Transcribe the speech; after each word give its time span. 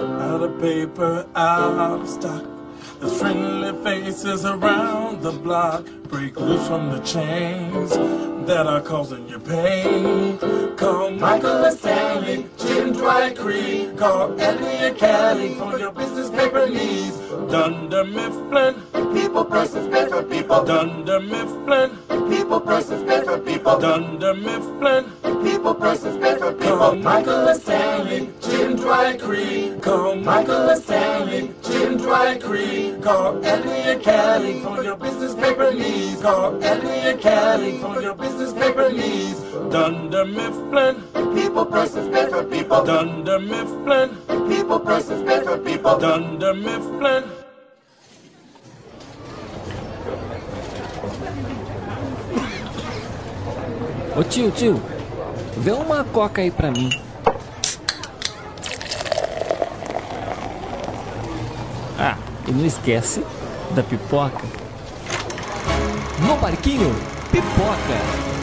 Out 0.00 0.42
of 0.42 0.60
paper, 0.60 1.26
out 1.34 2.00
of 2.00 2.08
stock. 2.08 2.44
The 3.00 3.08
friendly 3.08 3.72
faces 3.82 4.44
around 4.44 5.22
the 5.22 5.32
block. 5.32 5.86
Break 6.04 6.38
loose 6.38 6.68
from 6.68 6.90
the 6.90 7.00
chains 7.00 7.90
that 8.46 8.66
are 8.66 8.80
causing 8.80 9.28
you 9.28 9.40
pain. 9.40 10.38
Call 10.76 11.10
Michael 11.10 11.64
and 11.64 11.76
Stanley, 11.76 12.46
Jim 12.58 12.92
Dwight 12.92 13.36
Creed. 13.36 13.96
Call 13.98 14.40
Ellie 14.40 14.86
and 14.86 14.96
Kelly 14.96 15.54
for 15.56 15.76
your 15.76 15.90
business 15.90 16.30
paper 16.30 16.68
needs. 16.68 17.27
Dunder 17.50 18.04
Mifflin, 18.04 18.74
people, 19.14 19.44
persons, 19.44 19.88
paper 19.88 20.22
for 20.22 20.22
people. 20.22 20.64
Dunder 20.64 21.18
Mifflin, 21.20 21.96
people, 22.28 22.60
persons, 22.60 23.02
paper 23.08 23.38
for 23.38 23.38
people. 23.38 23.78
Dunder 23.78 24.34
Mifflin, 24.34 25.10
people, 25.42 25.74
persons, 25.74 26.18
paper 26.18 26.38
for 26.38 26.52
people. 26.52 26.76
Call 26.76 26.96
Michael 26.96 27.48
and 27.48 27.60
Stanley, 27.62 28.30
Jim 28.42 28.76
Dwight 28.76 29.20
Creed. 29.20 29.80
Call 29.80 30.16
Michael 30.16 30.68
and 30.68 30.82
Stanley, 30.82 31.54
Jim 31.62 31.96
Dwight 31.96 32.42
Creed. 32.42 33.02
Call 33.02 33.42
Ellie 33.42 33.70
and 33.70 34.02
Kelly 34.02 34.60
for 34.60 34.82
your 34.84 34.96
business 34.96 35.34
paper 35.34 35.72
needs. 35.72 36.20
Call 36.20 36.62
Ellie 36.62 36.90
and 36.90 37.20
Kelly 37.20 37.78
for 37.78 38.02
your 38.02 38.14
business 38.14 38.52
paper 38.52 38.92
needs. 38.92 39.40
Dunder 39.72 40.26
Mifflin, 40.26 41.02
people, 41.34 41.64
persons, 41.64 42.14
paper 42.14 42.44
people. 42.44 42.84
Dunder 42.84 43.38
Mifflin, 43.38 44.16
people, 44.48 44.80
persons, 44.80 45.22
paper 45.22 45.56
people. 45.56 45.98
Dunder 45.98 46.52
Mifflin. 46.54 47.37
Ô 54.18 54.24
tio, 54.24 54.50
tio, 54.50 54.82
vê 55.58 55.70
uma 55.70 56.02
coca 56.02 56.42
aí 56.42 56.50
pra 56.50 56.72
mim. 56.72 56.90
Ah, 61.96 62.16
e 62.48 62.50
não 62.50 62.66
esquece 62.66 63.24
da 63.76 63.82
pipoca. 63.84 64.42
No 66.26 66.36
barquinho, 66.38 66.92
pipoca. 67.30 68.37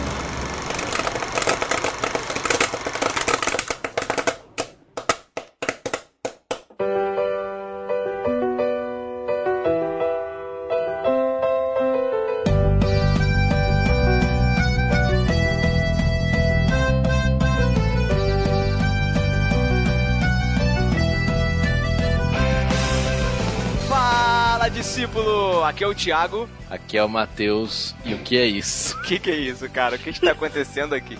Aqui 25.75 25.83
é 25.83 25.87
o 25.87 25.93
Thiago. 25.93 26.49
Aqui 26.69 26.97
é 26.97 27.03
o 27.03 27.09
Matheus. 27.09 27.93
E 28.05 28.13
o 28.13 28.19
que 28.19 28.37
é 28.37 28.45
isso? 28.45 28.97
O 28.97 29.01
que, 29.01 29.19
que 29.19 29.29
é 29.29 29.35
isso, 29.35 29.69
cara? 29.69 29.97
O 29.97 29.99
que 29.99 30.09
está 30.09 30.31
acontecendo 30.31 30.95
aqui? 30.95 31.17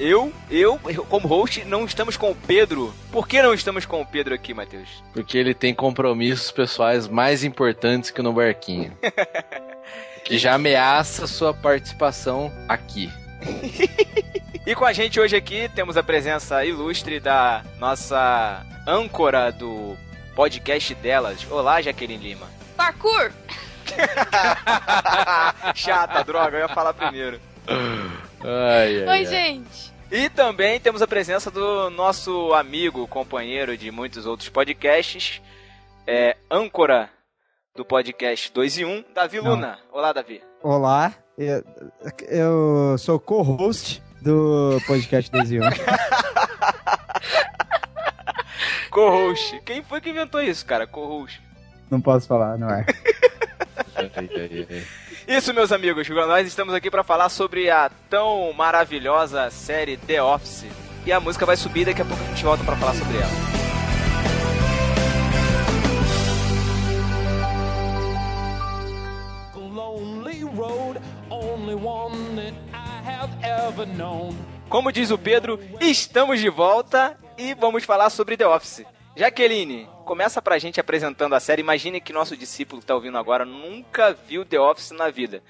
Eu, 0.00 0.32
eu, 0.50 0.80
como 1.08 1.28
host, 1.28 1.64
não 1.64 1.84
estamos 1.84 2.16
com 2.16 2.32
o 2.32 2.34
Pedro. 2.34 2.92
Por 3.12 3.28
que 3.28 3.40
não 3.40 3.54
estamos 3.54 3.86
com 3.86 4.00
o 4.00 4.04
Pedro 4.04 4.34
aqui, 4.34 4.52
Matheus? 4.52 4.88
Porque 5.12 5.38
ele 5.38 5.54
tem 5.54 5.72
compromissos 5.72 6.50
pessoais 6.50 7.06
mais 7.06 7.44
importantes 7.44 8.10
que 8.10 8.20
no 8.20 8.32
barquinho. 8.32 8.98
que 10.24 10.36
já 10.36 10.54
ameaça 10.54 11.28
sua 11.28 11.54
participação 11.54 12.52
aqui. 12.68 13.08
E 14.66 14.74
com 14.74 14.84
a 14.84 14.92
gente 14.92 15.20
hoje 15.20 15.36
aqui 15.36 15.70
temos 15.72 15.96
a 15.96 16.02
presença 16.02 16.64
ilustre 16.64 17.20
da 17.20 17.62
nossa 17.78 18.66
âncora 18.84 19.52
do 19.52 19.96
podcast 20.34 20.92
delas. 20.96 21.46
Olá, 21.48 21.80
Jaqueline 21.80 22.30
Lima. 22.30 22.59
Parkour! 22.80 23.30
Chata, 25.76 26.24
droga, 26.24 26.56
eu 26.56 26.62
ia 26.62 26.68
falar 26.68 26.94
primeiro. 26.94 27.38
Ai, 27.68 29.02
ai, 29.02 29.02
Oi, 29.02 29.06
ai. 29.06 29.26
gente. 29.26 29.92
E 30.10 30.30
também 30.30 30.80
temos 30.80 31.02
a 31.02 31.06
presença 31.06 31.50
do 31.50 31.90
nosso 31.90 32.54
amigo, 32.54 33.06
companheiro 33.06 33.76
de 33.76 33.90
muitos 33.90 34.24
outros 34.24 34.48
podcasts, 34.48 35.42
é, 36.06 36.38
âncora 36.50 37.10
do 37.76 37.84
podcast 37.84 38.50
2 38.50 38.78
e 38.78 38.84
1, 38.86 39.04
Davi 39.14 39.40
Luna. 39.40 39.78
Olá, 39.92 40.14
Davi. 40.14 40.42
Olá, 40.62 41.12
eu, 41.36 41.62
eu 42.30 42.96
sou 42.96 43.20
co-host 43.20 44.02
do 44.22 44.80
podcast 44.86 45.30
21. 45.30 45.64
Co-host. 48.90 49.60
Quem 49.66 49.82
foi 49.82 50.00
que 50.00 50.08
inventou 50.08 50.42
isso, 50.42 50.64
cara? 50.64 50.86
Co-host. 50.86 51.49
Não 51.90 52.00
posso 52.00 52.26
falar, 52.28 52.56
não 52.56 52.70
é? 52.70 52.86
Isso, 55.26 55.52
meus 55.52 55.72
amigos, 55.72 56.08
nós 56.08 56.46
estamos 56.46 56.72
aqui 56.72 56.90
para 56.90 57.02
falar 57.02 57.28
sobre 57.28 57.68
a 57.68 57.90
tão 58.08 58.52
maravilhosa 58.52 59.50
série 59.50 59.96
The 59.96 60.22
Office. 60.22 60.66
E 61.04 61.12
a 61.12 61.18
música 61.20 61.44
vai 61.44 61.56
subir, 61.56 61.84
daqui 61.86 62.02
a 62.02 62.04
pouco 62.04 62.22
a 62.22 62.26
gente 62.26 62.44
volta 62.44 62.62
para 62.62 62.76
falar 62.76 62.94
sobre 62.94 63.16
ela. 63.16 63.30
Como 74.68 74.92
diz 74.92 75.10
o 75.10 75.18
Pedro, 75.18 75.58
estamos 75.80 76.40
de 76.40 76.48
volta 76.48 77.16
e 77.36 77.54
vamos 77.54 77.84
falar 77.84 78.10
sobre 78.10 78.36
The 78.36 78.46
Office. 78.46 78.84
Jaqueline, 79.16 79.88
começa 80.04 80.40
pra 80.40 80.58
gente 80.58 80.80
apresentando 80.80 81.34
a 81.34 81.40
série. 81.40 81.60
Imagine 81.62 82.00
que 82.00 82.12
nosso 82.12 82.36
discípulo 82.36 82.80
que 82.80 82.86
tá 82.86 82.94
ouvindo 82.94 83.18
agora 83.18 83.44
nunca 83.44 84.12
viu 84.12 84.44
The 84.44 84.58
Office 84.58 84.92
na 84.92 85.10
vida. 85.10 85.42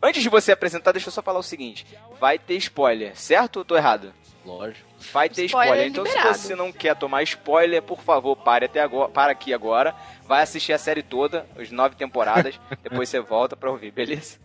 Antes 0.00 0.22
de 0.22 0.28
você 0.28 0.52
apresentar, 0.52 0.92
deixa 0.92 1.08
eu 1.08 1.12
só 1.12 1.20
falar 1.20 1.40
o 1.40 1.42
seguinte: 1.42 1.84
vai 2.20 2.38
ter 2.38 2.54
spoiler, 2.54 3.16
certo 3.18 3.58
ou 3.58 3.64
tô 3.64 3.76
errado? 3.76 4.14
Lógico. 4.46 4.86
Vai 5.12 5.28
ter 5.28 5.44
spoiler. 5.46 5.74
Spoiler 5.74 5.90
Então, 5.90 6.04
liberado. 6.04 6.34
se 6.38 6.46
você 6.46 6.54
não 6.54 6.70
quer 6.72 6.94
tomar 6.94 7.22
spoiler, 7.24 7.82
por 7.82 8.00
favor, 8.00 8.36
pare 8.36 8.66
até 8.66 8.80
agora, 8.80 9.08
para 9.10 9.32
aqui 9.32 9.52
agora. 9.52 9.94
Vai 10.24 10.42
assistir 10.42 10.72
a 10.72 10.78
série 10.78 11.02
toda, 11.02 11.44
as 11.58 11.70
nove 11.70 11.96
temporadas. 11.96 12.58
depois 12.82 13.08
você 13.08 13.20
volta 13.20 13.56
pra 13.56 13.70
ouvir, 13.70 13.90
beleza? 13.90 14.38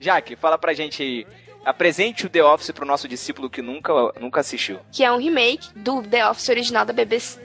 Jaque, 0.00 0.34
fala 0.34 0.56
pra 0.56 0.72
gente 0.72 1.02
aí. 1.02 1.26
Apresente 1.64 2.26
o 2.26 2.30
The 2.30 2.44
Office 2.44 2.70
pro 2.72 2.84
nosso 2.86 3.08
discípulo 3.08 3.48
que 3.48 3.62
nunca, 3.62 3.92
nunca 4.20 4.40
assistiu. 4.40 4.80
Que 4.92 5.02
é 5.04 5.10
um 5.10 5.18
remake 5.18 5.68
do 5.74 6.02
The 6.02 6.28
Office 6.28 6.48
original 6.50 6.84
da 6.84 6.92
BBC, 6.92 7.40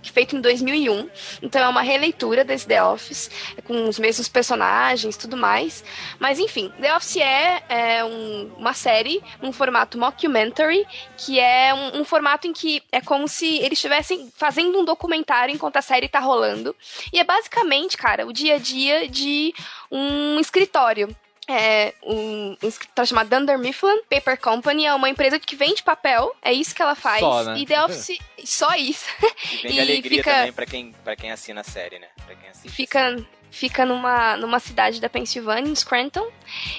que 0.00 0.12
feito 0.12 0.36
em 0.36 0.40
2001. 0.40 1.08
Então 1.42 1.60
é 1.62 1.68
uma 1.68 1.82
releitura 1.82 2.44
desse 2.44 2.66
The 2.68 2.82
Office, 2.84 3.30
com 3.64 3.88
os 3.88 3.98
mesmos 3.98 4.28
personagens 4.28 5.16
tudo 5.16 5.36
mais. 5.36 5.82
Mas 6.20 6.38
enfim, 6.38 6.72
The 6.80 6.94
Office 6.96 7.16
é, 7.16 7.62
é 7.68 8.04
um- 8.04 8.52
uma 8.58 8.74
série 8.74 9.22
num 9.42 9.52
formato 9.52 9.98
mockumentary, 9.98 10.86
que 11.16 11.40
é 11.40 11.74
um, 11.74 12.00
um 12.00 12.04
formato 12.04 12.46
em 12.46 12.52
que 12.52 12.82
é 12.92 13.00
como 13.00 13.26
se 13.26 13.56
eles 13.58 13.72
estivessem 13.78 14.30
fazendo 14.36 14.78
um 14.78 14.84
documentário 14.84 15.52
enquanto 15.54 15.76
a 15.78 15.82
série 15.82 16.08
tá 16.08 16.20
rolando. 16.20 16.76
E 17.12 17.18
é 17.18 17.24
basicamente, 17.24 17.96
cara, 17.96 18.26
o 18.26 18.32
dia 18.32 18.54
a 18.54 18.58
dia 18.58 19.08
de 19.08 19.52
um 19.90 20.38
escritório. 20.38 21.08
É 21.46 21.92
um, 22.02 22.56
um 22.62 22.68
escritório 22.68 23.06
chamado 23.08 23.28
Dunder 23.28 23.58
Mifflin 23.58 24.00
Paper 24.08 24.40
Company, 24.40 24.86
é 24.86 24.94
uma 24.94 25.10
empresa 25.10 25.38
que 25.38 25.54
vende 25.54 25.82
papel, 25.82 26.34
é 26.40 26.52
isso 26.52 26.74
que 26.74 26.80
ela 26.80 26.94
faz. 26.94 27.20
Só, 27.20 27.44
né? 27.44 27.58
E 27.58 27.66
The 27.66 27.84
Office, 27.84 28.18
só 28.44 28.74
isso. 28.76 29.06
E 29.52 29.56
vem 29.68 29.72
E 29.76 29.80
alegria 29.80 30.18
fica- 30.18 30.34
também 30.34 30.52
pra 30.52 30.66
quem, 30.66 30.92
pra 31.04 31.16
quem 31.16 31.30
assina 31.30 31.60
a 31.60 31.64
série, 31.64 31.98
né? 31.98 32.08
Pra 32.24 32.34
quem 32.34 32.48
assiste. 32.48 32.70
fica 32.74 33.16
fica 33.50 33.86
numa, 33.86 34.36
numa 34.36 34.58
cidade 34.58 35.00
da 35.00 35.08
Pensilvânia, 35.08 35.70
em 35.70 35.74
Scranton. 35.76 36.28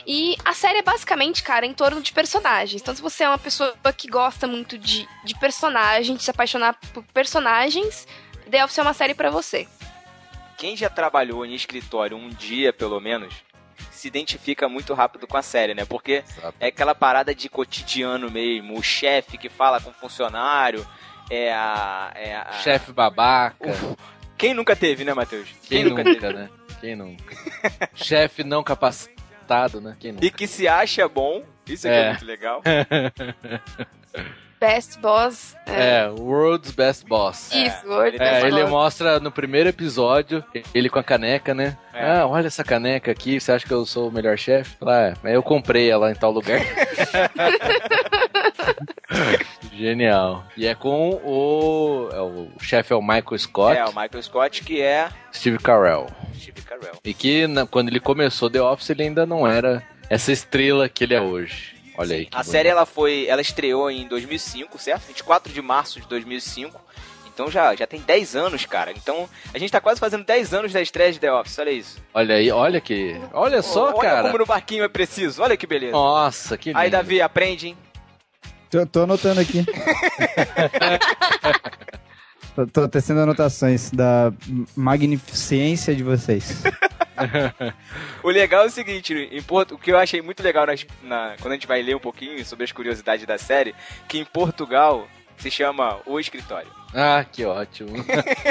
E 0.06 0.36
a 0.44 0.54
série 0.54 0.80
é 0.80 0.82
basicamente, 0.82 1.42
cara, 1.42 1.66
em 1.66 1.74
torno 1.74 2.02
de 2.02 2.12
personagens. 2.12 2.82
Então, 2.82 2.94
se 2.94 3.02
você 3.02 3.24
é 3.24 3.30
uma 3.30 3.38
pessoa 3.38 3.74
que 3.96 4.10
gosta 4.10 4.46
muito 4.46 4.78
de, 4.78 5.08
de 5.24 5.40
personagens, 5.40 6.18
de 6.18 6.22
se 6.22 6.30
apaixonar 6.32 6.74
por 6.94 7.02
personagens, 7.14 8.06
The 8.52 8.66
Office 8.66 8.78
é 8.78 8.82
uma 8.82 8.94
série 8.94 9.14
pra 9.14 9.30
você. 9.30 9.66
Quem 10.58 10.76
já 10.76 10.90
trabalhou 10.90 11.46
em 11.46 11.54
escritório 11.54 12.18
um 12.18 12.28
dia, 12.28 12.74
pelo 12.74 13.00
menos, 13.00 13.34
se 13.92 14.08
identifica 14.08 14.68
muito 14.70 14.94
rápido 14.94 15.26
com 15.28 15.38
a 15.38 15.42
série, 15.42 15.74
né? 15.74 15.86
Porque 15.86 16.24
Exato. 16.28 16.56
é 16.60 16.68
aquela 16.68 16.94
parada 16.96 17.34
de 17.34 17.50
cotidiano 17.50 18.30
mesmo. 18.32 18.78
O 18.78 18.84
chefe 18.84 19.38
que 19.38 19.50
fala 19.50 19.80
com 19.82 19.90
o 19.90 19.94
funcionário. 19.94 20.86
É 21.30 21.52
a. 21.52 22.12
É 22.16 22.36
a 22.36 22.52
Chefe 22.64 22.92
babaca. 22.92 23.56
Uf, 23.68 23.96
Quem 24.38 24.54
nunca 24.54 24.76
teve, 24.76 25.04
né, 25.04 25.14
Matheus? 25.14 25.50
Quem, 25.68 25.84
nunca, 25.84 26.04
né? 26.32 26.50
Quem 26.80 26.96
nunca? 26.96 27.36
Chefe 27.96 28.44
não 28.44 28.64
capacitado, 28.64 29.82
né? 29.82 29.98
Quem 30.00 30.12
nunca? 30.12 30.26
E 30.26 30.30
que 30.30 30.46
se 30.46 30.68
acha 30.68 31.08
bom. 31.08 31.44
Isso 31.66 31.88
é, 31.88 31.92
é 31.92 32.02
É. 32.04 32.10
muito 32.10 32.26
legal. 32.26 32.62
Best 34.66 35.00
Boss. 35.00 35.56
É. 35.68 36.00
É, 36.06 36.08
World's 36.10 36.72
Best 36.72 37.06
Boss. 37.06 37.52
Isso, 37.54 37.88
World 37.88 38.16
ele 38.16 38.24
É, 38.24 38.32
Best 38.32 38.46
ele 38.48 38.62
Boss. 38.62 38.70
mostra 38.72 39.20
no 39.20 39.32
primeiro 39.32 39.70
episódio, 39.70 40.44
ele 40.74 40.90
com 40.90 41.00
a 41.00 41.04
caneca, 41.04 41.54
né? 41.54 41.78
É. 41.94 42.04
Ah, 42.20 42.28
olha 42.28 42.48
essa 42.48 42.64
caneca 42.64 43.12
aqui, 43.12 43.40
você 43.40 43.52
acha 43.52 43.66
que 43.66 43.74
eu 43.74 43.86
sou 43.86 44.10
o 44.10 44.12
melhor 44.12 44.38
chefe? 44.38 44.76
Lá, 44.82 45.02
é, 45.10 45.14
mas 45.24 45.34
eu 45.34 45.44
comprei 45.44 45.90
ela 45.90 46.12
em 46.12 46.16
tal 46.16 46.32
lugar. 46.32 46.60
Genial. 49.74 50.46
E 50.56 50.66
é 50.68 50.74
com 50.76 51.12
o. 51.24 52.10
é 52.14 52.22
o 52.22 52.48
chefe 52.62 52.94
é 52.94 52.96
o 52.96 53.02
Michael 53.02 53.38
Scott, 53.38 53.78
É, 53.78 53.84
o 53.86 53.90
Michael 53.90 54.24
Scott, 54.24 54.64
que 54.64 54.82
é 54.82 55.10
Steve 55.34 55.58
Carell. 55.60 56.08
Steve 56.40 56.62
Carell. 56.62 56.96
E 57.04 57.14
que 57.14 57.46
na- 57.48 57.66
quando 57.68 57.90
ele 57.90 58.00
começou 58.00 58.50
The 58.50 58.62
Office, 58.62 58.90
ele 58.90 59.04
ainda 59.04 59.26
não 59.26 59.46
era 59.48 59.84
essa 60.10 60.32
estrela 60.32 60.88
que 60.88 61.04
ele 61.04 61.14
é 61.14 61.22
hoje. 61.22 61.75
Olha 61.98 62.16
aí. 62.16 62.26
que 62.26 62.36
A 62.36 62.40
bonito. 62.40 62.52
série 62.52 62.70
ela 62.70 62.86
foi, 62.86 63.26
ela 63.28 63.42
estreou 63.42 63.90
em 63.90 64.08
2005, 64.08 64.78
certo? 64.80 65.08
24 65.08 65.52
de 65.54 65.62
março 65.62 66.00
de 66.00 66.08
2005. 66.08 66.80
Então 67.34 67.52
já, 67.52 67.76
já 67.76 67.86
tem 67.86 68.00
10 68.00 68.36
anos, 68.38 68.66
cara. 68.66 68.92
Então 68.92 69.28
a 69.54 69.58
gente 69.58 69.70
tá 69.70 69.82
quase 69.82 70.00
fazendo 70.00 70.24
10 70.24 70.54
anos 70.54 70.72
da 70.72 70.82
estreia 70.82 71.12
de 71.12 71.20
The 71.20 71.34
Office, 71.34 71.60
olha 71.60 71.72
isso. 71.72 72.02
Olha 72.14 72.36
aí, 72.36 72.50
olha 72.50 72.80
que. 72.80 73.20
Olha 73.34 73.62
só, 73.62 73.90
olha 73.92 74.00
cara. 74.02 74.22
como 74.24 74.38
no 74.38 74.46
barquinho 74.46 74.86
é 74.86 74.88
preciso, 74.88 75.44
olha 75.44 75.58
que 75.58 75.68
beleza. 75.68 75.92
Nossa, 75.92 76.58
que 76.58 76.70
lindo. 76.70 76.80
Aí, 76.80 76.90
Davi, 76.90 77.22
aprende, 77.22 77.68
hein? 77.68 77.78
Tô, 78.70 78.86
tô 78.86 79.02
anotando 79.04 79.42
aqui. 79.42 79.66
tô, 82.56 82.66
tô 82.68 82.88
tecendo 82.88 83.20
anotações 83.20 83.92
da 83.92 84.32
magnificência 84.76 85.94
de 85.94 86.04
vocês. 86.04 86.64
O 88.24 88.30
legal 88.30 88.64
é 88.64 88.68
o 88.68 88.70
seguinte, 88.72 89.14
em 89.32 89.42
Porto, 89.42 89.76
o 89.76 89.78
que 89.78 89.92
eu 89.92 89.98
achei 89.98 90.22
muito 90.22 90.42
legal 90.44 90.66
nas- 90.66 90.86
na- 91.04 91.36
quando 91.40 91.52
a 91.54 91.56
gente 91.56 91.68
vai 91.68 91.82
ler 91.82 91.96
um 91.96 92.00
pouquinho 92.00 92.44
sobre 92.46 92.64
as 92.66 92.72
curiosidades 92.72 93.26
da 93.26 93.38
série, 93.38 93.76
que 94.08 94.18
em 94.20 94.26
Portugal 94.26 95.08
se 95.38 95.52
chama 95.52 96.00
O 96.06 96.20
Escritório. 96.20 96.70
Ah, 96.94 97.26
que 97.30 97.44
ótimo. 97.46 97.90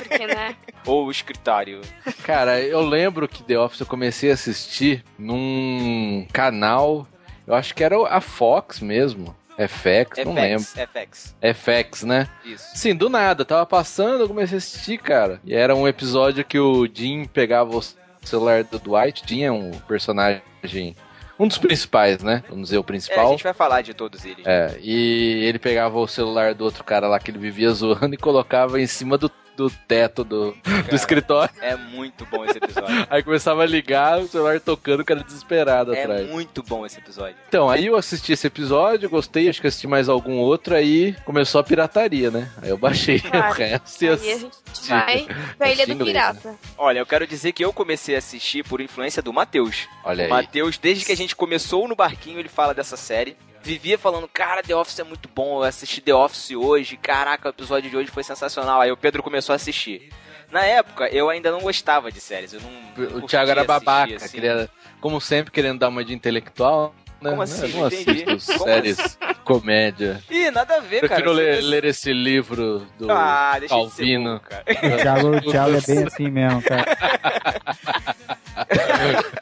Porque, 0.08 0.26
né? 0.26 0.55
Ou 0.87 1.06
O 1.06 1.11
Escritório. 1.11 1.81
Cara, 2.25 2.61
eu 2.61 2.81
lembro 2.81 3.26
que 3.26 3.43
The 3.43 3.58
Office 3.58 3.81
eu 3.81 3.87
comecei 3.87 4.31
a 4.31 4.34
assistir 4.34 5.02
num 5.19 6.26
canal, 6.32 7.06
eu 7.46 7.55
acho 7.55 7.75
que 7.75 7.82
era 7.82 7.96
a 8.08 8.20
Fox 8.20 8.81
mesmo. 8.81 9.34
FX, 9.56 10.25
não 10.25 10.34
lembro. 10.34 10.64
FX, 10.64 10.75
FX. 10.93 11.37
FX, 11.55 12.02
né? 12.02 12.28
Isso. 12.44 12.67
Sim, 12.76 12.93
do 12.94 13.08
nada, 13.08 13.44
tava 13.44 13.64
passando, 13.64 14.22
eu 14.22 14.28
comecei 14.28 14.56
a 14.56 14.58
assistir, 14.58 14.99
cara. 14.99 15.40
E 15.44 15.55
era 15.55 15.76
um 15.76 15.87
episódio 15.87 16.44
que 16.44 16.58
o 16.58 16.88
Jim 16.93 17.25
pegava 17.25 17.70
o 17.76 17.81
celular 18.29 18.65
do 18.65 18.79
Dwight. 18.79 19.43
É 19.43 19.50
um 19.50 19.71
personagem, 19.71 20.97
um 21.38 21.47
dos 21.49 21.59
principais, 21.59 22.23
né? 22.23 22.43
Vamos 22.49 22.65
dizer, 22.69 22.76
o 22.79 22.81
É, 22.81 22.82
a 22.82 22.85
principal. 22.85 23.31
gente 23.31 23.43
vai 23.44 23.55
falar 23.55 23.82
de 23.82 23.94
todos 23.94 24.25
eles. 24.25 24.47
É, 24.47 24.76
e 24.81 25.44
ele 25.44 25.59
pegava 25.59 25.99
o 25.99 26.06
celular 26.06 26.55
do 26.55 26.65
outro 26.65 26.85
cara 26.85 27.09
lá 27.09 27.19
que 27.19 27.31
ele 27.31 27.38
vivia 27.38 27.71
zoando 27.71 28.15
e 28.15 28.19
colocava 28.19 28.81
em 28.81 28.87
cima 28.87 29.19
do, 29.19 29.31
do 29.56 29.71
teto 29.71 30.25
do, 30.25 30.56
do 30.89 30.95
escritório. 30.95 31.55
É 31.61 31.77
muito 31.77 32.27
bom 32.27 32.45
esse 32.45 32.59
episódio. 32.59 33.06
Aí 33.11 33.23
começava 33.23 33.62
a 33.62 33.67
ligar, 33.67 34.19
o 34.21 34.27
celular 34.29 34.61
tocando, 34.61 35.01
o 35.01 35.05
cara 35.05 35.23
desesperado 35.23 35.95
é 35.95 36.03
atrás. 36.03 36.29
muito 36.29 36.62
bom 36.62 36.85
esse 36.85 36.99
episódio. 36.99 37.37
Então, 37.49 37.69
aí 37.71 37.87
eu 37.87 37.97
assisti 37.97 38.33
esse 38.33 38.47
episódio, 38.47 39.09
gostei, 39.09 39.49
acho 39.49 39.61
que 39.61 39.67
assisti 39.67 39.87
mais 39.87 40.09
algum 40.09 40.37
outro, 40.39 40.75
aí 40.75 41.15
começou 41.25 41.61
a 41.61 41.65
pirataria, 41.65 42.31
né? 42.31 42.51
Aí 42.61 42.71
eu 42.71 42.77
baixei 42.79 43.21
Claro. 43.21 43.51
o 43.53 43.53
resto 43.53 44.03
e 44.05 44.09
Aí 44.09 44.12
a 44.12 44.15
assisti. 44.15 44.39
gente 44.39 44.89
vai 44.89 45.27
pra 45.56 45.71
Ilha 45.71 45.87
do 45.87 45.93
inglês, 45.93 46.15
né? 46.15 46.23
Pirata. 46.33 46.55
Olha, 46.77 46.99
eu 46.99 47.06
quero 47.06 47.27
dizer 47.27 47.53
que 47.53 47.65
eu 47.65 47.73
comecei 47.73 48.15
a 48.15 48.19
assistir 48.19 48.65
por 48.65 48.81
influência 48.81 49.23
do 49.23 49.33
Matheus. 49.33 49.87
Olha 50.05 50.23
O 50.23 50.25
aí. 50.25 50.29
Matheus, 50.31 50.79
desde 50.79 51.05
que 51.05 51.12
a 51.12 51.17
gente 51.17 51.35
começou 51.37 51.87
no 51.89 51.95
barquinho, 51.97 52.39
ele 52.39 52.49
fala 52.49 52.75
dessa 52.75 52.97
série. 52.97 53.37
Vivia 53.64 53.99
falando, 53.99 54.28
cara, 54.28 54.62
The 54.62 54.76
Office 54.76 54.99
é 54.99 55.05
muito 55.05 55.26
bom, 55.34 55.61
eu 55.61 55.62
assisti 55.62 56.02
The 56.02 56.14
Office 56.14 56.50
hoje, 56.50 56.99
caraca, 56.99 57.49
o 57.49 57.50
episódio 57.50 57.88
de 57.90 57.96
hoje 57.96 58.11
foi 58.11 58.22
sensacional. 58.22 58.81
Aí 58.82 58.93
o 58.93 58.96
Pedro 58.96 59.22
começou 59.22 59.55
a 59.55 59.56
assistir. 59.56 60.11
Na 60.52 60.62
época, 60.64 61.08
eu 61.08 61.31
ainda 61.31 61.50
não 61.50 61.61
gostava 61.61 62.12
de 62.12 62.20
séries, 62.20 62.52
eu 62.52 62.61
não. 62.61 63.19
O 63.19 63.26
Thiago 63.26 63.50
era 63.50 63.64
babaca, 63.64 64.16
assim. 64.16 64.28
queria, 64.34 64.69
como 65.00 65.19
sempre, 65.20 65.50
querendo 65.50 65.78
dar 65.78 65.88
uma 65.88 66.05
de 66.05 66.12
intelectual. 66.14 66.94
Né? 67.22 67.31
Como 67.31 67.40
assim? 67.40 67.62
Eu 67.62 67.69
não 67.81 67.87
assisto 67.87 68.40
séries 68.40 69.19
comédia. 69.44 70.22
Ih, 70.31 70.50
nada 70.50 70.76
a 70.76 70.81
ver, 70.81 71.00
cara. 71.00 71.08
Prefiro 71.22 71.32
ler, 71.32 71.56
Você- 71.56 71.62
ler 71.62 71.84
esse 71.87 72.12
livro 72.12 72.87
do 72.99 73.10
Ah, 73.10 73.56
deixa 73.58 73.75
de 73.75 73.81
ser 73.90 73.96
Calvino. 73.96 74.31
burro, 74.31 74.40
cara. 74.40 74.64
O 74.69 74.96
Thiago, 75.00 75.37
o 75.37 75.40
Thiago 75.40 75.76
é 75.76 75.81
bem 75.81 76.05
assim 76.06 76.31
mesmo, 76.31 76.62
cara. 76.62 76.84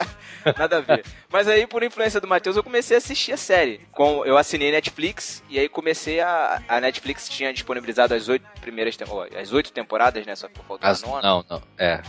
Nada 0.57 0.77
a 0.77 0.81
ver. 0.81 1.05
Mas 1.29 1.47
aí, 1.47 1.65
por 1.67 1.83
influência 1.83 2.19
do 2.21 2.27
Matheus, 2.27 2.55
eu 2.55 2.63
comecei 2.63 2.95
a 2.95 2.99
assistir 2.99 3.31
a 3.33 3.37
série. 3.37 3.79
Com, 3.91 4.25
eu 4.25 4.37
assinei 4.37 4.71
Netflix 4.71 5.43
e 5.49 5.59
aí 5.59 5.69
comecei 5.69 6.19
a. 6.19 6.61
A 6.67 6.79
Netflix 6.79 7.27
tinha 7.29 7.53
disponibilizado 7.53 8.13
as 8.13 8.27
oito 8.29 8.45
primeiras 8.61 8.97
as 9.39 9.51
oito 9.53 9.71
temporadas, 9.71 10.25
né? 10.25 10.35
Só 10.35 10.47
que 10.47 10.55
faltou 10.55 10.79
a 10.87 10.91
As- 10.91 11.01
nona. 11.03 11.21
não, 11.21 11.45
não. 11.49 11.61
É. 11.77 12.01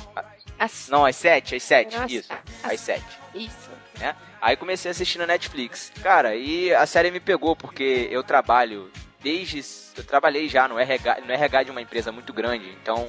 Assim. 0.59 0.91
Não, 0.91 1.05
as 1.05 1.17
sete, 1.17 1.55
as 1.57 1.63
sete. 1.63 1.97
Nossa. 1.97 2.13
Isso. 2.15 2.29
As 2.63 2.81
sete. 2.81 3.05
Isso. 3.35 3.71
né? 3.99 4.15
Aí 4.41 4.57
comecei 4.57 4.91
a 4.91 4.93
assistir 4.93 5.19
na 5.19 5.27
Netflix. 5.27 5.91
Cara, 6.03 6.37
e 6.37 6.73
a 6.75 6.87
série 6.87 7.11
me 7.11 7.21
pegou 7.21 7.57
porque 7.57 8.09
eu 8.11 8.23
trabalho 8.23 8.91
desde. 9.23 9.61
Eu 9.97 10.05
trabalhei 10.05 10.49
já 10.49 10.69
no 10.69 10.79
RH, 10.79 11.21
no 11.27 11.33
RH 11.33 11.63
de 11.65 11.71
uma 11.71 11.81
empresa 11.81 12.13
muito 12.13 12.33
grande, 12.33 12.69
então 12.83 13.09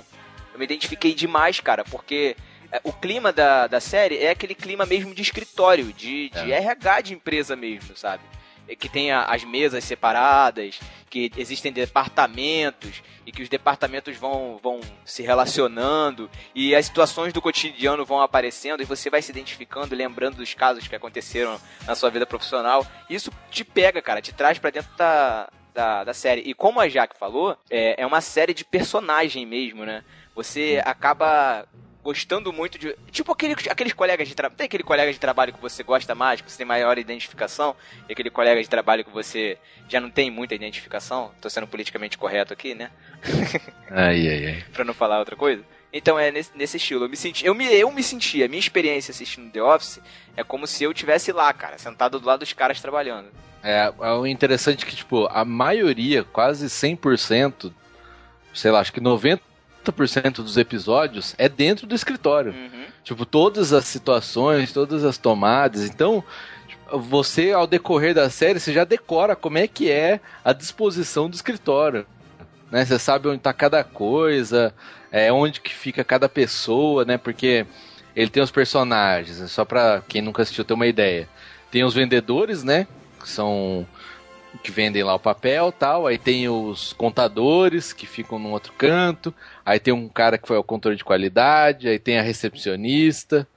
eu 0.53 0.59
me 0.59 0.63
identifiquei 0.65 1.13
demais, 1.13 1.59
cara, 1.59 1.83
porque 1.83 2.37
o 2.83 2.91
clima 2.93 3.31
da, 3.31 3.67
da 3.67 3.79
série 3.79 4.17
é 4.17 4.29
aquele 4.31 4.55
clima 4.55 4.85
mesmo 4.85 5.13
de 5.13 5.21
escritório, 5.21 5.91
de, 5.93 6.29
de 6.29 6.51
RH 6.51 7.01
de 7.01 7.13
empresa 7.13 7.55
mesmo, 7.55 7.95
sabe? 7.95 8.23
É 8.67 8.75
Que 8.75 8.89
tem 8.89 9.11
a- 9.11 9.25
as 9.25 9.43
mesas 9.43 9.83
separadas, 9.83 10.79
que 11.09 11.31
existem 11.37 11.71
departamentos 11.71 13.01
e 13.25 13.31
que 13.31 13.41
os 13.43 13.49
departamentos 13.49 14.17
vão, 14.17 14.59
vão 14.61 14.79
se 15.05 15.21
relacionando 15.23 16.29
e 16.53 16.75
as 16.75 16.85
situações 16.85 17.31
do 17.33 17.41
cotidiano 17.41 18.05
vão 18.05 18.21
aparecendo 18.21 18.81
e 18.81 18.85
você 18.85 19.09
vai 19.09 19.21
se 19.21 19.31
identificando, 19.31 19.95
lembrando 19.95 20.37
dos 20.37 20.53
casos 20.53 20.87
que 20.87 20.95
aconteceram 20.95 21.59
na 21.85 21.95
sua 21.95 22.09
vida 22.09 22.25
profissional. 22.25 22.85
Isso 23.09 23.31
te 23.51 23.63
pega, 23.63 24.01
cara, 24.01 24.21
te 24.21 24.33
traz 24.33 24.57
pra 24.59 24.69
dentro 24.69 24.89
da, 24.97 25.47
da, 25.73 26.03
da 26.03 26.13
série. 26.13 26.41
E 26.41 26.53
como 26.53 26.79
a 26.79 26.89
Jaque 26.89 27.17
falou, 27.17 27.57
é, 27.69 28.01
é 28.01 28.05
uma 28.05 28.21
série 28.21 28.53
de 28.53 28.65
personagem 28.65 29.45
mesmo, 29.45 29.85
né? 29.85 30.03
Você 30.35 30.81
acaba 30.85 31.65
gostando 32.05 32.53
muito 32.53 32.77
de. 32.77 32.95
Tipo 33.09 33.31
aquele, 33.31 33.55
aqueles 33.67 33.91
colegas 33.91 34.27
de 34.27 34.35
trabalho. 34.35 34.55
Tem 34.55 34.65
aquele 34.65 34.83
colega 34.83 35.11
de 35.11 35.19
trabalho 35.19 35.51
que 35.51 35.59
você 35.59 35.81
gosta 35.81 36.13
mais, 36.13 36.39
que 36.39 36.51
você 36.51 36.57
tem 36.59 36.65
maior 36.65 36.99
identificação, 36.99 37.75
e 38.07 38.13
aquele 38.13 38.29
colega 38.29 38.61
de 38.61 38.69
trabalho 38.69 39.03
que 39.03 39.09
você 39.09 39.57
já 39.89 39.99
não 39.99 40.11
tem 40.11 40.29
muita 40.29 40.53
identificação. 40.53 41.31
Tô 41.41 41.49
sendo 41.49 41.65
politicamente 41.65 42.15
correto 42.15 42.53
aqui, 42.53 42.75
né? 42.75 42.91
Ai, 43.89 44.27
ai, 44.27 44.45
ai. 44.47 44.65
pra 44.71 44.83
não 44.83 44.93
falar 44.93 45.19
outra 45.19 45.35
coisa. 45.35 45.63
Então 45.91 46.19
é 46.19 46.29
nesse, 46.31 46.51
nesse 46.55 46.77
estilo. 46.77 47.05
Eu 47.05 47.09
me 47.09 47.15
senti, 47.15 47.45
eu 47.45 47.55
me, 47.55 47.65
eu 47.65 47.91
me 47.91 48.03
senti, 48.03 48.43
a 48.43 48.47
minha 48.47 48.59
experiência 48.59 49.11
assistindo 49.11 49.51
The 49.51 49.63
Office 49.63 49.99
é 50.35 50.43
como 50.43 50.67
se 50.67 50.83
eu 50.83 50.93
tivesse 50.93 51.31
lá, 51.31 51.51
cara, 51.53 51.77
sentado 51.77 52.19
do 52.19 52.25
lado 52.27 52.41
dos 52.41 52.53
caras 52.53 52.81
trabalhando. 52.81 53.29
É, 53.63 53.91
é 53.99 54.11
o 54.11 54.27
interessante 54.27 54.83
é 54.83 54.87
que, 54.87 54.95
tipo, 54.95 55.27
a 55.31 55.45
maioria, 55.45 56.23
quase 56.23 56.67
100%, 56.67 57.71
sei 58.53 58.71
lá, 58.71 58.79
acho 58.79 58.91
que 58.93 59.01
90% 59.01 59.39
dos 60.43 60.57
episódios 60.57 61.35
é 61.37 61.49
dentro 61.49 61.85
do 61.87 61.95
escritório. 61.95 62.51
Uhum. 62.53 62.85
Tipo, 63.03 63.25
todas 63.25 63.73
as 63.73 63.85
situações, 63.85 64.71
todas 64.71 65.03
as 65.03 65.17
tomadas. 65.17 65.83
Então, 65.83 66.23
tipo, 66.67 66.99
você, 66.99 67.51
ao 67.51 67.67
decorrer 67.67 68.13
da 68.13 68.29
série, 68.29 68.59
você 68.59 68.73
já 68.73 68.83
decora 68.83 69.35
como 69.35 69.57
é 69.57 69.67
que 69.67 69.89
é 69.91 70.19
a 70.43 70.53
disposição 70.53 71.29
do 71.29 71.35
escritório. 71.35 72.05
Né? 72.71 72.83
Você 72.85 72.99
sabe 72.99 73.27
onde 73.27 73.37
está 73.37 73.53
cada 73.53 73.83
coisa, 73.83 74.73
é, 75.11 75.31
onde 75.31 75.61
que 75.61 75.73
fica 75.73 76.03
cada 76.03 76.27
pessoa, 76.27 77.05
né? 77.05 77.17
Porque 77.17 77.65
ele 78.15 78.29
tem 78.29 78.41
os 78.41 78.51
personagens, 78.51 79.39
né? 79.39 79.47
só 79.47 79.63
pra 79.65 80.01
quem 80.07 80.21
nunca 80.21 80.41
assistiu 80.41 80.65
ter 80.65 80.73
uma 80.73 80.87
ideia. 80.87 81.29
Tem 81.69 81.83
os 81.83 81.93
vendedores, 81.93 82.63
né? 82.63 82.87
Que 83.19 83.29
são 83.29 83.85
que 84.63 84.71
vendem 84.71 85.03
lá 85.03 85.15
o 85.15 85.19
papel 85.19 85.71
tal. 85.71 86.07
Aí 86.07 86.17
tem 86.17 86.47
os 86.49 86.93
contadores 86.93 87.93
que 87.93 88.05
ficam 88.05 88.37
num 88.39 88.51
outro 88.51 88.73
canto. 88.73 89.33
Aí 89.65 89.79
tem 89.79 89.93
um 89.93 90.07
cara 90.09 90.37
que 90.37 90.47
foi 90.47 90.57
ao 90.57 90.63
controle 90.63 90.97
de 90.97 91.03
qualidade. 91.03 91.87
Aí 91.87 91.99
tem 91.99 92.17
a 92.19 92.21
recepcionista. 92.21 93.47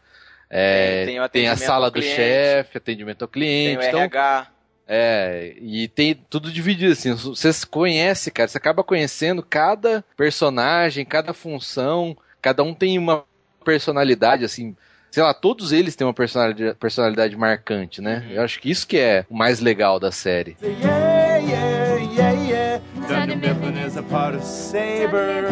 é, 0.51 1.05
Tem- 1.05 1.07
tem 1.15 1.21
o 1.21 1.29
tem 1.29 1.49
a 1.49 1.57
sala 1.57 1.91
do 1.91 2.01
chefe, 2.01 2.79
atendimento 2.79 3.23
ao 3.23 3.29
Tem 3.29 3.33
cliente. 3.41 3.85
o 3.85 3.89
Então, 3.89 4.01
RH. 4.01 4.47
é, 4.87 5.55
e 5.61 5.89
tem 5.89 6.15
tudo 6.15 6.51
dividido 6.51 6.93
assim. 6.93 7.13
Você 7.15 7.53
se 7.53 7.67
conhece, 7.67 8.31
cara. 8.31 8.49
Você 8.49 8.57
acaba 8.57 8.83
conhecendo 8.83 9.43
cada 9.43 10.03
personagem, 10.17 11.05
cada 11.05 11.35
função. 11.35 12.17
Cada 12.41 12.63
um 12.63 12.73
tem 12.73 12.97
uma 12.99 13.25
personalidade, 13.65 14.45
assim. 14.45 14.75
Sei 15.19 15.25
lá, 15.25 15.35
todos 15.35 15.73
eles 15.73 15.97
têm 15.97 16.07
uma 16.07 16.15
personalidade, 16.15 16.79
personalidade 16.79 17.37
marcante, 17.37 18.01
né? 18.01 18.25
Eu 18.31 18.41
acho 18.41 18.61
que 18.61 18.71
isso 18.71 18.87
que 18.87 18.97
é 18.97 19.27
o 19.29 19.35
mais 19.37 19.59
legal 19.59 19.99
da 19.99 20.13
série. 20.13 20.57
Yeah, 20.63 21.39
yeah, 21.39 21.97
yeah, 21.97 22.31
yeah. 22.49 22.85
Dunder 23.09 23.37
Mifflin 23.37 23.85
is 23.85 23.97
a 23.97 24.03
part 24.05 24.37
of 24.37 24.47
Saber. 24.47 25.49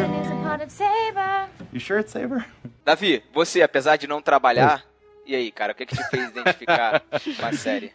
You 1.73 1.81
sure 1.81 1.99
it's 1.99 2.13
Saber? 2.13 2.47
Davi, 2.85 3.25
você, 3.35 3.61
apesar 3.61 3.97
de 3.97 4.07
não 4.07 4.23
trabalhar, 4.23 4.85
e 5.27 5.35
aí, 5.35 5.51
cara, 5.51 5.73
o 5.73 5.75
que, 5.75 5.85
que 5.85 5.97
te 5.97 6.05
fez 6.11 6.29
identificar 6.31 7.03
com 7.37 7.47
a 7.47 7.53
série? 7.53 7.91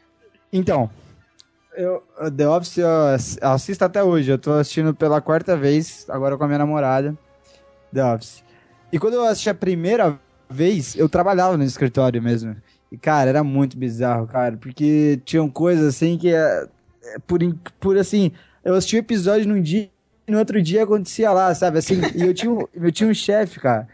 Então, 0.52 0.90
eu, 1.74 2.04
The 2.36 2.50
Office 2.50 2.78
eu 2.80 3.08
ass- 3.16 3.40
assisto 3.42 3.86
até 3.86 4.04
hoje. 4.04 4.30
Eu 4.30 4.38
tô 4.38 4.52
assistindo 4.52 4.94
pela 4.94 5.22
quarta 5.22 5.56
vez, 5.56 6.06
agora 6.10 6.38
com 6.38 6.44
a 6.44 6.48
minha 6.48 6.60
namorada. 6.60 7.18
The 7.94 8.04
Office. 8.04 8.44
E 8.92 9.00
quando 9.00 9.14
eu 9.14 9.24
assisti 9.24 9.50
a 9.50 9.54
primeira 9.54 10.20
vez, 10.52 10.96
eu 10.96 11.08
trabalhava 11.10 11.58
no 11.58 11.64
escritório 11.64 12.22
mesmo. 12.22 12.56
E, 12.92 12.98
cara, 12.98 13.30
era 13.30 13.44
muito 13.44 13.78
bizarro, 13.78 14.28
cara. 14.28 14.58
Porque 14.58 15.20
tinham 15.26 15.50
coisas 15.50 15.86
assim 15.96 16.18
que 16.18 16.30
é, 16.34 16.68
é 17.04 17.20
por, 17.26 17.40
por 17.80 17.98
assim. 17.98 18.32
eu 18.64 18.76
assistia 18.76 19.00
o 19.00 19.04
episódio 19.04 19.48
num 19.48 19.62
dia 19.62 19.90
e 20.28 20.32
no 20.32 20.38
outro 20.38 20.62
dia 20.62 20.84
acontecia 20.84 21.32
lá, 21.32 21.54
sabe? 21.56 21.80
Assim, 21.80 22.00
e 22.16 22.22
eu 22.24 22.34
tinha, 22.34 22.52
um- 22.52 22.66
eu 22.76 22.92
tinha 22.92 23.10
um 23.10 23.14
chefe, 23.14 23.60
cara, 23.60 23.88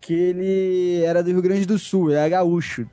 que 0.00 0.12
ele 0.12 1.02
era 1.04 1.22
do 1.22 1.30
Rio 1.30 1.42
Grande 1.42 1.64
do 1.66 1.78
Sul, 1.78 2.10
era 2.12 2.28
gaúcho. 2.28 2.86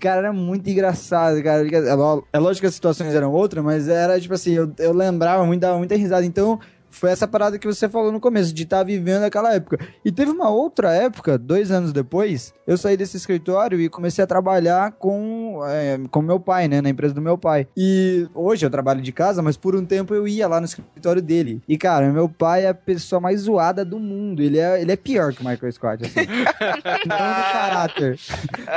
Cara, 0.00 0.18
era 0.20 0.32
muito 0.32 0.68
engraçado, 0.70 1.42
cara. 1.42 1.66
É 1.66 2.28
É 2.32 2.38
lógico 2.38 2.62
que 2.62 2.66
as 2.66 2.74
situações 2.74 3.14
eram 3.14 3.32
outras, 3.32 3.62
mas 3.62 3.86
era 3.88 4.18
tipo 4.18 4.32
assim, 4.32 4.52
eu, 4.52 4.72
eu 4.78 4.92
lembrava 4.94 5.44
muito, 5.44 5.60
dava 5.60 5.76
muita 5.76 5.94
risada. 5.94 6.24
Então, 6.24 6.58
foi 6.90 7.10
essa 7.10 7.26
parada 7.26 7.58
que 7.58 7.66
você 7.66 7.88
falou 7.88 8.12
no 8.12 8.20
começo, 8.20 8.52
de 8.52 8.64
estar 8.64 8.82
vivendo 8.82 9.22
aquela 9.22 9.54
época. 9.54 9.78
E 10.04 10.10
teve 10.10 10.30
uma 10.30 10.50
outra 10.50 10.92
época, 10.92 11.38
dois 11.38 11.70
anos 11.70 11.92
depois, 11.92 12.52
eu 12.66 12.76
saí 12.76 12.96
desse 12.96 13.16
escritório 13.16 13.80
e 13.80 13.88
comecei 13.88 14.22
a 14.22 14.26
trabalhar 14.26 14.92
com, 14.92 15.60
é, 15.66 16.00
com 16.10 16.20
meu 16.20 16.38
pai, 16.38 16.68
né, 16.68 16.80
na 16.80 16.90
empresa 16.90 17.14
do 17.14 17.22
meu 17.22 17.38
pai. 17.38 17.66
E 17.76 18.28
hoje 18.34 18.66
eu 18.66 18.70
trabalho 18.70 19.00
de 19.00 19.12
casa, 19.12 19.40
mas 19.42 19.56
por 19.56 19.74
um 19.76 19.84
tempo 19.84 20.14
eu 20.14 20.26
ia 20.26 20.48
lá 20.48 20.60
no 20.60 20.66
escritório 20.66 21.22
dele. 21.22 21.62
E, 21.68 21.78
cara, 21.78 22.12
meu 22.12 22.28
pai 22.28 22.64
é 22.64 22.68
a 22.68 22.74
pessoa 22.74 23.20
mais 23.20 23.42
zoada 23.42 23.84
do 23.84 23.98
mundo. 23.98 24.42
Ele 24.42 24.58
é, 24.58 24.80
ele 24.80 24.92
é 24.92 24.96
pior 24.96 25.32
que 25.32 25.42
o 25.42 25.48
Michael 25.48 25.72
Scott, 25.72 26.04
assim. 26.04 26.20
Não 27.06 27.16
no 27.16 27.52
caráter. 27.52 28.20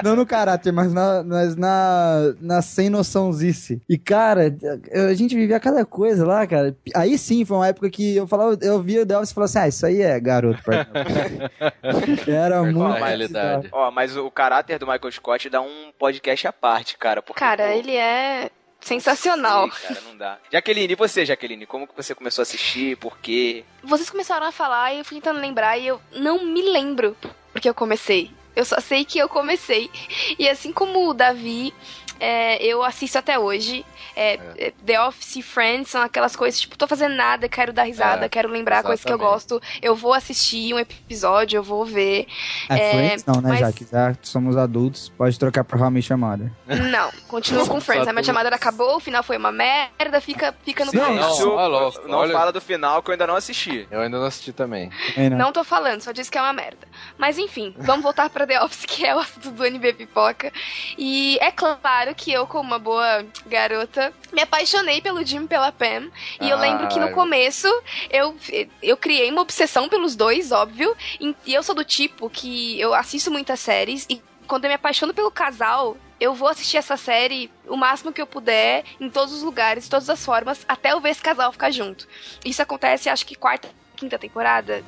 Não 0.04 0.16
no 0.16 0.26
caráter, 0.26 0.72
mas 0.72 0.94
na, 0.94 1.24
mas 1.24 1.56
na, 1.56 2.34
na 2.40 2.62
sem 2.62 2.90
noçãozice. 2.90 3.82
E, 3.90 3.98
cara, 3.98 4.56
a 5.10 5.14
gente 5.14 5.36
vivia 5.36 5.60
cada 5.60 5.86
coisa 5.86 6.26
lá, 6.26 6.46
cara. 6.46 6.76
Aí 6.96 7.18
sim, 7.18 7.46
foi 7.46 7.58
uma 7.58 7.68
época 7.68 7.90
que 7.90 8.03
eu 8.16 8.28
falava, 8.28 8.58
eu 8.62 8.82
via 8.82 9.02
o 9.02 9.18
Office 9.18 9.32
e 9.32 9.34
falava 9.34 9.46
assim, 9.50 9.60
ah, 9.60 9.68
isso 9.68 9.86
aí 9.86 10.02
é 10.02 10.20
garoto. 10.20 10.62
pra- 10.64 10.88
Era 12.28 12.64
muito... 12.64 12.92
realidade. 13.04 13.70
Ó, 13.72 13.92
mas 13.92 14.16
o 14.18 14.30
caráter 14.32 14.80
do 14.80 14.86
Michael 14.88 15.12
Scott 15.12 15.50
dá 15.50 15.62
um 15.62 15.92
podcast 15.98 16.48
à 16.48 16.54
parte, 16.54 16.98
cara. 16.98 17.22
Porque, 17.22 17.40
Cara, 17.40 17.66
pô, 17.68 17.72
ele 17.72 17.96
é 17.96 18.50
sensacional. 18.82 19.72
sei, 19.72 19.88
cara, 19.96 20.02
não 20.08 20.18
dá. 20.18 20.38
Jaqueline, 20.52 20.94
e 20.94 20.96
você, 20.96 21.26
Jaqueline? 21.26 21.66
Como 21.66 21.88
que 21.88 21.96
você 21.96 22.14
começou 22.14 22.42
a 22.42 22.44
assistir? 22.44 22.98
Por 22.98 23.18
quê? 23.20 23.64
Vocês 23.84 24.10
começaram 24.10 24.46
a 24.46 24.52
falar 24.52 24.94
e 24.94 25.00
eu 25.00 25.06
fui 25.06 25.18
tentando 25.18 25.40
lembrar 25.40 25.78
e 25.78 25.88
eu 25.88 26.02
não 26.16 26.44
me 26.46 26.62
lembro 26.62 27.16
porque 27.52 27.68
eu 27.70 27.74
comecei. 27.74 28.30
Eu 28.56 28.66
só 28.66 28.80
sei 28.80 29.04
que 29.04 29.18
eu 29.18 29.28
comecei. 29.28 29.90
E 30.38 30.48
assim 30.48 30.72
como 30.72 31.10
o 31.10 31.14
Davi, 31.14 31.74
é, 32.20 32.64
eu 32.64 32.84
assisto 32.84 33.18
até 33.18 33.38
hoje. 33.38 33.86
É, 34.16 34.40
é, 34.58 34.74
The 34.86 35.02
Office, 35.02 35.44
Friends, 35.44 35.90
são 35.90 36.02
aquelas 36.02 36.36
coisas, 36.36 36.60
tipo, 36.60 36.78
tô 36.78 36.88
fazendo 36.88 37.16
nada, 37.16 37.50
quero 37.50 37.74
dar 37.74 37.84
risada, 37.84 38.26
É, 38.26 38.30
quero 38.30 38.48
lembrar 38.50 38.84
coisas 38.84 39.04
que 39.04 39.12
eu 39.12 39.18
gosto. 39.18 39.62
Eu 39.82 39.96
vou 39.96 40.14
assistir 40.14 40.74
um 40.74 40.80
episódio, 40.80 41.58
eu 41.58 41.64
vou 41.64 41.84
ver. 41.86 42.28
É, 42.70 42.76
É, 42.78 42.92
Friends 42.92 43.26
não, 43.26 43.36
né, 43.42 43.50
mas- 43.50 43.60
Jaque? 43.60 43.88
Já 43.92 44.16
somos 44.22 44.56
adultos, 44.56 45.10
pode 45.18 45.38
trocar 45.40 45.64
pra 45.64 45.80
How 45.80 45.92
I 45.92 46.14
Mother. 46.16 46.52
Não, 46.92 47.12
continua 47.28 47.66
com 47.68 47.82
Friends. 47.82 48.08
A 48.08 48.14
minha 48.14 48.24
chamada 48.24 48.54
acabou, 48.54 48.98
o 48.98 49.00
final 49.00 49.24
foi 49.24 49.38
uma 49.38 49.52
merda, 49.52 50.22
fica, 50.22 50.54
fica 50.64 50.86
no 50.86 50.92
Sim. 50.92 50.98
Não, 50.98 52.08
não 52.08 52.18
olha- 52.20 52.34
fala 52.34 52.52
do 52.52 52.62
final 52.62 53.02
que 53.02 53.10
eu 53.10 53.14
ainda 53.14 53.26
não 53.28 53.36
assisti. 53.36 53.88
Eu 53.90 54.02
ainda 54.02 54.20
não 54.20 54.26
assisti 54.26 54.54
também. 54.54 54.92
Também 55.16 55.30
não. 55.32 55.38
Não 55.38 55.52
tô 55.52 55.64
falando, 55.64 56.02
só 56.02 56.12
disse 56.12 56.30
que 56.30 56.38
é 56.38 56.42
uma 56.42 56.54
merda. 56.54 56.88
Mas 57.18 57.38
enfim, 57.38 57.76
vamos 57.78 58.04
voltar 58.04 58.30
pra 58.30 58.48
The 58.48 58.62
Office, 58.64 58.86
que 58.88 59.06
é 59.06 59.16
o 59.16 59.20
assunto 59.20 59.52
do 59.52 59.66
NB 59.66 59.94
Pipoca. 59.94 60.52
E 60.98 61.38
é 61.40 61.52
claro 61.52 62.16
que 62.16 62.32
eu, 62.32 62.48
como 62.48 62.70
uma 62.70 62.80
boa 62.80 63.26
garota, 63.46 64.12
me 64.32 64.42
apaixonei 64.42 65.02
pelo 65.02 65.24
Jim 65.26 65.44
e 65.44 65.48
pela 65.48 65.72
Pam. 65.72 66.10
E 66.42 66.50
eu 66.50 66.58
lembro 66.58 66.88
que 66.88 67.00
no 67.00 67.08
Ai. 67.08 67.14
começo 67.14 67.68
eu, 68.10 68.36
eu 68.82 68.98
criei 68.98 69.30
uma 69.32 69.42
obsessão 69.42 69.88
pelos 69.88 70.16
dois, 70.16 70.52
óbvio. 70.52 70.96
E 71.20 71.34
e 71.46 71.54
eu 71.54 71.62
sou 71.62 71.76
do 71.76 71.84
tipo 71.84 72.30
que 72.30 72.80
eu 72.80 72.94
assisto 72.94 73.30
muitas 73.30 73.60
séries 73.60 74.06
e 74.10 74.22
quando 74.48 74.66
eu 74.66 74.70
me 74.70 74.76
apaixono 74.76 75.14
pelo 75.14 75.32
casal, 75.32 75.98
eu 76.20 76.34
vou 76.34 76.48
assistir 76.48 76.78
essa 76.78 76.98
série 76.98 77.52
o 77.68 77.76
máximo 77.76 78.12
que 78.12 78.22
eu 78.22 78.28
puder, 78.28 78.84
em 79.00 79.10
todos 79.10 79.34
os 79.34 79.44
lugares, 79.44 79.86
de 79.86 79.90
todas 79.90 80.10
as 80.10 80.24
formas, 80.24 80.66
até 80.68 80.92
eu 80.92 81.00
ver 81.00 81.10
esse 81.10 81.22
casal 81.22 81.52
ficar 81.52 81.72
junto. 81.72 82.08
Isso 82.44 82.62
acontece, 82.62 83.10
acho 83.10 83.26
que 83.26 83.36
quarta, 83.36 83.70
quinta 83.96 84.18
temporada. 84.18 84.84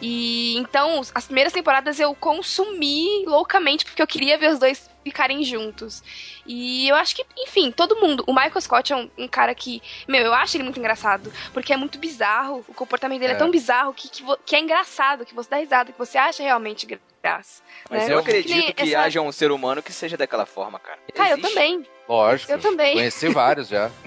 E 0.00 0.56
então, 0.58 1.00
as 1.14 1.24
primeiras 1.24 1.52
temporadas 1.52 1.98
eu 2.00 2.14
consumi 2.14 3.24
loucamente 3.26 3.84
porque 3.84 4.02
eu 4.02 4.06
queria 4.06 4.36
ver 4.38 4.50
os 4.52 4.58
dois 4.58 4.88
ficarem 5.04 5.44
juntos. 5.44 6.02
E 6.44 6.88
eu 6.88 6.96
acho 6.96 7.14
que, 7.14 7.24
enfim, 7.38 7.70
todo 7.70 7.96
mundo. 7.96 8.24
O 8.26 8.32
Michael 8.34 8.60
Scott 8.60 8.92
é 8.92 8.96
um, 8.96 9.08
um 9.16 9.28
cara 9.28 9.54
que, 9.54 9.80
meu, 10.08 10.24
eu 10.24 10.34
acho 10.34 10.56
ele 10.56 10.64
muito 10.64 10.78
engraçado, 10.80 11.32
porque 11.52 11.72
é 11.72 11.76
muito 11.76 11.98
bizarro. 11.98 12.64
O 12.68 12.74
comportamento 12.74 13.20
dele 13.20 13.32
é, 13.32 13.36
É. 13.36 13.38
tão 13.38 13.50
bizarro 13.50 13.92
que, 13.94 14.08
que, 14.08 14.24
que 14.44 14.56
é 14.56 14.60
engraçado, 14.60 15.24
que 15.24 15.34
você 15.34 15.48
dá 15.50 15.56
risada, 15.58 15.92
que 15.92 15.98
você 15.98 16.18
acha 16.18 16.42
realmente 16.42 16.86
graça. 17.22 17.62
Mas 17.88 18.08
né? 18.08 18.14
eu 18.14 18.22
Que 18.22 18.30
acredito 18.30 18.56
nem 18.56 18.72
que 18.72 18.82
essa- 18.94 19.00
haja 19.00 19.20
um 19.20 19.30
ser 19.30 19.50
humano 19.52 19.82
que 19.82 19.92
seja 19.92 20.16
daquela 20.16 20.44
forma, 20.46 20.78
cara. 20.80 20.98
Cara, 21.14 21.30
eu 21.30 21.38
Existe. 21.38 21.54
também. 21.54 21.86
Lógico. 22.08 22.52
Eu 22.52 22.60
também. 22.60 22.94
Conheci 22.94 23.28
vários 23.28 23.68
já. 23.68 23.90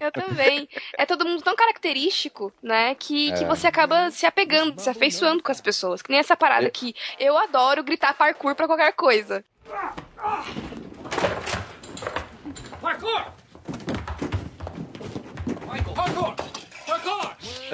Eu 0.00 0.12
também. 0.12 0.68
É 0.98 1.06
todo 1.06 1.24
mundo 1.26 1.42
tão 1.42 1.54
característico, 1.56 2.52
né? 2.62 2.94
Que, 2.94 3.32
que 3.32 3.44
É. 3.44 3.46
você 3.46 3.66
acaba 3.66 4.10
se 4.10 4.26
apegando, 4.26 4.78
se 4.80 4.88
afeiçoando 4.90 5.42
com 5.42 5.50
as 5.52 5.60
pessoas. 5.60 6.02
Que 6.02 6.10
nem 6.10 6.20
essa 6.20 6.36
parada 6.36 6.66
É. 6.66 6.70
que 6.70 6.94
eu 7.18 7.36
adoro 7.38 7.82
gritar 7.82 8.14
parkour 8.14 8.54
pra 8.54 8.66
qualquer 8.66 8.92
coisa. 8.92 9.44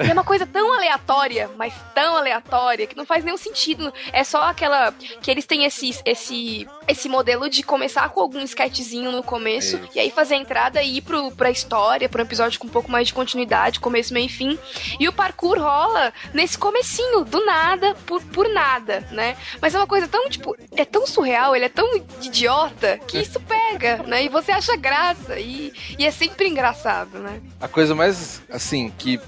E 0.03 0.09
é 0.09 0.13
uma 0.13 0.23
coisa 0.23 0.45
tão 0.45 0.73
aleatória, 0.73 1.49
mas 1.57 1.73
tão 1.93 2.15
aleatória, 2.15 2.87
que 2.87 2.95
não 2.95 3.05
faz 3.05 3.23
nenhum 3.23 3.37
sentido. 3.37 3.93
É 4.11 4.23
só 4.23 4.43
aquela. 4.43 4.91
Que 5.21 5.29
eles 5.29 5.45
têm 5.45 5.65
esse, 5.65 5.99
esse, 6.05 6.67
esse 6.87 7.09
modelo 7.09 7.49
de 7.49 7.63
começar 7.63 8.09
com 8.09 8.21
algum 8.21 8.39
sketchzinho 8.41 9.11
no 9.11 9.23
começo, 9.23 9.77
Isso. 9.77 9.89
e 9.95 9.99
aí 9.99 10.11
fazer 10.11 10.35
a 10.35 10.37
entrada 10.37 10.81
e 10.81 10.97
ir 10.97 11.01
pro, 11.01 11.31
pra 11.31 11.51
história, 11.51 12.07
pro 12.07 12.21
episódio 12.21 12.59
com 12.59 12.67
um 12.67 12.71
pouco 12.71 12.91
mais 12.91 13.07
de 13.07 13.13
continuidade, 13.13 13.79
começo, 13.79 14.13
meio 14.13 14.27
e 14.27 14.29
fim. 14.29 14.57
E 14.99 15.07
o 15.07 15.13
parkour 15.13 15.59
rola 15.59 16.13
nesse 16.33 16.57
comecinho, 16.57 17.25
do 17.25 17.45
nada, 17.45 17.95
por, 18.05 18.21
por 18.23 18.47
nada, 18.49 19.05
né? 19.11 19.35
Mas 19.61 19.75
é 19.75 19.77
uma 19.77 19.87
coisa 19.87 20.07
tão, 20.07 20.29
tipo, 20.29 20.55
é 20.75 20.85
tão 20.85 21.05
surreal, 21.05 21.55
ele 21.55 21.65
é 21.65 21.69
tão 21.69 21.87
idiota, 22.21 22.97
que 23.07 23.19
isso 23.21 23.39
pega, 23.41 23.97
né? 24.03 24.23
E 24.23 24.29
você 24.29 24.51
acha 24.51 24.75
graça, 24.75 25.39
e, 25.39 25.73
e 25.97 26.05
é 26.05 26.11
sempre 26.11 26.47
engraçado, 26.47 27.19
né? 27.19 27.41
A 27.59 27.67
coisa 27.67 27.93
mais, 27.93 28.41
assim, 28.49 28.91
que 28.97 29.19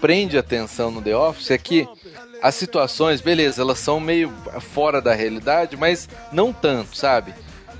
prende 0.00 0.38
atenção 0.38 0.90
no 0.90 1.02
The 1.02 1.16
Office 1.16 1.50
é 1.50 1.58
que 1.58 1.86
as 2.42 2.54
situações, 2.54 3.20
beleza, 3.20 3.62
elas 3.62 3.78
são 3.78 4.00
meio 4.00 4.32
fora 4.60 5.00
da 5.00 5.14
realidade, 5.14 5.76
mas 5.76 6.08
não 6.32 6.52
tanto, 6.52 6.96
sabe? 6.96 7.34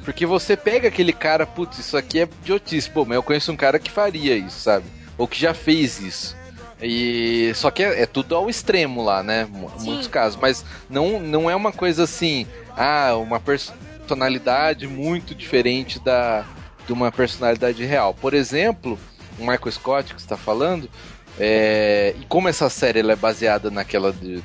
Porque 0.04 0.26
você 0.26 0.56
pega 0.56 0.88
aquele 0.88 1.12
cara, 1.12 1.46
putz, 1.46 1.78
isso 1.78 1.96
aqui 1.96 2.20
é 2.20 2.28
idiotice. 2.42 2.90
Pô, 2.90 3.04
mas 3.04 3.16
eu 3.16 3.22
conheço 3.22 3.52
um 3.52 3.56
cara 3.56 3.78
que 3.78 3.90
faria 3.90 4.36
isso, 4.36 4.60
sabe? 4.60 4.86
Ou 5.16 5.28
que 5.28 5.38
já 5.38 5.52
fez 5.52 6.00
isso. 6.00 6.36
E 6.82 7.52
só 7.54 7.70
que 7.70 7.82
é, 7.82 8.02
é 8.02 8.06
tudo 8.06 8.34
ao 8.34 8.48
extremo 8.48 9.02
lá, 9.02 9.22
né? 9.22 9.46
Sim. 9.78 9.86
Muitos 9.90 10.08
casos, 10.08 10.38
mas 10.40 10.64
não, 10.88 11.20
não 11.20 11.50
é 11.50 11.54
uma 11.54 11.72
coisa 11.72 12.04
assim, 12.04 12.46
ah, 12.76 13.14
uma 13.16 13.38
personalidade 13.38 14.86
muito 14.86 15.34
diferente 15.34 16.00
da 16.00 16.46
de 16.86 16.92
uma 16.92 17.12
personalidade 17.12 17.84
real. 17.84 18.12
Por 18.14 18.34
exemplo, 18.34 18.98
o 19.38 19.42
Michael 19.42 19.70
Scott 19.70 20.14
que 20.14 20.20
está 20.20 20.36
falando, 20.36 20.90
é, 21.38 22.14
e 22.20 22.24
como 22.26 22.48
essa 22.48 22.68
série 22.68 23.00
ela 23.00 23.12
é 23.12 23.16
baseada 23.16 23.70
naquela 23.70 24.12
de- 24.12 24.42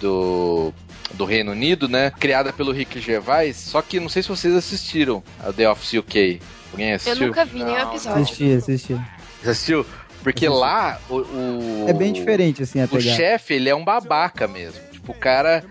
do 0.00 0.72
do 1.14 1.24
Reino 1.24 1.52
Unido, 1.52 1.88
né? 1.88 2.10
Criada 2.18 2.52
pelo 2.52 2.72
Rick 2.72 2.98
Gervais, 2.98 3.56
só 3.56 3.80
que 3.80 4.00
não 4.00 4.08
sei 4.08 4.20
se 4.22 4.28
vocês 4.28 4.52
assistiram 4.54 5.22
a 5.38 5.52
The 5.52 5.70
Office 5.70 5.92
UK. 5.94 6.40
Alguém 6.72 6.90
Eu 6.90 6.96
assistiu? 6.96 7.26
nunca 7.28 7.44
vi 7.44 7.62
nenhum 7.62 7.78
episódio. 7.92 8.22
Assisti, 8.22 8.52
assisti. 8.52 9.00
Você 9.42 9.50
assistiu? 9.50 9.86
Porque 10.24 10.48
lá 10.48 10.98
o, 11.08 11.16
o- 11.18 11.84
É 11.86 11.92
bem 11.92 12.12
diferente, 12.12 12.62
assim, 12.64 12.80
a 12.80 12.88
o 12.90 13.00
chefe, 13.00 13.54
ele 13.54 13.68
é 13.68 13.74
um 13.76 13.84
babaca 13.84 14.48
mesmo. 14.48 14.80
Tipo, 14.90 15.12
o 15.12 15.14
cara. 15.14 15.62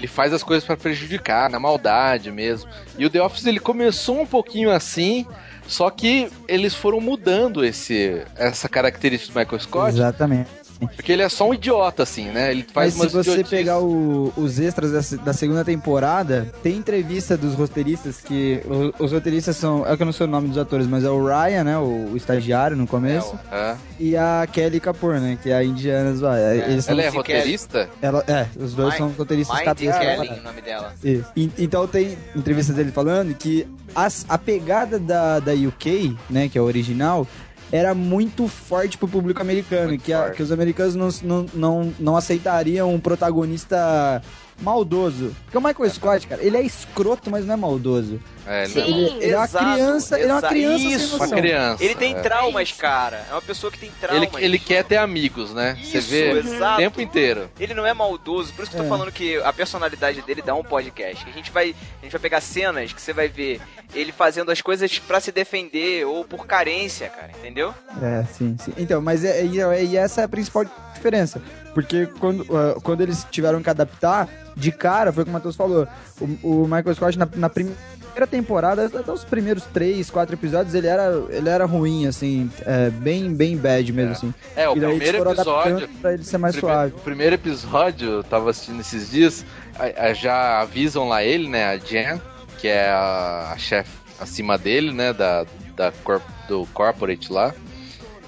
Ele 0.00 0.06
faz 0.06 0.32
as 0.32 0.42
coisas 0.42 0.64
pra 0.64 0.78
prejudicar, 0.78 1.50
na 1.50 1.60
maldade 1.60 2.32
mesmo. 2.32 2.70
E 2.96 3.04
o 3.04 3.10
The 3.10 3.20
Office 3.20 3.44
ele 3.44 3.60
começou 3.60 4.18
um 4.22 4.26
pouquinho 4.26 4.70
assim, 4.70 5.26
só 5.68 5.90
que 5.90 6.30
eles 6.48 6.74
foram 6.74 7.00
mudando 7.02 7.62
esse, 7.62 8.22
essa 8.34 8.66
característica 8.66 9.34
do 9.34 9.38
Michael 9.38 9.60
Scott, 9.60 9.94
Exatamente. 9.94 10.48
Porque 10.88 11.12
ele 11.12 11.22
é 11.22 11.28
só 11.28 11.48
um 11.48 11.54
idiota, 11.54 12.02
assim, 12.02 12.26
né? 12.30 12.50
Ele 12.50 12.64
faz 12.72 12.96
Mas 12.96 13.10
se 13.10 13.16
você 13.16 13.30
idiotices. 13.32 13.50
pegar 13.58 13.78
o- 13.80 14.32
os 14.36 14.58
extras 14.58 14.90
da, 15.10 15.24
da 15.24 15.32
segunda 15.32 15.64
temporada, 15.64 16.52
tem 16.62 16.76
entrevista 16.76 17.36
dos 17.36 17.54
roteiristas 17.54 18.20
que. 18.20 18.60
o- 18.64 19.04
os 19.04 19.12
roteiristas 19.12 19.56
são. 19.56 19.86
É 19.86 19.96
que 19.96 20.02
eu 20.02 20.06
não 20.06 20.12
sei 20.12 20.26
o 20.26 20.30
nome 20.30 20.48
dos 20.48 20.58
atores, 20.58 20.86
mas 20.86 21.04
é 21.04 21.10
o 21.10 21.24
Ryan, 21.24 21.64
né? 21.64 21.78
O, 21.78 22.10
o 22.12 22.16
estagiário 22.16 22.76
no 22.76 22.86
começo. 22.86 23.38
É. 23.52 23.76
E 23.98 24.16
a 24.16 24.46
Kelly 24.50 24.80
Kapoor, 24.80 25.20
né? 25.20 25.38
Que 25.42 25.50
é 25.50 25.54
a 25.56 25.64
indiana 25.64 26.14
zoada. 26.14 26.54
Eles 26.56 26.88
Ela 26.88 27.02
é 27.02 27.08
roteirista? 27.08 27.88
ela- 28.00 28.24
é, 28.26 28.46
os 28.58 28.74
dois 28.74 28.96
são 28.96 29.08
roteiristas 29.10 29.64
da 29.64 29.74
Kelly, 29.74 30.38
o 30.38 30.42
nome 30.42 30.60
dela. 30.62 30.94
E- 31.04 31.22
Então 31.58 31.86
tem 31.86 32.16
entrevistas 32.34 32.74
dele 32.76 32.90
falando 32.90 33.34
que 33.34 33.66
as- 33.94 34.24
a 34.28 34.38
pegada 34.38 34.98
da, 34.98 35.40
da 35.40 35.52
UK, 35.52 36.16
né, 36.28 36.48
que 36.48 36.56
é 36.56 36.60
a 36.60 36.64
original, 36.64 37.26
era 37.72 37.94
muito 37.94 38.48
forte 38.48 38.98
pro 38.98 39.06
público 39.08 39.40
americano, 39.40 39.88
Muito 39.88 40.02
que, 40.04 40.12
a- 40.12 40.30
que 40.30 40.42
os 40.42 40.50
americanos 40.52 40.94
não, 40.96 41.08
não, 41.22 41.46
não, 41.54 41.92
não 41.98 42.16
aceitariam 42.16 42.92
um 42.94 42.98
protagonista 43.00 44.22
maldoso. 44.60 45.34
Porque 45.44 45.58
o 45.58 45.60
Michael 45.60 45.90
Scott, 45.90 46.26
cara, 46.26 46.42
ele 46.42 46.56
é 46.56 46.62
escroto, 46.62 47.30
mas 47.30 47.44
não 47.46 47.54
é 47.54 47.56
maldoso. 47.56 48.20
É, 48.46 48.66
Sim. 48.66 48.80
não- 48.80 48.86
Ele, 48.86 49.24
ele 49.24 49.32
é 49.32 49.36
uma 49.36 49.44
Exato, 49.44 49.64
criança, 49.72 50.18
ele 50.18 50.28
é 50.28 50.32
uma 50.32 50.38
exato. 50.38 50.54
criança 50.54 50.84
Isso, 50.84 51.06
sem 51.08 51.16
uma 51.16 51.28
criança. 51.28 51.84
Ele 51.84 51.94
tem 51.94 52.14
é. 52.16 52.20
traumas, 52.20 52.72
cara. 52.72 53.24
É 53.28 53.32
uma 53.32 53.42
pessoa 53.42 53.70
que 53.70 53.78
tem 53.78 53.88
Ele, 53.90 53.98
traumas. 54.00 54.42
ele 54.42 54.58
quer 54.58 54.82
ter 54.84 54.96
amigos, 54.96 55.52
né? 55.54 55.76
Você 55.82 55.98
Isso, 55.98 56.10
vê 56.10 56.30
exato. 56.38 56.74
o 56.74 56.76
tempo 56.78 57.00
inteiro. 57.00 57.50
Ele 57.60 57.74
não 57.74 57.86
é 57.86 57.92
maldoso, 57.94 58.52
por 58.54 58.62
isso 58.62 58.70
que 58.70 58.76
eu 58.76 58.80
tô 58.80 58.86
É. 58.86 58.88
falando 58.88 59.12
que 59.12 59.36
a 59.42 59.52
personalidade 59.52 60.22
dele 60.22 60.42
dá 60.42 60.54
um 60.54 60.64
podcast. 60.64 61.24
Que 61.24 61.30
a 61.30 61.34
gente 61.34 61.50
vai, 61.50 61.74
a 62.00 62.04
gente 62.04 62.12
vai 62.12 62.20
pegar 62.20 62.40
cenas 62.40 62.92
que 62.92 63.00
você 63.00 63.12
vai 63.12 63.28
ver 63.28 63.60
ele 63.94 64.10
fazendo 64.12 64.50
as 64.50 64.60
coisas 64.60 64.98
pra 64.98 65.20
se 65.20 65.30
defender 65.30 66.04
ou 66.06 66.24
por 66.24 66.46
carência, 66.46 67.08
cara, 67.08 67.30
entendeu? 67.38 67.74
É, 68.02 68.24
sim, 68.32 68.56
sim. 68.64 68.72
Então, 68.78 69.00
mas 69.00 69.24
é, 69.24 69.44
e, 69.44 69.56
e 69.90 69.96
essa 69.96 70.22
é 70.22 70.24
a 70.24 70.28
principal 70.28 70.64
diferença. 70.94 71.40
Porque 71.74 72.06
quando, 72.18 72.44
ah, 72.56 72.78
quando 72.82 73.00
eles 73.00 73.26
tiveram 73.30 73.62
que 73.62 73.70
adaptar, 73.70 74.28
de 74.56 74.72
cara, 74.72 75.12
foi 75.12 75.24
como 75.24 75.32
o 75.36 75.38
Matheus 75.38 75.56
falou, 75.56 75.86
o, 76.20 76.24
o 76.62 76.64
Michael 76.64 76.94
Scott 76.94 77.18
na, 77.18 77.28
na 77.36 77.48
primeira 77.48 78.26
temporada, 78.28 78.86
até 78.86 79.12
os 79.12 79.24
primeiros 79.24 79.62
três, 79.72 80.10
quatro 80.10 80.34
episódios, 80.34 80.74
ele 80.74 80.88
era, 80.88 81.12
ele 81.30 81.48
era 81.48 81.64
ruim, 81.64 82.06
assim, 82.06 82.50
é, 82.66 82.90
bem, 82.90 83.32
bem 83.32 83.56
bad 83.56 83.92
mesmo, 83.92 84.12
assim. 84.12 84.34
É, 84.56 84.68
o 84.68 84.72
primeiro 84.72 85.30
episódio. 85.30 85.88
pra 86.00 86.12
ele 86.14 86.24
ser 86.24 86.38
mais 86.38 86.56
primeiro, 86.56 86.76
suave. 86.80 86.94
O 86.96 87.00
primeiro 87.00 87.34
episódio, 87.36 88.08
eu 88.10 88.24
tava 88.24 88.50
assistindo 88.50 88.80
esses 88.80 89.10
dias, 89.10 89.44
a- 89.78 90.06
a- 90.08 90.12
já 90.12 90.60
avisam 90.60 91.08
lá 91.08 91.22
ele, 91.22 91.48
né, 91.48 91.66
a 91.66 91.76
Jen, 91.76 92.20
que 92.58 92.66
é 92.68 92.90
a, 92.90 93.52
a 93.54 93.58
chefe 93.58 93.90
acima 94.20 94.58
dele, 94.58 94.92
né, 94.92 95.12
da, 95.12 95.46
da 95.76 95.92
corp- 96.04 96.22
do 96.48 96.66
corporate 96.74 97.32
lá. 97.32 97.54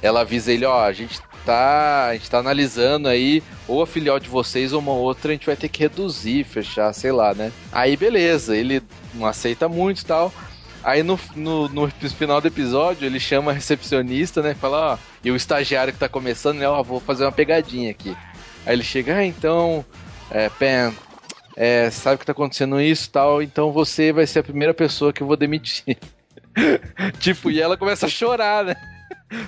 Ela 0.01 0.21
avisa 0.21 0.53
ele, 0.53 0.65
ó, 0.65 0.85
a 0.85 0.93
gente 0.93 1.21
tá, 1.45 2.07
a 2.09 2.13
gente 2.15 2.31
tá 2.31 2.39
analisando 2.39 3.09
aí 3.09 3.43
ou 3.69 3.83
a 3.83 3.87
filial 3.87 4.19
de 4.19 4.29
vocês 4.29 4.73
ou 4.73 4.81
uma 4.81 4.93
outra, 4.93 5.31
a 5.31 5.35
gente 5.35 5.47
vai 5.47 5.57
ter 5.57 5.69
que 5.69 5.81
reduzir, 5.81 6.45
fechar, 6.45 6.93
sei 6.93 7.13
lá, 7.13 7.35
né. 7.35 7.53
Aí 7.71 7.97
beleza, 7.97 8.57
ele 8.57 8.83
não 9.15 9.27
aceita 9.27 9.69
muito 9.69 10.03
e 10.03 10.05
tal. 10.05 10.33
Aí 10.85 11.03
no, 11.03 11.19
no, 11.37 11.69
no 11.69 11.89
final 11.89 12.41
do 12.41 12.49
episódio 12.49 13.07
ele 13.07 13.21
chama 13.21 13.53
a 13.53 13.55
recepcionista, 13.55 14.43
né? 14.43 14.55
Fala, 14.55 14.95
ó, 14.95 14.99
e 15.25 15.31
o 15.31 15.37
estagiário 15.37 15.93
que 15.93 15.99
tá 15.99 16.09
começando, 16.09 16.59
né? 16.59 16.69
Ó, 16.69 16.83
vou 16.83 16.99
fazer 16.99 17.25
uma 17.25 17.33
pegadinha 17.33 17.91
aqui. 17.91 18.17
Aí 18.67 18.75
ele 18.75 18.83
chega, 18.83 19.17
ah, 19.17 19.25
então, 19.25 19.85
é, 20.31 20.49
Pen, 20.49 20.93
é, 21.57 21.91
sabe 21.91 22.19
que 22.19 22.27
tá 22.27 22.33
acontecendo 22.33 22.81
isso 22.81 23.11
tal, 23.11 23.43
então 23.43 23.71
você 23.71 24.13
vai 24.13 24.27
ser 24.27 24.41
a 24.41 24.45
primeira 24.45 24.75
pessoa 24.75 25.13
que 25.13 25.23
eu 25.23 25.27
vou 25.27 25.37
demitir. 25.37 25.97
tipo, 27.21 27.51
e 27.51 27.61
ela 27.61 27.77
começa 27.77 28.07
a 28.07 28.09
chorar, 28.09 28.65
né? 28.65 28.75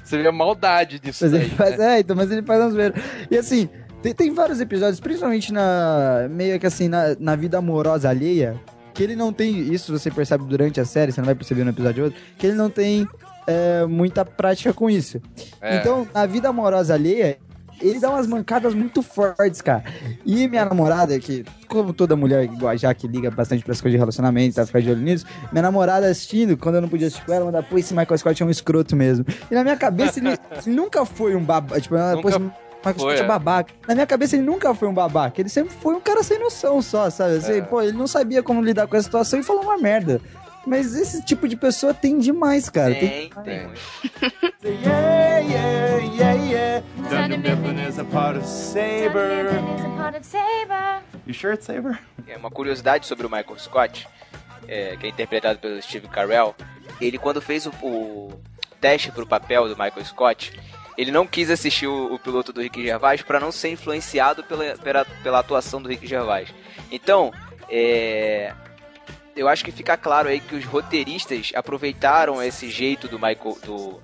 Você 0.02 0.20
vê 0.20 0.28
a 0.28 0.32
maldade 0.32 0.98
disso 0.98 1.24
Mas 1.24 1.32
ele 1.32 1.50
faz, 1.50 1.78
né? 1.78 1.96
é, 1.96 2.00
então, 2.00 2.16
mas 2.16 2.30
ele 2.30 2.42
faz 2.42 2.60
umas 2.60 2.72
zoeiras. 2.72 3.02
E 3.30 3.36
assim, 3.36 3.68
tem, 4.02 4.14
tem 4.14 4.34
vários 4.34 4.60
episódios, 4.60 5.00
principalmente 5.00 5.52
na. 5.52 6.26
meio 6.30 6.58
que 6.60 6.66
assim, 6.66 6.88
na, 6.88 7.16
na 7.18 7.34
vida 7.36 7.58
amorosa 7.58 8.08
alheia, 8.08 8.60
que 8.92 9.02
ele 9.02 9.16
não 9.16 9.32
tem. 9.32 9.72
Isso 9.72 9.92
você 9.92 10.10
percebe 10.10 10.44
durante 10.44 10.80
a 10.80 10.84
série, 10.84 11.10
você 11.10 11.20
não 11.20 11.26
vai 11.26 11.34
perceber 11.34 11.64
no 11.64 11.70
episódio 11.70 12.04
outro, 12.04 12.20
que 12.36 12.46
ele 12.46 12.56
não 12.56 12.68
tem 12.68 13.08
é, 13.46 13.86
muita 13.86 14.24
prática 14.24 14.72
com 14.72 14.90
isso. 14.90 15.20
É. 15.60 15.76
Então, 15.76 16.06
na 16.12 16.26
vida 16.26 16.48
amorosa 16.48 16.94
alheia, 16.94 17.38
ele 17.80 18.00
dá 18.00 18.10
umas 18.10 18.26
mancadas 18.26 18.74
muito 18.74 19.02
fortes, 19.02 19.60
cara. 19.60 19.84
E 20.24 20.48
minha 20.48 20.64
namorada, 20.64 21.18
que, 21.18 21.44
como 21.68 21.92
toda 21.92 22.16
mulher 22.16 22.44
igual 22.44 22.72
a 22.72 22.76
Jaque 22.76 23.06
liga 23.06 23.30
bastante 23.30 23.64
pras 23.64 23.80
coisas 23.80 23.92
de 23.92 23.98
relacionamento, 23.98 24.56
tá 24.56 24.66
ficar 24.66 24.80
de 24.80 24.90
olho 24.90 25.00
nisso, 25.00 25.26
minha 25.52 25.62
namorada 25.62 26.06
assistindo, 26.06 26.56
quando 26.56 26.76
eu 26.76 26.80
não 26.80 26.88
podia 26.88 27.06
assistir 27.06 27.24
com 27.24 27.32
ela, 27.32 27.44
mandava, 27.44 27.66
pô, 27.68 27.78
esse 27.78 27.94
Michael 27.94 28.18
Scott 28.18 28.42
é 28.42 28.46
um 28.46 28.50
escroto 28.50 28.94
mesmo. 28.96 29.24
E 29.50 29.54
na 29.54 29.62
minha 29.62 29.76
cabeça, 29.76 30.18
ele, 30.20 30.30
ele 30.30 30.40
nunca 30.74 31.04
foi 31.04 31.34
um 31.34 31.42
babaca. 31.44 31.80
Tipo, 31.80 31.96
ela, 31.96 32.20
pô, 32.20 32.28
Nunca 32.28 32.28
esse 32.28 32.38
Michael 32.38 32.54
foi, 32.82 32.94
Scott 32.94 33.20
é 33.20 33.24
é. 33.24 33.26
babaca. 33.26 33.74
Na 33.88 33.94
minha 33.94 34.06
cabeça, 34.06 34.36
ele 34.36 34.44
nunca 34.44 34.74
foi 34.74 34.88
um 34.88 34.94
babaca. 34.94 35.40
Ele 35.40 35.48
sempre 35.48 35.74
foi 35.74 35.94
um 35.94 36.00
cara 36.00 36.22
sem 36.22 36.38
noção 36.38 36.82
só, 36.82 37.08
sabe? 37.10 37.36
Assim, 37.36 37.52
É. 37.54 37.62
Pô, 37.62 37.80
ele 37.82 37.92
não 37.92 38.06
sabia 38.06 38.42
como 38.42 38.62
lidar 38.62 38.86
com 38.86 38.96
a 38.96 39.02
situação 39.02 39.38
e 39.38 39.42
falou 39.42 39.62
uma 39.62 39.78
merda. 39.78 40.20
Mas 40.66 40.94
esse 40.94 41.22
tipo 41.22 41.46
de 41.46 41.56
pessoa 41.56 41.92
tem 41.92 42.18
demais, 42.18 42.70
cara. 42.70 42.94
Tem, 42.94 43.28
Tem. 43.28 43.42
tem. 43.44 43.68
Yeah, 44.64 45.38
yeah. 45.40 45.83
Dum 47.44 47.78
is 47.86 47.98
a 47.98 48.04
part 48.04 48.38
of 48.38 48.46
Saber. 48.46 49.52
You 51.26 51.34
sure 51.34 51.52
it's 51.52 51.66
Saber? 51.66 51.98
É 52.26 52.38
uma 52.38 52.50
curiosidade 52.50 53.06
sobre 53.06 53.26
o 53.26 53.30
Michael 53.30 53.58
Scott, 53.58 54.08
é, 54.66 54.96
que 54.96 55.04
é 55.04 55.10
interpretado 55.10 55.58
pelo 55.58 55.80
Steve 55.82 56.08
Carell. 56.08 56.54
Ele, 56.98 57.18
quando 57.18 57.42
fez 57.42 57.66
o, 57.66 57.70
o 57.82 58.40
teste 58.80 59.12
pro 59.12 59.26
papel 59.26 59.68
do 59.68 59.76
Michael 59.76 60.06
Scott, 60.06 60.58
ele 60.96 61.10
não 61.10 61.26
quis 61.26 61.50
assistir 61.50 61.86
o, 61.86 62.14
o 62.14 62.18
piloto 62.18 62.50
do 62.50 62.62
Rick 62.62 62.82
Gervais 62.82 63.20
para 63.20 63.38
não 63.38 63.52
ser 63.52 63.68
influenciado 63.68 64.42
pela, 64.42 64.78
pela, 64.78 65.04
pela 65.04 65.38
atuação 65.40 65.82
do 65.82 65.88
Rick 65.90 66.06
Gervais. 66.06 66.48
Então, 66.90 67.30
é, 67.68 68.54
eu 69.36 69.48
acho 69.48 69.62
que 69.62 69.70
fica 69.70 69.98
claro 69.98 70.30
aí 70.30 70.40
que 70.40 70.54
os 70.54 70.64
roteiristas 70.64 71.52
aproveitaram 71.54 72.42
esse 72.42 72.70
jeito 72.70 73.06
do 73.06 73.18
Michael, 73.18 73.58
do, 73.62 74.00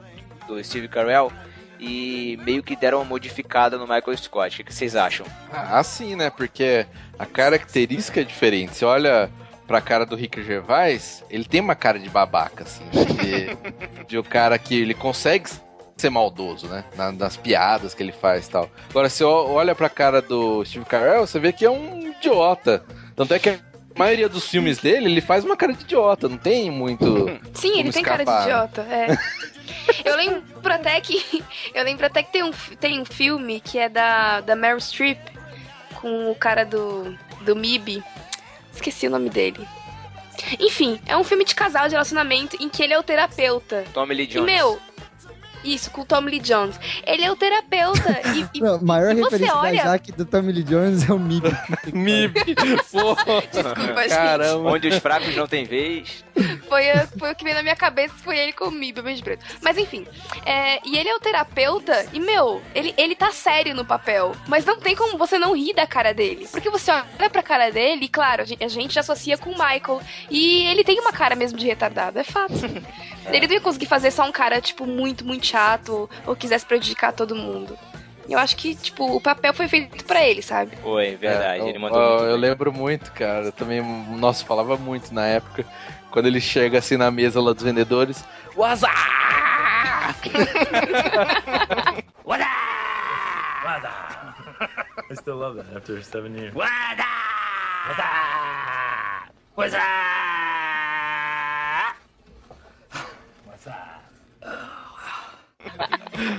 do 0.46 0.62
Steve 0.62 0.88
Carell 0.88 1.33
e 1.80 2.38
meio 2.44 2.62
que 2.62 2.76
deram 2.76 2.98
uma 2.98 3.04
modificada 3.04 3.78
no 3.78 3.84
Michael 3.86 4.16
Scott. 4.16 4.60
O 4.60 4.64
que 4.64 4.72
vocês 4.74 4.94
acham? 4.94 5.26
Ah, 5.52 5.82
sim, 5.82 6.14
né? 6.14 6.28
Porque 6.30 6.86
a 7.18 7.24
característica 7.26 8.20
é 8.20 8.24
diferente. 8.24 8.76
Você 8.76 8.84
olha 8.84 9.30
pra 9.66 9.80
cara 9.80 10.04
do 10.04 10.16
Rick 10.16 10.42
Gervais, 10.42 11.24
ele 11.30 11.44
tem 11.44 11.60
uma 11.60 11.74
cara 11.74 11.98
de 11.98 12.08
babaca, 12.08 12.64
assim. 12.64 12.84
De, 12.90 13.56
de 14.06 14.18
o 14.18 14.22
cara 14.24 14.58
que 14.58 14.78
ele 14.80 14.94
consegue 14.94 15.48
ser 15.96 16.10
maldoso, 16.10 16.66
né? 16.66 16.84
Na- 16.96 17.12
nas 17.12 17.36
piadas 17.36 17.94
que 17.94 18.02
ele 18.02 18.12
faz 18.12 18.46
e 18.46 18.50
tal. 18.50 18.68
Agora, 18.90 19.08
o- 19.20 19.24
olha 19.52 19.74
pra 19.74 19.88
cara 19.88 20.20
do 20.20 20.64
Steve 20.64 20.84
Carell, 20.84 21.26
você 21.26 21.38
vê 21.38 21.52
que 21.52 21.64
é 21.64 21.70
um 21.70 22.00
idiota. 22.18 22.84
Tanto 23.14 23.32
é 23.34 23.38
que 23.38 23.50
a 23.50 23.58
maioria 23.96 24.28
dos 24.28 24.48
filmes 24.48 24.78
dele, 24.78 25.06
ele 25.06 25.20
faz 25.20 25.44
uma 25.44 25.56
cara 25.56 25.72
de 25.72 25.82
idiota, 25.82 26.28
não 26.28 26.38
tem 26.38 26.70
muito... 26.70 27.26
Sim, 27.54 27.72
ele 27.72 27.82
Como 27.82 27.92
tem 27.92 28.02
cara 28.02 28.24
de 28.24 28.30
escapar, 28.30 28.42
idiota, 28.44 28.80
é. 28.82 29.18
Eu 30.04 30.16
lembro 30.16 30.72
até 30.72 31.00
que. 31.00 31.42
Eu 31.74 31.85
lembro 31.85 32.06
até 32.06 32.22
que 32.22 32.33
tem 32.33 32.42
um, 32.42 32.50
tem 32.80 33.00
um 33.00 33.04
filme 33.04 33.61
que 33.61 33.78
é 33.78 33.88
da, 33.88 34.40
da 34.40 34.56
Meryl 34.56 34.80
Streep 34.80 35.18
com 36.00 36.30
o 36.30 36.35
cara 36.35 36.64
do, 36.64 37.16
do 37.42 37.54
MIB. 37.56 38.02
Esqueci 38.72 39.06
o 39.06 39.11
nome 39.11 39.28
dele. 39.30 39.66
Enfim, 40.59 41.00
é 41.06 41.16
um 41.16 41.24
filme 41.24 41.44
de 41.44 41.54
casal 41.54 41.87
de 41.87 41.92
relacionamento 41.92 42.56
em 42.61 42.68
que 42.68 42.83
ele 42.83 42.94
é 42.94 42.98
o 42.98 43.02
terapeuta. 43.02 43.85
Tommy 43.92 44.14
Lee 44.14 44.24
E, 44.24 44.26
Jones. 44.26 44.46
meu, 44.46 44.80
isso, 45.64 45.90
com 45.90 46.03
o 46.03 46.05
Tom 46.05 46.20
Lee 46.20 46.40
Jones. 46.40 46.79
Ele 47.07 47.25
é 47.25 47.31
o 47.31 47.37
terapeuta. 47.37 48.20
E, 48.35 48.59
e- 48.59 48.61
Não, 48.62 48.81
maior 48.83 49.12
e 49.16 49.23
referência 49.23 49.55
olha- 49.57 49.83
da 49.85 49.90
Jaque 49.90 50.12
do 50.12 50.25
Tommy 50.25 50.53
Lee 50.53 50.62
Jones 50.64 51.09
é 51.09 51.12
o 51.12 51.18
Mib. 51.18 51.44
Mib! 51.92 52.35
Desculpa, 52.44 53.42
gente. 53.53 54.09
Caramba! 54.09 54.70
Onde 54.70 54.88
os 54.88 54.96
fracos 54.99 55.35
não 55.37 55.46
têm 55.46 55.64
vez. 55.64 56.25
Foi, 56.68 56.90
a- 56.90 57.07
foi 57.18 57.33
o 57.33 57.35
que 57.35 57.44
veio 57.44 57.57
na 57.57 57.62
minha 57.62 57.77
cabeça, 57.77 58.14
foi 58.18 58.38
ele 58.38 58.53
comigo, 58.53 59.03
beijo 59.03 59.23
preto. 59.23 59.44
Mas 59.61 59.77
enfim, 59.77 60.07
é, 60.46 60.79
e 60.87 60.96
ele 60.96 61.09
é 61.09 61.14
o 61.14 61.20
terapeuta, 61.20 62.07
e 62.12 62.20
meu, 62.20 62.62
ele, 62.75 62.94
ele 62.96 63.14
tá 63.14 63.31
sério 63.31 63.75
no 63.75 63.85
papel. 63.85 64.35
Mas 64.49 64.64
não 64.64 64.79
tem 64.81 64.94
como 64.96 65.18
você 65.18 65.38
não 65.38 65.55
rir 65.55 65.75
da 65.75 65.87
cara 65.87 66.14
dele. 66.14 66.49
Porque 66.51 66.70
você 66.70 66.90
olha 66.90 67.31
pra 67.31 67.42
cara 67.42 67.70
dele, 67.70 68.05
e 68.07 68.09
claro, 68.09 68.42
a 68.42 68.44
gente, 68.44 68.66
gente 68.68 68.94
já 68.94 69.01
associa 69.01 69.37
com 69.37 69.51
o 69.51 69.53
Michael. 69.53 70.01
E 70.31 70.64
ele 70.66 70.85
tem 70.85 70.99
uma 71.01 71.12
cara 71.12 71.35
mesmo 71.37 71.59
de 71.59 71.66
retardado, 71.66 72.18
é 72.18 72.25
fato. 72.25 72.55
Ele 73.31 73.46
não 73.46 73.55
ia 73.55 73.61
conseguir 73.61 73.87
fazer 73.87 74.11
só 74.11 74.25
um 74.27 74.33
cara, 74.33 74.61
tipo, 74.62 74.87
muito, 74.87 75.25
muito 75.27 75.46
chato, 75.50 76.08
ou 76.26 76.36
quisesse 76.36 76.64
prejudicar 76.66 77.12
todo 77.12 77.34
mundo. 77.34 77.76
Eu 78.28 78.38
acho 78.38 78.54
que, 78.56 78.74
tipo, 78.76 79.16
o 79.16 79.20
papel 79.20 79.52
foi 79.52 79.66
feito 79.66 80.04
pra 80.04 80.22
ele, 80.24 80.40
sabe? 80.40 80.76
Foi, 80.76 81.16
verdade. 81.16 81.62
É, 81.62 81.68
ele 81.68 81.78
eu- 81.78 81.80
mandou 81.80 82.00
eu, 82.00 82.08
muito 82.10 82.24
eu 82.26 82.30
bem. 82.32 82.40
lembro 82.40 82.72
muito, 82.72 83.10
cara. 83.12 83.46
Eu 83.46 83.52
também, 83.52 83.82
nossa, 84.16 84.44
falava 84.44 84.76
muito 84.76 85.12
na 85.12 85.26
época. 85.26 85.64
Quando 86.12 86.26
ele 86.26 86.40
chega 86.40 86.78
assim 86.78 86.96
na 86.96 87.10
mesa 87.10 87.40
lá 87.40 87.52
dos 87.52 87.62
vendedores. 87.64 88.24
WhatsApp! 88.56 88.90
I 95.10 95.14
still 95.14 95.36
love 95.36 95.56
that 95.56 95.66
after 95.76 96.00
seven 96.02 96.36
years. 96.36 96.54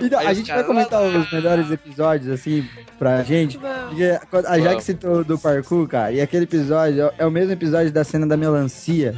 Então, 0.02 0.20
a 0.20 0.34
gente 0.34 0.52
vai 0.52 0.64
comentar 0.64 1.02
os 1.02 1.32
melhores 1.32 1.72
episódios, 1.72 2.30
assim, 2.32 2.68
pra 3.00 3.24
gente. 3.24 3.58
Porque 3.58 4.20
a 4.48 4.58
Jaque 4.58 4.68
Vamos. 4.70 4.84
citou 4.84 5.24
do 5.24 5.38
parkour, 5.40 5.88
cara, 5.88 6.12
e 6.12 6.22
aquele 6.22 6.44
episódio 6.44 7.12
é- 7.18 7.26
o 7.26 7.32
mesmo 7.32 7.52
episódio 7.52 7.92
da 7.92 8.04
cena 8.04 8.28
da 8.28 8.38
melancia. 8.38 9.16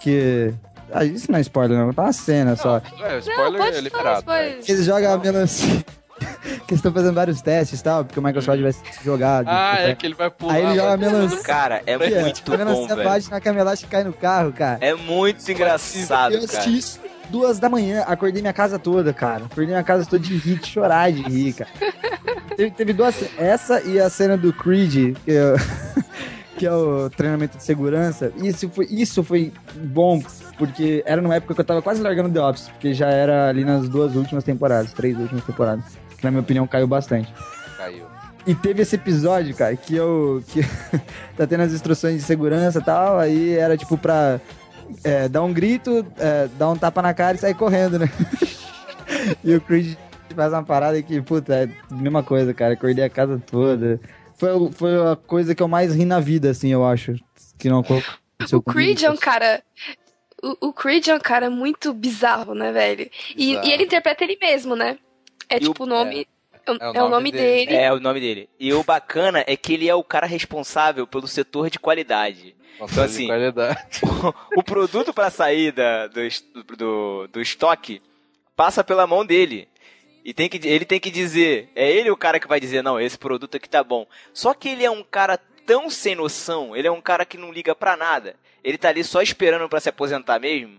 Que. 0.00 0.52
Ah, 0.92 1.04
isso 1.04 1.30
não 1.30 1.38
é 1.38 1.42
spoiler, 1.42 1.76
não, 1.78 1.92
tá 1.92 2.02
uma 2.02 2.12
cena 2.12 2.56
só. 2.56 2.76
É, 2.76 3.06
o 3.08 3.10
Não, 3.12 3.18
spoiler 3.18 3.52
pode 3.52 3.56
é 3.56 3.58
falar 3.72 3.80
liberado. 3.80 4.18
spoiler. 4.20 4.58
Que 4.62 4.72
eles 4.72 4.84
jogam 4.86 5.12
a 5.12 5.18
melancia. 5.18 5.84
que 6.66 6.72
eles 6.74 6.78
estão 6.78 6.92
fazendo 6.92 7.14
vários 7.14 7.42
testes 7.42 7.78
e 7.80 7.82
tal, 7.84 8.04
porque 8.04 8.18
o 8.18 8.22
Michael 8.22 8.42
Scott 8.42 8.62
vai 8.62 8.72
se 8.72 8.82
jogar. 9.04 9.44
Ah, 9.46 9.76
de- 9.76 9.82
é 9.90 9.94
que 9.94 10.06
ele 10.06 10.14
vai 10.14 10.30
pular. 10.30 10.54
Aí 10.54 10.64
ele 10.64 10.74
joga 10.76 10.92
a 10.92 10.96
melancia. 10.96 11.42
Cara, 11.42 11.82
é 11.86 11.94
Aqui, 11.94 12.14
ó, 12.16 12.20
muito 12.22 12.54
a 12.54 12.56
melancia 12.56 12.88
bom, 12.88 12.94
velho. 12.96 13.08
bate 13.08 13.30
na 13.30 13.40
camelate 13.40 13.84
e 13.84 13.88
cai 13.88 14.04
no 14.04 14.12
carro, 14.12 14.52
cara. 14.52 14.78
É 14.80 14.94
muito 14.94 15.50
engraçado, 15.50 16.34
eu 16.34 16.46
cara. 16.46 16.58
assisti 16.60 16.78
isso 16.78 17.00
duas 17.30 17.58
da 17.58 17.68
manhã, 17.68 18.02
acordei 18.06 18.40
minha 18.42 18.52
casa 18.52 18.78
toda, 18.78 19.12
cara. 19.12 19.44
Acordei 19.44 19.66
minha 19.66 19.82
casa 19.82 20.04
toda 20.04 20.22
de 20.22 20.36
rir, 20.36 20.58
de 20.58 20.66
chorar 20.66 21.10
de 21.12 21.22
rir, 21.22 21.52
cara. 21.54 21.70
teve, 22.56 22.70
teve 22.72 22.92
duas. 22.92 23.14
Essa 23.38 23.80
e 23.82 23.98
a 24.00 24.08
cena 24.10 24.36
do 24.36 24.52
Creed, 24.52 25.16
que, 25.24 25.30
eu- 25.30 25.56
que 26.58 26.66
é 26.66 26.72
o 26.72 27.08
treinamento 27.10 27.56
de 27.56 27.62
segurança. 27.64 28.32
Isso 28.36 28.68
foi, 28.68 28.86
isso 28.90 29.22
foi 29.22 29.52
bom, 29.74 30.20
porque 30.56 31.02
era 31.06 31.20
numa 31.22 31.36
época 31.36 31.54
que 31.54 31.60
eu 31.60 31.64
tava 31.64 31.82
quase 31.82 32.02
largando 32.02 32.30
The 32.32 32.40
Office, 32.40 32.68
porque 32.68 32.92
já 32.94 33.08
era 33.08 33.48
ali 33.48 33.64
nas 33.64 33.88
duas 33.88 34.14
últimas 34.16 34.42
temporadas, 34.44 34.92
três 34.92 35.16
últimas 35.18 35.44
temporadas. 35.44 35.84
Que 36.16 36.24
na 36.24 36.30
minha 36.30 36.40
opinião 36.42 36.66
caiu 36.66 36.86
bastante. 36.86 37.32
Caiu. 37.76 38.04
E 38.46 38.54
teve 38.54 38.82
esse 38.82 38.96
episódio, 38.96 39.54
cara, 39.54 39.76
que 39.76 39.94
eu. 39.94 40.42
que 40.48 40.62
tá 41.36 41.46
tendo 41.46 41.62
as 41.64 41.72
instruções 41.72 42.16
de 42.16 42.22
segurança 42.22 42.78
e 42.78 42.82
tal, 42.82 43.18
aí 43.18 43.54
era 43.54 43.76
tipo 43.76 43.96
pra 43.98 44.40
é, 45.04 45.28
dar 45.28 45.42
um 45.42 45.52
grito, 45.52 46.06
é, 46.18 46.48
dar 46.58 46.70
um 46.70 46.76
tapa 46.76 47.00
na 47.02 47.12
cara 47.14 47.36
e 47.36 47.40
sair 47.40 47.54
correndo, 47.54 47.98
né? 47.98 48.06
e 49.44 49.54
o 49.54 49.60
Creed 49.60 49.96
faz 50.34 50.52
uma 50.52 50.62
parada 50.62 51.00
que, 51.02 51.20
puta, 51.20 51.54
é 51.54 51.68
a 51.90 51.94
mesma 51.94 52.22
coisa, 52.22 52.52
cara. 52.54 52.74
Acordei 52.74 53.04
a 53.04 53.10
casa 53.10 53.42
toda. 53.50 54.00
Foi, 54.36 54.70
foi 54.72 55.12
a 55.12 55.16
coisa 55.16 55.54
que 55.54 55.62
eu 55.62 55.68
mais 55.68 55.94
ri 55.94 56.04
na 56.04 56.20
vida, 56.20 56.50
assim, 56.50 56.72
eu 56.72 56.84
acho. 56.86 57.14
Que 57.58 57.68
não 57.68 57.80
aconteceu 57.80 58.58
O 58.58 58.62
Creed 58.62 59.02
é 59.02 59.10
um 59.10 59.16
cara. 59.16 59.62
O, 60.42 60.68
o 60.68 60.72
Creed 60.72 61.08
é 61.08 61.14
um 61.16 61.20
cara 61.20 61.50
muito 61.50 61.92
bizarro, 61.92 62.54
né, 62.54 62.70
velho? 62.70 63.10
E, 63.36 63.46
Bizarro. 63.48 63.66
e 63.66 63.72
ele 63.72 63.82
interpreta 63.84 64.22
ele 64.22 64.38
mesmo, 64.40 64.76
né? 64.76 64.96
É 65.48 65.56
E 65.56 65.58
o- 65.58 65.72
tipo 65.72 65.82
o 65.82 65.86
nome. 65.86 66.20
É, 66.20 66.70
É 66.70 66.70
o 66.70 66.74
é 66.76 66.90
o 66.90 66.92
nome 66.92 67.10
nome 67.10 67.32
dele. 67.32 67.66
dele. 67.66 67.78
É 67.82 67.92
o 67.92 67.98
nome 67.98 68.20
dele. 68.20 68.48
E 68.60 68.72
o 68.74 68.84
bacana 68.84 69.42
é 69.46 69.56
que 69.56 69.72
ele 69.72 69.88
é 69.88 69.94
o 69.94 70.04
cara 70.04 70.26
responsável 70.26 71.06
pelo 71.06 71.26
setor 71.26 71.70
de 71.70 71.78
qualidade. 71.78 72.54
Então, 72.80 73.04
assim, 73.04 73.26
qualidade. 73.26 74.00
o 74.56 74.62
produto 74.62 75.12
para 75.12 75.30
sair 75.30 75.72
da- 75.72 76.06
do, 76.06 76.20
do, 76.76 77.28
do 77.28 77.40
estoque 77.40 78.00
passa 78.56 78.82
pela 78.84 79.06
mão 79.06 79.24
dele. 79.24 79.68
E 80.24 80.34
tem 80.34 80.48
que, 80.48 80.66
ele 80.66 80.84
tem 80.84 81.00
que 81.00 81.10
dizer, 81.10 81.70
é 81.74 81.90
ele 81.90 82.10
o 82.10 82.16
cara 82.16 82.38
que 82.38 82.46
vai 82.48 82.60
dizer, 82.60 82.82
não, 82.82 83.00
esse 83.00 83.16
produto 83.16 83.56
aqui 83.56 83.68
tá 83.68 83.82
bom. 83.82 84.06
Só 84.32 84.52
que 84.52 84.68
ele 84.68 84.84
é 84.84 84.90
um 84.90 85.02
cara 85.02 85.38
tão 85.66 85.88
sem 85.88 86.14
noção, 86.14 86.76
ele 86.76 86.86
é 86.88 86.90
um 86.92 87.00
cara 87.00 87.24
que 87.24 87.38
não 87.38 87.52
liga 87.52 87.74
pra 87.74 87.96
nada. 87.96 88.36
Ele 88.62 88.76
tá 88.76 88.88
ali 88.88 89.02
só 89.04 89.22
esperando 89.22 89.68
pra 89.68 89.80
se 89.80 89.88
aposentar 89.88 90.38
mesmo. 90.38 90.78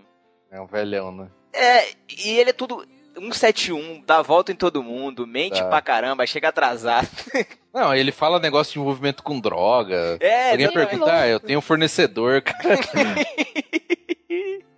É 0.51 0.59
um 0.59 0.65
velhão, 0.67 1.11
né? 1.11 1.27
É, 1.53 1.89
e 2.25 2.29
ele 2.37 2.51
é 2.51 2.53
tudo 2.53 2.85
171, 3.19 4.03
dá 4.05 4.21
volta 4.21 4.51
em 4.51 4.55
todo 4.55 4.81
mundo, 4.83 5.25
mente 5.27 5.59
Tá. 5.59 5.65
pra 5.67 5.81
caramba, 5.81 6.25
chega 6.27 6.49
atrasado. 6.49 7.07
Não, 7.73 7.93
ele 7.93 8.11
fala 8.11 8.39
negócio 8.39 8.73
de 8.73 8.79
envolvimento 8.79 9.21
com 9.21 9.39
droga. 9.39 10.17
É, 10.19 10.51
Alguém 10.51 10.71
pergunta, 10.71 11.13
ah, 11.13 11.27
eu 11.27 11.39
tenho 11.39 11.59
um 11.59 11.61
fornecedor, 11.61 12.41
cara. 12.41 12.79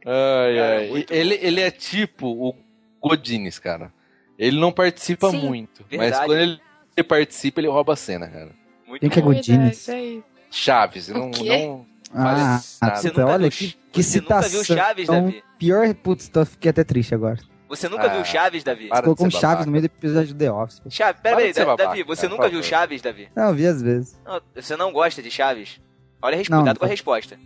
ai, 0.05 0.55
Cara, 0.55 0.77
ai. 0.79 1.05
Ele, 1.09 1.39
ele 1.41 1.61
é 1.61 1.71
tipo 1.71 2.27
o 2.27 2.55
Godines, 3.01 3.59
cara. 3.59 3.93
Ele 4.37 4.59
não 4.59 4.71
participa 4.71 5.29
Sim. 5.29 5.37
muito, 5.37 5.85
mas 5.91 5.99
Verdade. 5.99 6.25
quando 6.25 6.39
ele 6.39 7.03
participa, 7.07 7.59
ele 7.61 7.67
rouba 7.67 7.93
a 7.93 7.95
cena, 7.95 8.27
cara. 8.27 8.49
Muito 8.87 9.01
Quem 9.01 9.09
que 9.09 9.19
é. 9.19 9.21
Godines? 9.21 9.85
Verdade, 9.85 10.23
Chaves, 10.49 11.09
O 11.09 11.13
não, 11.13 11.31
quê? 11.31 11.47
não 11.65 11.85
Ah. 12.13 12.59
Você 12.59 13.07
nunca 13.07 13.25
olha 13.25 13.49
viu, 13.49 13.51
que, 13.51 13.77
que 13.91 14.03
você 14.03 14.19
nunca 14.19 14.41
citação. 14.41 14.63
viu 14.63 14.75
Chaves, 14.77 15.07
Davi? 15.07 15.43
Pior, 15.57 15.93
putz, 15.93 16.27
tô, 16.27 16.43
fiquei 16.45 16.71
até 16.71 16.83
triste 16.83 17.15
agora. 17.15 17.39
Você 17.71 17.87
nunca 17.87 18.03
Ah. 18.05 18.09
viu 18.09 18.25
Chaves, 18.25 18.63
Davi? 18.63 18.89
De 18.89 19.09
um 19.09 19.15
ser 19.15 19.31
Chaves 19.31 19.41
babaca. 19.41 19.65
no 19.65 19.71
meio 19.71 19.81
do 19.83 19.85
episódio 19.85 20.33
do 20.33 20.37
The 20.37 20.51
Office. 20.51 20.81
Chaves, 20.89 21.21
pera 21.21 21.37
aí, 21.37 21.47
de 21.47 21.53
ser 21.53 21.59
Da- 21.61 21.65
babaca, 21.67 21.89
Davi, 21.89 22.03
você 22.03 22.21
cara, 22.27 22.33
nunca 22.35 22.49
viu. 22.49 22.61
Chaves, 22.63 23.01
Davi? 23.01 23.29
Não, 23.35 23.47
eu 23.47 23.53
vi 23.55 23.65
às 23.65 23.81
vezes. 23.81 24.19
Não, 24.25 24.41
você 24.53 24.75
não 24.75 24.91
gosta 24.91 25.21
de 25.21 25.31
Chaves? 25.31 25.79
Olha, 26.21 26.35
Não, 26.37 26.43
cuidado 26.43 26.65
não 26.67 26.75
com 26.75 26.85
a 26.85 26.89
resposta. 26.89 27.39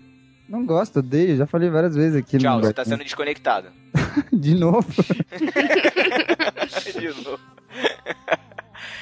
Não 0.50 0.66
gosto, 0.66 1.00
odeio, 1.00 1.38
já 1.38 1.46
falei 1.46 1.70
várias 1.70 1.96
vezes 1.96 2.16
aqui. 2.18 2.40
Tchau, 2.40 2.58
no 2.58 2.64
você 2.66 2.74
tá 2.74 2.84
sendo 2.84 3.04
desconectado. 3.04 3.70
De 4.34 4.56
novo. 4.56 4.88
De 7.00 7.08
novo. 7.24 7.40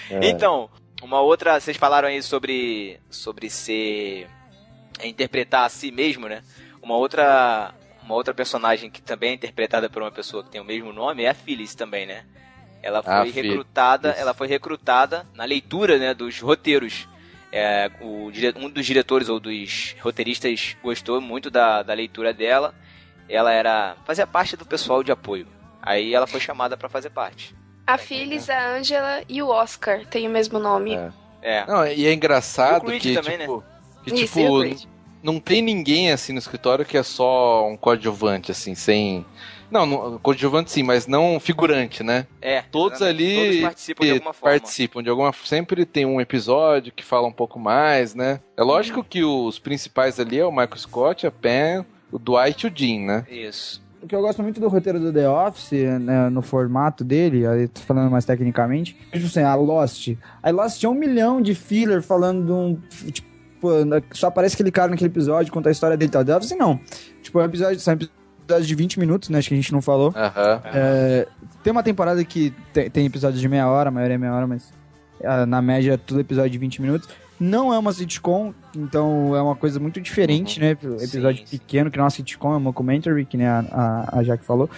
É. 0.10 0.30
Então, 0.30 0.70
uma 1.02 1.22
outra, 1.22 1.60
vocês 1.60 1.78
falaram 1.78 2.08
aí 2.08 2.22
sobre 2.22 3.00
sobre 3.10 3.50
ser 3.50 4.28
é, 5.00 5.08
interpretar 5.08 5.66
a 5.66 5.70
si 5.70 5.92
mesmo, 5.92 6.28
né? 6.28 6.42
Uma 6.82 6.96
outra 6.98 7.74
uma 8.04 8.16
outra 8.16 8.34
personagem 8.34 8.90
que 8.90 9.02
também 9.02 9.32
é 9.32 9.34
interpretada 9.34 9.90
por 9.90 10.02
uma 10.02 10.12
pessoa 10.12 10.44
que 10.44 10.50
tem 10.50 10.62
o 10.62 10.66
mesmo 10.66 10.92
nome 10.94 11.24
é 11.24 11.30
a 11.30 11.34
Phyllis 11.34 11.74
também, 11.76 12.06
né? 12.06 12.26
Ela 12.82 13.02
foi 13.02 13.14
Ah, 13.14 13.22
Phyllis. 13.26 13.36
recrutada, 13.52 14.10
Isso. 14.12 14.20
ela 14.20 14.34
foi 14.34 14.48
recrutada 14.48 15.26
na 15.34 15.46
leitura, 15.46 15.98
né, 15.98 16.14
dos 16.14 16.40
roteiros. 16.42 17.08
É, 17.52 17.90
o 18.02 18.32
um 18.58 18.70
dos 18.70 18.86
diretores 18.86 19.30
ou 19.30 19.40
dos 19.40 19.96
roteiristas 20.02 20.76
gostou 20.84 21.22
muito 21.22 21.50
da, 21.52 21.84
da 21.84 21.94
leitura 21.94 22.34
dela. 22.34 22.74
Ela 23.30 23.54
era 23.54 23.96
fazia 24.06 24.26
parte 24.28 24.58
do 24.58 24.66
pessoal 24.66 25.04
de 25.04 25.12
apoio. 25.12 25.48
Aí 25.82 26.14
ela 26.14 26.28
foi 26.28 26.40
chamada 26.40 26.76
pra 26.76 26.90
fazer 26.90 27.12
parte. 27.12 27.56
A 27.86 27.98
Phyllis, 27.98 28.50
a 28.50 28.76
Angela 28.76 29.24
e 29.30 29.42
o 29.42 29.50
Oscar 29.50 30.06
têm 30.06 30.28
o 30.28 30.32
mesmo 30.32 30.58
nome. 30.58 30.96
É. 30.96 31.12
É. 31.44 31.66
Não, 31.66 31.86
e 31.86 32.06
é 32.08 32.14
engraçado 32.14 32.92
E 32.92 33.00
que, 33.00 33.14
também, 33.14 33.38
tipo, 33.38 33.64
que, 34.04 34.14
Isso, 34.16 34.40
e 34.40 34.44
o 34.46 34.46
tipo, 34.46 34.60
Creed. 34.62 34.93
Não 35.24 35.40
tem 35.40 35.62
ninguém 35.62 36.12
assim 36.12 36.34
no 36.34 36.40
escritório 36.40 36.84
que 36.86 36.98
é 36.98 37.04
só 37.04 37.68
um 37.68 37.76
coadjuvante, 37.78 38.52
assim, 38.52 38.76
sem. 38.76 39.26
Não, 39.72 39.86
não 39.88 40.20
coadjuvante 40.20 40.70
sim, 40.72 40.84
mas 40.84 41.08
não 41.08 41.40
figurante, 41.40 42.04
né? 42.04 42.28
É, 42.40 42.62
Todos 42.62 43.02
ali 43.02 43.36
Todos 43.48 43.62
participam 43.62 44.06
de 44.06 44.12
alguma 44.12 44.34
forma. 44.34 44.52
participam 44.58 45.02
de 45.04 45.10
alguma 45.10 45.34
Sempre 45.46 45.84
tem 45.86 46.06
um 46.06 46.22
episódio 46.22 46.94
que 46.96 47.04
fala 47.04 47.28
um 47.28 47.32
pouco 47.32 47.58
mais, 47.60 48.14
né? 48.14 48.40
É 48.56 48.62
lógico 48.62 49.00
Uhum. 49.00 49.06
que 49.10 49.24
os 49.24 49.58
principais 49.58 50.20
ali 50.20 50.38
é 50.38 50.46
o 50.46 50.52
Michael 50.52 50.78
Scott, 50.78 51.26
a 51.26 51.32
Pam, 51.32 51.86
o 52.12 52.20
Dwight 52.20 52.66
e 52.66 52.68
o 52.68 52.72
Dean, 52.72 53.00
né? 53.00 53.26
Isso. 53.32 53.82
O 54.04 54.06
que 54.08 54.14
eu 54.14 54.22
gosto 54.22 54.44
muito 54.44 54.60
do 54.60 54.68
roteiro 54.68 55.00
do 55.00 55.12
The 55.14 55.28
Office, 55.30 55.72
né, 56.02 56.30
no 56.30 56.42
formato 56.42 57.04
dele, 57.06 57.48
aí 57.48 57.70
tô 57.70 57.80
falando 57.82 58.12
mais 58.12 58.26
tecnicamente, 58.26 58.98
é 59.12 59.16
tipo 59.16 59.26
assim, 59.28 59.42
a 59.42 59.56
Lost. 59.56 60.10
A 60.44 60.52
Lost 60.52 60.78
tinha 60.78 60.90
um 60.90 60.94
milhão 60.94 61.42
de 61.42 61.56
filler 61.56 62.04
falando 62.04 62.46
de 62.46 62.52
um. 62.52 63.12
Tipo, 63.12 63.28
só 64.14 64.28
aparece 64.28 64.56
aquele 64.56 64.72
cara 64.72 64.92
naquele 64.92 65.10
episódio, 65.10 65.52
conta 65.52 65.70
a 65.70 65.72
história 65.72 65.98
dele 65.98 66.10
e 66.10 66.12
tal. 66.12 66.26
The 66.26 66.36
Office 66.36 66.58
não. 66.58 66.80
Tipo, 67.22 67.40
é 67.40 67.44
um 67.44 67.46
episódio, 67.46 67.80
são 67.80 67.94
episódios 67.94 68.68
de 68.68 68.76
20 68.76 69.00
minutos, 69.00 69.30
né? 69.30 69.40
Acho 69.40 69.50
que 69.50 69.54
a 69.54 69.58
gente 69.58 69.72
não 69.72 69.82
falou. 69.82 70.14
Aham. 70.16 70.62
É, 70.66 71.28
tem 71.64 71.72
uma 71.72 71.84
temporada 71.84 72.24
que 72.24 72.54
tem, 72.74 72.90
tem 72.90 73.06
episódios 73.06 73.40
de 73.40 73.48
meia 73.48 73.68
hora, 73.68 73.90
a 73.90 73.92
maioria 73.92 74.16
é 74.16 74.18
meia 74.18 74.34
hora, 74.34 74.48
mas 74.48 74.72
ah, 75.24 75.46
na 75.46 75.62
média 75.62 75.98
tudo 75.98 76.20
episódio 76.20 76.52
de 76.52 76.58
20 76.58 76.82
minutos. 76.82 77.10
Não 77.40 77.74
é 77.74 77.78
uma 77.78 77.92
sitcom, 77.92 78.54
então 78.76 79.36
é 79.36 79.42
uma 79.42 79.56
coisa 79.56 79.80
muito 79.80 80.00
diferente, 80.00 80.60
né? 80.60 80.72
Episódio 80.72 81.40
Sim, 81.40 81.46
sim. 81.46 81.58
pequeno, 81.58 81.90
que 81.90 81.98
não 81.98 82.04
é 82.04 82.06
uma 82.06 82.10
sitcom, 82.10 82.54
é 82.54 82.58
uma 82.58 82.72
commentary, 82.72 83.26
que 83.26 83.36
nem 83.36 83.48
a, 83.48 83.66
a, 83.72 84.20
a 84.20 84.24
Jaque 84.24 84.46
falou. 84.46 84.70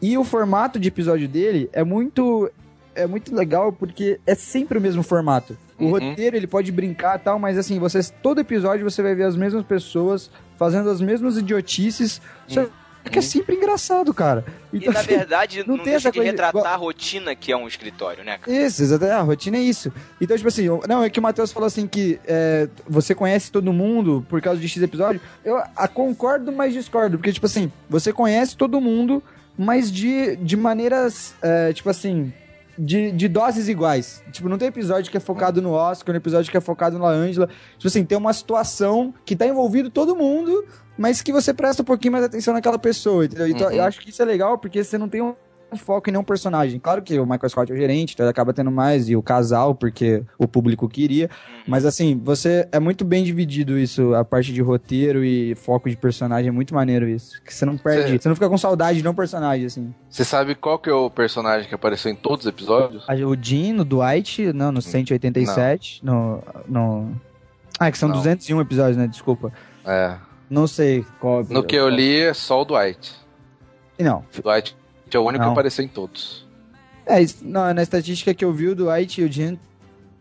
E 0.00 0.16
o 0.18 0.22
formato 0.22 0.78
de 0.78 0.88
episódio 0.88 1.26
dele 1.26 1.68
é 1.72 1.82
muito 1.82 2.50
é 2.94 3.06
muito 3.06 3.34
legal 3.34 3.72
porque 3.72 4.18
é 4.26 4.34
sempre 4.34 4.78
o 4.78 4.80
mesmo 4.80 5.02
formato. 5.02 5.56
O 5.78 5.84
Uhum. 5.84 5.90
roteiro 5.90 6.36
ele 6.36 6.46
pode 6.46 6.70
brincar 6.72 7.16
e 7.18 7.22
tal, 7.22 7.38
mas 7.38 7.58
assim, 7.58 7.78
você 7.78 8.00
todo 8.22 8.40
episódio 8.40 8.88
você 8.88 9.02
vai 9.02 9.14
ver 9.14 9.24
as 9.24 9.36
mesmas 9.36 9.64
pessoas 9.64 10.30
fazendo 10.58 10.88
as 10.88 11.00
mesmas 11.00 11.36
idiotices. 11.36 12.20
Só 12.46 12.66
que 13.10 13.18
é 13.18 13.22
sempre 13.22 13.56
engraçado, 13.56 14.14
cara. 14.14 14.46
E 14.72 14.78
Então, 14.78 14.92
na 14.92 15.00
assim, 15.00 15.08
verdade, 15.16 15.64
não 15.66 15.76
não, 15.76 15.84
tem 15.84 15.92
essa 15.94 16.10
de 16.10 16.16
coisa- 16.18 16.30
retratar 16.30 16.72
a 16.72 16.76
rotina 16.76 17.34
que 17.34 17.52
é 17.52 17.56
um 17.56 17.68
escritório, 17.68 18.24
né, 18.24 18.38
cara? 18.38 18.56
Isso, 18.56 18.82
exatamente. 18.82 19.14
A 19.16 19.20
rotina 19.20 19.56
é 19.58 19.60
isso. 19.60 19.92
Então, 20.20 20.34
tipo 20.36 20.48
assim, 20.48 20.66
não, 20.88 21.02
é 21.04 21.10
que 21.10 21.18
o 21.18 21.22
Matheus 21.22 21.52
falou 21.52 21.66
assim 21.66 21.86
que 21.86 22.18
é, 22.26 22.66
você 22.88 23.14
conhece 23.14 23.50
todo 23.52 23.70
mundo 23.74 24.24
por 24.28 24.40
causa 24.40 24.58
de 24.58 24.66
X 24.66 24.82
episódio. 24.82 25.20
Eu 25.44 25.58
a, 25.76 25.86
concordo, 25.86 26.50
mas 26.50 26.72
discordo. 26.72 27.18
Porque, 27.18 27.32
tipo 27.32 27.44
assim, 27.44 27.70
você 27.90 28.10
conhece 28.10 28.56
todo 28.56 28.80
mundo, 28.80 29.22
mas 29.58 29.92
de, 29.92 30.36
de 30.36 30.56
maneiras, 30.56 31.34
é, 31.42 31.74
tipo 31.74 31.90
assim, 31.90 32.32
de, 32.78 33.12
de 33.12 33.28
doses 33.28 33.68
iguais. 33.68 34.22
Tipo, 34.32 34.48
não 34.48 34.58
tem 34.58 34.68
episódio 34.68 35.10
que 35.10 35.16
é 35.16 35.20
focado 35.20 35.60
no 35.62 35.72
Oscar, 35.72 36.14
um 36.14 36.18
episódio 36.18 36.50
que 36.50 36.56
é 36.56 36.60
focado 36.60 36.98
na 36.98 37.06
Angela. 37.08 37.48
Tipo 37.78 37.88
assim, 37.88 38.04
tem 38.04 38.16
uma 38.18 38.32
situação 38.32 39.12
que 39.24 39.36
tá 39.36 39.46
envolvido 39.46 39.90
todo 39.90 40.14
mundo, 40.16 40.64
mas 40.96 41.20
que 41.22 41.32
você 41.32 41.52
presta 41.52 41.82
um 41.82 41.84
pouquinho 41.84 42.12
mais 42.12 42.24
atenção 42.24 42.54
naquela 42.54 42.78
pessoa, 42.78 43.24
entendeu? 43.24 43.48
Então, 43.48 43.68
Uhum. 43.68 43.74
eu 43.74 43.82
acho 43.84 44.00
que 44.00 44.10
isso 44.10 44.22
é 44.22 44.24
legal 44.24 44.58
porque 44.58 44.82
você 44.84 44.96
não 44.98 45.08
tem 45.08 45.20
um 45.22 45.34
foco 45.76 46.08
em 46.08 46.12
nenhum 46.12 46.24
personagem. 46.24 46.78
Claro 46.78 47.02
que 47.02 47.18
o 47.18 47.24
Michael 47.24 47.48
Scott 47.48 47.70
é 47.70 47.74
o 47.74 47.78
gerente, 47.78 48.14
então 48.14 48.24
ele 48.24 48.30
acaba 48.30 48.52
tendo 48.52 48.70
mais, 48.70 49.08
e 49.08 49.16
o 49.16 49.22
casal, 49.22 49.74
porque 49.74 50.22
o 50.38 50.46
público 50.46 50.88
queria. 50.88 51.28
Mas 51.66 51.84
assim, 51.84 52.20
você 52.22 52.68
é 52.72 52.78
muito 52.78 53.04
bem 53.04 53.24
dividido 53.24 53.78
isso, 53.78 54.14
a 54.14 54.24
parte 54.24 54.52
de 54.52 54.60
roteiro 54.60 55.24
e 55.24 55.54
foco 55.54 55.88
de 55.88 55.96
personagem, 55.96 56.48
é 56.48 56.52
muito 56.52 56.74
maneiro 56.74 57.08
isso. 57.08 57.42
Que 57.42 57.52
você 57.52 57.64
não 57.64 57.76
perde, 57.76 58.12
Cê- 58.12 58.18
você 58.18 58.28
não 58.28 58.36
fica 58.36 58.48
com 58.48 58.58
saudade 58.58 58.98
de 58.98 59.02
nenhum 59.02 59.14
personagem, 59.14 59.66
assim. 59.66 59.94
Você 60.08 60.24
sabe 60.24 60.54
qual 60.54 60.78
que 60.78 60.88
é 60.88 60.94
o 60.94 61.10
personagem 61.10 61.68
que 61.68 61.74
apareceu 61.74 62.10
em 62.10 62.16
todos 62.16 62.46
os 62.46 62.48
episódios? 62.50 63.04
O 63.08 63.36
Jean, 63.40 63.74
no 63.74 63.84
Dwight, 63.84 64.52
não, 64.52 64.70
no 64.72 64.80
187, 64.82 66.04
no, 66.04 66.42
no... 66.68 67.12
Ah, 67.78 67.90
que 67.90 67.98
são 67.98 68.08
Não. 68.08 68.16
201 68.16 68.60
episódios, 68.60 68.96
né? 68.96 69.06
Desculpa. 69.06 69.52
É. 69.84 70.14
Não 70.48 70.66
sei 70.66 71.04
qual... 71.18 71.42
No 71.44 71.64
que 71.64 71.74
eu 71.74 71.88
li 71.88 72.20
é 72.20 72.34
só 72.34 72.62
o 72.62 72.64
Dwight. 72.64 73.12
Não, 73.98 74.24
Dwight 74.42 74.76
é 75.12 75.18
o 75.18 75.22
único 75.22 75.38
Não. 75.42 75.50
que 75.50 75.52
apareceu 75.52 75.84
em 75.84 75.88
todos. 75.88 76.46
É, 77.06 77.20
isso- 77.20 77.38
não, 77.42 77.72
na 77.74 77.82
estatística 77.82 78.32
que 78.34 78.44
eu 78.44 78.52
vi, 78.52 78.68
o 78.68 78.74
Dwight 78.74 79.20
e 79.20 79.24
o 79.24 79.30
Jean 79.32 79.56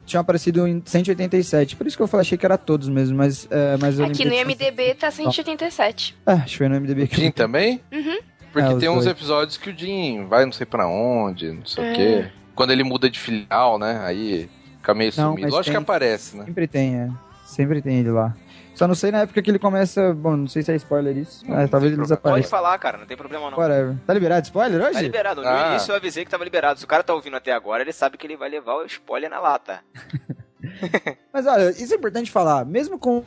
tinham 0.05 0.19
aparecido 0.21 0.67
em 0.67 0.81
187. 0.85 1.75
Por 1.77 1.87
isso 1.87 1.95
que 1.95 2.03
eu 2.03 2.07
falei, 2.07 2.21
achei 2.21 2.37
que 2.37 2.45
era 2.45 2.57
todos 2.57 2.89
mesmo, 2.89 3.15
mas, 3.17 3.47
é, 3.49 3.77
mas 3.79 3.99
Aqui 3.99 4.25
no 4.25 4.33
MDB 4.35 4.95
tá 4.95 5.09
187. 5.09 6.15
Ah, 6.25 6.33
acho 6.33 6.45
que 6.47 6.57
foi 6.57 6.67
no 6.67 6.75
MDB 6.75 7.07
que 7.07 7.15
Jim 7.15 7.31
também? 7.31 7.79
Uhum. 7.91 8.17
Porque 8.51 8.67
É, 8.73 8.75
tem 8.77 8.89
uns 8.89 8.95
dois. 9.05 9.07
episódios 9.07 9.57
que 9.57 9.69
o 9.69 9.77
Jim 9.77 10.25
vai 10.27 10.45
não 10.45 10.51
sei 10.51 10.65
pra 10.65 10.87
onde, 10.87 11.51
não 11.51 11.65
sei 11.65 11.83
o 11.83 11.87
É. 11.87 11.93
quê. 11.93 12.25
Quando 12.53 12.71
ele 12.71 12.83
muda 12.83 13.09
de 13.09 13.17
filial, 13.19 13.79
né? 13.79 13.99
Aí 14.03 14.47
fica 14.77 14.93
meio 14.93 15.11
Não, 15.17 15.29
sumido. 15.29 15.41
mas 15.41 15.51
Lógico 15.53 15.71
tem- 15.73 15.73
que 15.73 15.83
aparece, 15.83 16.37
né? 16.37 16.45
sempre 16.45 16.67
tem, 16.67 16.95
é. 16.95 17.09
Sempre 17.45 17.81
tem 17.81 17.99
ele 17.99 18.11
lá. 18.11 18.35
Só 18.75 18.87
não 18.87 18.95
sei 18.95 19.11
na 19.11 19.19
época 19.21 19.41
que 19.41 19.51
ele 19.51 19.59
começa. 19.59 20.13
Bom, 20.13 20.35
não 20.35 20.47
sei 20.47 20.63
se 20.63 20.71
é 20.71 20.75
spoiler 20.75 21.15
isso, 21.17 21.43
mas 21.47 21.69
talvez 21.69 21.91
ele 21.91 21.97
Pode 22.01 22.09
desapareça. 22.09 22.49
falar, 22.49 22.77
cara, 22.79 22.97
não 22.97 23.05
tem 23.05 23.15
problema 23.15 23.51
não. 23.51 23.57
Whatever. 23.57 23.95
Tá 24.05 24.13
liberado 24.13 24.45
spoiler 24.45 24.81
hoje? 24.81 24.93
Tá 24.93 25.01
liberado. 25.01 25.41
No 25.41 25.47
Ah. 25.47 25.69
início 25.71 25.91
eu 25.91 25.95
avisei 25.95 26.25
que 26.25 26.31
tava 26.31 26.43
liberado. 26.43 26.79
Se 26.79 26.85
o 26.85 26.87
cara 26.87 27.03
tá 27.03 27.13
ouvindo 27.13 27.35
até 27.37 27.51
agora, 27.51 27.83
ele 27.83 27.93
sabe 27.93 28.17
que 28.17 28.25
ele 28.25 28.35
vai 28.35 28.49
levar 28.49 28.75
o 28.75 28.85
spoiler 28.85 29.29
na 29.29 29.39
lata. 29.39 29.79
Mas 31.31 31.45
olha, 31.45 31.69
isso 31.71 31.93
é 31.93 31.97
importante 31.97 32.31
falar. 32.31 32.65
Mesmo 32.65 32.97
com. 32.97 33.23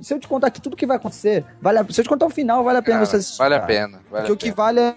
Se 0.00 0.14
eu 0.14 0.18
te 0.18 0.26
contar 0.26 0.46
aqui 0.46 0.60
tudo 0.60 0.74
que 0.76 0.86
vai 0.86 0.96
acontecer, 0.96 1.44
vale 1.60 1.78
a... 1.78 1.84
se 1.84 2.00
eu 2.00 2.04
te 2.04 2.08
contar 2.08 2.24
o 2.24 2.30
final, 2.30 2.64
vale 2.64 2.78
a 2.78 2.82
pena 2.82 2.94
Cara, 2.98 3.06
você 3.06 3.16
assistir. 3.16 3.36
vale 3.38 3.54
a 3.56 3.60
pena. 3.60 4.00
Vale 4.10 4.26
Porque 4.26 4.30
a 4.30 4.32
o 4.32 4.36
que 4.36 4.44
pena. 4.46 4.56
vale 4.56 4.80
é 4.80 4.96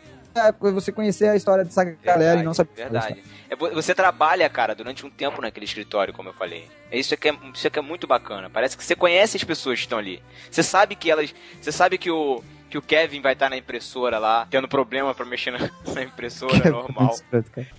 você 0.73 0.91
conhecer 0.91 1.27
a 1.29 1.35
história 1.35 1.63
dessa 1.65 1.83
galera 1.83 2.39
e 2.39 2.43
não 2.43 2.53
saber. 2.53 2.71
Verdade. 2.75 3.23
É, 3.49 3.55
vo- 3.55 3.71
você 3.71 3.93
trabalha, 3.95 4.49
cara, 4.49 4.73
durante 4.75 5.05
um 5.05 5.09
tempo 5.09 5.41
naquele 5.41 5.65
escritório, 5.65 6.13
como 6.13 6.29
eu 6.29 6.33
falei. 6.33 6.67
É 6.91 6.97
Isso 6.99 7.13
é 7.13 7.17
que 7.17 7.29
é, 7.29 7.37
isso 7.53 7.65
é 7.67 7.69
que 7.69 7.79
é 7.79 7.81
muito 7.81 8.05
bacana. 8.07 8.49
Parece 8.49 8.77
que 8.77 8.83
você 8.83 8.95
conhece 8.95 9.37
as 9.37 9.43
pessoas 9.43 9.79
que 9.79 9.85
estão 9.85 9.97
ali. 9.97 10.21
Você 10.49 10.61
sabe 10.63 10.95
que 10.95 11.09
elas. 11.11 11.33
Você 11.61 11.71
sabe 11.71 11.97
que 11.97 12.09
o. 12.11 12.43
Que 12.69 12.77
o 12.77 12.83
Kevin 12.83 13.19
vai 13.19 13.33
estar 13.33 13.49
na 13.49 13.57
impressora 13.57 14.19
lá, 14.19 14.47
tendo 14.47 14.67
problema 14.67 15.15
pra 15.15 15.25
mexer 15.25 15.49
na, 15.49 15.57
na 15.91 16.03
impressora 16.03 16.69
normal. 16.69 17.15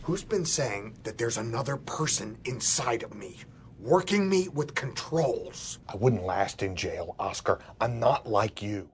Who's 0.08 0.24
been 0.24 0.44
saying 0.44 0.94
that 1.04 1.16
there's 1.16 1.38
another 1.38 1.76
person 1.76 2.34
inside 2.44 3.04
of 3.06 3.16
me, 3.16 3.36
working 3.78 4.22
me 4.28 4.48
with 4.52 4.74
controls? 4.74 5.78
I 5.88 5.96
wouldn't 5.96 6.24
last 6.26 6.60
in 6.64 6.74
jail, 6.74 7.14
Oscar. 7.20 7.60
I'm 7.80 8.00
not 8.00 8.28
like 8.28 8.66
you. 8.66 8.88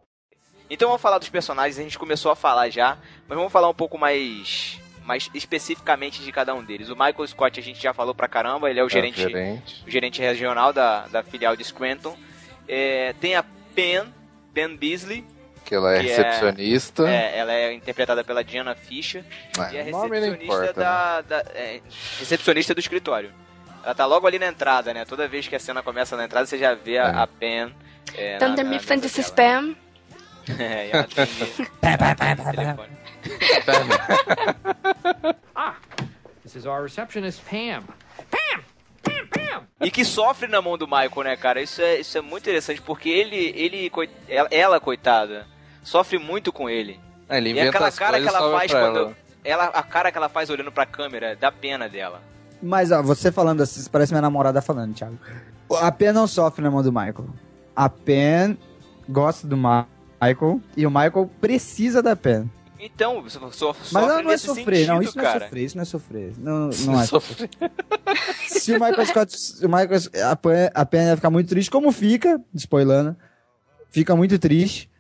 Então 0.69 0.89
vamos 0.89 1.01
falar 1.03 1.19
dos 1.19 1.29
personagens, 1.29 1.79
a 1.79 1.83
gente 1.83 1.99
começou 1.99 2.31
a 2.33 2.37
falar 2.37 2.69
já, 2.71 2.97
mas 3.29 3.37
vamos 3.37 3.53
falar 3.53 3.69
um 3.69 3.75
pouco 3.75 3.97
mais 3.99 4.81
mais 5.05 5.31
especificamente 5.33 6.21
de 6.21 6.33
cada 6.33 6.53
um 6.53 6.65
deles. 6.65 6.89
O 6.89 6.95
Michael 6.97 7.27
Scott 7.29 7.61
a 7.61 7.63
gente 7.63 7.81
já 7.81 7.95
falou 7.95 8.13
pra 8.13 8.27
caramba, 8.27 8.69
ele 8.69 8.81
é 8.81 8.85
o 8.85 8.89
gerente, 8.89 9.21
gerente. 9.21 9.85
o 9.87 9.91
gerente 9.91 10.21
regional 10.21 10.73
da, 10.73 11.07
da 11.07 11.23
filial 11.23 11.55
de 11.55 11.63
Scranton. 11.63 12.17
É, 12.69 13.15
tem 13.21 13.37
a 13.37 13.45
Pen, 13.75 14.13
Pen 14.53 14.75
Beasley, 14.77 15.25
Que 15.65 15.77
ela 15.77 15.95
é 15.95 16.01
Que 16.01 16.11
é- 16.11 16.17
recepcionista. 16.17 17.09
é, 17.09 17.39
ela 17.39 17.53
é 17.53 17.73
interpretada 17.73 18.25
pela 18.25 18.43
Diana 18.43 18.75
Fisher, 18.75 19.23
Ah, 19.57 19.73
e 19.73 19.77
é 19.77 19.83
o 19.85 19.91
não 19.93 20.03
recepcionista 20.09 20.45
importa, 20.45 20.67
né? 20.67 20.73
da, 20.73 21.21
da- 21.21 21.45
é, 21.55 21.81
recepcionista 22.19 22.75
do 22.75 22.81
escritório. 22.81 23.33
Ela 23.85 23.95
tá 23.95 24.05
logo 24.07 24.27
ali 24.27 24.41
na 24.41 24.47
entrada, 24.49 24.93
né? 24.93 25.05
Toda 25.05 25.29
vez 25.29 25.47
que 25.47 25.55
a 25.55 25.61
cena 25.61 25.85
começa 25.85 26.17
na 26.17 26.25
entrada, 26.25 26.45
você 26.47 26.59
já 26.59 26.75
vê 26.75 26.99
a, 26.99 27.05
É. 27.05 27.15
a 27.15 27.27
Pen. 27.29 27.73
É, 28.17 28.39
Thunder 28.39 28.65
na- 28.65 28.71
Me 28.71 28.77
na 28.77 28.83
Fantasy 28.83 29.21
mesa 29.21 29.33
dela. 29.35 29.61
Spam. 29.63 29.77
É, 30.59 30.89
e 30.89 30.91
ela 30.93 31.05
tem 31.05 31.27
telefone. 32.55 32.93
This 36.43 36.55
is 36.57 36.67
our 36.67 36.83
receptionist, 36.83 37.41
Pam. 37.43 37.83
Pam! 38.31 38.61
Pam! 39.03 39.27
Pam! 39.29 39.63
E 39.81 39.91
que 39.91 40.05
sofre 40.05 40.47
na 40.49 40.63
mão 40.63 40.79
do 40.79 40.87
Michael, 40.87 41.25
né, 41.25 41.37
cara? 41.37 41.61
Isso 41.61 41.83
é, 41.83 42.01
isso 42.01 42.17
é 42.17 42.21
muito 42.21 42.45
interessante, 42.45 42.81
porque 42.81 43.09
ele, 43.09 43.53
ele 43.57 43.91
ela, 44.29 44.49
ela, 44.51 44.81
coitada, 44.81 45.47
sofre 45.83 46.19
muito 46.19 46.53
com 46.53 46.71
ele. 46.71 47.01
Ah, 47.29 47.39
ele 47.39 47.53
E 47.53 47.61
aquela 47.61 47.89
as 47.89 47.99
cara 47.99 48.19
que 48.19 48.25
e 48.25 48.29
ela 48.29 48.53
faz 48.53 48.71
quando. 48.71 48.97
ela. 48.99 49.17
Ela, 49.45 49.65
a 49.67 49.83
cara 49.83 50.11
que 50.11 50.19
ela 50.19 50.29
faz 50.29 50.51
olhando 50.51 50.73
pra 50.73 50.87
câmera, 50.87 51.37
dá 51.37 51.51
pena 51.53 51.89
dela. 51.89 52.21
Mas, 52.63 52.91
ó, 52.91 53.03
você 53.03 53.31
falando 53.31 53.61
assim, 53.63 53.89
parece 53.91 54.13
minha 54.13 54.23
namorada 54.23 54.61
falando, 54.63 54.95
Thiago. 54.95 55.19
A 55.81 55.91
Pen 55.93 56.13
não 56.13 56.27
sofre 56.27 56.63
na 56.63 56.71
mão 56.71 56.83
do 56.83 56.91
Michael. 56.93 57.27
A 57.75 57.89
Pen 57.89 58.57
gosta 59.09 59.47
do 59.47 59.57
Ma- 59.57 59.87
Michael 60.21 60.61
e 60.77 60.87
o 60.87 60.91
Michael 60.91 61.31
precisa 61.41 62.03
da 62.03 62.17
Pen. 62.17 62.51
Então, 62.79 63.29
so, 63.29 63.51
so, 63.53 63.77
Mas 63.91 64.07
não, 64.07 64.23
não 64.23 64.31
é 64.31 64.37
sofrer, 64.37 64.65
sentido, 64.65 64.89
não, 64.89 65.03
isso 65.03 65.17
não 65.17 65.25
cara. 65.25 65.39
é 65.39 65.41
sofrer, 65.41 65.65
isso 65.65 65.77
não 65.77 65.83
é 65.83 65.85
sofrer. 65.85 66.33
Não, 66.39 66.71
não 66.85 67.01
é 67.01 67.07
Sofre. 67.07 67.51
Se 68.47 68.73
o 68.73 68.75
Michael 68.75 69.07
Scott. 69.07 69.39
se 69.39 69.65
o 69.65 69.69
Michael, 69.69 70.01
a, 70.31 70.37
Pen, 70.37 70.71
a 70.75 70.87
Pen 70.87 71.07
ia 71.07 71.17
ficar 71.17 71.31
muito 71.31 71.49
triste, 71.49 71.71
como 71.71 71.91
fica, 71.91 72.41
spoilando. 72.55 73.17
Fica 73.91 74.15
muito 74.15 74.39
triste. 74.39 74.91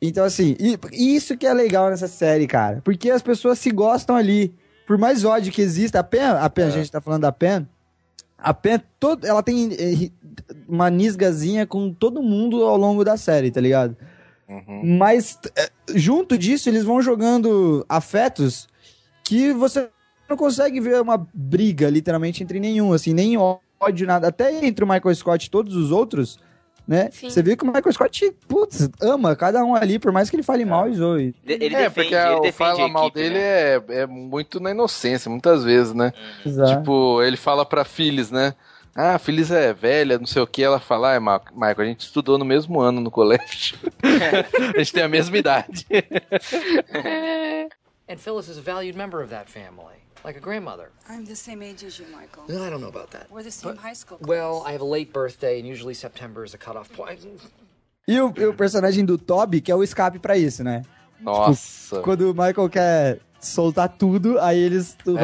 Então, 0.00 0.24
assim, 0.24 0.56
isso 0.90 1.36
que 1.36 1.46
é 1.46 1.52
legal 1.52 1.90
nessa 1.90 2.08
série, 2.08 2.46
cara. 2.46 2.80
Porque 2.82 3.10
as 3.10 3.22
pessoas 3.22 3.58
se 3.58 3.70
gostam 3.70 4.16
ali. 4.16 4.54
Por 4.86 4.98
mais 4.98 5.24
ódio 5.24 5.52
que 5.52 5.62
exista, 5.62 6.00
a 6.00 6.02
Pen, 6.02 6.22
a, 6.22 6.50
Pen, 6.50 6.64
a 6.64 6.70
gente 6.70 6.90
tá 6.90 7.00
falando 7.00 7.22
da 7.22 7.30
Pen. 7.30 7.68
A 8.36 8.52
Pen, 8.52 8.80
todo, 8.98 9.24
ela 9.24 9.42
tem 9.42 9.72
eh, 9.72 10.10
uma 10.66 10.90
nisgazinha 10.90 11.66
com 11.66 11.92
todo 11.92 12.22
mundo 12.22 12.64
ao 12.64 12.76
longo 12.76 13.04
da 13.04 13.16
série, 13.16 13.50
tá 13.50 13.60
ligado? 13.60 13.96
Uhum. 14.66 14.96
Mas, 14.98 15.38
eh, 15.56 15.70
junto 15.94 16.36
disso, 16.36 16.68
eles 16.68 16.84
vão 16.84 17.00
jogando 17.00 17.84
afetos 17.88 18.68
que 19.24 19.52
você 19.52 19.88
não 20.28 20.36
consegue 20.36 20.80
ver 20.80 21.00
uma 21.00 21.26
briga, 21.32 21.88
literalmente, 21.88 22.42
entre 22.42 22.58
nenhum, 22.60 22.92
assim, 22.92 23.12
nem 23.14 23.36
ódio, 23.80 24.06
nada. 24.06 24.28
Até 24.28 24.64
entre 24.64 24.84
o 24.84 24.88
Michael 24.88 25.14
Scott 25.14 25.46
e 25.46 25.50
todos 25.50 25.74
os 25.76 25.90
outros, 25.90 26.38
né? 26.86 27.10
Sim. 27.12 27.30
Você 27.30 27.42
vê 27.42 27.56
que 27.56 27.62
o 27.64 27.66
Michael 27.66 27.92
Scott, 27.92 28.32
putz, 28.48 28.88
ama 29.00 29.36
cada 29.36 29.64
um 29.64 29.74
ali, 29.74 29.98
por 29.98 30.10
mais 30.12 30.28
que 30.28 30.36
ele 30.36 30.42
fale 30.42 30.64
mal 30.64 30.88
e 30.88 30.94
zoe. 30.94 31.34
De- 31.44 31.52
Ele 31.54 31.66
é, 31.74 31.88
defende, 31.88 31.94
porque 31.94 32.14
ele 32.14 32.48
o 32.48 32.52
fala 32.52 32.84
a 32.84 32.88
mal 32.88 33.04
equipe, 33.06 33.20
dele 33.20 33.34
né? 33.36 33.40
é, 33.40 33.82
é 34.02 34.06
muito 34.06 34.58
na 34.60 34.70
inocência, 34.70 35.30
muitas 35.30 35.64
vezes, 35.64 35.94
né? 35.94 36.12
Exato. 36.44 36.76
Tipo, 36.78 37.22
ele 37.22 37.36
fala 37.36 37.64
pra 37.64 37.84
Phyllis, 37.84 38.30
né? 38.30 38.54
Ah, 38.94 39.14
a 39.14 39.18
Phyllis 39.18 39.50
é 39.50 39.72
velha, 39.72 40.18
não 40.18 40.26
sei 40.26 40.42
o 40.42 40.46
que. 40.46 40.62
Ela 40.62 40.78
fala, 40.78 41.16
ah, 41.16 41.20
Michael, 41.20 41.80
a 41.80 41.84
gente 41.84 42.00
estudou 42.00 42.36
no 42.36 42.44
mesmo 42.44 42.80
ano 42.80 43.00
no 43.00 43.10
colégio. 43.10 43.78
a 44.74 44.78
gente 44.78 44.92
tem 44.92 45.02
a 45.02 45.08
mesma 45.08 45.38
idade. 45.38 45.86
And 48.08 48.18
Phyllis 48.18 48.48
is 48.48 48.58
a 48.58 48.60
valued 48.60 48.94
member 48.94 49.22
of 49.22 49.30
that 49.30 49.48
family, 49.48 49.94
like 50.22 50.36
a 50.36 50.40
grandmother. 50.40 50.90
I'm 51.08 51.24
the 51.24 51.34
same 51.34 51.62
age 51.62 51.82
as 51.86 51.98
you, 51.98 52.06
Michael. 52.08 52.44
Well, 52.46 52.62
I 52.62 52.68
don't 52.68 52.82
know 52.82 52.90
about 52.90 53.10
that. 53.12 53.30
We're 53.30 53.42
the 53.42 53.50
same 53.50 53.76
high 53.76 53.94
school. 53.94 54.18
Well, 54.20 54.62
I 54.66 54.72
have 54.72 54.82
a 54.82 54.84
late 54.84 55.12
birthday, 55.14 55.58
and 55.58 55.66
usually 55.66 55.94
September 55.94 56.44
is 56.44 56.52
a 56.52 56.58
cutoff 56.58 56.90
point. 56.92 57.20
E 58.06 58.20
o, 58.20 58.26
o 58.26 58.54
personagem 58.54 59.06
do 59.06 59.16
Toby, 59.16 59.62
que 59.62 59.72
é 59.72 59.74
o 59.74 59.82
escape 59.82 60.18
pra 60.18 60.36
isso, 60.36 60.62
né? 60.62 60.82
Nossa. 61.20 62.02
Quando 62.02 62.32
o 62.32 62.34
Michael 62.34 62.68
quer 62.68 63.20
soltar 63.42 63.88
tudo, 63.88 64.38
aí 64.40 64.58
eles... 64.58 64.96
O 65.06 65.14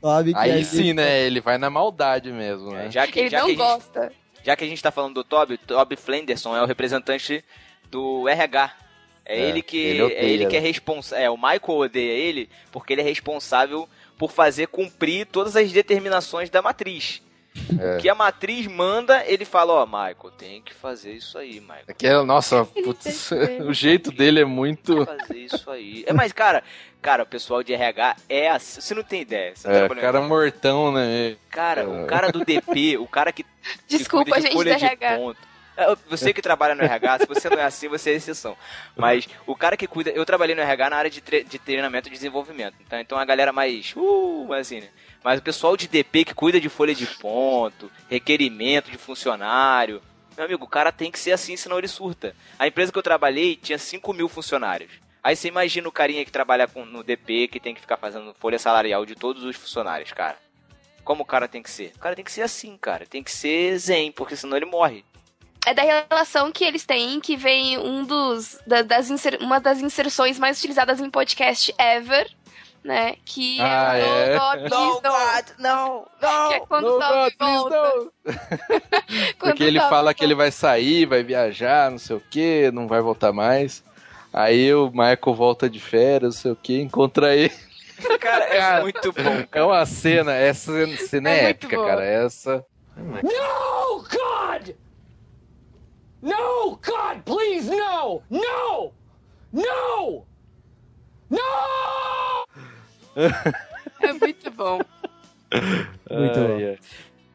Toby, 0.00 0.32
que 0.32 0.38
Aí 0.38 0.50
aí 0.52 0.64
sim, 0.64 0.92
né? 0.92 1.20
Ele 1.22 1.40
vai 1.40 1.56
na 1.58 1.70
maldade 1.70 2.30
mesmo, 2.32 2.72
né? 2.72 2.86
É, 2.86 2.90
já 2.90 3.06
que, 3.06 3.18
Ele 3.20 3.30
já 3.30 3.38
não 3.40 3.46
que 3.46 3.52
a 3.52 3.54
gente- 3.54 3.64
gosta. 3.64 4.12
Já 4.42 4.56
que 4.56 4.64
a 4.64 4.66
gente 4.66 4.82
tá 4.82 4.90
falando 4.90 5.14
do 5.14 5.24
Toby, 5.24 5.54
o 5.54 5.58
Toby 5.58 5.96
Flenderson 5.96 6.54
é 6.56 6.62
o 6.62 6.66
representante 6.66 7.42
do 7.90 8.28
RH. 8.28 8.72
É, 9.24 9.40
É, 9.40 9.48
ele 9.48 9.62
que 9.62 9.78
ele 9.78 10.02
odeia, 10.02 10.18
é 10.18 10.24
ele 10.26 10.46
que 10.46 10.56
é 10.56 10.60
né? 10.60 10.66
responsável. 10.66 11.24
É, 11.24 11.30
o 11.30 11.36
Michael 11.36 11.60
odeia 11.78 12.12
ele 12.12 12.50
porque 12.70 12.92
ele 12.92 13.00
é 13.00 13.04
responsável 13.04 13.88
por 14.18 14.30
fazer 14.30 14.66
cumprir 14.68 15.26
todas 15.26 15.56
as 15.56 15.72
determinações 15.72 16.50
da 16.50 16.60
matriz. 16.60 17.22
É. 17.80 17.96
O 17.96 18.00
que 18.00 18.08
a 18.08 18.14
matriz 18.16 18.66
manda, 18.66 19.24
ele 19.26 19.44
fala, 19.44 19.72
ó, 19.74 19.86
Michael, 19.86 20.30
tem 20.36 20.60
que 20.60 20.74
fazer 20.74 21.12
isso 21.12 21.38
aí, 21.38 21.60
Michael. 21.60 21.84
É 21.86 21.94
que, 21.94 22.10
nossa, 22.24 22.64
putz, 22.66 23.30
o 23.66 23.72
jeito 23.72 24.10
dele 24.10 24.40
é 24.40 24.44
muito. 24.44 25.06
Fazer 25.06 25.38
isso 25.38 25.70
aí. 25.70 26.04
É, 26.06 26.12
mas, 26.12 26.32
cara, 26.32 26.62
cara, 27.04 27.22
o 27.22 27.26
pessoal 27.26 27.62
de 27.62 27.74
RH 27.74 28.16
é 28.28 28.48
assim. 28.48 28.80
Você 28.80 28.94
não 28.94 29.02
tem 29.02 29.20
ideia. 29.20 29.52
Você 29.54 29.68
É, 29.68 29.72
trabalha- 29.80 30.00
cara 30.00 30.20
mortão, 30.22 30.90
né? 30.90 31.36
Cara, 31.50 31.86
o 31.88 32.06
cara 32.06 32.32
do 32.32 32.44
DP, 32.44 32.96
o 32.96 33.06
cara 33.06 33.30
que. 33.30 33.42
que 33.42 33.48
Desculpa, 33.98 34.24
cuida 34.32 34.40
de 34.40 34.42
gente 34.46 34.54
folha 34.54 34.72
do 34.74 34.78
de 34.78 34.84
RH. 34.86 35.16
ponto. 35.18 35.38
É, 35.76 35.96
Você 36.08 36.32
que 36.32 36.40
trabalha 36.40 36.74
no 36.74 36.82
RH, 36.84 37.18
se 37.20 37.26
você 37.26 37.50
não 37.50 37.58
é 37.58 37.64
assim, 37.64 37.88
você 37.88 38.10
é 38.10 38.14
exceção. 38.14 38.56
Mas 38.96 39.28
o 39.46 39.54
cara 39.56 39.76
que 39.76 39.86
cuida. 39.86 40.10
Eu 40.10 40.24
trabalhei 40.24 40.54
no 40.54 40.60
RH 40.62 40.88
na 40.90 40.96
área 40.96 41.10
de, 41.10 41.20
tre- 41.20 41.42
de 41.44 41.58
treinamento 41.58 42.08
e 42.08 42.12
desenvolvimento. 42.12 42.76
Então, 42.86 42.98
então 42.98 43.18
a 43.18 43.24
galera 43.24 43.52
mais. 43.52 43.92
Uh, 43.96 44.46
mais 44.48 44.62
assim, 44.66 44.80
né? 44.80 44.88
Mas 45.22 45.40
o 45.40 45.42
pessoal 45.42 45.76
de 45.76 45.86
DP 45.88 46.24
que 46.26 46.34
cuida 46.34 46.60
de 46.60 46.68
folha 46.68 46.94
de 46.94 47.06
ponto, 47.06 47.90
requerimento 48.08 48.90
de 48.90 48.96
funcionário. 48.98 50.00
Meu 50.36 50.46
amigo, 50.46 50.64
o 50.64 50.68
cara 50.68 50.90
tem 50.90 51.10
que 51.10 51.18
ser 51.18 51.32
assim, 51.32 51.56
senão 51.56 51.78
ele 51.78 51.86
surta. 51.88 52.34
A 52.58 52.66
empresa 52.66 52.90
que 52.92 52.98
eu 52.98 53.02
trabalhei 53.02 53.54
tinha 53.56 53.78
5 53.78 54.12
mil 54.12 54.28
funcionários. 54.28 54.90
Aí 55.24 55.34
você 55.34 55.48
imagina 55.48 55.88
o 55.88 55.92
carinha 55.92 56.22
que 56.24 56.30
trabalha 56.30 56.68
com, 56.68 56.84
no 56.84 57.02
DP, 57.02 57.48
que 57.48 57.58
tem 57.58 57.74
que 57.74 57.80
ficar 57.80 57.96
fazendo 57.96 58.34
folha 58.34 58.58
salarial 58.58 59.06
de 59.06 59.14
todos 59.14 59.42
os 59.42 59.56
funcionários, 59.56 60.12
cara. 60.12 60.36
Como 61.02 61.22
o 61.22 61.26
cara 61.26 61.48
tem 61.48 61.62
que 61.62 61.70
ser? 61.70 61.92
O 61.96 61.98
cara 61.98 62.14
tem 62.14 62.24
que 62.24 62.30
ser 62.32 62.42
assim, 62.42 62.76
cara. 62.76 63.06
Tem 63.06 63.22
que 63.22 63.30
ser 63.32 63.76
zen, 63.78 64.12
porque 64.12 64.36
senão 64.36 64.54
ele 64.56 64.66
morre. 64.66 65.02
É 65.66 65.72
da 65.72 65.82
relação 65.82 66.52
que 66.52 66.62
eles 66.62 66.84
têm 66.84 67.20
que 67.20 67.36
vem 67.38 67.78
um 67.78 68.04
dos 68.04 68.58
da- 68.66 68.82
das 68.82 69.08
inser- 69.08 69.38
uma 69.40 69.58
das 69.58 69.80
inserções 69.80 70.38
mais 70.38 70.58
utilizadas 70.58 71.00
em 71.00 71.08
podcast 71.10 71.74
ever, 71.78 72.30
né? 72.82 73.16
Que 73.24 73.58
Ah, 73.62 73.96
é 73.96 74.04
o 74.04 74.06
é. 74.06 74.34
No 74.34 74.40
God, 74.40 74.58
Please 74.70 75.02
Don't. 75.02 75.54
não, 75.58 76.06
Que 76.48 76.54
é 76.54 76.60
quando 76.60 76.84
No, 76.84 76.96
o 76.96 77.00
Toby 77.00 77.14
God, 77.14 77.32
please 77.38 77.58
volta. 77.58 78.12
Porque 79.40 79.64
ele 79.64 79.80
fala 79.80 80.12
que 80.12 80.22
ele 80.22 80.34
volta. 80.34 80.44
vai 80.44 80.52
sair, 80.52 81.06
vai 81.06 81.22
viajar, 81.22 81.90
não 81.90 81.98
sei 81.98 82.16
o 82.16 82.20
que, 82.20 82.70
não 82.70 82.86
vai 82.86 83.00
voltar 83.00 83.32
mais. 83.32 83.82
Aí 84.36 84.74
o 84.74 84.90
Michael 84.90 85.34
volta 85.36 85.70
de 85.70 85.78
férias, 85.78 86.34
não 86.34 86.42
sei 86.42 86.50
o 86.50 86.56
que, 86.56 86.80
encontra 86.80 87.36
ele. 87.36 87.52
Cara, 88.20 88.44
é 88.46 88.58
Cara, 88.58 88.82
muito 88.82 89.12
bom. 89.12 89.46
É 89.52 89.62
uma 89.62 89.86
cena, 89.86 90.32
essa 90.34 90.72
cena 90.96 91.30
é, 91.30 91.44
É 91.44 91.50
épica, 91.50 91.76
boa. 91.76 91.88
cara. 91.88 92.04
Essa. 92.04 92.66
No, 92.96 94.02
God! 94.02 94.70
No, 96.20 96.70
God, 96.84 97.22
please, 97.24 97.70
no! 97.70 98.22
No! 98.28 98.92
No! 99.52 100.26
No! 101.30 102.44
É 104.00 104.12
muito 104.14 104.50
bom. 104.50 104.80
Muito 106.10 106.40
bom. 106.40 106.76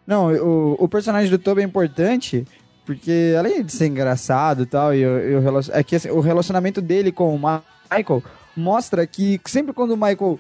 Não, 0.06 0.34
o, 0.34 0.84
o 0.84 0.90
personagem 0.90 1.32
do 1.32 1.38
Toby 1.40 1.62
é 1.62 1.64
importante 1.66 2.46
porque 2.90 3.36
além 3.38 3.64
de 3.64 3.72
ser 3.72 3.86
engraçado 3.86 4.64
e 4.64 4.66
tal, 4.66 4.92
e, 4.96 5.02
e 5.02 5.36
o 5.36 5.40
relacion- 5.40 5.76
é 5.76 5.84
que 5.84 5.96
assim, 5.96 6.10
o 6.10 6.20
relacionamento 6.22 6.82
dele 6.82 7.12
com 7.12 7.36
o 7.36 7.38
Michael 7.40 8.24
mostra 8.58 9.06
que 9.06 9.40
sempre 9.46 9.74
quando 9.74 9.92
o 9.92 9.96
Michael 9.96 10.40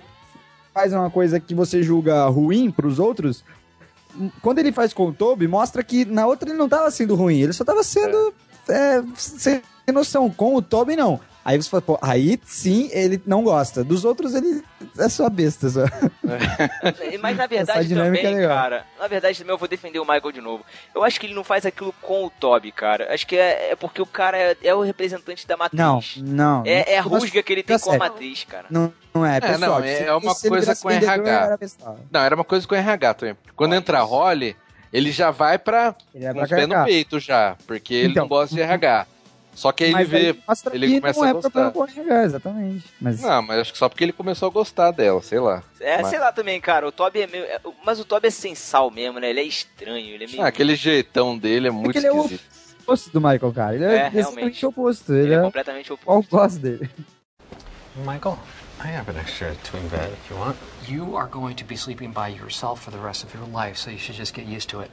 faz 0.74 0.92
uma 0.92 1.12
coisa 1.12 1.40
que 1.40 1.54
você 1.54 1.84
julga 1.84 2.26
ruim 2.26 2.72
pros 2.72 2.98
outros, 2.98 3.44
m- 4.20 4.32
quando 4.42 4.58
ele 4.58 4.72
faz 4.72 4.94
com 4.94 5.06
o 5.10 5.14
Toby, 5.14 5.48
mostra 5.48 5.84
que 5.84 6.06
na 6.06 6.26
outra 6.26 6.50
ele 6.50 6.58
não 6.58 6.68
tava 6.68 6.90
sendo 6.90 7.14
ruim, 7.14 7.40
ele 7.40 7.54
só 7.54 7.64
tava 7.64 7.84
sendo 7.84 8.34
é, 8.68 9.04
sem 9.16 9.62
noção. 9.94 10.28
Com 10.32 10.56
o 10.56 10.62
Toby, 10.62 10.96
não. 10.96 11.20
Aí 11.50 11.58
você 11.58 11.68
fala, 11.68 11.82
pô, 11.82 11.98
aí 12.00 12.40
sim 12.46 12.92
ele 12.94 13.20
não 13.26 13.44
gosta. 13.44 13.84
Dos 13.84 14.06
outros 14.06 14.36
ele 14.36 14.64
é 15.00 15.10
só 15.10 15.28
besta, 15.32 15.68
só. 15.68 15.82
Mas 17.20 17.36
na 17.38 17.48
verdade 17.48 17.88
dinâmica 17.88 18.24
também, 18.30 18.46
é 18.46 18.48
cara, 18.48 18.86
na 19.00 19.08
verdade 19.08 19.40
também 19.40 19.52
eu 19.54 19.58
vou 19.58 19.68
defender 19.68 19.98
o 19.98 20.04
Michael 20.06 20.32
de 20.32 20.42
novo. 20.42 20.64
Eu 20.94 21.04
acho 21.04 21.20
que 21.20 21.26
ele 21.26 21.34
não 21.34 21.44
faz 21.44 21.66
aquilo 21.66 21.92
com 22.04 22.26
o 22.26 22.30
Toby, 22.30 22.72
cara. 22.72 23.12
Acho 23.12 23.26
que 23.26 23.36
é, 23.36 23.72
é 23.72 23.76
porque 23.76 24.00
o 24.00 24.06
cara 24.06 24.38
é, 24.38 24.56
é 24.64 24.76
o 24.76 24.82
representante 24.82 25.48
da 25.48 25.58
matriz. 25.58 25.80
Não, 25.80 26.02
não. 26.18 26.64
É, 26.68 26.94
é 26.94 27.00
a 27.00 27.02
rusga 27.02 27.42
que 27.42 27.52
ele 27.52 27.64
tem 27.64 27.80
tá 27.80 27.84
com 27.84 27.94
a 27.94 27.98
matriz, 27.98 28.44
cara. 28.44 28.66
Não, 28.70 28.94
não 29.12 29.26
é, 29.26 29.42
pessoal. 29.42 29.60
não, 29.80 29.84
é- 29.84 30.04
é 30.04 30.14
uma 30.14 30.36
ele 30.44 30.50
coisa 30.50 30.76
com 30.76 30.90
RH. 30.92 31.58
Não, 32.12 32.22
era 32.22 32.36
uma 32.36 32.44
coisa 32.46 32.68
com 32.68 32.76
o 32.76 32.78
RH 32.78 33.14
também. 33.16 33.38
Quando 33.56 33.74
entra 33.74 33.98
a 33.98 34.04
Holly, 34.04 34.56
ele 34.94 35.12
já 35.12 35.32
vai 35.32 35.58
pra 35.58 35.96
Ele 36.14 36.26
é 36.26 36.32
pra 36.34 36.48
pés 36.48 36.68
no 36.68 36.84
peito 36.86 37.20
já, 37.20 37.56
porque 37.66 37.96
ele 37.96 38.12
Então. 38.12 38.24
não 38.26 38.30
gosta 38.30 38.54
de 38.54 38.62
RH. 38.62 39.08
Só 39.60 39.74
que 39.74 39.84
aí 39.84 39.90
ele 39.90 39.96
Mas 40.00 40.10
vê, 40.10 40.18
aí 40.18 40.36
ele 40.72 40.88
que 40.88 41.02
começa 41.02 41.20
não 41.20 41.26
a 41.28 41.30
é 41.30 41.34
gostar. 41.34 41.74
RH, 41.98 42.24
exatamente. 42.24 42.86
Mas 43.02 43.20
Não, 43.22 43.42
mas 43.42 43.60
acho 43.60 43.74
que 43.74 43.78
só 43.78 43.90
porque 43.90 44.06
ele 44.06 44.14
começou 44.14 44.48
a 44.48 44.52
gostar 44.52 44.92
dela, 44.92 45.22
sei 45.22 45.38
lá. 45.40 45.62
É, 45.82 45.98
Mas- 45.98 46.08
sei 46.08 46.18
lá 46.18 46.32
também, 46.32 46.62
cara. 46.62 46.88
O 46.88 46.94
Toby 46.94 47.20
é 47.24 47.28
meio. 47.28 47.44
é- 47.44 47.60
Mas 47.86 48.00
o 48.00 48.06
Toby 48.06 48.28
é 48.28 48.32
sem 48.32 48.56
sal 48.56 48.90
mesmo, 48.90 49.20
né? 49.20 49.30
Ele 49.30 49.42
é 49.42 49.44
estranho, 49.44 50.14
ele 50.14 50.24
é 50.24 50.28
meio. 50.28 50.42
Ah, 50.42 50.48
aquele 50.48 50.76
jeitão 50.78 51.38
dele 51.38 51.68
é 51.68 51.72
muito 51.72 51.92
que 51.92 51.98
ele 51.98 52.08
é 52.08 52.12
o- 52.14 52.22
esquisito. 52.22 52.42
oposto 52.84 53.10
do 53.12 53.20
Michael, 53.20 53.52
cara. 53.54 53.76
Ele 53.76 53.84
É, 53.84 53.96
é, 53.98 54.08
realmente. 54.08 54.66
oposto. 54.66 55.12
Ele, 55.14 55.24
Ele 55.24 55.34
é 55.36 55.38
é 55.40 55.42
completamente 55.42 55.92
o 55.92 55.96
oposto. 55.96 56.30
gosto 56.32 56.60
dele. 56.60 56.90
Michael, 57.98 58.40
I 58.82 58.96
have 58.96 59.12
an 59.12 59.20
extra 59.20 59.54
twin 59.70 59.82
bed 59.90 60.10
if 60.14 60.32
you 60.32 60.38
want. 60.38 60.56
You 60.88 61.18
are 61.18 61.30
going 61.30 61.56
to 61.56 61.66
be 61.66 61.76
sleeping 61.76 62.12
by 62.12 62.30
yourself 62.34 62.82
for 62.82 62.92
the 62.94 63.04
rest 63.06 63.26
of 63.26 63.38
your 63.38 63.46
life, 63.54 63.78
so 63.78 63.90
you 63.92 64.00
should 64.00 64.18
just 64.18 64.34
get 64.34 64.48
used 64.48 64.70
to 64.70 64.82
it. 64.82 64.90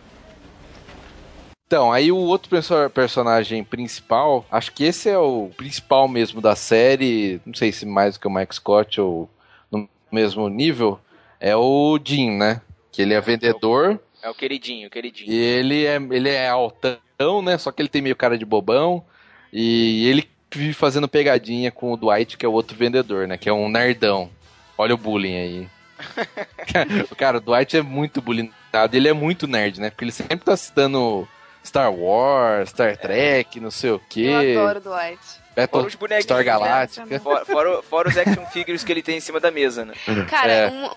Então, 1.66 1.92
aí 1.92 2.12
o 2.12 2.16
outro 2.16 2.48
perso- 2.48 2.88
personagem 2.90 3.64
principal, 3.64 4.46
acho 4.50 4.70
que 4.72 4.84
esse 4.84 5.08
é 5.08 5.18
o 5.18 5.50
principal 5.56 6.06
mesmo 6.06 6.40
da 6.40 6.54
série, 6.54 7.40
não 7.44 7.54
sei 7.54 7.72
se 7.72 7.84
mais 7.84 8.14
do 8.14 8.20
que 8.20 8.28
o 8.28 8.30
Mike 8.30 8.54
Scott 8.54 9.00
ou 9.00 9.28
no 9.70 9.88
mesmo 10.12 10.48
nível, 10.48 11.00
é 11.40 11.56
o 11.56 11.98
Jim, 12.04 12.30
né? 12.36 12.60
Que 12.92 13.02
ele 13.02 13.14
é 13.14 13.20
vendedor 13.20 14.00
É 14.22 14.30
o 14.30 14.34
queridinho, 14.34 14.86
o 14.86 14.90
queridinho. 14.90 15.30
e 15.30 15.34
ele 15.36 15.84
é, 15.84 15.96
ele 15.96 16.28
é 16.28 16.48
altão, 16.48 17.42
né? 17.42 17.58
Só 17.58 17.72
que 17.72 17.82
ele 17.82 17.88
tem 17.88 18.00
meio 18.00 18.14
cara 18.16 18.38
de 18.38 18.44
bobão 18.44 19.04
e 19.52 20.06
ele 20.08 20.28
vive 20.54 20.72
fazendo 20.72 21.08
pegadinha 21.08 21.72
com 21.72 21.92
o 21.92 21.96
Dwight, 21.96 22.36
que 22.38 22.46
é 22.46 22.48
o 22.48 22.52
outro 22.52 22.76
vendedor, 22.76 23.26
né? 23.26 23.36
Que 23.36 23.48
é 23.48 23.52
um 23.52 23.68
nerdão. 23.68 24.30
Olha 24.78 24.94
o 24.94 24.98
bullying 24.98 25.36
aí. 25.36 25.68
Cara, 27.16 27.38
o 27.38 27.40
Dwight 27.40 27.76
é 27.76 27.82
muito 27.82 28.22
bullyingado, 28.22 28.94
ele 28.96 29.08
é 29.08 29.12
muito 29.12 29.46
nerd, 29.46 29.80
né? 29.80 29.90
Porque 29.90 30.04
ele 30.04 30.12
sempre 30.12 30.44
tá 30.44 30.56
citando 30.56 31.26
Star 31.66 31.92
Wars, 31.92 32.70
Star 32.70 32.96
Trek, 32.96 33.60
não 33.60 33.70
sei 33.70 33.90
o 33.90 33.98
quê. 34.08 34.20
Eu 34.54 34.60
adoro 34.60 34.78
o 34.78 34.82
Dwight. 34.82 35.18
Fora 35.18 35.66
Battle 35.66 35.86
os 35.86 35.94
bonequinhos, 35.94 36.24
Star 36.24 36.38
né? 36.38 36.44
Galáctica. 36.44 37.20
Fora, 37.20 37.44
fora, 37.44 37.82
fora 37.82 38.08
os 38.08 38.16
action 38.16 38.44
figures 38.46 38.84
que 38.84 38.92
ele 38.92 39.02
tem 39.02 39.16
em 39.16 39.20
cima 39.20 39.40
da 39.40 39.50
mesa, 39.50 39.84
né? 39.84 39.94
Cara, 40.28 40.52
É. 40.52 40.68
um, 40.68 40.90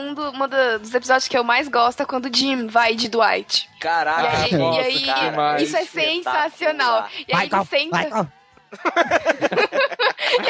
um 0.00 0.14
do- 0.14 0.30
uma 0.30 0.48
da- 0.48 0.78
dos 0.78 0.94
episódios 0.94 1.28
que 1.28 1.36
eu 1.36 1.44
mais 1.44 1.68
gosto 1.68 2.02
é 2.02 2.06
quando 2.06 2.26
o 2.26 2.34
Jim 2.34 2.66
vai 2.66 2.94
de 2.94 3.08
Dwight. 3.08 3.68
Caraca, 3.80 4.22
E 4.22 4.44
aí, 4.54 4.56
nossa, 4.56 4.80
e 4.80 4.84
aí- 4.84 5.04
cara, 5.06 5.62
isso 5.62 5.76
é 5.76 5.82
espetacular. 5.82 6.50
sensacional. 6.50 7.08
E 7.28 7.34
aí 7.34 7.48
ele 7.52 7.64
senta. 7.66 8.32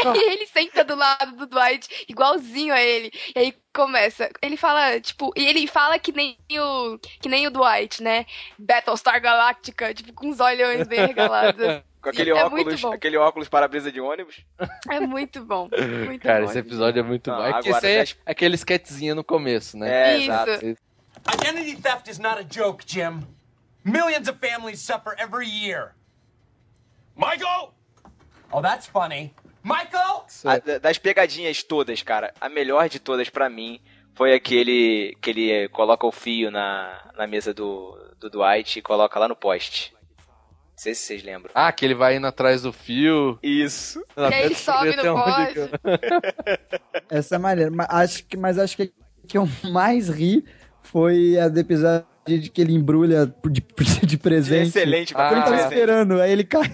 E 0.05 0.09
aí 0.09 0.33
ele 0.33 0.47
senta 0.47 0.83
do 0.85 0.95
lado 0.97 1.37
do 1.37 1.47
Dwight, 1.47 2.07
igualzinho 2.09 2.73
a 2.75 2.81
ele. 2.81 3.13
E 3.35 3.39
aí 3.39 3.55
começa. 3.75 4.29
Ele 4.43 4.57
fala, 4.57 4.99
tipo, 5.01 5.33
e 5.37 5.47
ele 5.47 5.67
fala 5.67 5.99
que 5.99 6.13
nem 6.13 6.37
o. 6.59 6.99
que 7.21 7.29
nem 7.29 7.47
o 7.47 7.51
Dwight, 7.51 8.03
né? 8.03 8.25
Battlestar 8.59 9.21
Galactica, 9.21 9.93
tipo, 9.95 10.13
com 10.13 10.31
os 10.31 10.41
olhões 10.41 10.87
bem 10.89 11.07
regalados. 11.07 11.83
Com 12.01 12.09
aquele 12.09 12.31
É 12.31 12.45
óculos, 12.45 12.85
aquele 12.87 13.17
óculos 13.17 13.49
para-brisa 13.49 13.93
de 13.93 14.01
ônibus. 14.01 14.45
É 14.91 14.99
muito 15.01 15.45
bom. 15.45 15.69
Muito 16.07 16.23
Cara, 16.23 16.45
bom. 16.45 16.51
esse 16.51 16.59
episódio 16.59 17.01
é 17.01 17.03
muito 17.03 17.31
Não, 17.31 17.37
bom. 17.39 17.45
É 17.45 17.63
que 17.63 17.69
aí 17.73 17.93
é 17.93 17.99
das- 17.99 18.17
aquele 18.25 18.55
sketchzinho 18.57 19.15
no 19.15 19.25
começo, 19.25 19.77
né? 19.77 20.15
É, 20.15 20.19
Isso. 20.19 20.31
exato. 20.31 20.67
Identity 21.35 21.83
theft 21.83 22.09
is 22.09 22.19
not 22.19 22.39
a 22.39 22.43
joke, 22.49 22.85
Jim. 22.87 23.27
Millions 23.85 24.29
of 24.29 24.39
families 24.41 24.81
suffer 24.81 25.15
every 25.19 25.49
year. 25.49 25.95
Michael! 27.17 27.75
Oh, 28.53 28.61
that's 28.63 28.87
funny. 28.87 29.35
Michael! 29.63 30.25
A- 30.45 30.59
da- 30.59 30.79
das 30.79 30.99
pegadinhas 30.99 31.63
todas, 31.63 32.03
cara, 32.03 32.33
a 32.41 32.49
melhor 32.49 32.89
de 32.89 32.99
todas 33.01 33.29
pra 33.29 33.51
mim 33.51 33.81
foi 34.15 34.33
aquele 34.35 35.17
que 35.21 35.31
ele 35.31 35.69
coloca 35.71 36.07
o 36.07 36.13
fio 36.13 36.51
na, 36.51 37.11
na 37.17 37.27
mesa 37.27 37.53
do, 37.53 37.97
do 38.19 38.31
Dwight 38.31 38.79
e 38.79 38.83
coloca 38.83 39.19
lá 39.19 39.27
no 39.29 39.37
poste. 39.37 39.93
Não 39.99 40.83
sei 40.83 40.95
se 40.95 41.03
vocês 41.07 41.23
lembram. 41.23 41.51
Ah, 41.55 41.73
que 41.73 41.85
ele 41.85 41.95
vai 41.95 42.17
indo 42.17 42.27
atrás 42.27 42.63
do 42.63 42.73
fio. 42.73 43.39
Isso. 43.43 44.05
E 44.17 44.21
aí 44.35 44.43
ele 44.45 44.55
sobe 44.55 44.95
no 44.97 45.15
poste. 45.15 45.71
Essa 47.09 47.37
é 47.37 47.39
maneira. 47.39 47.71
Mas 47.71 47.87
acho 47.91 48.25
que, 48.27 48.37
mas 48.37 48.59
acho 48.59 48.77
que 48.77 48.93
que 49.27 49.37
eu 49.39 49.49
mais 49.73 50.09
ri 50.09 50.45
foi 50.83 51.37
a 51.39 51.49
do 51.49 51.59
episódio 51.59 52.07
de 52.27 52.51
que 52.51 52.61
ele 52.61 52.75
embrulha 52.75 53.27
de, 53.49 53.63
de 54.07 54.17
presente. 54.19 54.69
Excelente, 54.69 55.15
Ah, 55.17 55.31
Ele 55.33 55.43
tava 55.43 55.57
é. 55.57 55.63
esperando, 55.65 56.21
aí 56.21 56.33
ele 56.33 56.45
cai. 56.45 56.71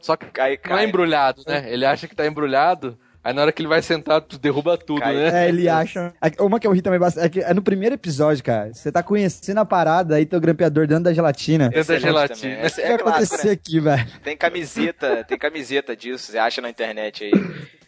Só 0.00 0.16
que 0.16 0.26
Cai, 0.26 0.50
não 0.50 0.54
é 0.54 0.78
cai. 0.78 0.84
embrulhado, 0.86 1.42
né? 1.46 1.64
Ele 1.72 1.84
acha 1.84 2.06
que 2.08 2.14
tá 2.14 2.26
embrulhado, 2.26 2.98
aí 3.22 3.32
na 3.34 3.42
hora 3.42 3.52
que 3.52 3.60
ele 3.60 3.68
vai 3.68 3.82
sentar, 3.82 4.20
tu 4.20 4.38
derruba 4.38 4.76
tudo, 4.78 5.00
Cai. 5.00 5.14
né? 5.14 5.44
É, 5.44 5.48
ele 5.48 5.68
acha. 5.70 6.12
Uma 6.38 6.58
que 6.60 6.66
eu 6.66 6.72
ri 6.72 6.80
também 6.82 6.98
bastante. 6.98 7.26
É, 7.26 7.28
que 7.28 7.40
é 7.40 7.52
no 7.54 7.62
primeiro 7.62 7.94
episódio, 7.94 8.42
cara. 8.42 8.72
Você 8.72 8.90
tá 8.90 9.02
conhecendo 9.02 9.58
a 9.60 9.64
parada, 9.64 10.16
aí 10.16 10.24
teu 10.26 10.40
grampeador 10.40 10.86
dentro 10.86 11.04
da 11.04 11.12
gelatina. 11.12 11.66
O 11.66 11.70
Dentro 11.70 11.94
da 11.94 11.98
gelatina. 11.98 12.56
também. 12.56 12.70
que 12.70 12.80
vai 12.80 12.92
é 12.92 12.98
clássico, 12.98 13.08
acontecer 13.34 13.46
né? 13.48 13.52
aqui, 13.52 13.80
velho? 13.80 14.06
Tem 14.24 14.36
camiseta, 14.36 15.24
tem 15.24 15.38
camiseta 15.38 15.96
disso, 15.96 16.30
você 16.32 16.38
acha 16.38 16.60
na 16.60 16.70
internet 16.70 17.24
aí. 17.24 17.32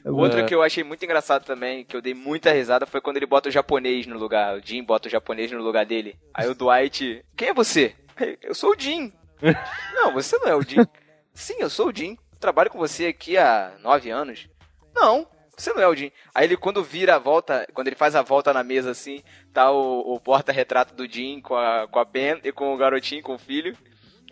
Outro 0.04 0.40
É. 0.40 0.44
que 0.44 0.54
eu 0.54 0.62
achei 0.62 0.82
muito 0.82 1.04
engraçado 1.04 1.44
também, 1.44 1.84
que 1.84 1.96
eu 1.96 2.00
dei 2.02 2.14
muita 2.14 2.52
risada, 2.52 2.86
foi 2.86 3.00
quando 3.00 3.16
ele 3.18 3.26
bota 3.26 3.48
o 3.48 3.52
japonês 3.52 4.06
no 4.06 4.18
lugar. 4.18 4.56
O 4.56 4.60
Jim 4.64 4.82
bota 4.82 5.08
o 5.08 5.10
japonês 5.10 5.50
no 5.52 5.62
lugar 5.62 5.86
dele. 5.86 6.18
Aí 6.34 6.48
o 6.48 6.54
Dwight, 6.54 7.24
quem 7.36 7.48
é 7.48 7.54
você? 7.54 7.94
Eu 8.42 8.54
sou 8.54 8.70
o 8.72 8.78
Jim. 8.78 9.12
Não, 9.94 10.12
você 10.12 10.38
não 10.38 10.48
é 10.48 10.54
o 10.54 10.62
Jim. 10.62 10.86
Sim, 11.34 11.56
eu 11.58 11.70
sou 11.70 11.88
o 11.88 11.92
Jim. 11.94 12.16
Trabalho 12.38 12.70
com 12.70 12.78
você 12.78 13.06
aqui 13.06 13.36
há 13.38 13.72
nove 13.80 14.10
anos. 14.10 14.48
Não, 14.94 15.26
você 15.56 15.72
não 15.72 15.82
é 15.82 15.88
o 15.88 15.94
Jim. 15.94 16.10
Aí 16.34 16.44
ele, 16.46 16.56
quando 16.56 16.82
vira 16.82 17.14
a 17.16 17.18
volta, 17.18 17.66
quando 17.72 17.86
ele 17.86 17.96
faz 17.96 18.14
a 18.14 18.22
volta 18.22 18.52
na 18.52 18.62
mesa 18.62 18.90
assim, 18.90 19.22
tá 19.52 19.70
o, 19.70 20.14
o 20.14 20.20
porta-retrato 20.20 20.94
do 20.94 21.10
Jim 21.10 21.40
com 21.40 21.54
a, 21.56 21.86
com 21.88 21.98
a 21.98 22.04
Ben 22.04 22.40
e 22.44 22.52
com 22.52 22.74
o 22.74 22.76
garotinho, 22.76 23.22
com 23.22 23.34
o 23.34 23.38
filho. 23.38 23.76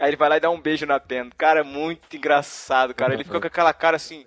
Aí 0.00 0.08
ele 0.10 0.16
vai 0.16 0.28
lá 0.28 0.36
e 0.36 0.40
dá 0.40 0.50
um 0.50 0.60
beijo 0.60 0.86
na 0.86 0.98
Pen. 1.00 1.30
Cara, 1.36 1.60
é 1.60 1.64
muito 1.64 2.16
engraçado, 2.16 2.94
cara. 2.94 3.14
Ele 3.14 3.24
fica 3.24 3.40
com 3.40 3.46
aquela 3.46 3.72
cara 3.72 3.96
assim. 3.96 4.26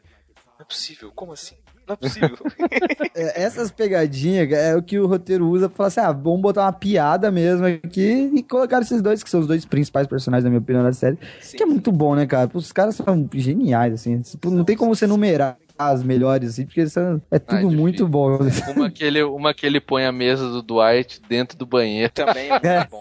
Não 0.64 0.66
é 0.66 0.66
possível, 0.66 1.12
como 1.14 1.34
assim? 1.34 1.56
Não 1.86 1.94
é 1.94 1.98
possível. 1.98 2.38
É, 3.16 3.44
essas 3.44 3.70
pegadinhas 3.70 4.52
é 4.52 4.76
o 4.76 4.82
que 4.82 4.98
o 4.98 5.06
roteiro 5.06 5.48
usa 5.48 5.70
pra 5.70 5.76
falar 5.76 5.88
assim: 5.90 6.00
ah, 6.00 6.12
vamos 6.12 6.42
botar 6.42 6.64
uma 6.64 6.74
piada 6.74 7.30
mesmo 7.30 7.68
aqui 7.68 8.32
e 8.34 8.42
colocar 8.42 8.82
esses 8.82 9.04
dois, 9.04 9.22
que 9.22 9.30
são 9.30 9.40
os 9.42 9.46
dois 9.46 9.66
principais 9.66 10.08
personagens, 10.08 10.44
na 10.46 10.50
minha 10.50 10.60
opinião, 10.60 10.84
da 10.84 10.92
série. 10.94 11.20
Sim. 11.40 11.58
Que 11.58 11.62
é 11.64 11.66
muito 11.66 11.92
bom, 11.92 12.16
né, 12.16 12.26
cara? 12.26 12.50
Os 12.54 12.72
caras 12.72 12.96
são 12.96 13.30
geniais, 13.34 13.94
assim. 13.94 14.20
Tipo, 14.22 14.50
não 14.50 14.64
tem 14.64 14.76
como 14.76 14.96
você 14.96 15.06
numerar 15.06 15.58
as 15.78 16.02
melhores, 16.02 16.50
assim, 16.52 16.66
porque 16.66 16.88
são, 16.90 17.22
é 17.30 17.38
tudo 17.38 17.58
difícil. 17.60 17.80
muito 17.80 18.08
bom. 18.08 18.40
Uma 18.76 18.90
que, 18.90 19.04
ele, 19.04 19.22
uma 19.22 19.54
que 19.54 19.66
ele 19.66 19.80
põe 19.80 20.06
a 20.06 20.12
mesa 20.12 20.50
do 20.50 20.64
Dwight 20.64 21.22
dentro 21.30 21.56
do 21.56 21.68
banheiro. 21.68 22.12
Também 22.14 22.50
é 22.50 22.54
muito 22.54 22.66
É. 22.68 22.88
bom. 22.90 23.00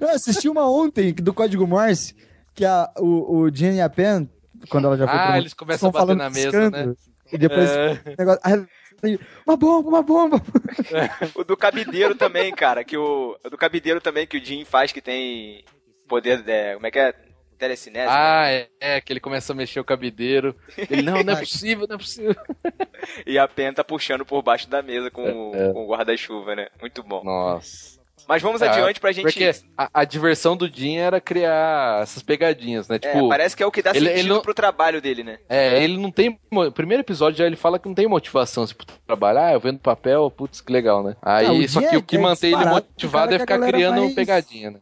Eu 0.00 0.08
assisti 0.08 0.48
uma 0.48 0.68
ontem 0.68 1.12
do 1.12 1.32
Código 1.32 1.66
Morse, 1.68 2.16
que 2.52 2.64
a, 2.64 2.90
o, 2.98 3.42
o 3.42 3.50
Jen 3.50 3.76
e 3.76 3.80
a 3.80 3.88
Pen, 3.88 4.28
quando 4.68 4.86
ela 4.86 4.96
já 4.96 5.06
foi 5.08 5.16
Ah, 5.18 5.26
pro- 5.28 5.36
eles 5.38 5.54
começam 5.54 5.88
a 5.88 5.92
bater 5.92 6.16
na 6.16 6.30
mesa, 6.30 6.70
né? 6.70 6.94
E 7.32 7.38
depois 7.38 7.70
É. 7.70 7.92
o 7.92 8.14
negócio, 8.18 8.40
uma 9.46 9.56
bomba, 9.56 9.88
uma 9.88 10.02
bomba. 10.02 10.42
O 11.34 11.44
do 11.44 11.56
cabideiro 11.56 12.14
também, 12.14 12.52
cara. 12.54 12.84
Que 12.84 12.96
o, 12.96 13.36
o 13.44 13.50
do 13.50 13.56
cabideiro 13.56 14.00
também 14.00 14.26
que 14.26 14.36
o 14.38 14.44
Jim 14.44 14.64
faz 14.64 14.92
que 14.92 15.00
tem 15.00 15.64
poder. 16.08 16.42
É, 16.48 16.74
como 16.74 16.86
é 16.86 16.90
que 16.90 16.98
é? 16.98 17.14
Telecinese. 17.58 18.06
né? 18.06 18.10
Ah, 18.10 18.48
é, 18.50 18.68
é, 18.80 19.00
que 19.02 19.12
ele 19.12 19.20
começa 19.20 19.52
a 19.52 19.56
mexer 19.56 19.78
o 19.80 19.84
cabideiro. 19.84 20.56
Ele, 20.90 21.02
não, 21.02 21.22
não 21.22 21.34
é 21.34 21.36
possível, 21.40 21.86
não 21.86 21.96
é 21.96 21.98
possível. 21.98 22.34
E 23.26 23.38
a 23.38 23.46
Pen 23.46 23.70
tá 23.74 23.84
puxando 23.84 24.24
por 24.24 24.42
baixo 24.42 24.66
da 24.68 24.80
mesa 24.82 25.10
com, 25.10 25.50
o- 25.50 25.54
É. 25.54 25.70
com 25.72 25.84
o 25.84 25.88
guarda-chuva, 25.88 26.56
né? 26.56 26.68
Muito 26.80 27.02
bom. 27.02 27.22
Nossa. 27.22 27.99
Mas 28.30 28.40
vamos 28.42 28.62
É, 28.62 28.68
adiante 28.68 29.00
pra 29.00 29.10
gente. 29.10 29.24
Porque 29.24 29.50
a, 29.76 29.90
a 29.92 30.04
diversão 30.04 30.56
do 30.56 30.68
Jim 30.72 30.94
era 30.98 31.20
criar 31.20 32.00
essas 32.00 32.22
pegadinhas, 32.22 32.86
né? 32.86 32.94
É, 32.94 32.98
Tipo, 33.00 33.28
parece 33.28 33.56
que 33.56 33.62
é 33.64 33.66
o 33.66 33.72
que 33.72 33.82
dá 33.82 33.90
ele- 33.90 34.06
sentido 34.06 34.18
ele 34.20 34.28
não- 34.28 34.40
pro 34.40 34.54
trabalho 34.54 35.02
dele, 35.02 35.24
né? 35.24 35.38
É, 35.48 35.82
ele 35.82 35.96
não 35.96 36.12
tem. 36.12 36.38
O 36.52 36.70
primeiro 36.70 37.00
episódio 37.02 37.36
já 37.38 37.44
ele 37.44 37.56
fala 37.56 37.76
que 37.76 37.88
não 37.88 37.94
tem 37.94 38.06
motivação 38.06 38.62
assim, 38.62 38.74
pro 38.74 38.86
trabalhar. 39.04 39.48
Ah, 39.48 39.52
eu 39.54 39.58
vendo 39.58 39.80
papel, 39.80 40.30
putz, 40.30 40.60
que 40.60 40.72
legal, 40.72 41.02
né? 41.02 41.16
Aí, 41.20 41.46
Ah, 41.46 41.52
o 41.52 41.68
só 41.68 41.80
que 41.80 41.96
o 41.96 42.02
que 42.04 42.16
é 42.16 42.20
mantém 42.20 42.52
ele 42.52 42.64
motivado 42.66 43.34
é 43.34 43.38
ficar 43.40 43.58
criando 43.58 44.00
mais- 44.02 44.14
pegadinha, 44.14 44.70
né? 44.70 44.78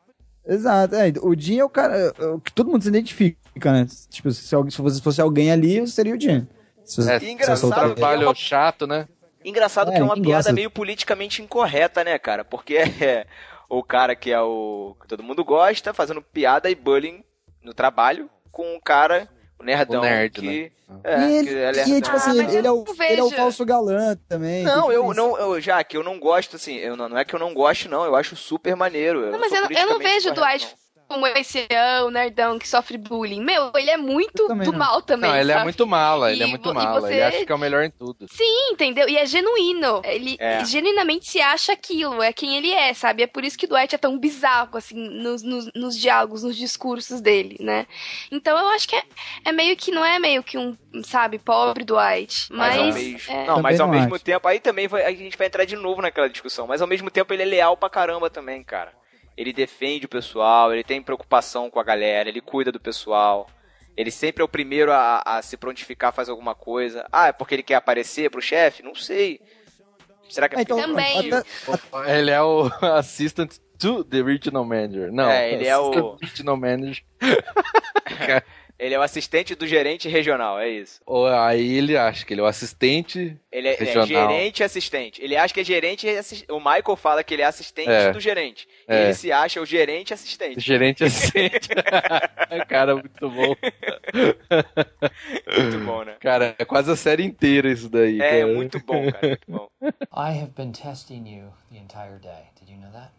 Exato, 0.46 0.94
é, 0.94 1.10
o 1.22 1.34
Jim 1.34 1.58
é 1.58 1.64
o 1.64 1.70
cara 1.70 1.94
é, 2.18 2.24
o 2.26 2.40
que 2.40 2.52
todo 2.52 2.70
mundo 2.70 2.82
se 2.82 2.88
identifica, 2.88 3.72
né? 3.72 3.86
Tipo, 4.10 4.30
se, 4.30 4.54
alguém- 4.54 4.70
se 4.70 4.80
você 4.82 5.00
fosse 5.00 5.22
alguém 5.22 5.50
ali, 5.50 5.86
seria 5.86 6.14
o 6.14 6.20
Jim. 6.20 6.46
Se 6.84 7.00
É, 7.10 7.18
se 7.18 7.30
engraçado 7.30 7.64
outra- 7.64 7.84
que 7.86 7.90
é 7.92 7.94
trabalho 7.94 8.26
uma- 8.28 8.34
chato, 8.34 8.86
né? 8.86 9.06
Engraçado 9.48 9.90
É, 9.90 9.94
que 9.94 10.00
é 10.00 10.04
uma 10.04 10.14
ninguém 10.14 10.30
piada 10.30 10.42
gosta. 10.44 10.52
meio 10.52 10.70
politicamente 10.70 11.42
incorreta, 11.42 12.04
né, 12.04 12.18
cara? 12.18 12.44
Porque 12.44 12.76
é 13.00 13.26
o 13.68 13.82
cara 13.82 14.14
que 14.16 14.30
é 14.32 14.40
o. 14.40 14.96
que 15.00 15.06
todo 15.08 15.22
mundo 15.22 15.44
gosta, 15.44 15.92
fazendo 15.94 16.22
piada 16.22 16.70
e 16.70 16.74
bullying 16.74 17.22
no 17.62 17.72
trabalho 17.74 18.30
com 18.50 18.74
um 18.74 18.80
cara, 18.80 19.28
o 19.58 19.62
nerdão, 19.64 20.00
O 20.00 20.04
nerd, 20.04 20.40
que. 20.40 20.46
né? 20.46 20.70
É, 21.04 21.20
e 21.20 21.32
ele, 21.36 21.48
que 21.48 21.54
é 21.54 21.88
e 21.88 21.98
é, 21.98 22.00
tipo 22.00 22.16
assim, 22.16 22.30
Ah, 22.30 22.42
ele, 22.44 22.66
é 22.66 22.70
eu 22.70 22.74
o, 22.78 22.84
não 22.86 23.04
ele 23.04 23.20
é 23.20 23.22
o 23.22 23.28
vejo. 23.28 23.36
falso 23.42 23.64
galã 23.66 24.16
também. 24.26 24.64
Não, 24.64 24.90
eu 24.90 25.12
não, 25.12 25.38
eu, 25.38 25.60
já 25.60 25.84
que 25.84 25.94
eu 25.98 26.02
não 26.02 26.18
gosto, 26.18 26.56
assim, 26.56 26.76
eu 26.76 26.96
não, 26.96 27.10
não 27.10 27.18
é 27.18 27.26
que 27.26 27.34
eu 27.34 27.38
não 27.38 27.52
gosto, 27.52 27.90
não, 27.90 28.06
eu 28.06 28.16
acho 28.16 28.34
super 28.36 28.74
maneiro. 28.74 29.20
Não, 29.26 29.32
não 29.32 29.38
mas 29.38 29.52
eu, 29.52 29.60
não- 29.60 29.70
eu 29.70 29.86
não 29.86 29.98
vejo 29.98 30.30
o 30.30 30.34
correto, 30.34 30.60
Dwight 30.60 30.76
como 31.08 31.26
esse 31.26 31.66
ah, 31.74 32.04
o 32.04 32.10
nerdão 32.10 32.58
que 32.58 32.68
sofre 32.68 32.98
bullying. 32.98 33.42
Meu, 33.42 33.72
ele 33.74 33.90
é 33.90 33.96
muito 33.96 34.46
também 34.46 34.66
do 34.66 34.72
não. 34.72 34.78
mal 34.78 35.00
também. 35.00 35.30
Não, 35.30 35.36
ele 35.38 35.50
é 35.50 35.54
sabe? 35.54 35.64
muito 35.64 35.86
mala, 35.86 36.30
ele 36.30 36.42
é 36.42 36.46
E 36.46 36.50
muito 36.50 36.64
vo- 36.64 36.70
e 36.70 36.74
mala. 36.74 36.98
Ele 37.10 37.16
você- 37.16 37.22
acha 37.22 37.46
que 37.46 37.52
é 37.52 37.54
o 37.54 37.58
melhor 37.58 37.82
em 37.82 37.90
tudo. 37.90 38.26
Sim, 38.30 38.70
entendeu? 38.72 39.08
E 39.08 39.16
é 39.16 39.24
genuíno. 39.24 40.02
Ele 40.04 40.36
É. 40.38 40.62
genuinamente 40.66 41.30
se 41.30 41.40
acha 41.40 41.72
aquilo, 41.72 42.22
é 42.22 42.32
quem 42.32 42.56
ele 42.56 42.70
é, 42.70 42.92
sabe? 42.92 43.22
É 43.22 43.26
por 43.26 43.44
isso 43.44 43.56
que 43.56 43.64
o 43.64 43.68
Dwight 43.68 43.94
é 43.94 43.98
tão 43.98 44.18
bizarro, 44.18 44.76
assim, 44.76 44.94
nos, 44.96 45.42
nos, 45.42 45.70
nos 45.74 45.96
diálogos, 45.96 46.42
nos 46.42 46.56
discursos 46.56 47.20
dele, 47.20 47.56
né? 47.60 47.86
Então 48.30 48.56
eu 48.58 48.68
acho 48.68 48.86
que 48.86 48.94
é, 48.96 49.02
é 49.46 49.52
meio 49.52 49.76
que, 49.76 49.90
não 49.90 50.04
é 50.04 50.18
meio 50.18 50.42
que 50.42 50.58
um, 50.58 50.76
sabe, 51.04 51.38
pobre 51.38 51.84
Dwight. 51.84 52.48
Mas, 52.50 52.76
Mas. 52.76 52.78
ao 52.78 52.92
mesmo, 52.92 53.32
é- 53.32 53.46
não, 53.46 53.62
mas 53.62 53.80
ao 53.80 53.86
não 53.88 53.94
mesmo 53.94 54.14
acho. 54.14 54.24
tempo, 54.24 54.46
aí 54.46 54.60
também 54.60 54.86
vai- 54.86 55.04
a 55.06 55.10
gente 55.10 55.38
vai 55.38 55.46
entrar 55.46 55.64
de 55.64 55.74
novo 55.76 56.02
naquela 56.02 56.28
discussão, 56.28 56.66
mas 56.66 56.82
ao 56.82 56.86
mesmo 56.88 57.10
tempo 57.10 57.32
ele 57.32 57.42
é 57.44 57.46
leal 57.46 57.76
pra 57.76 57.88
caramba 57.88 58.28
também, 58.28 58.62
cara. 58.62 58.92
Ele 59.38 59.52
defende 59.52 60.06
o 60.06 60.08
pessoal, 60.08 60.72
ele 60.72 60.82
tem 60.82 61.00
preocupação 61.00 61.70
com 61.70 61.78
a 61.78 61.84
galera, 61.84 62.28
ele 62.28 62.40
cuida 62.40 62.72
do 62.72 62.80
pessoal. 62.80 63.48
Ele 63.96 64.10
sempre 64.10 64.42
é 64.42 64.44
o 64.44 64.48
primeiro 64.48 64.92
a, 64.92 65.22
a 65.24 65.42
se 65.42 65.56
prontificar 65.56 66.08
a 66.10 66.12
fazer 66.12 66.32
alguma 66.32 66.56
coisa. 66.56 67.06
Ah, 67.12 67.28
é 67.28 67.32
porque 67.32 67.54
ele 67.54 67.62
quer 67.62 67.76
aparecer 67.76 68.30
pro 68.30 68.42
chefe? 68.42 68.82
Não 68.82 68.96
sei. 68.96 69.40
Será 70.28 70.48
que 70.48 70.56
é 70.56 70.58
É, 70.58 70.62
então, 70.62 70.76
porque 70.76 70.90
Também. 70.90 71.30
até- 71.32 72.18
Ele 72.18 72.30
é 72.32 72.42
o 72.42 72.64
assistant 72.96 73.56
to 73.78 74.02
the 74.02 74.20
regional 74.22 74.64
manager. 74.64 75.12
Não, 75.12 75.30
É, 75.30 75.52
ele 75.52 75.66
é 75.68 75.78
o- 75.78 75.88
assistant 75.90 76.18
regional 76.20 76.56
manager. 76.56 77.04
ele 78.78 78.94
é 78.94 78.98
o 78.98 79.02
assistente 79.02 79.54
do 79.54 79.66
gerente 79.66 80.08
regional, 80.08 80.58
é 80.58 80.68
isso. 80.68 81.00
Ou 81.04 81.26
aí 81.26 81.76
ele 81.78 81.96
acha 81.96 82.24
que 82.24 82.32
ele 82.32 82.40
é 82.40 82.44
o 82.44 82.46
assistente 82.46 83.36
Ele 83.50 83.68
é, 83.68 83.72
ele 83.74 83.90
é 83.90 83.94
regional. 83.94 84.06
gerente 84.06 84.60
e 84.60 84.64
assistente. 84.64 85.22
Ele 85.22 85.36
acha 85.36 85.52
que 85.52 85.60
é 85.60 85.64
gerente 85.64 86.06
e 86.06 86.16
assistente. 86.16 86.52
O 86.52 86.58
Michael 86.58 86.96
fala 86.96 87.24
que 87.24 87.34
ele 87.34 87.42
é 87.42 87.46
assistente 87.46 87.90
É. 87.90 88.12
do 88.12 88.20
gerente. 88.20 88.68
E 88.88 88.92
É. 88.94 89.04
ele 89.04 89.14
se 89.14 89.32
acha 89.32 89.60
o 89.60 89.66
gerente 89.66 90.14
assistente. 90.14 90.60
Gerente 90.60 91.02
assistente. 91.04 91.68
Cara, 92.68 92.94
muito 92.94 93.28
bom. 93.30 93.54
Muito 95.58 95.84
bom, 95.84 96.04
né? 96.04 96.16
Cara, 96.20 96.54
é 96.58 96.64
quase 96.64 96.90
a 96.90 96.96
série 96.96 97.24
inteira 97.24 97.70
isso 97.70 97.88
daí. 97.88 98.20
É, 98.20 98.40
cara. 98.42 98.46
muito 98.54 98.78
bom, 98.84 99.10
cara. 99.12 99.28
Muito 99.28 99.44
bom. 99.48 99.68
I 100.12 100.38
have 100.40 100.52
been 100.56 100.72
testing 100.72 101.26
you 101.26 101.52
the 101.72 101.78
entire 101.78 102.18
day. 102.20 102.44
Did 102.60 102.70
you 102.70 102.76
know 102.80 102.90
that? 102.92 103.10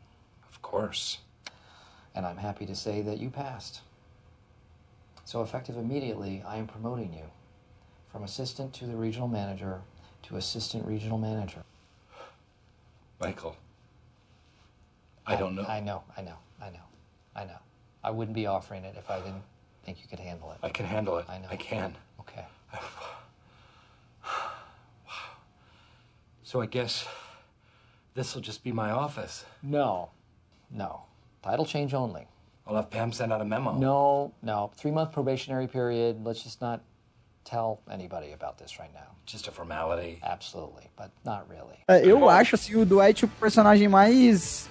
Of 0.50 0.60
course. 0.62 1.20
And 2.16 2.22
I'm 2.22 2.38
happy 2.38 2.66
to 2.66 2.76
say 2.76 3.04
that 3.04 3.18
you 3.22 3.30
passed. 3.30 3.82
So, 5.30 5.44
effective 5.44 5.78
immediately, 5.78 6.42
I 6.44 6.58
am 6.58 6.66
promoting 6.66 7.14
you 7.14 7.26
from 8.12 8.24
assistant 8.24 8.74
to 8.74 8.88
the 8.88 8.96
regional 8.96 9.28
manager 9.28 9.82
to 10.24 10.38
assistant 10.38 10.88
regional 10.88 11.20
manager. 11.20 11.62
Michael. 13.22 13.56
I 15.28 15.36
don't 15.36 15.54
know. 15.54 15.66
I 15.68 15.82
know, 15.82 16.02
I 16.18 16.24
know, 16.24 16.34
I 16.60 16.72
know, 16.72 16.80
I 17.36 17.44
know. 17.46 17.60
I 18.04 18.10
wouldn't 18.10 18.34
be 18.34 18.48
offering 18.48 18.84
it 18.84 18.96
if 18.98 19.08
I 19.12 19.20
didn't 19.20 19.44
think 19.86 20.00
you 20.02 20.08
could 20.10 20.18
handle 20.18 20.52
it. 20.52 20.58
I 20.64 20.70
can 20.70 20.88
handle 20.88 21.20
it. 21.20 21.30
I 21.30 21.38
know. 21.38 21.48
I 21.52 21.58
can. 21.58 21.96
Okay. 22.22 22.46
So 26.42 26.60
I 26.60 26.66
guess 26.66 27.08
this 28.16 28.34
will 28.34 28.42
just 28.42 28.64
be 28.64 28.72
my 28.72 28.90
office. 28.90 29.46
No, 29.62 30.10
no. 30.72 31.04
Title 31.44 31.68
change 31.68 31.94
only. 31.94 32.28
I'll 32.70 32.76
have 32.76 32.90
Pam 32.92 33.12
send 33.12 33.34
out 33.34 33.42
a 33.42 33.46
memo. 33.46 33.74
No, 33.74 34.32
no. 34.44 34.70
Three 34.78 34.92
month 34.92 35.12
probationary 35.12 35.68
period. 35.68 36.24
Let's 36.24 36.44
just 36.44 36.62
not 36.62 36.82
tell 37.44 37.80
anybody 37.92 38.32
about 38.32 38.58
this 38.60 38.80
right 38.80 38.94
now. 38.94 39.16
Just 39.26 39.48
a 39.48 39.52
formality. 39.52 40.20
Absolutely, 40.22 40.88
but 40.96 41.10
not 41.26 41.46
really. 41.50 41.78
É, 41.88 42.06
eu 42.06 42.30
acho 42.30 42.56
assim, 42.56 42.76
o 42.76 42.86
Dwight 42.86 43.26
o 43.26 43.28
personagem 43.28 43.88
mais. 43.88 44.70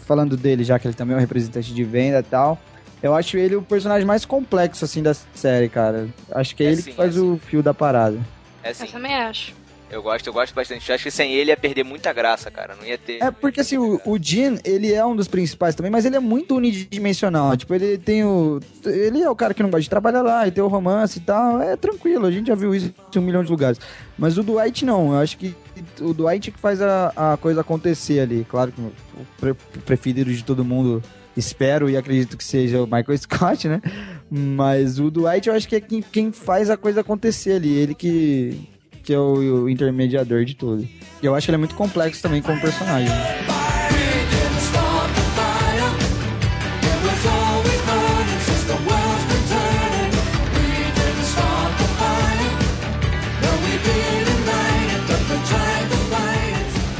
Falando 0.00 0.36
dele, 0.36 0.64
já 0.64 0.78
que 0.78 0.88
ele 0.88 0.94
também 0.94 1.14
é 1.14 1.18
um 1.18 1.20
representante 1.20 1.72
de 1.72 1.84
venda 1.84 2.20
e 2.20 2.22
tal. 2.22 2.58
Eu 3.00 3.14
acho 3.14 3.36
ele 3.36 3.54
o 3.54 3.62
personagem 3.62 4.04
mais 4.06 4.24
complexo, 4.24 4.84
assim, 4.84 5.02
da 5.02 5.14
série, 5.14 5.68
cara. 5.68 6.08
Acho 6.32 6.56
que 6.56 6.64
é, 6.64 6.66
É 6.66 6.72
ele 6.72 6.82
sim, 6.82 6.90
que 6.90 6.96
faz 6.96 7.16
é 7.16 7.20
o 7.20 7.36
fio 7.38 7.62
da 7.62 7.72
parada. 7.72 8.18
É 8.62 8.68
Eu 8.68 8.72
assim, 8.72 8.86
também 8.86 9.14
acho. 9.14 9.54
Eu 9.90 10.02
gosto, 10.02 10.26
eu 10.26 10.32
gosto 10.32 10.54
bastante. 10.54 10.88
Eu 10.88 10.94
acho 10.94 11.04
que 11.04 11.10
sem 11.10 11.32
ele 11.32 11.50
ia 11.50 11.56
perder 11.56 11.84
muita 11.84 12.12
graça, 12.12 12.50
cara. 12.50 12.74
Não 12.76 12.86
ia 12.86 12.98
ter. 12.98 13.22
É 13.22 13.30
porque, 13.30 13.60
assim, 13.60 13.78
o, 13.78 14.18
Jean, 14.20 14.58
ele 14.64 14.92
é 14.92 15.04
um 15.04 15.16
dos 15.16 15.28
principais 15.28 15.74
também, 15.74 15.90
mas 15.90 16.04
ele 16.04 16.16
é 16.16 16.20
muito 16.20 16.56
unidimensional. 16.56 17.56
Tipo, 17.56 17.74
ele 17.74 17.98
tem 17.98 18.24
o. 18.24 18.60
Ele 18.84 19.22
é 19.22 19.30
o 19.30 19.36
cara 19.36 19.54
que 19.54 19.62
não 19.62 19.70
gosta 19.70 19.82
de 19.82 19.90
trabalhar 19.90 20.22
lá 20.22 20.46
e 20.46 20.50
tem 20.50 20.62
o 20.62 20.68
romance 20.68 21.18
e 21.18 21.22
tal. 21.22 21.60
É 21.60 21.76
tranquilo, 21.76 22.26
a 22.26 22.30
gente 22.30 22.48
já 22.48 22.54
viu 22.54 22.74
isso 22.74 22.92
em 23.14 23.18
um 23.18 23.22
milhão 23.22 23.42
de 23.42 23.50
lugares. 23.50 23.78
Mas 24.18 24.36
o 24.38 24.42
Dwight 24.42 24.84
não. 24.84 25.12
Eu 25.12 25.18
acho 25.20 25.36
que 25.38 25.54
o 26.00 26.12
Dwight 26.12 26.50
que 26.50 26.58
faz 26.58 26.80
a, 26.82 27.12
a 27.16 27.36
coisa 27.36 27.60
acontecer 27.62 28.20
ali. 28.20 28.46
Claro 28.48 28.72
que 28.72 28.80
o 28.80 28.92
pre- 29.40 29.54
preferido 29.84 30.32
de 30.32 30.44
todo 30.44 30.64
mundo. 30.64 31.02
Espero 31.36 31.88
e 31.88 31.96
acredito 31.96 32.36
que 32.36 32.42
seja 32.42 32.82
o 32.82 32.84
Michael 32.84 33.14
Scott, 33.18 33.68
né? 33.68 33.80
Mas 34.28 34.98
o 34.98 35.08
Dwight 35.08 35.48
eu 35.48 35.54
acho 35.54 35.68
que 35.68 35.76
é 35.76 35.80
quem, 35.80 36.02
quem 36.02 36.32
faz 36.32 36.68
a 36.68 36.76
coisa 36.76 37.00
acontecer 37.02 37.52
ali. 37.52 37.72
Ele 37.72 37.94
que, 37.94 38.68
que 39.08 39.14
é 39.14 39.18
o, 39.18 39.62
o 39.62 39.70
intermediador 39.70 40.44
de 40.44 40.54
tudo. 40.54 40.86
E 41.22 41.24
eu 41.24 41.34
acho 41.34 41.46
que 41.46 41.50
ele 41.50 41.54
é 41.54 41.58
muito 41.58 41.74
complexo 41.74 42.20
também 42.20 42.42
como 42.42 42.60
personagem. 42.60 43.08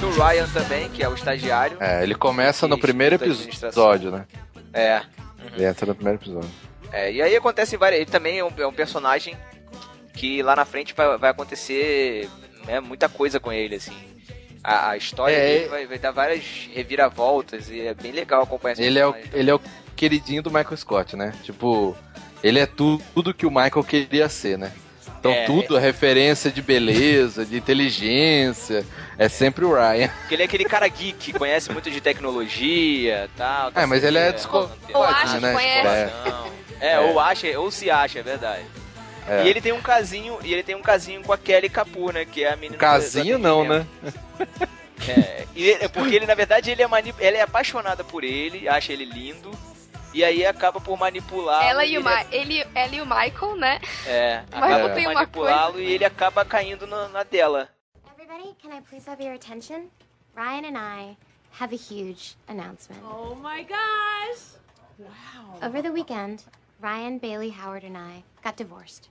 O 0.02 0.10
Ryan 0.18 0.46
também, 0.48 0.88
que 0.88 1.02
é 1.02 1.08
o 1.10 1.12
estagiário. 1.12 1.76
É, 1.78 2.02
ele 2.02 2.14
começa 2.14 2.66
no 2.66 2.78
primeiro 2.78 3.16
episódio, 3.16 4.10
né? 4.10 4.24
É. 4.72 5.02
Ele 5.52 5.66
entra 5.66 5.84
no 5.84 5.94
primeiro 5.94 6.18
episódio. 6.18 6.48
É, 6.90 7.12
e 7.12 7.20
aí 7.20 7.36
acontece 7.36 7.76
várias. 7.76 8.00
Ele 8.00 8.10
também 8.10 8.38
é 8.38 8.44
um, 8.44 8.50
é 8.56 8.66
um 8.66 8.72
personagem 8.72 9.36
que 10.18 10.42
lá 10.42 10.56
na 10.56 10.64
frente 10.64 10.92
vai, 10.94 11.16
vai 11.16 11.30
acontecer 11.30 12.28
né, 12.66 12.80
muita 12.80 13.08
coisa 13.08 13.38
com 13.38 13.52
ele, 13.52 13.76
assim. 13.76 13.96
A, 14.64 14.90
a 14.90 14.96
história 14.96 15.34
É, 15.36 15.46
dele 15.46 15.68
vai, 15.68 15.86
vai 15.86 15.98
dar 15.98 16.10
várias 16.10 16.42
reviravoltas 16.74 17.70
e 17.70 17.80
é 17.80 17.94
bem 17.94 18.10
legal 18.10 18.42
acompanhar 18.42 18.72
esse 18.72 18.82
Ele 18.82 18.98
é, 18.98 19.06
o, 19.06 19.14
ele 19.32 19.48
é 19.50 19.54
o 19.54 19.60
queridinho 19.94 20.42
do 20.42 20.50
Michael 20.50 20.76
Scott, 20.76 21.14
né? 21.14 21.32
Tipo, 21.44 21.96
ele 22.42 22.58
é 22.58 22.66
tu, 22.66 23.00
tudo 23.14 23.32
que 23.32 23.46
o 23.46 23.50
Michael 23.50 23.84
queria 23.84 24.28
ser, 24.28 24.58
né? 24.58 24.72
Então 25.20 25.30
É, 25.32 25.46
tudo 25.46 25.76
é 25.76 25.80
referência 25.80 26.50
de 26.50 26.60
beleza, 26.62 27.44
de 27.46 27.56
inteligência, 27.56 28.84
é 29.16 29.28
sempre 29.28 29.64
o 29.64 29.72
Ryan. 29.72 30.08
Porque 30.08 30.34
ele 30.34 30.42
é 30.42 30.46
aquele 30.46 30.64
cara 30.64 30.86
geek, 30.88 31.32
conhece 31.32 31.72
muito 31.72 31.90
de 31.90 32.00
tecnologia 32.00 33.28
tal. 33.36 33.70
tá 33.72 33.82
É, 33.82 33.86
mas 33.86 34.02
ele 34.02 34.18
é 34.18 34.34
Ou 34.92 35.04
acha 35.04 35.40
né? 35.40 35.48
que 35.48 35.54
conhece. 35.54 36.12
Não. 36.28 36.48
É, 36.80 37.00
ou 37.00 37.18
acha, 37.18 37.58
ou 37.58 37.70
se 37.70 37.90
acha, 37.90 38.20
é 38.20 38.22
verdade. 38.22 38.64
É. 39.28 39.44
E 39.44 39.48
ele 39.48 39.60
tem 39.60 39.72
um 39.72 39.80
casinho, 39.82 40.38
e 40.42 40.52
ele 40.52 40.62
tem 40.62 40.74
um 40.74 40.82
casinho 40.82 41.22
com 41.22 41.32
a 41.32 41.38
Kelly 41.38 41.68
Kapoor, 41.68 42.12
né? 42.12 42.24
Que 42.24 42.44
é 42.44 42.52
a 42.52 42.56
menina. 42.56 42.78
Casinho 42.78 43.38
não, 43.38 43.62
né? 43.64 43.86
É, 45.06 45.46
e 45.54 45.68
ele- 45.68 45.84
é 45.84 45.88
porque 45.88 46.14
ele, 46.14 46.26
na 46.26 46.34
verdade, 46.34 46.70
ele 46.70 46.82
é, 46.82 46.86
mani 46.86 47.14
ela 47.20 47.36
é 47.36 47.40
apaixonada 47.40 48.02
por 48.02 48.24
ele, 48.24 48.68
acha 48.68 48.92
ele 48.92 49.04
lindo, 49.04 49.50
e 50.12 50.24
aí 50.24 50.44
acaba 50.44 50.80
por 50.80 50.98
manipulá-lo. 50.98 51.64
Ela 51.68 51.84
e, 51.84 51.90
o 51.96 52.00
ele- 52.00 52.04
Ma 52.04 52.24
ele, 52.32 52.66
ela 52.74 52.94
e 52.94 53.00
o 53.00 53.06
Michael, 53.06 53.56
né? 53.56 53.80
É, 54.06 54.42
acaba 54.50 54.88
por 54.90 55.02
manipulá-lo 55.02 55.80
e 55.80 55.92
ele 55.92 56.04
acaba 56.04 56.44
caindo 56.44 56.86
na, 56.86 57.08
na 57.08 57.22
dela. 57.22 57.68
Everybody, 58.12 58.54
can 58.60 58.76
I 58.76 58.80
please 58.80 59.08
have 59.08 59.22
your 59.22 59.34
attention? 59.34 59.88
Ryan 60.34 60.66
and 60.66 60.76
I 60.78 61.16
have 61.60 61.72
a 61.74 61.78
huge 61.78 62.36
announcement. 62.48 63.00
Oh 63.04 63.34
my 63.36 63.62
gosh! 63.64 64.58
Wow. 64.98 65.58
Over 65.62 65.80
the 65.82 65.90
weekend, 65.90 66.42
Ryan, 66.80 67.18
Bailey, 67.18 67.50
Howard, 67.50 67.84
and 67.84 67.96
I 67.96 68.24
got 68.42 68.56
divorced. 68.56 69.08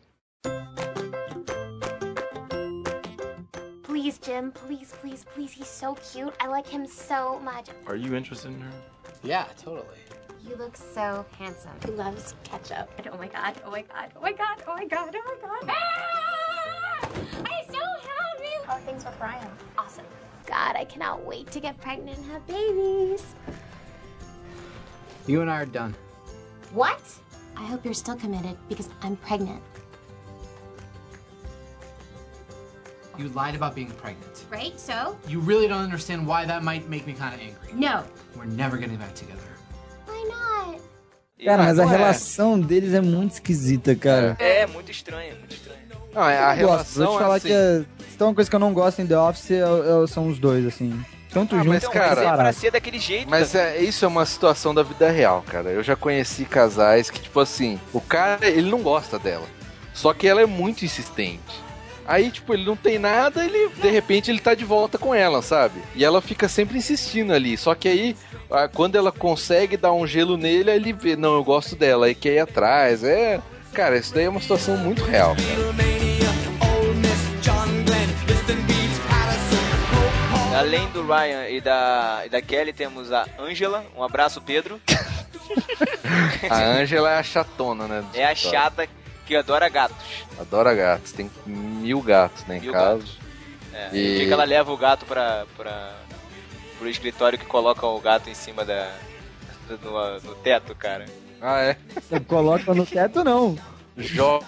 Please, 3.83 4.17
Jim, 4.19 4.51
please, 4.51 4.93
please, 5.01 5.25
please. 5.33 5.51
He's 5.51 5.67
so 5.67 5.95
cute. 5.95 6.33
I 6.39 6.47
like 6.47 6.67
him 6.67 6.85
so 6.87 7.39
much. 7.39 7.69
Are 7.87 7.95
you 7.95 8.15
interested 8.15 8.51
in 8.53 8.61
her? 8.61 8.71
Yeah, 9.23 9.47
totally. 9.57 9.97
You 10.47 10.55
look 10.55 10.77
so 10.77 11.25
handsome. 11.37 11.71
He 11.83 11.91
loves 11.91 12.35
ketchup. 12.43 12.89
Oh 13.11 13.17
my 13.17 13.27
god, 13.27 13.55
oh 13.65 13.71
my 13.71 13.81
god, 13.81 14.11
oh 14.15 14.21
my 14.21 14.31
god, 14.31 14.63
oh 14.67 14.75
my 14.75 14.85
god, 14.85 15.13
oh 15.13 15.37
my 15.41 15.67
god. 15.67 15.75
Ah! 15.75 17.09
I'm 17.37 17.65
so 17.65 17.79
happy. 17.79 18.53
How 18.65 18.73
are 18.75 18.79
things 18.81 19.03
with 19.03 19.19
Ryan? 19.19 19.49
Awesome. 19.77 20.05
God, 20.45 20.77
I 20.77 20.85
cannot 20.85 21.25
wait 21.25 21.51
to 21.51 21.59
get 21.59 21.77
pregnant 21.81 22.17
and 22.17 22.31
have 22.31 22.47
babies. 22.47 23.25
You 25.25 25.41
and 25.41 25.49
I 25.51 25.61
are 25.63 25.65
done. 25.65 25.93
What? 26.71 27.01
I 27.57 27.65
hope 27.65 27.83
you're 27.83 27.93
still 27.93 28.15
committed 28.15 28.57
because 28.69 28.87
I'm 29.01 29.17
pregnant. 29.17 29.61
You 33.17 33.29
lied 33.29 33.55
about 33.55 33.73
being 33.75 33.89
pregnant. 34.01 34.45
Right? 34.51 34.79
So? 34.79 35.15
You 35.27 35.39
really 35.41 35.67
don't 35.67 35.83
understand 35.83 36.27
why 36.27 36.45
that 36.45 36.63
might 36.63 36.87
make 36.89 37.05
me 37.07 37.13
kind 37.13 37.33
of 37.33 37.41
angry. 37.41 37.73
No. 37.73 38.03
We're 38.35 38.45
never 38.45 38.77
getting 38.77 38.97
back 38.97 39.13
together. 39.15 39.41
Why 40.05 40.23
not? 40.29 40.81
Cara, 41.43 41.63
mas 41.63 41.79
a 41.79 41.85
Ué. 41.85 41.89
relação 41.97 42.59
deles 42.59 42.93
é 42.93 43.01
muito 43.01 43.33
esquisita, 43.33 43.95
cara. 43.95 44.35
É, 44.39 44.65
muito 44.67 44.91
estranho, 44.91 45.35
muito 45.37 45.53
estranho. 45.55 45.77
Não, 46.13 46.27
é 46.27 46.37
a 46.43 46.55
Eu 46.57 46.67
gosto. 46.67 46.95
Vou 46.95 47.03
relação 47.05 47.17
te 47.17 47.19
falar 47.21 47.35
assim. 47.35 47.47
que 47.47 47.53
é, 47.53 47.85
se 48.09 48.17
tem 48.17 48.27
uma 48.27 48.33
coisa 48.33 48.49
que 48.49 48.55
eu 48.55 48.59
não 48.59 48.73
gosto 48.73 49.01
em 49.01 49.07
The 49.07 49.17
Office 49.19 49.51
é- 49.51 49.59
é- 49.59 50.07
são 50.07 50.27
os 50.27 50.39
dois, 50.39 50.65
assim. 50.65 50.99
Tanto 51.29 51.55
Ah, 51.55 51.59
juntos 51.63 51.83
mas, 51.83 51.87
cara, 51.89 52.21
É 52.21 52.35
pra 52.35 52.53
ser 52.53 52.71
daquele 52.71 52.97
jeito. 52.99 53.29
Mas 53.29 53.53
é, 53.53 53.77
isso 53.79 54.03
é 54.03 54.07
uma 54.07 54.25
situação 54.25 54.73
da 54.73 54.81
vida 54.81 55.11
real, 55.11 55.43
cara. 55.45 55.69
Eu 55.69 55.83
já 55.83 55.95
conheci 55.95 56.45
casais 56.45 57.11
que, 57.11 57.19
tipo 57.21 57.39
assim, 57.39 57.79
o 57.93 58.01
cara, 58.01 58.47
ele 58.47 58.71
não 58.71 58.81
gosta 58.81 59.19
dela. 59.19 59.45
Só 59.93 60.13
que 60.13 60.27
ela 60.27 60.41
é 60.41 60.45
muito 60.45 60.85
insistente. 60.85 61.39
Aí, 62.07 62.31
tipo, 62.31 62.53
ele 62.53 62.63
não 62.63 62.77
tem 62.77 62.97
nada, 62.97 63.43
ele, 63.43 63.69
de 63.81 63.89
repente, 63.89 64.31
ele 64.31 64.39
tá 64.39 64.55
de 64.55 64.63
volta 64.63 64.97
com 64.97 65.13
ela, 65.13 65.41
sabe? 65.41 65.81
E 65.93 66.05
ela 66.05 66.21
fica 66.21 66.47
sempre 66.47 66.77
insistindo 66.77 67.33
ali. 67.33 67.57
Só 67.57 67.75
que 67.75 67.89
aí, 67.89 68.15
quando 68.73 68.95
ela 68.95 69.11
consegue 69.11 69.75
dar 69.75 69.91
um 69.91 70.07
gelo 70.07 70.37
nele, 70.37 70.71
aí 70.71 70.77
ele 70.77 70.93
vê, 70.93 71.17
não, 71.17 71.35
eu 71.35 71.43
gosto 71.43 71.75
dela, 71.75 72.05
aí 72.05 72.15
quer 72.15 72.35
ir 72.35 72.39
atrás. 72.39 73.03
É. 73.03 73.41
Cara, 73.73 73.97
isso 73.97 74.13
daí 74.13 74.23
é 74.23 74.29
uma 74.29 74.39
situação 74.39 74.77
muito 74.77 75.03
real, 75.03 75.35
cara. 75.35 75.87
Além 80.57 80.89
do 80.89 81.05
Ryan 81.05 81.49
e 81.49 81.61
da, 81.61 82.23
e 82.25 82.29
da 82.29 82.41
Kelly, 82.41 82.73
temos 82.73 83.11
a 83.11 83.27
Angela. 83.37 83.85
Um 83.95 84.01
abraço, 84.01 84.41
Pedro. 84.41 84.81
A 86.49 86.61
Angela 86.61 87.11
é 87.11 87.19
a 87.19 87.23
chatona, 87.23 87.87
né? 87.87 88.03
É 88.13 88.25
a 88.25 88.35
chata 88.35 88.87
que 89.27 89.35
adora 89.35 89.67
gatos. 89.69 89.97
Adora 90.39 90.73
gatos. 90.73 91.11
Tem 91.11 91.29
mil 91.45 92.01
gatos, 92.01 92.45
né, 92.45 92.57
em 92.57 92.61
Mil 92.61 92.71
casa. 92.71 92.97
gatos. 92.97 93.17
É, 93.73 93.89
E- 93.93 94.13
O 94.13 94.17
dia 94.17 94.25
que 94.27 94.33
ela 94.33 94.43
leva 94.45 94.71
o 94.71 94.77
gato 94.77 95.05
pra, 95.05 95.45
pra, 95.55 95.93
pro 96.79 96.89
escritório 96.89 97.37
que 97.37 97.45
coloca 97.45 97.85
o 97.85 97.99
gato 97.99 98.29
em 98.29 98.33
cima 98.33 98.63
da, 98.65 98.89
no, 99.83 100.19
no 100.21 100.35
teto, 100.35 100.73
cara. 100.73 101.05
Ah, 101.41 101.59
é? 101.61 101.77
Você 101.93 102.19
coloca 102.21 102.73
no 102.73 102.85
teto, 102.85 103.23
não. 103.23 103.55
Joga, 103.95 104.45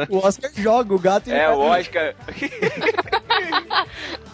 né? 0.00 0.06
O 0.10 0.18
Oscar 0.18 0.50
joga 0.56 0.94
o 0.94 0.98
gato 0.98 1.28
e 1.28 1.32
É, 1.32 1.48
o 1.50 1.58
Oscar. 1.58 2.14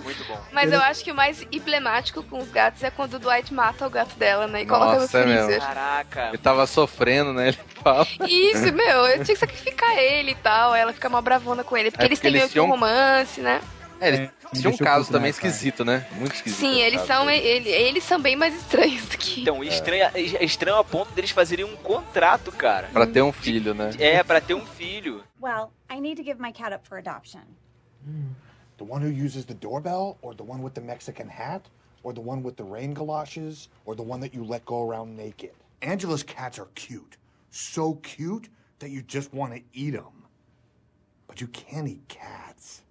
Muito 0.03 0.25
bom. 0.25 0.41
Mas 0.53 0.73
eu 0.73 0.81
acho 0.81 1.03
que 1.05 1.13
o 1.13 1.15
mais 1.15 1.47
emblemático 1.53 2.23
com 2.25 2.39
os 2.41 2.49
gatos 2.51 2.83
é 2.83 2.91
quando 2.91 3.15
o 3.15 3.19
Dwight 3.19 3.53
mata 3.55 3.87
o 3.87 3.91
gato 3.91 4.15
dela, 4.17 4.47
né? 4.47 4.63
E 4.63 4.67
coloca 4.67 4.95
no 4.95 5.01
Nossa, 5.03 5.19
é 5.19 5.27
mesmo. 5.27 5.45
freezer. 5.47 5.61
Caraca. 5.67 6.29
Ele 6.29 6.39
tava 6.39 6.67
sofrendo, 6.67 7.33
né? 7.33 7.49
Ele 7.49 7.59
fala. 7.83 8.07
Isso, 8.29 8.73
meu, 8.73 9.07
eu 9.07 9.25
tinha 9.25 9.35
que 9.35 9.37
sacrificar 9.37 9.97
ele 9.99 10.33
e 10.33 10.37
tal. 10.37 10.75
Ela 10.75 10.93
fica 10.93 11.09
uma 11.09 11.23
bravona 11.23 11.63
com 11.65 11.77
ele. 11.77 11.91
Porque 11.91 12.05
É 12.05 12.07
eles 12.09 12.19
porque 12.19 12.29
têm 12.31 12.39
meio 12.41 12.51
que 12.51 12.61
um 12.61 12.67
romance, 12.69 13.41
né? 13.41 13.61
É, 14.01 14.09
eles 14.09 14.31
tinham 14.55 14.73
um 14.73 14.77
caso 14.77 15.07
também 15.13 15.33
cara. 15.33 15.47
esquisito, 15.49 15.85
né? 15.85 16.05
Muito 16.13 16.35
esquisito. 16.35 16.59
Sim, 16.59 16.81
eles 16.81 17.03
caso 17.03 17.07
são, 17.07 17.31
ele- 17.31 17.69
eles 17.69 18.03
são 18.03 18.21
bem 18.21 18.35
mais 18.35 18.53
estranhos 18.57 19.07
do 19.07 19.17
que. 19.17 19.43
Então, 19.43 19.63
estranho, 19.63 20.11
é 20.13 20.45
estranho 20.45 20.77
a 20.79 20.83
ponto 20.83 21.13
deles 21.13 21.31
fazerem 21.31 21.65
um 21.65 21.77
contrato, 21.77 22.51
cara. 22.51 22.89
Pra 22.93 23.07
ter 23.07 23.23
um 23.23 23.33
filho, 23.33 23.75
né? 23.75 23.91
É, 24.01 24.21
pra 24.25 24.41
ter 24.41 24.55
um 24.55 24.67
filho. 24.67 25.23
Well, 25.41 25.73
I 25.89 26.01
need 26.01 26.17
to 26.21 26.25
give 26.29 26.43
my 26.43 26.53
cat 26.53 26.75
up 26.75 26.89
for 26.89 26.99
adoption. 26.99 27.43
The 28.79 28.85
one 28.85 29.01
who 29.03 29.09
uses 29.11 29.45
the 29.45 29.55
doorbell, 29.55 30.17
or 30.23 30.35
the 30.35 30.43
one 30.45 30.63
with 30.63 30.75
the 30.75 30.81
Mexican 30.81 31.29
hat, 31.29 31.69
or 32.03 32.13
the 32.13 32.21
one 32.21 32.43
with 32.43 32.57
the 32.57 32.65
rain 32.65 32.95
galoshes, 32.95 33.69
or 33.85 33.95
the 33.95 34.03
one 34.03 34.21
that 34.21 34.35
you 34.35 34.45
let 34.45 34.65
go 34.65 34.83
around 34.89 35.17
naked? 35.17 35.53
Angela's 35.83 36.23
cats 36.25 36.59
are 36.59 36.69
cute. 36.75 37.17
So 37.51 37.95
cute 38.03 38.49
that 38.81 38.91
you 38.91 39.03
just 39.03 39.33
want 39.33 39.55
to 39.55 39.61
eat 39.73 39.93
them. 39.93 40.25
But 41.29 41.41
you 41.41 41.47
can't 41.49 41.87
eat 41.89 42.07
cats. 42.09 42.83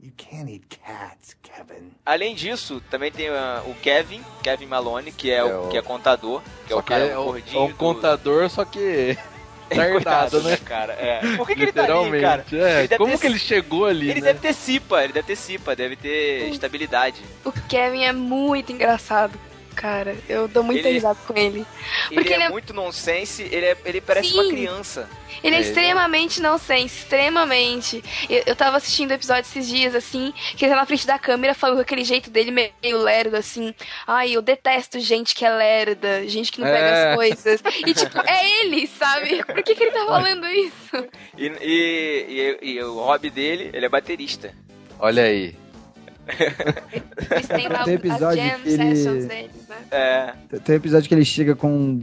You 0.00 0.10
can't 0.18 0.50
eat 0.50 0.68
cats, 0.68 1.34
Kevin. 1.42 1.92
Além 2.04 2.34
disso, 2.34 2.80
também 2.90 3.10
tem 3.10 3.28
ah, 3.30 3.62
o 3.66 3.74
Kevin, 3.76 4.22
Kevin 4.42 4.66
Malone, 4.66 5.10
que 5.12 5.30
é, 5.30 5.36
É 5.36 5.44
o, 5.44 5.66
o- 5.66 5.70
que 5.70 5.78
é 5.78 5.82
contador, 5.82 6.42
que 6.66 6.72
é 6.72 6.76
Só 6.76 6.80
o 6.80 6.82
cara 6.82 7.04
é, 7.04 7.16
o- 7.18 7.24
gordinho. 7.24 7.58
é 7.58 7.62
um 7.64 7.68
do- 7.68 7.76
contador, 7.76 8.50
só 8.50 8.64
que. 8.66 9.16
Tardado, 9.68 9.92
Coitado, 9.92 10.42
né? 10.42 10.56
cara? 10.64 10.92
É. 10.94 11.36
Por 11.36 11.46
que, 11.46 11.54
que 11.54 11.62
ele 11.62 11.72
tá 11.72 11.84
ali, 11.84 12.20
cara? 12.20 12.44
É, 12.52 12.84
Ele 12.84 12.96
como 12.98 13.12
ter- 13.12 13.18
que 13.18 13.26
ele 13.26 13.38
chegou 13.38 13.86
ali, 13.86 14.10
Ele 14.10 14.20
né? 14.20 14.26
deve 14.28 14.38
ter 14.40 14.52
cipa, 14.54 15.02
ele 15.02 15.12
deve 15.12 15.26
ter 15.26 15.36
cipa, 15.36 15.74
deve 15.74 15.96
ter 15.96 16.48
estabilidade. 16.50 17.20
O 17.44 17.50
Kevin 17.52 18.04
é 18.04 18.12
muito 18.12 18.70
engraçado, 18.72 19.38
cara. 19.74 20.16
Eu 20.28 20.46
dou 20.48 20.62
muita 20.62 20.88
Ele- 20.88 20.94
risada 20.94 21.18
com 21.26 21.36
ele. 21.36 21.66
Ele 22.10 22.14
Porque 22.14 22.32
é, 22.32 22.36
ele 22.36 22.42
é- 22.44 22.48
muito 22.48 22.72
nonsense, 22.72 23.42
ele, 23.42 23.66
é, 23.66 23.76
ele 23.84 24.00
parece 24.00 24.28
Sim. 24.30 24.34
uma 24.40 24.48
criança. 24.48 25.08
Ele 25.42 25.56
é, 25.56 25.58
É, 25.58 25.62
extremamente 25.62 26.40
nonsense, 26.40 26.96
extremamente. 27.00 28.02
Eu, 28.30 28.42
eu 28.46 28.56
tava 28.56 28.76
assistindo 28.76 29.10
o 29.10 29.14
episódio 29.14 29.42
esses 29.42 29.68
dias, 29.68 29.94
assim, 29.94 30.32
que 30.56 30.64
ele 30.64 30.72
tá 30.72 30.80
na 30.80 30.86
frente 30.86 31.06
da 31.06 31.18
câmera 31.18 31.52
falando 31.54 31.76
com 31.76 31.82
aquele 31.82 32.04
jeito 32.04 32.30
dele 32.30 32.50
meio 32.50 32.98
lerdo, 33.02 33.36
assim. 33.36 33.74
Ai, 34.06 34.30
eu 34.32 34.40
detesto 34.40 34.98
gente 35.00 35.34
que 35.34 35.44
é 35.44 35.50
lerda, 35.50 36.26
gente 36.28 36.50
que 36.52 36.60
não 36.60 36.68
pega 36.68 36.86
É. 36.86 37.08
as 37.10 37.14
coisas. 37.16 37.60
E, 37.86 37.92
tipo, 37.92 38.18
é 38.20 38.40
ele, 38.64 38.86
sabe? 38.86 39.44
Por 39.44 39.62
que, 39.62 39.74
que 39.74 39.82
ele 39.82 39.90
tá 39.90 40.06
falando 40.06 40.46
isso? 40.46 41.08
E, 41.36 41.46
e, 41.60 42.58
e- 42.62 42.70
e 42.74 42.82
o 42.82 42.94
hobby 43.00 43.28
dele, 43.28 43.70
ele 43.72 43.84
é 43.84 43.88
baterista. 43.88 44.54
Olha 44.98 45.24
aí. 45.24 45.54
Eles 47.30 47.46
têm 47.48 47.68
lá 47.68 47.84
Tem 47.84 47.94
as 47.94 48.00
episódio 48.00 48.42
jam 48.44 48.60
que 48.60 48.68
ele- 48.68 48.96
sessions 48.96 49.24
deles, 49.26 49.68
né? 49.68 49.76
É. 49.90 50.32
Tem 50.60 50.74
um 50.74 50.78
episódio 50.78 51.08
que 51.08 51.14
ele 51.14 51.24
chega 51.24 51.54
com 51.54 52.00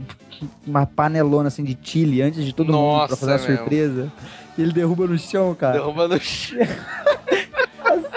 uma 0.66 0.86
panelona 0.86 1.48
assim 1.48 1.64
de 1.64 1.76
chile 1.82 2.22
antes 2.22 2.44
de 2.44 2.52
todo 2.54 2.72
mundo 2.72 2.78
pra 2.98 3.08
Nossa, 3.08 3.16
fazer 3.16 3.32
a 3.32 3.34
é 3.34 3.56
surpresa. 3.56 4.12
E 4.56 4.62
ele 4.62 4.72
derruba 4.72 5.06
no 5.06 5.18
chão, 5.18 5.54
cara. 5.54 5.74
Derruba 5.78 6.08
no 6.08 6.18
chão. 6.20 6.58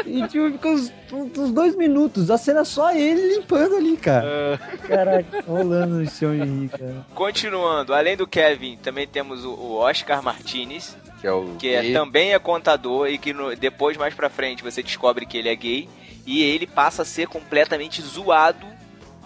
E 0.06 0.28
tipo, 0.28 0.52
fica 0.52 0.68
uns, 0.70 0.94
uns 1.12 1.52
dois 1.52 1.76
minutos. 1.76 2.30
A 2.32 2.38
cena 2.38 2.62
é 2.62 2.64
só 2.64 2.92
ele 2.94 3.36
limpando 3.36 3.76
ali, 3.76 3.98
cara. 3.98 4.60
Caraca, 4.88 5.44
rolando 5.48 5.96
no 5.96 6.10
chão 6.10 6.32
de 6.38 6.44
rir, 6.44 6.70
cara. 6.70 7.06
Continuando, 7.14 7.94
além 7.94 8.16
do 8.16 8.28
Kevin, 8.28 8.78
também 8.78 9.08
temos 9.08 9.44
o, 9.44 9.50
o 9.52 9.74
Oscar 9.78 10.22
Martinez, 10.24 10.96
Que 11.26 11.30
é 11.30 11.32
o. 11.32 11.56
que 11.58 11.70
é, 11.74 11.92
também 11.92 12.34
é 12.36 12.40
contador 12.40 13.08
e 13.10 13.18
que 13.18 13.34
no- 13.34 13.56
depois, 13.56 13.98
mais 13.98 14.14
pra 14.14 14.30
frente, 14.30 14.62
você 14.62 14.84
descobre 14.84 15.26
que 15.26 15.38
ele 15.38 15.50
é 15.50 15.56
gay. 15.56 15.90
E 16.24 16.44
ele 16.44 16.68
passa 16.68 17.02
a 17.02 17.06
ser 17.06 17.28
completamente 17.28 18.00
zoado 18.02 18.66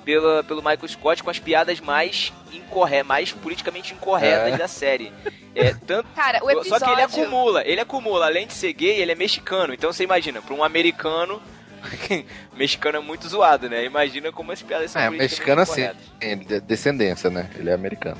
pela, 0.05 0.43
pelo 0.45 0.61
Michael 0.61 0.87
Scott 0.87 1.21
com 1.23 1.29
as 1.29 1.39
piadas 1.39 1.79
mais 1.81 2.31
incorretas, 2.53 3.05
mais 3.07 3.31
politicamente 3.33 3.93
incorretas 3.93 4.53
É. 4.53 4.57
da 4.57 4.67
série. 4.67 5.11
É, 5.55 5.73
tanto, 5.85 6.07
Cara, 6.15 6.43
o 6.43 6.49
episódio... 6.49 6.79
Só 6.79 6.85
que 6.85 6.91
ele 6.91 7.01
acumula, 7.01 7.63
ele 7.65 7.81
acumula, 7.81 8.25
além 8.27 8.47
de 8.47 8.53
ser 8.53 8.71
gay, 8.73 9.01
ele 9.01 9.11
é 9.11 9.15
mexicano. 9.15 9.73
Então 9.73 9.91
você 9.91 10.03
imagina, 10.05 10.41
pra 10.41 10.53
um 10.53 10.63
americano, 10.63 11.41
mexicano 12.55 12.97
é 12.97 13.01
muito 13.01 13.27
zoado, 13.27 13.69
né? 13.69 13.83
Imagina 13.85 14.31
como 14.31 14.51
as 14.51 14.61
piadas 14.61 14.91
são 14.91 15.01
É, 15.01 15.09
mexicano 15.09 15.61
assim. 15.61 15.81
é 16.21 16.35
de- 16.35 16.59
descendência, 16.61 17.29
né? 17.29 17.49
Ele 17.55 17.69
é 17.69 17.73
americano. 17.73 18.17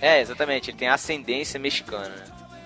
É, 0.00 0.20
exatamente, 0.20 0.70
ele 0.70 0.78
tem 0.78 0.88
ascendência 0.88 1.60
mexicana, 1.60 2.14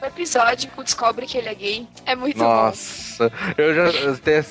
episódio 0.07 0.71
que 0.71 0.83
descobre 0.83 1.27
que 1.27 1.39
ele 1.39 1.49
é 1.49 1.55
gay 1.55 1.89
é 2.07 2.15
muito 2.15 2.39
bom. 2.39 2.45
Nossa, 2.45 3.33
eu 3.57 3.75
já 3.75 4.11
até, 4.13 4.43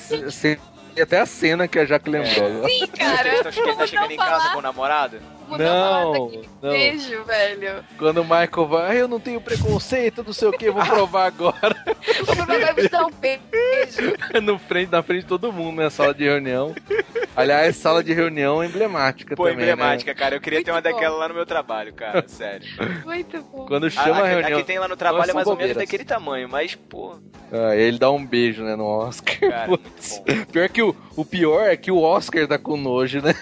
até 1.02 1.20
a 1.20 1.26
cena 1.26 1.66
que 1.68 1.78
a 1.78 1.84
Jaque 1.84 2.08
lembrou. 2.10 2.68
Sim, 2.68 2.86
cara. 2.88 3.52
Che- 3.52 3.60
ele 3.60 3.74
tá 3.76 3.86
chegando 3.86 4.10
em 4.12 4.16
casa 4.16 4.50
com 4.50 4.58
o 4.58 4.62
namorado? 4.62 5.20
Mudou 5.48 5.58
Não, 5.66 6.42
não. 6.62 6.70
Beijo, 6.70 7.24
velho. 7.24 7.84
Quando 7.98 8.18
o 8.20 8.24
Michael 8.24 8.66
vai, 8.68 8.90
"Ai, 8.90 9.00
eu 9.02 9.08
não 9.08 9.20
tenho 9.20 9.40
preconceito, 9.40 10.22
não 10.24 10.32
sei 10.32 10.48
o 10.48 10.52
que, 10.52 10.70
vou 10.70 10.84
provar 10.84 11.26
agora. 11.26 11.76
O 12.22 12.24
Bruno 12.26 12.46
vai 12.46 12.72
me 12.74 12.88
dar 12.88 13.06
um 13.06 13.10
beijo. 13.10 14.14
no 14.42 14.58
frente, 14.58 14.90
na 14.90 15.02
frente 15.02 15.22
de 15.22 15.28
todo 15.28 15.52
mundo, 15.52 15.82
na 15.82 15.90
sala 15.90 16.14
de 16.14 16.24
reunião. 16.24 16.74
Aliás, 17.36 17.76
sala 17.76 18.02
de 18.02 18.12
reunião 18.12 18.62
emblemática 18.62 19.34
Pô, 19.34 19.44
também, 19.44 19.58
emblemática, 19.60 20.14
cara. 20.14 20.36
Eu 20.36 20.40
queria 20.40 20.62
ter 20.62 20.70
uma 20.70 20.76
Muito 20.80 20.88
bom. 20.88 20.94
daquela 20.94 21.16
lá 21.16 21.28
no 21.28 21.34
meu 21.34 21.44
trabalho, 21.46 21.92
cara. 21.92 22.24
Sério. 22.28 22.66
Muito 23.04 23.42
bom. 23.42 23.62
Né? 23.62 23.68
Quando 23.68 23.90
chama 23.90 24.20
a, 24.20 24.22
a, 24.22 24.26
reunião. 24.28 24.58
a 24.58 24.60
que 24.60 24.66
tem 24.66 24.78
lá 24.78 24.86
no 24.88 24.96
trabalho 24.96 25.30
é 25.30 25.34
mais 25.34 25.46
ou 25.46 25.56
menos 25.56 25.76
daquele 25.76 26.04
tamanho, 26.04 26.48
mas, 26.48 26.74
pô, 26.74 27.16
Ah, 27.52 27.74
ele 27.74 27.98
dá 27.98 28.10
um 28.10 28.24
beijo, 28.24 28.62
né, 28.62 28.76
no 28.76 28.86
Oscar. 28.86 29.38
cara, 29.50 29.66
muito. 29.68 30.46
Pior 30.52 30.68
que 30.68 30.82
o, 30.82 30.94
o 31.16 31.24
pior 31.24 31.66
é 31.68 31.76
que 31.76 31.90
o 31.90 32.00
Oscar 32.00 32.46
tá 32.46 32.56
com 32.58 32.76
nojo, 32.76 33.20
né? 33.20 33.34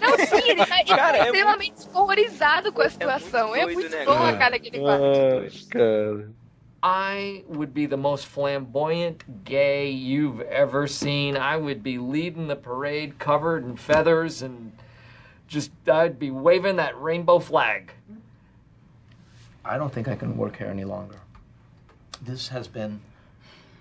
Não, 0.00 0.18
sim, 0.18 0.50
ele 0.50 0.66
tá 0.66 0.84
Cara, 0.96 1.18
é 1.18 1.24
extremamente 1.24 1.88
horrorizado 1.94 2.72
com 2.72 2.82
a 2.82 2.90
situação. 2.90 3.54
É 3.54 3.64
muito 3.64 3.80
muito, 3.80 3.90
doido, 3.90 3.98
né, 3.98 4.04
bom 4.04 4.18
cara? 4.18 4.28
a 4.28 4.38
cara 4.38 4.58
que 4.58 4.68
ele 4.68 4.80
faz. 4.80 5.66
Ah, 5.66 5.72
cara. 5.72 6.30
I 6.84 7.44
would 7.48 7.72
be 7.72 7.86
the 7.86 7.96
most 7.96 8.26
flamboyant 8.26 9.22
gay 9.44 9.88
you've 9.88 10.40
ever 10.40 10.88
seen. 10.88 11.36
I 11.36 11.56
would 11.56 11.82
be 11.82 11.96
leading 11.98 12.48
the 12.48 12.56
parade 12.56 13.20
covered 13.20 13.64
in 13.64 13.76
feathers 13.76 14.42
and 14.42 14.72
just, 15.46 15.70
I'd 15.86 16.18
be 16.18 16.30
waving 16.32 16.76
that 16.76 17.00
rainbow 17.00 17.38
flag. 17.38 17.92
I 19.64 19.78
don't 19.78 19.92
think 19.92 20.08
I 20.08 20.16
can 20.16 20.36
work 20.36 20.56
here 20.56 20.66
any 20.66 20.84
longer. 20.84 21.20
This 22.20 22.48
has 22.48 22.66
been 22.66 23.00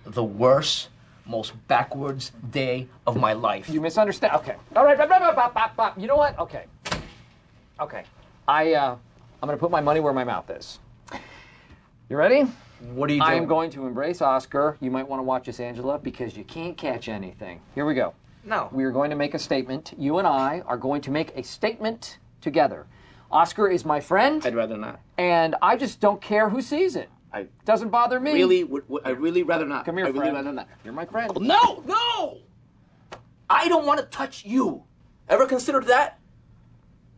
the 0.05 0.23
worst, 0.23 0.89
most 1.25 1.53
backwards 1.67 2.31
day 2.51 2.87
of 3.05 3.17
my 3.17 3.33
life. 3.33 3.69
You 3.69 3.81
misunderstand. 3.81 4.33
Okay. 4.35 4.55
All 4.75 4.83
right. 4.83 4.97
blah, 4.97 5.05
blah, 5.05 5.19
blah, 5.19 5.33
blah, 5.33 5.49
blah, 5.49 5.69
blah. 5.75 5.93
You 5.97 6.07
know 6.07 6.15
what? 6.15 6.37
Okay. 6.39 6.65
Okay. 7.79 8.03
I 8.47 8.73
uh, 8.73 8.95
I'm 9.41 9.47
gonna 9.47 9.57
put 9.57 9.71
my 9.71 9.81
money 9.81 9.99
where 9.99 10.13
my 10.13 10.23
mouth 10.23 10.49
is. 10.49 10.79
You 12.09 12.17
ready? 12.17 12.45
What 12.93 13.09
are 13.09 13.13
you 13.13 13.21
I 13.21 13.35
am 13.35 13.45
going 13.45 13.69
to 13.71 13.85
embrace 13.85 14.21
Oscar. 14.21 14.75
You 14.81 14.91
might 14.91 15.07
want 15.07 15.19
to 15.19 15.23
watch 15.23 15.45
this, 15.45 15.59
Angela, 15.59 15.99
because 15.99 16.35
you 16.35 16.43
can't 16.43 16.75
catch 16.75 17.07
anything. 17.07 17.61
Here 17.75 17.85
we 17.85 17.93
go. 17.93 18.13
No. 18.43 18.69
We 18.71 18.83
are 18.83 18.91
going 18.91 19.11
to 19.11 19.15
make 19.15 19.33
a 19.33 19.39
statement. 19.39 19.93
You 19.97 20.17
and 20.17 20.27
I 20.27 20.61
are 20.65 20.77
going 20.77 21.01
to 21.01 21.11
make 21.11 21.31
a 21.37 21.43
statement 21.43 22.17
together. 22.41 22.87
Oscar 23.31 23.69
is 23.69 23.85
my 23.85 23.99
friend. 23.99 24.45
I'd 24.45 24.55
rather 24.55 24.77
not. 24.77 24.99
And 25.17 25.55
I 25.61 25.77
just 25.77 25.99
don't 25.99 26.21
care 26.21 26.49
who 26.49 26.61
sees 26.61 26.95
it. 26.95 27.09
I 27.33 27.47
Doesn't 27.65 27.89
bother 27.89 28.19
me. 28.19 28.33
really, 28.33 28.63
would, 28.63 28.83
would, 28.89 29.03
I 29.05 29.11
really 29.11 29.43
rather 29.43 29.65
not. 29.65 29.85
Come 29.85 29.97
here, 29.97 30.05
I 30.05 30.09
really 30.09 30.31
friend. 30.31 30.35
rather 30.35 30.51
not. 30.53 30.67
You're 30.83 30.93
my 30.93 31.05
friend. 31.05 31.31
No, 31.39 31.81
no! 31.85 32.37
I 33.49 33.67
don't 33.69 33.85
want 33.85 33.99
to 33.99 34.05
touch 34.05 34.45
you. 34.45 34.83
Ever 35.29 35.45
considered 35.45 35.85
that? 35.87 36.19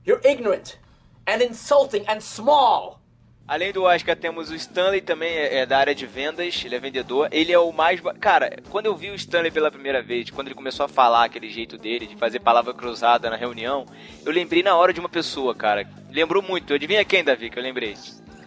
You're 0.05 0.22
ignorant 0.24 0.78
and 1.26 1.41
insulting 1.41 2.05
and 2.07 2.22
small. 2.22 2.99
Além 3.45 3.74
do 3.74 3.84
Oscar, 3.84 4.16
temos 4.16 4.49
o 4.49 4.55
Stanley 4.55 5.01
também, 5.01 5.30
é 5.34 5.59
é 5.59 5.66
da 5.66 5.78
área 5.78 5.93
de 5.93 6.05
vendas, 6.05 6.61
ele 6.64 6.76
é 6.76 6.80
vendedor. 6.80 7.28
Ele 7.32 7.51
é 7.51 7.59
o 7.59 7.74
mais. 7.74 7.99
Cara, 8.20 8.49
quando 8.70 8.86
eu 8.86 8.95
vi 8.95 9.09
o 9.11 9.16
Stanley 9.16 9.51
pela 9.51 9.70
primeira 9.70 10.01
vez, 10.01 10.30
quando 10.30 10.47
ele 10.47 10.55
começou 10.55 10.86
a 10.86 10.89
falar 10.89 11.26
aquele 11.26 11.49
jeito 11.49 11.78
dele, 11.78 12.07
de 12.07 12.16
fazer 12.16 12.39
palavra 12.39 12.74
cruzada 12.74 13.30
na 13.30 13.36
reunião, 13.36 13.86
eu 14.26 14.32
lembrei 14.32 14.64
na 14.64 14.76
hora 14.78 14.93
de 14.93 14.99
uma 14.99 15.09
pessoa, 15.09 15.53
cara. 15.53 15.86
Lembrou 16.09 16.41
muito. 16.41 16.74
Adivinha 16.74 17.03
quem, 17.03 17.22
Davi, 17.24 17.49
que 17.49 17.59
eu 17.59 17.64
lembrei? 17.64 17.95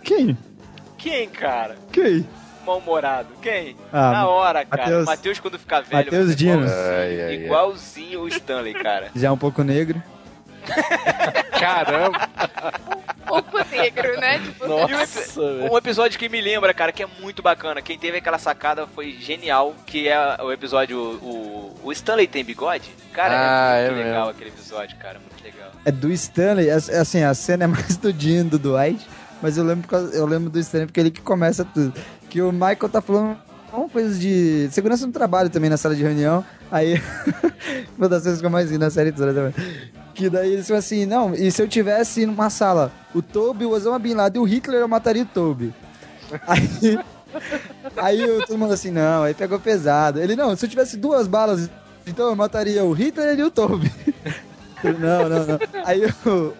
Quem? 0.03 0.37
Quem, 0.99 1.29
cara? 1.29 1.77
Quem? 1.93 2.27
Mal-humorado. 2.67 3.29
Quem? 3.41 3.77
Ah, 3.93 4.11
na 4.13 4.27
hora, 4.29 4.65
cara. 4.65 4.83
Mateus- 4.83 5.07
Matheus, 5.07 5.39
quando 5.41 5.59
ficar 5.59 5.83
velho. 5.83 6.05
Mateus 6.07 6.35
Dino. 6.35 6.53
igualzinho- 6.67 6.81
Ai, 6.99 7.21
ai, 7.21 7.23
ai. 7.23 7.35
Igualzinho 7.45 8.21
o 8.23 8.29
Stanley, 8.29 8.75
cara. 8.75 9.11
Já 9.15 9.29
é 9.29 9.31
um 9.31 9.39
pouco 9.39 9.63
negro. 9.63 10.03
Caramba! 11.59 12.29
Pouco 13.27 13.59
negro, 13.71 14.21
né? 14.21 14.39
Tipo, 14.41 14.65
E 14.67 14.95
um, 14.95 15.01
epi- 15.01 15.71
um 15.73 15.77
episódio 15.79 16.19
que 16.19 16.29
me 16.29 16.41
lembra, 16.41 16.73
cara, 16.75 16.93
que 16.93 17.03
é 17.03 17.09
muito 17.21 17.43
bacana. 17.43 17.81
Quem 17.83 17.99
teve 17.99 18.19
aquela 18.19 18.39
sacada 18.39 18.87
foi 18.87 19.13
genial, 19.21 19.75
que 19.87 20.09
é 20.09 20.19
o 20.43 20.53
episódio. 20.53 20.99
O, 20.99 21.75
o 21.85 21.93
Stanley 21.93 22.27
tem 22.27 22.45
bigode? 22.45 22.91
Cara, 23.13 23.35
Ah, 23.35 23.77
é 23.77 23.87
é 23.87 23.91
muito 23.91 24.05
legal 24.05 24.15
mesmo. 24.27 24.31
aquele 24.31 24.51
episódio, 24.51 24.97
cara, 24.99 25.19
muito 25.19 25.43
legal. 25.43 25.71
É 25.85 25.91
do 25.93 26.11
Stanley, 26.13 26.69
é, 26.69 26.73
é 26.73 26.99
assim, 26.99 27.23
a 27.23 27.33
cena 27.35 27.65
é 27.65 27.67
mais 27.67 27.97
do 27.97 28.13
Dean 28.13 28.45
do 28.47 28.59
Dwight, 28.59 29.07
mas 29.43 29.59
eu 29.59 29.65
lembro, 29.65 29.89
eu 30.13 30.27
lembro 30.27 30.51
do 30.51 30.59
Stanley 30.59 30.87
porque 30.87 31.01
é 31.01 31.03
ele 31.03 31.11
que 31.11 31.21
começa 31.21 31.65
tudo. 31.65 31.93
Que 32.29 32.41
o 32.41 32.53
Michael 32.53 32.89
tá 32.91 33.01
falando 33.01 33.37
uma 33.73 33.89
coisa 33.89 34.19
de 34.19 34.69
segurança 34.71 35.07
no 35.07 35.13
trabalho 35.13 35.51
também 35.51 35.69
na 35.69 35.77
sala 35.77 35.95
de 35.95 36.03
reunião, 36.03 36.45
aí 36.71 37.01
uma 37.97 38.09
das 38.09 38.23
coisas 38.23 38.41
que 38.41 38.47
eu 38.47 38.51
mais 38.51 38.71
vi 38.71 38.79
na 38.79 38.91
série 38.91 39.13
toda 39.13 39.33
também. 39.33 39.55
Que 40.15 40.31
daí 40.31 40.53
eles 40.53 40.67
falam 40.67 40.79
assim, 40.79 41.05
não, 41.05 41.35
e 41.35 41.51
se 41.51 41.63
eu 41.63 41.69
tivesse 41.69 42.25
numa 42.25 42.49
sala, 42.49 42.91
o 43.15 43.21
Toby, 43.21 43.67
o 43.67 43.71
Osama 43.71 43.99
Bin 43.99 44.15
Laden 44.15 44.41
e 44.41 44.45
o 44.45 44.49
Hitler, 44.49 44.81
eu 44.81 44.89
mataria 44.89 45.23
o 45.23 45.27
Toby. 45.27 45.75
Aí, 46.47 46.99
aí 47.97 48.43
todo 48.47 48.59
mundo 48.59 48.73
assim, 48.73 48.91
não, 48.91 49.23
aí 49.23 49.35
pegou 49.35 49.61
pesado. 49.61 50.21
Ele, 50.21 50.35
não, 50.35 50.57
se 50.57 50.65
eu 50.65 50.71
tivesse 50.71 50.97
duas 50.97 51.29
balas, 51.29 51.71
então 52.05 52.29
eu 52.29 52.35
mataria 52.35 52.83
o 52.83 52.93
Hitler 52.93 53.39
e 53.39 53.43
o 53.45 53.51
Toby. 53.51 53.93
Não, 54.85 55.29
não, 55.29 55.47
não. 55.47 55.59
Aí 55.85 56.03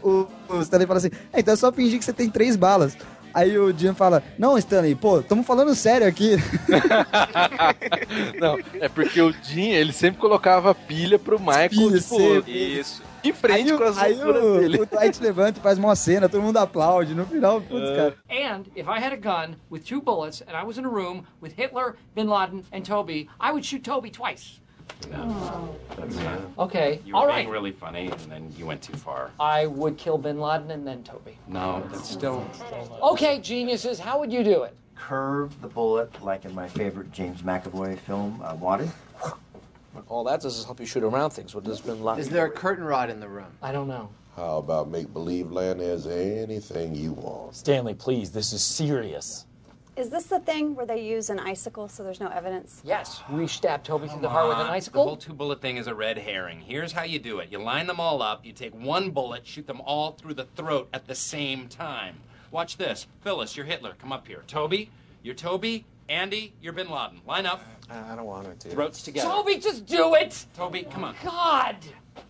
o, 0.03 0.27
o 0.49 0.61
Stanley 0.63 0.87
fala 0.87 0.99
assim: 0.99 1.11
é, 1.33 1.41
então 1.41 1.55
é 1.55 1.57
só 1.57 1.73
fingir 1.73 1.99
que 1.99 2.05
você 2.05 2.13
tem 2.13 2.31
três 2.31 2.57
balas. 2.57 2.97
Aí 3.37 3.59
o 3.59 3.71
Jim 3.77 3.93
fala: 3.93 4.23
Não, 4.39 4.57
Stanley, 4.57 4.95
pô, 4.95 5.21
estamos 5.21 5.47
falando 5.47 5.75
sério 5.75 6.07
aqui. 6.07 6.37
Não, 8.41 8.59
é 8.81 8.89
porque 8.89 9.21
o 9.21 9.31
Jim, 9.43 9.71
ele 9.73 9.93
sempre 9.93 10.19
colocava 10.19 10.75
pilha 10.75 11.19
pro 11.19 11.39
Michael, 11.39 11.69
Pilha, 11.69 11.99
tipo, 12.01 12.17
sempre. 12.17 12.79
Isso. 12.79 13.03
em 13.23 13.33
frente 13.33 13.73
aí 13.73 13.77
com 13.77 13.85
as 13.85 13.99
aí 13.99 14.23
o, 14.23 14.59
dele. 14.61 14.81
o 14.81 14.87
Dwight 14.87 15.23
levanta 15.23 15.59
e 15.59 15.63
faz 15.63 15.79
uma 15.79 15.95
cena, 15.95 16.29
todo 16.29 16.43
mundo 16.43 16.57
aplaude. 16.57 17.15
No 17.15 17.27
final, 17.27 17.61
putz, 17.61 17.91
cara. 17.91 18.17
And 18.31 18.65
if 18.75 18.87
I 18.89 18.99
had 19.05 19.13
a 19.13 19.17
gun 19.17 19.57
with 19.71 19.83
two 19.85 20.01
bullets 20.01 20.43
and 20.47 20.57
I 20.57 20.65
was 20.65 20.79
in 20.79 20.87
a 20.87 20.91
room 20.91 21.25
with 21.43 21.53
Hitler, 21.57 21.97
Bin 22.15 22.29
Laden, 22.29 22.65
and 22.73 22.83
Toby, 22.83 23.29
I 23.39 23.53
would 23.53 23.65
shoot 23.67 23.83
Toby 23.83 24.11
twice. 24.11 24.61
That's 25.01 26.17
not. 26.17 26.41
Okay, 26.59 27.01
You 27.05 27.15
were 27.15 27.21
all 27.21 27.27
being 27.27 27.47
right. 27.47 27.49
really 27.49 27.73
funny, 27.73 28.07
and 28.07 28.31
then 28.33 28.53
you 28.57 28.67
went 28.67 28.83
too 28.83 28.95
far. 28.97 29.31
I 29.39 29.67
would 29.67 29.97
kill 29.99 30.19
Bin 30.19 30.41
Laden 30.41 30.71
and 30.71 30.87
then 30.87 31.03
Toby. 31.05 31.39
No, 31.47 31.83
that's 31.91 32.09
still. 32.11 32.49
Okay, 33.03 33.41
geniuses, 33.41 33.99
how 33.99 34.19
would 34.19 34.33
you 34.33 34.43
do 34.43 34.63
it? 34.63 34.75
Curve 34.95 35.61
the 35.61 35.69
bullet 35.69 36.23
like 36.23 36.45
in 36.45 36.55
my 36.55 36.69
favorite 36.69 37.13
James 37.13 37.43
McAvoy 37.43 37.99
film, 37.99 38.41
uh, 38.43 38.55
Wanted. 38.55 38.91
All 40.09 40.25
that 40.25 40.41
does 40.41 40.59
is 40.59 40.65
help 40.65 40.81
you 40.81 40.87
shoot 40.87 41.03
around 41.03 41.31
things. 41.31 41.55
What 41.55 41.65
has 41.67 41.81
been 41.81 42.03
locked? 42.03 42.21
Is 42.21 42.29
there 42.29 42.47
a 42.47 42.51
curtain 42.51 42.85
rod 42.85 43.11
in 43.11 43.19
the 43.21 43.29
room? 43.29 43.47
I 43.63 43.73
don't 43.73 43.89
know. 43.89 44.11
How 44.37 44.59
about 44.59 44.91
make 44.91 45.13
believe 45.13 45.51
land 45.51 45.81
there's 45.81 46.07
anything 46.07 46.95
you 46.95 47.13
want? 47.13 47.55
Stanley, 47.55 47.95
please, 47.95 48.31
this 48.31 48.53
is 48.53 48.63
serious. 48.63 49.47
Is 49.97 50.11
this 50.11 50.27
the 50.27 50.41
thing 50.41 50.75
where 50.75 50.85
they 50.85 51.03
use 51.03 51.31
an 51.31 51.41
icicle 51.41 51.89
so 51.89 52.05
there's 52.05 52.21
no 52.21 52.29
evidence? 52.29 52.83
Yes, 52.85 53.23
we 53.31 53.47
stabbed 53.47 53.87
Toby 53.87 54.09
through 54.09 54.21
the 54.21 54.29
heart 54.29 54.49
with 54.49 54.59
an 54.59 54.67
ah, 54.67 54.73
icicle. 54.73 55.05
The 55.05 55.09
whole 55.09 55.17
icicle. 55.17 55.33
two 55.33 55.37
bullet 55.37 55.63
thing 55.63 55.79
is 55.79 55.87
a 55.87 55.95
red 55.95 56.19
herring. 56.19 56.61
Here's 56.61 56.93
how 56.93 57.05
you 57.05 57.19
do 57.19 57.39
it 57.39 57.51
you 57.51 57.59
line 57.59 57.87
them 57.87 57.99
all 57.99 58.21
up, 58.21 58.45
you 58.45 58.53
take 58.53 58.75
one 58.75 59.11
bullet, 59.11 59.47
shoot 59.47 59.67
them 59.67 59.81
all 59.81 60.13
through 60.13 60.35
the 60.35 60.45
throat 60.55 60.91
at 60.93 61.07
the 61.07 61.15
same 61.15 61.67
time. 61.69 62.17
Watch 62.51 62.77
this. 62.77 63.07
Phyllis, 63.23 63.57
you're 63.57 63.65
Hitler. 63.65 63.95
Come 63.99 64.13
up 64.13 64.27
here. 64.27 64.45
Toby, 64.47 64.91
you're 65.23 65.35
Toby. 65.35 65.87
Andy, 66.11 66.53
you're 66.61 66.73
Bin 66.75 66.89
Laden. 66.89 67.21
Line 67.27 67.47
up. 67.47 67.63
I 67.91 68.15
don't 68.15 68.27
want 68.27 68.61
to. 68.61 68.69
Throats 68.69 69.03
together. 69.03 69.29
Toby, 69.29 69.59
just 69.59 69.87
do 69.87 70.15
it! 70.15 70.47
Toby, 70.57 70.87
come 70.91 71.05
on. 71.05 71.17
God! 71.25 71.77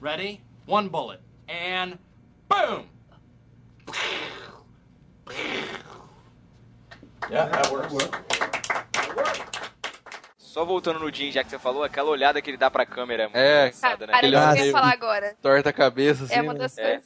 Ready? 0.00 0.40
One 0.66 0.88
bullet. 0.88 1.20
And 1.48 1.98
boom! 2.48 2.86
Yeah, 7.30 7.50
that 7.50 7.72
works. 7.72 7.94
Só 10.38 10.64
voltando 10.64 10.98
no 11.00 11.12
Jim, 11.12 11.30
já 11.30 11.44
que 11.44 11.50
você 11.50 11.58
falou, 11.58 11.82
aquela 11.84 12.08
olhada 12.10 12.40
que 12.40 12.48
ele 12.48 12.56
dá 12.56 12.70
pra 12.70 12.86
câmera 12.86 13.24
é 13.24 13.26
muito 13.26 13.36
É, 13.36 13.66
engraçada, 13.68 14.06
né? 14.06 14.12
Cara, 14.12 14.26
Ele 14.26 14.68
eu 14.68 14.72
falar 14.72 14.92
agora. 14.92 15.34
Torta 15.42 15.68
a 15.68 15.72
cabeça, 15.72 16.24
assim. 16.24 16.34
É 16.34 16.40
uma 16.42 16.54
né? 16.54 16.58
das 16.60 16.78
É. 16.78 16.82
coisas. 16.82 17.04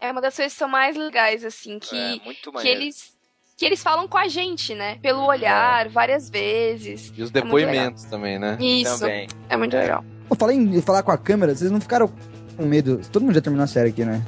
É 0.00 0.12
uma 0.12 0.20
das 0.20 0.36
coisas 0.36 0.52
que 0.52 0.58
são 0.58 0.68
mais 0.68 0.96
legais, 0.96 1.44
assim, 1.44 1.78
que, 1.78 1.96
É, 1.96 2.24
muito 2.24 2.52
que 2.52 2.68
eles. 2.68 3.12
Que 3.56 3.66
eles 3.66 3.82
falam 3.82 4.08
com 4.08 4.18
a 4.18 4.28
gente, 4.28 4.74
né? 4.74 4.98
Pelo 5.02 5.24
olhar, 5.24 5.88
várias 5.88 6.28
vezes. 6.28 7.12
E 7.16 7.22
os 7.22 7.30
É 7.30 7.32
depoimentos 7.32 8.04
também, 8.04 8.38
né? 8.38 8.56
Isso. 8.60 9.00
Também. 9.00 9.28
É 9.48 9.56
muito 9.56 9.76
legal. 9.76 10.04
Eu 10.28 10.36
falei 10.36 10.56
em 10.56 10.80
falar 10.82 11.02
com 11.02 11.12
a 11.12 11.18
câmera, 11.18 11.54
vocês 11.54 11.70
não 11.70 11.80
ficaram 11.80 12.10
com 12.56 12.64
medo. 12.64 13.00
Todo 13.12 13.22
mundo 13.22 13.34
já 13.34 13.40
terminou 13.40 13.62
a 13.64 13.68
série 13.68 13.90
aqui, 13.90 14.04
né? 14.04 14.22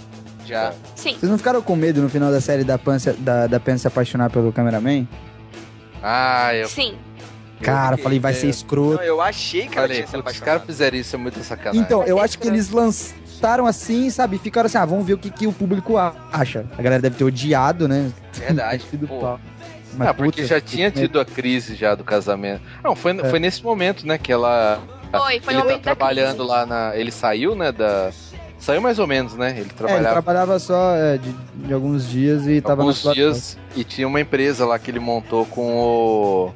Já. 0.46 0.72
Sim. 0.94 1.14
Vocês 1.16 1.30
não 1.30 1.38
ficaram 1.38 1.62
com 1.62 1.74
medo 1.74 2.02
no 2.02 2.08
final 2.08 2.30
da 2.30 2.40
série 2.40 2.62
da 2.64 2.76
Pan 2.78 2.98
se, 2.98 3.12
da, 3.14 3.46
da 3.46 3.58
Pan 3.58 3.78
se 3.78 3.88
apaixonar 3.88 4.30
pelo 4.30 4.52
cameraman? 4.52 5.08
Ah, 6.06 6.54
eu 6.54 6.68
Sim. 6.68 6.98
Cara, 7.62 7.96
falei, 7.96 8.18
vai 8.20 8.34
ser 8.34 8.48
escroto. 8.48 8.96
Não, 8.96 9.02
eu 9.02 9.22
achei 9.22 9.66
que 9.68 9.78
ela 9.78 9.86
falei, 9.88 10.02
tinha 10.02 10.06
se 10.06 10.22
putz, 10.22 10.34
os 10.34 10.40
caras 10.40 10.64
fizeram 10.64 10.98
isso, 10.98 11.16
é 11.16 11.18
muita 11.18 11.42
sacanagem. 11.42 11.80
Então, 11.80 12.02
eu 12.04 12.20
acho 12.20 12.38
que 12.38 12.46
eles 12.46 12.68
lançaram 12.68 13.64
assim, 13.66 14.10
sabe? 14.10 14.36
Ficaram 14.36 14.66
assim, 14.66 14.76
ah, 14.76 14.84
vamos 14.84 15.06
ver 15.06 15.14
o 15.14 15.18
que, 15.18 15.30
que 15.30 15.46
o 15.46 15.52
público 15.52 15.96
acha. 15.96 16.66
A 16.76 16.82
galera 16.82 17.00
deve 17.00 17.16
ter 17.16 17.24
odiado, 17.24 17.88
né? 17.88 18.12
Verdade, 18.34 18.84
pô. 19.08 19.38
Mas, 19.96 20.08
ah, 20.08 20.12
porque 20.12 20.42
puta, 20.42 20.46
já 20.46 20.60
tinha 20.60 20.90
tido 20.90 21.18
a 21.18 21.24
crise 21.24 21.74
já 21.74 21.94
do 21.94 22.04
casamento. 22.04 22.60
Não, 22.82 22.94
foi, 22.94 23.12
É. 23.18 23.30
foi 23.30 23.38
nesse 23.38 23.62
momento, 23.62 24.06
né, 24.06 24.18
que 24.18 24.30
ela... 24.32 24.82
Foi, 25.10 25.20
foi 25.20 25.30
ele 25.30 25.38
no 25.38 25.40
tá 25.40 25.54
momento 25.54 25.76
da 25.76 25.78
trabalhando 25.94 26.36
crise. 26.38 26.48
lá 26.48 26.66
na... 26.66 26.96
Ele 26.96 27.10
saiu, 27.12 27.54
né, 27.54 27.70
da... 27.72 28.10
Saiu 28.64 28.80
mais 28.80 28.98
ou 28.98 29.06
menos, 29.06 29.34
né? 29.34 29.50
Ele 29.50 29.58
É, 29.58 29.60
ele 29.60 29.70
trabalhava 29.74 30.12
trabalhava 30.12 30.58
só 30.58 30.96
é, 30.96 31.18
de, 31.18 31.30
de 31.66 31.74
alguns 31.74 32.08
dias 32.08 32.46
e 32.46 32.62
tava 32.62 32.80
alguns 32.80 33.02
dias 33.12 33.58
e 33.76 33.84
tinha 33.84 34.08
uma 34.08 34.18
empresa 34.22 34.64
lá 34.64 34.78
que 34.78 34.90
ele 34.90 34.98
montou 35.00 35.44
com 35.44 35.76
o... 35.76 36.54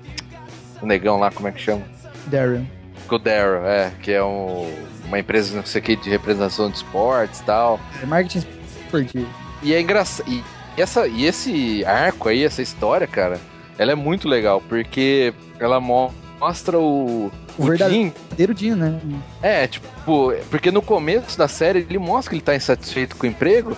O 0.80 0.86
negão 0.86 1.18
lá, 1.18 1.30
como 1.30 1.48
é 1.48 1.52
que 1.52 1.60
chama? 1.60 1.82
Darren. 2.28 2.66
Com 3.06 3.16
o 3.16 3.18
Daryl, 3.18 3.66
é, 3.66 3.90
que 4.02 4.10
é 4.10 4.24
um... 4.24 4.72
uma 5.06 5.18
empresa, 5.18 5.54
não 5.54 5.66
sei 5.66 5.80
o 5.82 5.84
que, 5.84 5.96
de 5.96 6.08
representação 6.08 6.70
de 6.70 6.76
esportes 6.76 7.40
e 7.40 7.44
tal. 7.44 7.78
É 8.02 8.06
marketing 8.06 8.46
esportivo. 8.84 9.26
E 9.62 9.74
é 9.74 9.80
engraçado. 9.80 10.26
E, 10.30 10.42
essa, 10.80 11.06
e 11.06 11.26
esse 11.26 11.84
arco 11.84 12.28
aí, 12.30 12.42
essa 12.42 12.62
história, 12.62 13.06
cara, 13.06 13.38
ela 13.76 13.92
é 13.92 13.94
muito 13.94 14.28
legal, 14.28 14.62
porque 14.66 15.34
ela 15.58 15.78
mo- 15.78 16.14
mostra 16.40 16.78
o. 16.78 17.30
O 17.58 17.64
O 17.64 17.76
Jim. 17.76 18.12
verdadeiro 18.12 18.56
Jim, 18.56 18.70
né? 18.74 19.00
É, 19.42 19.66
tipo, 19.66 20.32
porque 20.50 20.70
no 20.70 20.80
começo 20.82 21.36
da 21.36 21.48
série 21.48 21.80
ele 21.80 21.98
mostra 21.98 22.30
que 22.30 22.36
ele 22.36 22.42
tá 22.42 22.54
insatisfeito 22.54 23.16
com 23.16 23.26
o 23.26 23.30
emprego, 23.30 23.76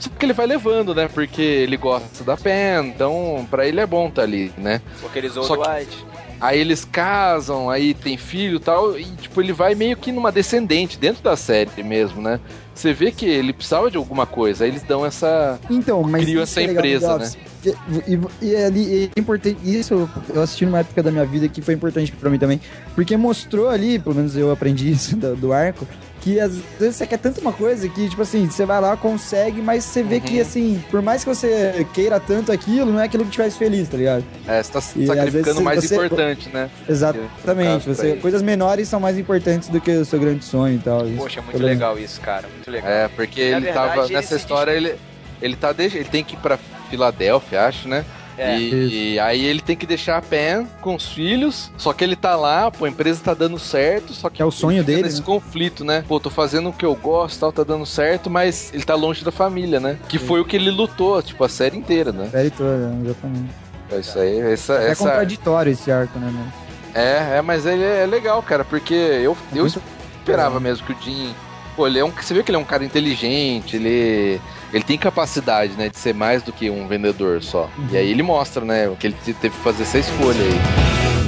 só 0.00 0.08
que 0.10 0.26
ele 0.26 0.32
vai 0.32 0.46
levando, 0.46 0.94
né? 0.94 1.08
Porque 1.12 1.40
ele 1.42 1.76
gosta 1.76 2.24
da 2.24 2.36
Pen, 2.36 2.88
então 2.88 3.46
pra 3.50 3.66
ele 3.66 3.80
é 3.80 3.86
bom 3.86 4.10
tá 4.10 4.22
ali, 4.22 4.52
né? 4.58 4.80
Porque 5.00 5.18
eles 5.18 5.32
usam 5.32 5.44
Só 5.44 5.54
o 5.54 5.62
que- 5.62 5.68
Dwight. 5.68 6.06
Aí 6.40 6.58
eles 6.58 6.86
casam, 6.86 7.68
aí 7.68 7.92
tem 7.92 8.16
filho 8.16 8.56
e 8.56 8.60
tal, 8.60 8.98
e 8.98 9.04
tipo, 9.04 9.42
ele 9.42 9.52
vai 9.52 9.74
meio 9.74 9.94
que 9.94 10.10
numa 10.10 10.32
descendente 10.32 10.98
dentro 10.98 11.22
da 11.22 11.36
série 11.36 11.82
mesmo, 11.82 12.22
né? 12.22 12.40
Você 12.74 12.92
vê 12.94 13.10
que 13.12 13.26
ele 13.26 13.52
precisava 13.52 13.90
de 13.90 13.96
alguma 13.96 14.24
coisa, 14.26 14.64
aí 14.64 14.70
eles 14.70 14.82
dão 14.82 15.04
essa. 15.04 15.58
Então, 15.68 16.02
mas 16.02 16.26
isso 16.26 16.40
essa 16.40 16.62
é 16.62 16.66
legal 16.66 16.84
empresa, 16.84 17.16
Office. 17.16 17.38
E, 17.64 18.14
e- 18.14 18.46
e 18.50 18.56
ali 18.56 19.10
é 19.14 19.20
importante, 19.20 19.58
isso 19.64 20.08
eu 20.34 20.42
assisti 20.42 20.64
numa 20.64 20.78
época 20.78 21.02
da 21.02 21.10
minha 21.10 21.26
vida 21.26 21.46
que 21.46 21.60
foi 21.60 21.74
importante 21.74 22.10
pra 22.12 22.30
mim 22.30 22.38
também, 22.38 22.58
porque 22.94 23.14
mostrou 23.18 23.68
ali, 23.68 23.98
pelo 23.98 24.14
menos 24.14 24.34
eu 24.36 24.50
aprendi 24.50 24.90
isso 24.90 25.14
do, 25.18 25.36
do 25.36 25.52
arco, 25.52 25.86
que 26.20 26.38
às 26.38 26.52
vezes 26.78 26.96
você 26.96 27.06
quer 27.06 27.18
tanto 27.18 27.40
uma 27.40 27.52
coisa 27.52 27.88
que, 27.88 28.08
tipo 28.08 28.20
assim, 28.22 28.46
você 28.48 28.66
vai 28.66 28.80
lá, 28.80 28.96
consegue, 28.96 29.62
mas 29.62 29.84
você 29.84 30.02
vê 30.02 30.20
que, 30.20 30.40
assim, 30.40 30.82
por 30.90 31.00
mais 31.00 31.24
que 31.24 31.28
você 31.34 31.86
queira 31.94 32.20
tanto 32.20 32.52
aquilo, 32.52 32.92
não 32.92 33.00
é 33.00 33.04
aquilo 33.04 33.24
que 33.24 33.30
te 33.30 33.38
faz 33.38 33.56
feliz, 33.56 33.88
tá 33.88 33.96
ligado? 33.96 34.24
É, 34.46 34.62
você 34.62 34.72
tá 34.72 34.82
E, 34.96 35.00
às 35.02 35.06
sacrificando 35.06 35.60
mais 35.62 35.82
você- 35.82 35.94
importante, 35.94 36.48
né? 36.50 36.68
Exatamente. 36.88 37.88
Você, 37.88 38.16
coisas 38.16 38.42
menores 38.42 38.88
são 38.88 39.00
mais 39.00 39.18
importantes 39.18 39.68
do 39.68 39.80
que 39.80 39.90
o 39.92 40.04
seu 40.04 40.18
grande 40.20 40.44
sonho 40.44 40.76
e 40.76 40.78
tal. 40.78 41.06
isso. 41.06 41.16
Poxa, 41.16 41.40
muito 41.42 41.58
legal 41.62 41.98
isso, 41.98 42.20
cara. 42.20 42.46
Muito 42.48 42.70
legal. 42.70 42.90
É, 42.90 43.08
porque 43.08 43.40
Na 43.50 43.56
ele 43.56 43.66
verdade, 43.66 43.88
tava 43.94 44.04
ele 44.06 44.14
nessa 44.14 44.36
história, 44.36 44.72
ele, 44.72 44.94
ele 45.40 45.56
tá 45.56 45.72
deixa, 45.72 45.96
ele 45.98 46.08
tem 46.08 46.22
que 46.22 46.34
ir 46.34 46.38
pra 46.38 46.58
Filadélfia, 46.90 47.62
acho, 47.66 47.88
né? 47.88 48.04
É. 48.40 48.58
E, 48.58 49.14
e 49.14 49.18
aí 49.18 49.44
ele 49.44 49.60
tem 49.60 49.76
que 49.76 49.86
deixar 49.86 50.16
a 50.16 50.22
Pen 50.22 50.66
com 50.80 50.94
os 50.94 51.08
filhos, 51.12 51.70
só 51.76 51.92
que 51.92 52.02
ele 52.02 52.16
tá 52.16 52.34
lá, 52.36 52.70
pô, 52.70 52.86
a 52.86 52.88
empresa 52.88 53.20
tá 53.22 53.34
dando 53.34 53.58
certo, 53.58 54.14
só 54.14 54.30
que 54.30 54.40
é 54.40 54.44
o 54.44 54.50
sonho 54.50 54.82
dele, 54.82 55.02
nesse 55.02 55.18
né? 55.20 55.26
conflito, 55.26 55.84
né? 55.84 56.04
Pô, 56.08 56.18
tô 56.18 56.30
fazendo 56.30 56.70
o 56.70 56.72
que 56.72 56.84
eu 56.86 56.94
gosto, 56.94 57.38
tal, 57.40 57.52
tá 57.52 57.62
dando 57.62 57.84
certo, 57.84 58.30
mas 58.30 58.72
ele 58.72 58.82
tá 58.82 58.94
longe 58.94 59.22
da 59.22 59.30
família, 59.30 59.78
né? 59.78 59.98
Que 60.08 60.18
foi 60.18 60.40
o 60.40 60.44
que 60.44 60.56
ele 60.56 60.70
lutou, 60.70 61.22
tipo, 61.22 61.44
a 61.44 61.48
série 61.48 61.76
inteira, 61.76 62.12
né? 62.12 62.28
Série 62.30 62.50
toda, 62.50 62.92
exatamente. 63.04 63.50
É 63.92 63.98
Isso 63.98 64.18
aí, 64.18 64.40
essa, 64.40 64.74
É 64.74 64.90
essa 64.90 65.04
contraditório 65.04 65.72
esse 65.72 65.90
arco, 65.90 66.18
né, 66.18 66.26
mano? 66.26 66.52
é, 66.94 67.36
é, 67.38 67.42
mas 67.42 67.66
ele 67.66 67.82
é 67.84 68.06
legal, 68.06 68.42
cara, 68.42 68.64
porque 68.64 68.94
eu, 68.94 69.36
eu 69.54 69.66
esperava 69.66 70.58
mesmo 70.60 70.86
que 70.86 70.92
o 70.92 70.96
Jim. 71.02 71.34
Pô, 71.76 71.86
ele 71.86 71.98
é 71.98 72.04
um, 72.04 72.10
você 72.10 72.34
vê 72.34 72.42
que 72.42 72.50
ele 72.50 72.56
é 72.56 72.60
um 72.60 72.64
cara 72.64 72.84
inteligente, 72.84 73.76
ele, 73.76 74.40
ele 74.72 74.84
tem 74.84 74.96
capacidade, 74.98 75.72
né, 75.74 75.88
de 75.88 75.98
ser 75.98 76.14
mais 76.14 76.42
do 76.42 76.52
que 76.52 76.70
um 76.70 76.86
vendedor 76.86 77.42
só. 77.42 77.68
E 77.90 77.96
aí 77.96 78.10
ele 78.10 78.22
mostra, 78.22 78.64
né, 78.64 78.90
que 78.98 79.06
ele 79.08 79.16
te- 79.24 79.34
teve 79.34 79.56
que 79.56 79.62
fazer 79.62 79.82
essa 79.82 79.98
escolha 79.98 80.40
aí. 80.42 81.19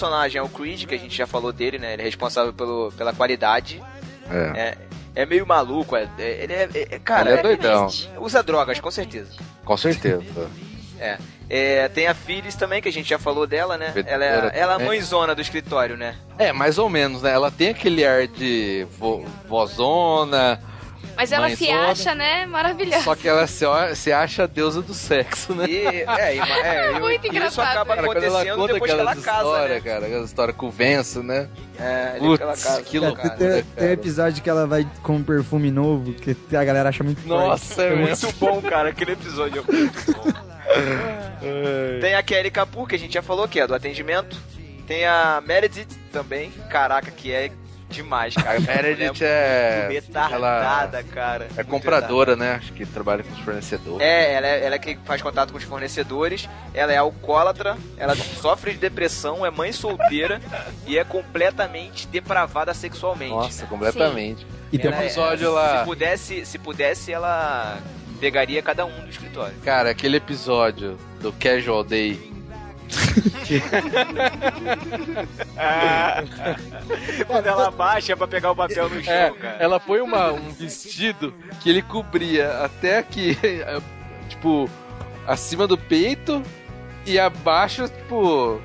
Personagem 0.00 0.38
é 0.38 0.42
o 0.42 0.48
Creed, 0.48 0.86
que 0.86 0.94
a 0.94 0.98
gente 0.98 1.14
já 1.14 1.26
falou 1.26 1.52
dele, 1.52 1.78
né? 1.78 1.92
Ele 1.92 2.02
é 2.02 2.04
responsável 2.06 2.54
pelo, 2.54 2.90
pela 2.92 3.12
qualidade. 3.12 3.82
É. 4.30 4.78
É, 5.14 5.22
é 5.22 5.26
meio 5.26 5.46
maluco, 5.46 5.94
é, 5.94 6.08
é- 6.18 6.42
ele 6.42 6.52
é, 6.54 6.68
é- 6.72 6.88
é- 6.94 6.98
cara, 6.98 7.30
Ele 7.30 7.40
é 7.40 7.42
doidão. 7.42 7.86
usa 8.18 8.42
drogas, 8.42 8.80
com 8.80 8.90
certeza. 8.90 9.32
Com 9.62 9.76
certeza. 9.76 10.24
É. 10.98 11.18
É, 11.50 11.88
tem 11.88 12.06
a 12.06 12.14
Phyllis 12.14 12.54
também, 12.54 12.80
que 12.80 12.88
a 12.88 12.92
gente 12.92 13.10
já 13.10 13.18
falou 13.18 13.46
dela, 13.46 13.76
né? 13.76 13.92
Ela 14.06 14.24
é, 14.24 14.50
ela 14.54 14.72
é 14.74 14.76
a 14.76 14.78
mãezona 14.78 15.34
do 15.34 15.42
escritório, 15.42 15.96
né? 15.96 16.14
É, 16.38 16.52
mais 16.52 16.78
ou 16.78 16.88
menos, 16.88 17.22
né? 17.22 17.32
Ela 17.32 17.50
tem 17.50 17.70
aquele 17.70 18.06
ar 18.06 18.26
de 18.26 18.86
vo, 18.98 19.24
vozona, 19.48 20.60
Mas 21.16 21.32
ela 21.32 21.50
se 21.54 21.70
acha, 21.70 22.14
né, 22.14 22.46
maravilhosa. 22.46 23.02
só 23.04 23.14
que 23.14 23.28
ela 23.28 23.46
se, 23.46 23.64
se 23.94 24.10
acha 24.12 24.44
a 24.44 24.46
deusa 24.46 24.80
do 24.80 24.94
sexo, 24.94 25.54
né? 25.54 25.66
E, 25.68 25.76
é, 25.86 26.36
e- 26.36 26.40
é, 26.40 26.92
e- 26.92 27.00
Muito 27.00 27.24
e 27.24 27.28
isso 27.28 27.36
engraçado. 27.36 27.66
acaba 27.66 27.94
Cara, 27.96 28.06
quando 28.06 28.22
ela 28.24 28.28
acontecendo 28.40 28.56
conta 28.60 28.72
depois 28.72 28.92
que 28.92 28.98
ela 29.00 29.14
casa, 29.16 29.36
história, 29.38 29.74
né? 29.74 29.80
cara, 29.80 30.06
aquela 30.06 30.24
história 30.24 30.54
com 30.54 30.66
o 30.66 30.70
Venço, 30.70 31.22
né? 31.22 31.48
É, 31.78 32.16
Putz, 32.18 32.38
casa, 32.42 32.82
que 32.82 32.98
cara. 32.98 33.12
loucura, 33.12 33.34
Tem, 33.36 33.48
né, 33.48 33.64
tem 33.76 33.88
um 33.88 33.92
episódio 33.92 34.42
que 34.42 34.48
ela 34.50 34.66
vai 34.66 34.86
com 35.02 35.16
um 35.16 35.22
perfume 35.22 35.70
novo, 35.70 36.12
que 36.14 36.34
a 36.56 36.64
galera 36.64 36.88
acha 36.88 37.04
muito 37.04 37.26
Nossa, 37.26 37.74
forte. 37.74 37.92
é 37.92 37.96
Muito 37.96 38.32
bom, 38.38 38.62
cara, 38.62 38.88
aquele 38.90 39.12
episódio 39.12 39.62
é 39.68 39.72
muito 39.72 40.12
bom. 40.12 40.32
Tem 42.00 42.14
a 42.14 42.22
Kelly 42.22 42.50
Kapoor, 42.50 42.86
que 42.86 42.94
a 42.94 42.98
gente 42.98 43.12
já 43.14 43.22
falou, 43.22 43.46
que 43.48 43.60
é 43.60 43.66
do 43.66 43.74
atendimento. 43.74 44.36
Tem 44.86 45.04
a 45.06 45.42
Meredith 45.46 45.88
também, 46.12 46.50
caraca, 46.70 47.10
que 47.10 47.32
é 47.32 47.50
demais, 47.90 48.34
cara. 48.34 48.56
A 48.56 48.60
Meredith 48.60 49.20
é- 49.22 49.88
muito 49.90 49.92
retardada, 50.06 51.02
cara. 51.04 51.48
É 51.56 51.62
compradora, 51.64 52.36
né? 52.36 52.54
Acho 52.54 52.72
que 52.72 52.86
trabalha 52.86 53.22
com 53.22 53.32
os 53.32 53.40
fornecedores. 53.40 54.00
É, 54.00 54.32
ela 54.34 54.46
é, 54.46 54.64
ela 54.66 54.74
é 54.74 54.78
que 54.78 54.96
faz 55.04 55.20
contato 55.20 55.50
com 55.52 55.58
os 55.58 55.64
fornecedores, 55.64 56.48
ela 56.72 56.92
é 56.92 56.96
alcoólatra, 56.96 57.76
ela 57.96 58.14
sofre 58.14 58.72
de 58.72 58.78
depressão, 58.78 59.44
é 59.44 59.50
mãe 59.50 59.72
solteira 59.72 60.40
e 60.86 60.96
é 60.98 61.04
completamente 61.04 62.06
depravada 62.06 62.72
sexualmente. 62.74 63.32
Nossa, 63.32 63.66
completamente. 63.66 64.46
E 64.72 64.78
tem 64.78 64.90
um 64.90 64.94
Ela 64.94 65.02
é- 65.02 65.06
episódio 65.06 65.52
lá. 65.52 65.80
Se 65.80 65.84
pudesse, 65.84 66.46
se 66.46 66.58
pudesse, 66.58 67.12
ela 67.12 67.78
pegaria 68.20 68.62
cada 68.62 68.84
um 68.84 69.00
do 69.00 69.10
escritório. 69.10 69.54
Cara, 69.64 69.90
aquele 69.90 70.16
episódio 70.18 70.96
do 71.20 71.32
Casual 71.32 71.82
Day. 71.82 72.30
Quando 77.26 77.46
ela 77.46 77.70
baixa 77.70 78.16
pra 78.16 78.26
pegar 78.26 78.50
o 78.52 78.56
papel 78.56 78.88
no 78.88 79.02
chão, 79.02 79.12
É, 79.12 79.30
cara. 79.30 79.56
ela 79.58 79.80
põe 79.80 80.00
uma, 80.00 80.32
um 80.32 80.50
vestido 80.52 81.34
que 81.60 81.68
ele 81.70 81.82
cobria 81.82 82.64
até 82.64 82.98
aqui, 82.98 83.36
tipo, 84.28 84.68
acima 85.26 85.66
do 85.66 85.76
peito 85.78 86.42
e 87.06 87.18
abaixo, 87.18 87.88
tipo, 87.88 88.60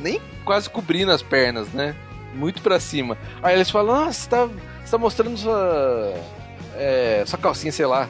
nem 0.00 0.20
quase 0.44 0.68
cobrindo 0.68 1.12
as 1.12 1.22
pernas, 1.22 1.68
né? 1.68 1.94
Muito 2.34 2.60
pra 2.62 2.80
cima. 2.80 3.16
Aí 3.42 3.54
eles 3.54 3.70
falam, 3.70 4.08
ah, 4.08 4.12
você 4.12 4.28
tá, 4.28 4.46
você 4.46 4.90
tá 4.90 4.98
mostrando 4.98 5.36
sua, 5.38 6.14
é, 6.76 7.22
sua 7.26 7.38
calcinha, 7.38 7.72
sei 7.72 7.86
lá. 7.86 8.08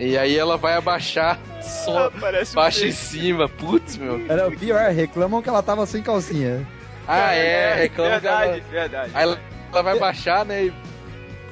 E 0.00 0.16
aí 0.16 0.36
ela 0.36 0.56
vai 0.56 0.74
abaixar 0.74 1.38
só, 1.62 2.08
um 2.08 2.54
baixa 2.54 2.80
em 2.80 2.82
peito. 2.84 2.96
cima, 2.96 3.48
putz, 3.48 3.96
meu. 3.98 4.24
Era 4.28 4.48
o 4.48 4.56
pior, 4.56 4.90
reclamam 4.90 5.42
que 5.42 5.48
ela 5.48 5.62
tava 5.62 5.84
sem 5.86 6.02
calcinha. 6.02 6.66
Ah, 7.06 7.32
é, 7.34 7.74
reclama 7.74 8.18
que 8.20 8.26
ela- 8.26 8.38
Verdade, 8.40 8.64
verdade. 8.70 9.10
Aí 9.14 9.22
ela, 9.24 9.38
ela 9.72 9.82
vai 9.82 9.98
baixar, 9.98 10.44
né? 10.44 10.64
E... 10.64 10.72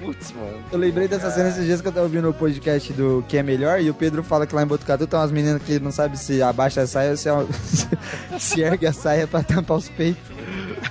Putz, 0.00 0.32
mano. 0.32 0.62
Eu 0.72 0.78
lembrei 0.78 1.08
dessa 1.08 1.30
cena 1.30 1.48
esses 1.48 1.64
dias 1.66 1.80
que 1.82 1.88
eu 1.88 1.92
tava 1.92 2.06
ouvindo 2.06 2.30
o 2.30 2.32
podcast 2.32 2.92
do 2.92 3.24
Que 3.28 3.36
é 3.36 3.42
Melhor 3.42 3.80
e 3.80 3.90
o 3.90 3.94
Pedro 3.94 4.22
fala 4.22 4.46
que 4.46 4.54
lá 4.54 4.62
em 4.62 4.66
Botucatu 4.66 5.06
tem 5.08 5.18
umas 5.18 5.32
meninas 5.32 5.60
que 5.62 5.78
não 5.80 5.90
sabem 5.90 6.16
se 6.16 6.40
abaixa 6.40 6.82
a 6.82 6.86
saia 6.86 7.10
ou 7.10 7.16
se, 7.16 7.88
se 8.38 8.60
ergue 8.62 8.86
a 8.86 8.92
saia 8.92 9.26
pra 9.26 9.42
tampar 9.42 9.76
os 9.76 9.88
peitos. 9.88 10.22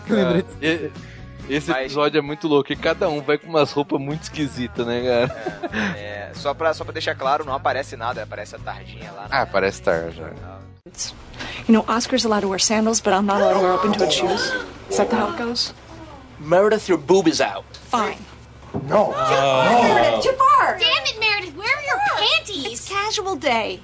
Eu 0.10 0.16
lembrei 0.16 0.43
Cara, 0.43 0.91
Esse 1.49 1.71
episódio 1.71 2.17
é 2.19 2.21
muito 2.21 2.47
louco, 2.47 2.73
e 2.73 2.75
cada 2.75 3.09
um 3.09 3.21
vai 3.21 3.37
com 3.37 3.47
umas 3.47 3.71
roupas 3.71 3.99
muito 3.99 4.23
esquisitas, 4.23 4.85
né, 4.85 5.01
cara? 5.01 5.97
É, 5.97 6.31
só, 6.33 6.53
pra, 6.53 6.73
só 6.73 6.83
pra 6.83 6.91
deixar 6.91 7.15
claro, 7.15 7.45
não 7.45 7.53
aparece 7.53 7.95
nada, 7.95 8.23
aparece 8.23 8.55
a 8.55 8.59
tardinha 8.59 9.11
lá. 9.13 9.27
Ah, 9.31 9.45
parece 9.45 9.79
estar 9.79 10.11
já. 10.11 10.29
You 11.67 11.73
know, 11.73 11.85
Oscar's 11.87 12.25
allowed 12.25 12.41
to 12.41 12.49
wear 12.49 12.59
sandals, 12.59 12.99
but 12.99 13.13
I'm 13.13 13.25
not 13.25 13.41
allowed 13.41 13.55
to 13.55 13.59
wear 13.59 13.73
open-toed 13.73 14.11
shoes. 14.11 14.53
Is 14.89 14.97
that 14.97 15.11
how 15.11 15.31
it 15.31 15.37
goes? 15.37 15.73
Meredith, 16.39 16.87
your 16.87 16.97
boob 16.97 17.27
is 17.27 17.41
out. 17.41 17.65
Fine. 17.89 18.17
No. 18.87 19.11
Meredith, 19.11 20.23
too 20.23 20.33
far! 20.33 20.77
Damn 20.77 21.05
it, 21.05 21.19
Meredith, 21.19 21.55
where 21.55 21.75
are 21.75 21.83
your 21.83 21.99
panties? 22.17 22.73
It's 22.73 22.89
casual 22.89 23.35
day. 23.35 23.79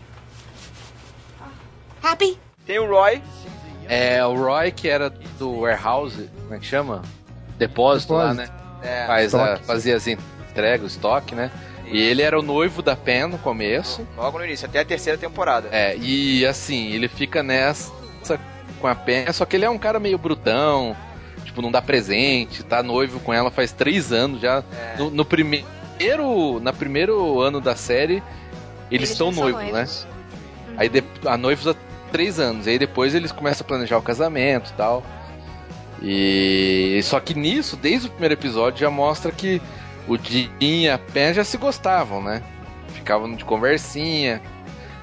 Happy? 2.02 2.38
Tem 2.66 2.80
o 2.80 2.86
Roy. 2.86 3.22
É, 3.88 4.26
o 4.26 4.36
Roy, 4.36 4.72
que 4.72 4.88
era 4.90 5.10
do 5.10 5.62
warehouse, 5.62 6.30
como 6.42 6.54
é 6.54 6.60
que 6.60 6.66
chama? 6.66 7.02
Depósito, 7.58 8.14
lá, 8.14 8.34
né? 8.34 8.50
É, 8.82 9.06
Faz 9.08 9.34
a- 9.36 9.58
fazia 9.58 9.96
as 9.96 10.08
entregas, 10.08 10.84
o 10.84 10.88
estoque, 10.88 11.34
né? 11.36 11.52
E 11.86 12.02
ele 12.02 12.22
era 12.22 12.38
o 12.40 12.42
noivo 12.42 12.82
da 12.82 12.96
Pen 12.96 13.28
no 13.28 13.38
começo. 13.38 14.08
Logo 14.18 14.38
no 14.40 14.46
início, 14.46 14.66
até 14.68 14.80
a 14.80 14.86
terceira 14.86 15.18
temporada. 15.18 15.70
É, 15.72 15.96
e 15.98 16.46
assim, 16.46 16.92
ele 16.92 17.08
fica 17.08 17.44
nessa 17.44 17.92
com 18.82 18.88
a 18.88 18.96
Pen, 18.96 19.32
só 19.32 19.46
que 19.46 19.56
ele 19.56 19.66
é 19.66 19.70
um 19.70 19.78
cara 19.78 20.00
meio 20.00 20.18
brutão, 20.18 20.96
tipo, 21.46 21.62
não 21.62 21.72
dá 21.72 21.82
presente, 21.82 22.64
tá 22.64 22.82
noivo 22.84 23.20
com 23.20 23.34
ela 23.34 23.50
faz 23.52 23.72
três 23.72 24.12
anos 24.12 24.42
já. 24.42 24.64
É. 24.74 24.98
No, 24.98 25.10
no 25.10 25.26
primeiro. 25.26 26.60
Na 26.62 26.74
primeiro 26.74 27.40
ano 27.40 27.62
da 27.62 27.76
série, 27.76 28.16
eles, 28.16 28.24
Eles 28.92 29.10
estão 29.12 29.32
são 29.32 29.44
noivos, 29.44 29.62
né? 29.64 29.72
noivos. 29.72 30.08
Aí 30.76 30.90
de, 30.90 31.04
a 31.26 31.38
noivos 31.38 31.68
há 31.68 31.76
três 32.12 32.40
anos. 32.40 32.66
E 32.68 32.72
aí 32.72 32.80
depois 32.80 33.14
eles 33.16 33.32
começam 33.32 33.64
a 33.64 33.68
planejar 33.68 33.98
o 33.98 34.02
casamento 34.02 34.72
e 34.72 34.74
tal. 34.74 35.04
E 36.04 37.00
só 37.04 37.20
que 37.20 37.34
nisso, 37.34 37.78
desde 37.78 38.08
o 38.08 38.12
primeiro 38.12 38.34
episódio, 38.34 38.80
já 38.82 38.90
mostra 38.90 39.32
que 39.32 39.62
o 40.08 40.18
Jim 40.18 40.50
e 40.60 40.90
a 40.90 40.98
Pen 40.98 41.34
já 41.34 41.44
se 41.46 41.58
gostavam, 41.58 42.22
né? 42.22 42.44
Ficavam 42.90 43.34
de 43.34 43.46
conversinha. 43.46 44.42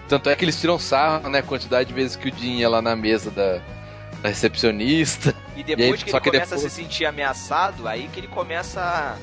Tanto 0.08 0.28
é 0.28 0.36
que 0.36 0.44
eles 0.44 0.60
tiram 0.60 0.78
sarro, 0.78 1.30
né? 1.30 1.38
A 1.38 1.42
quantidade 1.42 1.88
de 1.88 1.94
vezes 1.94 2.16
que 2.16 2.28
o 2.28 2.34
Jim 2.36 2.58
ia 2.58 2.68
lá 2.68 2.82
na 2.82 2.94
mesa 2.94 3.30
da, 3.30 3.60
da 4.22 4.28
recepcionista. 4.28 5.34
E 5.56 5.62
depois 5.62 6.02
que 6.02 6.10
só 6.10 6.18
ele 6.18 6.24
começa 6.26 6.54
depois- 6.56 6.66
a 6.66 6.68
se 6.68 6.74
sentir 6.82 7.06
ameaçado, 7.06 7.88
aí 7.88 8.08
que 8.12 8.20
ele 8.20 8.28
começa 8.28 8.80
a 8.82 9.16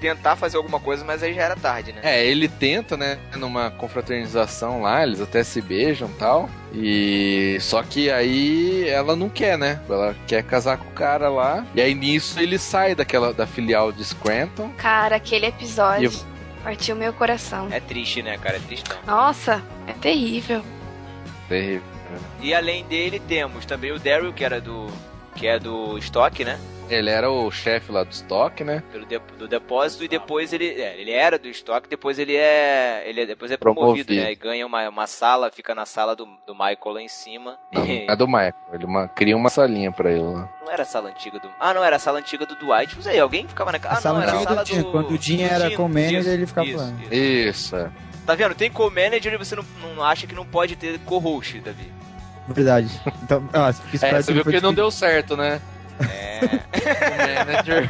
tentar 0.00 0.36
fazer 0.36 0.56
alguma 0.56 0.80
coisa, 0.80 1.04
mas 1.04 1.22
aí 1.22 1.34
já 1.34 1.42
era 1.42 1.56
tarde, 1.56 1.92
né? 1.92 2.00
É, 2.02 2.24
ele 2.24 2.48
tenta, 2.48 2.96
né, 2.96 3.18
numa 3.36 3.70
confraternização 3.70 4.82
lá, 4.82 5.02
eles 5.02 5.20
até 5.20 5.42
se 5.42 5.60
beijam 5.60 6.08
e 6.08 6.18
tal. 6.18 6.50
E 6.72 7.58
só 7.60 7.82
que 7.82 8.10
aí 8.10 8.88
ela 8.88 9.16
não 9.16 9.28
quer, 9.28 9.56
né? 9.56 9.80
Ela 9.88 10.14
quer 10.26 10.42
casar 10.42 10.76
com 10.78 10.88
o 10.88 10.92
cara 10.92 11.28
lá. 11.28 11.66
E 11.74 11.80
aí 11.80 11.94
nisso 11.94 12.38
ele 12.38 12.58
sai 12.58 12.94
daquela 12.94 13.32
da 13.32 13.46
filial 13.46 13.90
de 13.90 14.04
Scranton. 14.04 14.70
Cara, 14.76 15.16
aquele 15.16 15.46
episódio. 15.46 16.10
E 16.10 16.38
Partiu 16.62 16.96
meu 16.96 17.12
coração. 17.12 17.68
É 17.70 17.80
triste, 17.80 18.22
né, 18.22 18.36
cara? 18.36 18.56
É 18.56 18.60
tristão. 18.60 18.96
Nossa, 19.06 19.62
é 19.86 19.92
terrível. 19.92 20.62
Terrível. 21.48 21.82
E 22.40 22.54
além 22.54 22.84
dele, 22.84 23.20
temos 23.20 23.64
também 23.64 23.92
o 23.92 23.98
Daryl, 23.98 24.32
que 24.32 24.44
era 24.44 24.60
do. 24.60 24.86
que 25.34 25.46
é 25.46 25.58
do 25.58 25.96
estoque, 25.96 26.44
né? 26.44 26.58
Ele 26.90 27.10
era 27.10 27.30
o 27.30 27.50
chefe 27.50 27.92
lá 27.92 28.02
do 28.02 28.10
estoque, 28.10 28.64
né? 28.64 28.82
Pelo 28.90 29.04
de- 29.04 29.18
do 29.38 29.46
depósito, 29.46 30.04
e 30.04 30.08
depois 30.08 30.52
ele. 30.52 30.68
é, 30.68 30.98
ele 30.98 31.10
era 31.10 31.38
do 31.38 31.48
estoque, 31.48 31.88
depois 31.88 32.18
ele 32.18 32.34
é. 32.34 33.02
Ele 33.06 33.20
é, 33.22 33.26
depois 33.26 33.50
é 33.50 33.56
promovido, 33.56 34.06
Promovido. 34.06 34.14
né? 34.26 34.32
E 34.32 34.34
ganha 34.34 34.66
uma, 34.66 34.88
uma 34.88 35.06
sala, 35.06 35.50
fica 35.50 35.74
na 35.74 35.84
sala 35.84 36.16
do, 36.16 36.26
do 36.46 36.54
Michael 36.54 36.78
lá 36.94 37.02
em 37.02 37.08
cima. 37.08 37.58
Não, 37.72 37.82
é 38.08 38.16
do 38.16 38.26
Michael. 38.26 38.54
Ele 38.72 38.84
uma- 38.84 39.06
cria 39.08 39.36
uma 39.36 39.50
salinha 39.50 39.92
pra 39.92 40.10
ele 40.10 40.22
lá. 40.22 40.48
Não 40.64 40.72
era 40.72 40.82
a 40.82 40.86
sala 40.86 41.10
antiga 41.10 41.38
do. 41.38 41.48
Ah, 41.60 41.74
não, 41.74 41.84
era 41.84 41.96
a 41.96 41.98
sala 41.98 42.18
antiga 42.20 42.46
do 42.46 42.54
Dwight. 42.56 42.94
Não 42.96 43.02
sei, 43.02 43.18
alguém 43.20 43.46
ficava 43.46 43.70
na 43.72 43.78
casa. 43.78 43.94
A 43.94 43.98
Ah, 43.98 44.00
sala 44.00 44.18
não, 44.18 44.22
era 44.22 44.32
a 44.32 44.34
antiga 44.36 44.54
sala 44.54 44.64
do 44.64 44.68
Jim. 44.74 44.82
Quando 44.90 45.10
o 45.10 45.16
Jim 45.22 45.42
era 45.42 45.68
Jim, 45.70 45.76
co-manager, 45.76 46.20
isso, 46.20 46.28
ele 46.30 46.46
ficava 46.46 46.66
isso, 46.68 46.76
lá. 46.78 46.90
isso. 47.02 47.14
Isso, 47.14 47.76
é. 47.76 47.90
Tá 48.26 48.34
vendo? 48.34 48.54
Tem 48.54 48.70
co-manager 48.70 49.32
e 49.34 49.36
você 49.38 49.56
não, 49.56 49.64
não 49.96 50.02
acha 50.04 50.26
que 50.26 50.34
não 50.34 50.44
pode 50.46 50.76
ter 50.76 50.98
co-host, 51.00 51.60
Davi. 51.60 51.90
Verdade. 52.48 52.88
Então, 53.22 53.46
ah, 53.52 53.72
fica 53.72 54.06
É, 54.06 54.22
você 54.22 54.32
viu 54.32 54.42
que 54.42 54.48
não 54.52 54.54
difícil. 54.60 54.72
deu 54.72 54.90
certo, 54.90 55.36
né? 55.36 55.60
É. 56.00 56.38
Co-manager. 56.98 57.88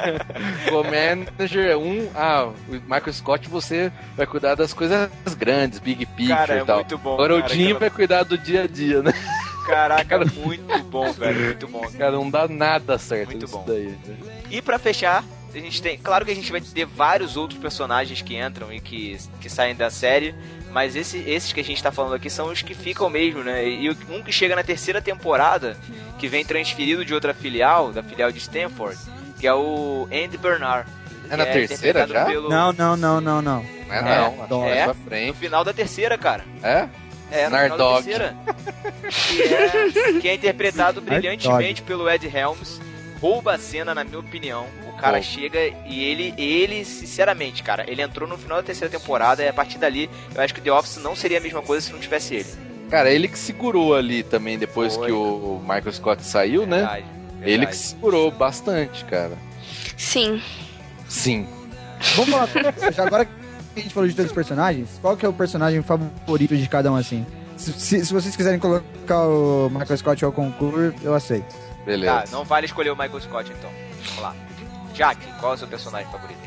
Co-manager 0.71 1.67
é 1.71 1.77
um. 1.77 2.09
Ah, 2.15 2.45
o 2.69 2.73
Michael 2.73 3.13
Scott 3.13 3.49
você 3.49 3.93
vai 4.17 4.27
cuidar 4.27 4.55
das 4.55 4.73
coisas 4.73 5.11
grandes, 5.37 5.79
big 5.79 6.05
picture 6.07 6.29
Cara, 6.37 6.59
é 6.59 6.63
e 6.63 6.65
tal. 6.65 6.77
muito 6.77 6.99
bom, 6.99 7.15
Agora 7.15 7.35
cara, 7.41 7.47
o 7.47 7.55
Jim 7.55 7.65
aquela- 7.65 7.79
vai 7.81 7.91
cuidar 7.91 8.23
do 8.25 8.39
dia 8.39 8.63
a 8.63 8.67
dia, 8.67 9.03
né? 9.03 9.13
Caraca, 9.67 10.19
muito 10.37 10.79
bom, 10.85 11.13
velho. 11.13 11.41
Muito 11.45 11.69
bom. 11.69 11.83
Cara, 11.99 12.13
não 12.13 12.31
dá 12.31 12.49
nada 12.49 12.97
certo 12.99 13.33
Muito 13.33 13.47
bom. 13.49 13.65
daí. 13.67 13.95
né? 14.07 14.17
E 14.51 14.63
pra 14.63 14.79
fechar, 14.79 15.23
a 15.55 15.59
gente 15.59 15.83
tem. 15.83 15.99
Claro 15.99 16.25
que 16.25 16.31
a 16.31 16.35
gente 16.35 16.51
vai 16.51 16.61
ter 16.63 16.87
vários 16.87 17.37
outros 17.37 17.61
personagens 17.61 18.23
que 18.23 18.35
entram 18.39 18.73
e 18.73 18.81
que, 18.81 19.19
que 19.41 19.51
saem 19.51 19.75
da 19.77 19.91
série. 19.91 20.35
Mas 20.71 20.95
esse- 20.95 21.19
esses 21.27 21.53
que 21.53 21.61
a 21.61 21.65
gente 21.65 21.83
tá 21.83 21.91
falando 21.91 22.15
aqui 22.15 22.29
são 22.29 22.49
os 22.53 22.61
que 22.63 22.75
ficam 22.75 23.09
mesmo, 23.09 23.43
né? 23.43 23.67
E 23.67 23.91
um 24.11 24.23
que 24.23 24.31
chega 24.31 24.55
na 24.55 24.63
terceira 24.63 25.01
temporada, 25.01 25.77
que 26.19 26.29
vem 26.29 26.45
transferido 26.45 27.05
de 27.05 27.15
outra 27.15 27.33
filial, 27.33 27.91
da 27.93 28.03
filial 28.03 28.31
de 28.31 28.39
Stanford, 28.39 28.99
que 29.41 29.47
é 29.47 29.55
o 29.55 30.07
Andy 30.13 30.37
Bernard. 30.37 30.89
É 31.31 31.37
na 31.37 31.45
que 31.47 31.67
terceira 31.67 32.07
já? 32.07 32.25
pelo- 32.27 32.49
Não, 32.49 32.73
não, 32.73 32.97
não, 32.97 33.21
não, 33.21 33.43
não. 33.43 33.63
Não 33.89 33.95
é 33.95 34.03
não, 34.03 34.27
acho 34.43 34.47
que 34.49 34.55
é, 34.55 34.59
mais 34.75 34.85
pra 34.85 34.95
frente. 34.95 35.29
no 35.29 35.35
final 35.35 35.65
da 35.65 35.73
terceira, 35.73 36.19
cara. 36.19 36.45
É? 36.63 36.89
É, 37.31 37.49
no 37.49 37.51
final 37.51 37.51
da 37.51 37.69
Nardog. 37.69 38.03
terceira. 38.05 38.37
Que 39.09 39.43
é, 39.43 40.21
que 40.21 40.29
é 40.29 40.35
interpretado 40.35 41.01
brilhantemente 41.01 41.83
pelo 41.83 42.09
Ed 42.09 42.27
Helms. 42.27 42.81
Rouba 43.21 43.55
a 43.55 43.59
cena, 43.59 43.95
na 43.95 44.05
minha 44.05 44.19
opinião. 44.19 44.67
O 44.89 44.97
cara 45.01 45.19
Bom. 45.19 45.23
chega 45.23 45.59
e 45.87 46.03
ele, 46.05 46.35
ele, 46.39 46.85
sinceramente, 46.85 47.63
cara, 47.63 47.85
ele 47.91 48.01
entrou 48.03 48.29
no 48.29 48.37
final 48.39 48.59
da 48.59 48.63
terceira 48.63 48.91
temporada 48.91 49.43
e 49.43 49.49
a 49.49 49.53
partir 49.53 49.79
dali 49.79 50.09
eu 50.35 50.41
acho 50.41 50.55
que 50.55 50.61
The 50.61 50.73
Office 50.73 50.97
não 50.99 51.15
seria 51.17 51.39
a 51.39 51.41
mesma 51.41 51.63
coisa 51.63 51.87
se 51.87 51.93
não 51.93 51.99
tivesse 52.01 52.35
ele. 52.37 52.47
Cara, 52.91 53.11
ele 53.11 53.29
que 53.29 53.39
segurou 53.39 53.95
ali 53.95 54.23
também 54.23 54.59
depois 54.59 54.95
Foi. 54.95 55.07
que 55.07 55.13
o 55.13 55.61
Michael 55.63 55.93
Scott 55.93 56.25
saiu, 56.25 56.67
né? 56.67 56.79
Verdade, 56.79 57.05
Ele 57.43 57.51
verdade. 57.59 57.71
que 57.71 57.77
segurou 57.77 58.31
bastante, 58.31 59.05
cara. 59.05 59.33
Sim. 59.97 60.41
Sim. 61.09 61.47
Vamos 62.17 62.31
falar, 62.31 62.49
já 62.93 63.05
agora 63.07 63.25
que 63.25 63.33
a 63.77 63.81
gente 63.81 63.93
falou 63.93 64.09
de 64.09 64.15
todos 64.15 64.31
os 64.31 64.35
personagens, 64.35 64.89
qual 65.03 65.17
que 65.17 65.27
é 65.27 65.29
o 65.29 65.33
personagem 65.33 65.83
favorito 65.83 66.57
de 66.57 66.69
cada 66.69 66.91
um, 66.93 66.97
assim? 66.97 67.27
Se, 67.57 67.73
se- 67.73 68.07
se 68.07 68.13
vocês 68.13 68.35
quiserem 68.37 68.59
colocar 68.59 69.27
o 69.27 69.69
Michael 69.71 69.97
Scott 69.99 70.25
ao 70.25 70.33
concurso, 70.33 70.95
eu 71.03 71.13
aceito. 71.15 71.55
Beleza. 71.89 72.23
Tá, 72.23 72.25
não 72.31 72.45
vale 72.45 72.67
escolher 72.67 72.91
o 72.91 72.97
Michael 72.97 73.21
Scott 73.21 73.51
então. 73.53 73.71
Vamos 74.05 74.23
lá. 74.23 74.35
Jack, 74.95 75.25
qual 75.41 75.53
é 75.53 75.55
o 75.55 75.59
seu 75.59 75.69
personagem 75.69 76.11
favorito? 76.11 76.39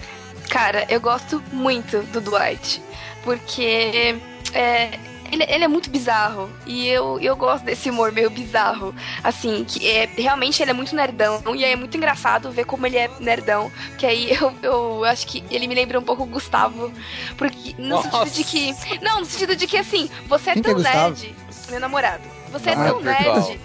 Cara, 0.49 0.85
eu 0.89 0.99
gosto 0.99 1.41
muito 1.51 2.01
do 2.11 2.19
Dwight. 2.19 2.81
Porque 3.23 4.15
é, 4.53 4.99
ele, 5.31 5.43
ele 5.47 5.63
é 5.63 5.67
muito 5.67 5.89
bizarro. 5.89 6.49
E 6.65 6.87
eu, 6.87 7.19
eu 7.21 7.35
gosto 7.37 7.63
desse 7.63 7.89
humor 7.89 8.11
meio 8.11 8.29
bizarro. 8.29 8.93
Assim, 9.23 9.63
que 9.63 9.87
é, 9.87 10.05
realmente 10.17 10.61
ele 10.61 10.71
é 10.71 10.73
muito 10.73 10.93
nerdão. 10.95 11.41
E 11.55 11.63
aí 11.63 11.71
é 11.71 11.75
muito 11.75 11.95
engraçado 11.95 12.51
ver 12.51 12.65
como 12.65 12.85
ele 12.85 12.97
é 12.97 13.09
nerdão. 13.19 13.71
Que 13.97 14.05
aí 14.05 14.31
eu, 14.35 14.53
eu 14.61 15.05
acho 15.05 15.25
que 15.27 15.43
ele 15.49 15.67
me 15.67 15.75
lembra 15.75 15.99
um 15.99 16.03
pouco 16.03 16.23
o 16.23 16.25
Gustavo. 16.25 16.91
Porque, 17.37 17.73
no 17.77 17.89
Nossa. 17.89 18.09
sentido 18.11 18.33
de 18.35 18.43
que. 18.43 18.75
Não, 19.01 19.19
no 19.19 19.25
sentido 19.25 19.55
de 19.55 19.67
que 19.67 19.77
assim, 19.77 20.09
você 20.27 20.49
é 20.49 20.53
Quem 20.53 20.63
que 20.63 20.69
é 20.69 20.73
tão 20.73 20.81
Gustavo? 20.81 21.09
nerd. 21.15 21.35
Meu 21.69 21.79
namorado. 21.79 22.23
Você 22.51 22.71
é 22.71 22.73
Ah, 22.73 22.85
tão 22.87 22.99
virtual. 22.99 23.55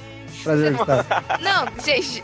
Prazer, 0.46 0.72
Gustavo. 0.74 1.04
Não, 1.40 1.66
gente, 1.84 2.22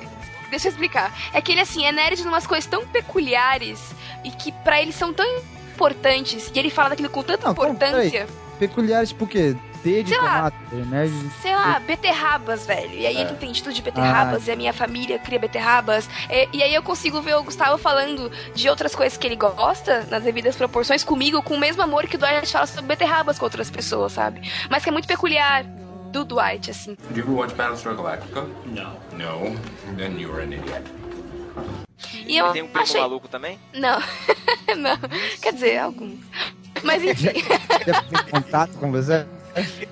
deixa 0.50 0.68
eu 0.68 0.72
explicar. 0.72 1.12
É 1.32 1.40
que 1.40 1.52
ele, 1.52 1.60
assim, 1.60 1.84
é 1.84 1.92
nerd 1.92 2.22
numas 2.24 2.46
coisas 2.46 2.66
tão 2.66 2.86
peculiares 2.86 3.80
e 4.24 4.30
que 4.30 4.52
pra 4.52 4.80
ele 4.80 4.92
são 4.92 5.12
tão 5.12 5.26
importantes. 5.74 6.50
E 6.54 6.58
ele 6.58 6.70
fala 6.70 6.90
daquilo 6.90 7.10
com 7.10 7.22
tanta 7.22 7.44
Não, 7.46 7.52
importância. 7.52 8.26
Peculiares, 8.58 9.08
tipo 9.10 9.24
o 9.24 9.28
quê? 9.28 9.56
De 9.82 10.06
Sei 10.06 10.16
lá. 10.16 10.52
tomate, 10.52 10.74
nerd... 10.88 11.12
Sei 11.42 11.52
lá, 11.56 11.80
beterrabas, 11.80 12.64
velho. 12.64 12.94
E 12.94 13.04
aí 13.04 13.16
É. 13.16 13.20
ele 13.22 13.32
entende 13.32 13.60
tudo 13.60 13.72
de 13.74 13.82
beterrabas, 13.82 14.44
Ah. 14.46 14.50
e 14.50 14.52
a 14.52 14.56
minha 14.56 14.72
família 14.72 15.18
cria 15.18 15.40
beterrabas. 15.40 16.08
E, 16.30 16.48
e 16.52 16.62
aí 16.62 16.72
eu 16.72 16.84
consigo 16.84 17.20
ver 17.20 17.34
o 17.34 17.42
Gustavo 17.42 17.76
falando 17.78 18.30
de 18.54 18.68
outras 18.68 18.94
coisas 18.94 19.18
que 19.18 19.26
ele 19.26 19.34
gosta, 19.34 20.06
nas 20.08 20.22
devidas 20.22 20.54
proporções, 20.54 21.02
comigo, 21.02 21.42
com 21.42 21.54
o 21.54 21.58
mesmo 21.58 21.82
amor 21.82 22.06
que 22.06 22.14
o 22.14 22.18
Dwight 22.18 22.46
fala 22.52 22.68
sobre 22.68 22.86
beterrabas 22.86 23.40
com 23.40 23.44
outras 23.44 23.68
pessoas, 23.70 24.12
sabe? 24.12 24.48
Mas 24.70 24.84
que 24.84 24.88
é 24.88 24.92
muito 24.92 25.08
peculiar 25.08 25.64
do 26.12 26.24
Dwight, 26.24 26.70
assim. 26.70 26.96
Did 27.08 27.16
you 27.16 27.22
ever 27.24 27.34
watch 27.34 27.54
Battlestar 27.54 27.94
Galactica? 27.94 28.42
No. 28.66 28.92
No? 29.16 29.56
Then 29.96 30.18
you 30.18 30.30
were 30.30 30.42
an 30.42 30.52
idiot. 30.52 30.82
E 32.26 32.36
eu 32.36 32.52
Tem 32.52 32.62
um 32.62 32.68
primo 32.68 32.82
achei... 32.82 33.00
maluco 33.00 33.28
também? 33.28 33.58
Não, 33.74 33.98
não. 34.76 34.98
Quer 35.40 35.52
dizer, 35.52 35.78
alguns. 35.78 36.20
Mas 36.82 37.02
enfim. 37.02 37.32
Tem 38.10 38.30
contato 38.30 38.78
com 38.78 38.90
você? 38.90 39.26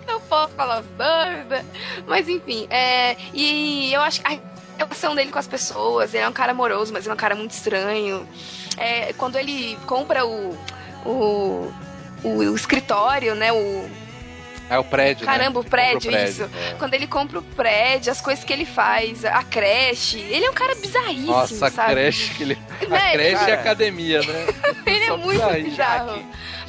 não 0.07 0.21
posso 0.21 0.55
falar 0.55 0.83
né? 0.83 1.65
Mas 2.07 2.29
enfim, 2.29 2.67
é, 2.71 3.17
e 3.35 3.93
eu 3.93 4.01
acho 4.01 4.23
que 4.23 4.27
a 4.27 4.39
relação 4.79 5.15
dele 5.15 5.31
com 5.31 5.39
as 5.39 5.47
pessoas, 5.47 6.15
ele 6.15 6.25
é 6.25 6.29
um 6.29 6.33
cara 6.33 6.53
amoroso, 6.53 6.93
mas 6.93 7.05
ele 7.05 7.11
é 7.11 7.15
um 7.15 7.19
cara 7.19 7.35
muito 7.35 7.51
estranho. 7.53 8.27
É, 8.77 9.13
quando 9.15 9.37
ele 9.37 9.77
compra 9.87 10.25
o, 10.25 10.57
o, 11.05 11.73
o, 12.25 12.57
escritório, 12.57 13.35
né? 13.35 13.53
O, 13.53 13.91
É 14.71 14.79
o 14.79 14.85
prédio, 14.85 15.27
né? 15.27 15.33
caramba, 15.33 15.59
o 15.59 15.63
Ele 15.63 15.69
prédio, 15.71 16.13
o 16.13 16.17
isso. 16.17 16.45
é. 16.45 16.75
Quando 16.79 16.95
ele 16.95 17.09
compra 17.09 17.41
o 17.41 17.43
prédio, 17.43 18.13
as 18.13 18.21
coisas 18.21 18.45
que 18.45 18.53
ele 18.53 18.65
faz, 18.65 19.25
a 19.25 19.43
creche, 19.43 20.19
ele 20.21 20.45
é 20.45 20.51
um 20.51 20.55
cara 20.55 20.77
bizarríssimo, 20.77 21.27
Nossa, 21.27 21.67
a 21.67 21.71
sabe? 21.73 21.91
creche 21.93 22.35
que 22.35 22.43
ele. 22.45 22.59
A 22.81 22.85
Velho, 22.87 23.13
creche 23.13 23.35
e 23.35 23.39
cara. 23.39 23.53
a 23.53 23.61
academia, 23.61 24.21
né? 24.23 24.47
ele 24.87 25.05
é 25.05 25.17
muito 25.17 25.41
pra 25.41 25.59
ir. 25.59 25.75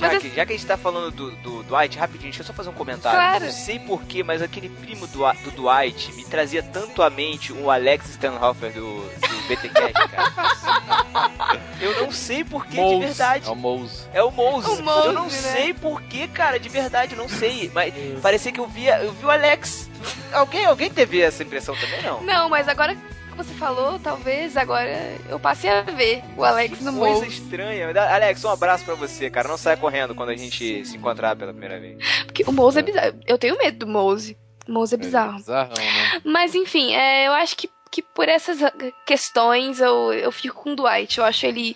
Mas 0.02 0.12
Jack, 0.14 0.36
já 0.36 0.46
que 0.46 0.54
a 0.54 0.56
gente 0.58 0.66
tá 0.66 0.78
falando 0.78 1.12
do, 1.12 1.32
do 1.32 1.64
Dwight, 1.64 1.98
rapidinho, 1.98 2.32
deixa 2.32 2.42
eu 2.42 2.46
só 2.46 2.54
fazer 2.54 2.70
um 2.70 2.74
comentário. 2.74 3.18
Claro. 3.18 3.46
Não 3.46 3.52
sei 3.52 3.80
porquê, 3.80 4.24
mas 4.24 4.42
aquele 4.42 4.68
primo 4.70 5.06
do, 5.08 5.20
do 5.20 5.52
Dwight 5.52 6.12
me 6.14 6.26
trazia 6.26 6.64
tanto 6.64 7.04
à 7.04 7.10
mente 7.10 7.54
o 7.54 7.70
Alex 7.70 8.10
Stanhofer 8.10 8.74
do, 8.74 9.02
do 9.02 9.48
BTCast, 9.48 9.94
cara. 10.10 11.62
eu 11.80 12.02
não 12.02 12.12
sei 12.12 12.44
porquê, 12.44 12.72
de 12.72 12.82
Mose. 12.82 13.06
verdade. 13.06 13.48
É 13.48 13.52
o 13.52 13.56
Mose. 13.56 14.08
É 14.14 14.24
o 14.24 14.32
Mose. 14.32 14.70
O 14.70 14.84
Mose, 14.84 15.08
eu 15.08 15.14
não 15.14 15.26
né? 15.26 15.30
sei 15.30 15.74
porquê, 15.74 16.28
cara, 16.28 16.60
de 16.60 16.70
verdade, 16.70 17.16
não 17.16 17.30
sei. 17.30 17.72
Mas 17.74 17.94
parecia 18.22 18.52
que 18.52 18.60
eu 18.60 18.68
via, 18.68 19.02
eu 19.04 19.14
vi 19.14 19.26
o 19.26 19.30
Alex. 19.30 19.90
Alguém, 20.34 20.66
alguém 20.66 20.90
teve 20.90 21.22
essa 21.22 21.44
impressão 21.44 21.76
também, 21.76 22.02
não? 22.02 22.22
Não, 22.24 22.50
mas 22.50 22.68
agora 22.68 22.98
que 23.32 23.38
você 23.38 23.54
falou, 23.54 23.98
talvez 24.00 24.56
agora 24.56 25.18
eu 25.30 25.40
passei 25.40 25.70
a 25.70 25.82
ver 25.82 26.24
o 26.38 26.44
Alex 26.44 26.80
no 26.82 26.94
Coisa 26.94 27.16
morro. 27.16 27.26
estranha. 27.26 27.90
Alex, 28.14 28.44
um 28.44 28.50
abraço 28.50 28.84
pra 28.86 28.96
você, 28.96 29.30
cara. 29.30 29.48
Não 29.48 29.58
saia 29.58 29.78
correndo 29.78 30.14
quando 30.14 30.30
a 30.30 30.36
gente 30.36 30.86
se 30.86 30.98
encontrar 30.98 31.36
pela 31.36 31.52
primeira 31.52 31.80
vez. 31.80 31.98
Porque 32.26 32.44
o 32.46 32.52
Mouse 32.52 32.78
é 32.78 32.82
bizarro. 32.82 33.20
Eu 33.26 33.38
tenho 33.38 33.58
medo 33.58 33.86
do 33.86 33.88
Mouse. 33.88 34.38
O 34.68 34.72
Mouse 34.72 34.94
é 34.94 34.98
bizarro. 34.98 35.38
Bizarrão, 35.38 35.74
né? 35.76 36.22
Mas 36.24 36.54
enfim, 36.54 36.94
é, 36.94 37.28
eu 37.28 37.34
acho 37.34 37.56
que, 37.58 37.70
que 37.90 38.02
por 38.02 38.28
essas 38.30 38.60
questões 39.06 39.80
eu, 39.80 40.14
eu 40.14 40.32
fico 40.32 40.62
com 40.62 40.74
o 40.74 40.76
Dwight. 40.76 41.18
Eu 41.18 41.26
acho 41.26 41.46
ele. 41.46 41.76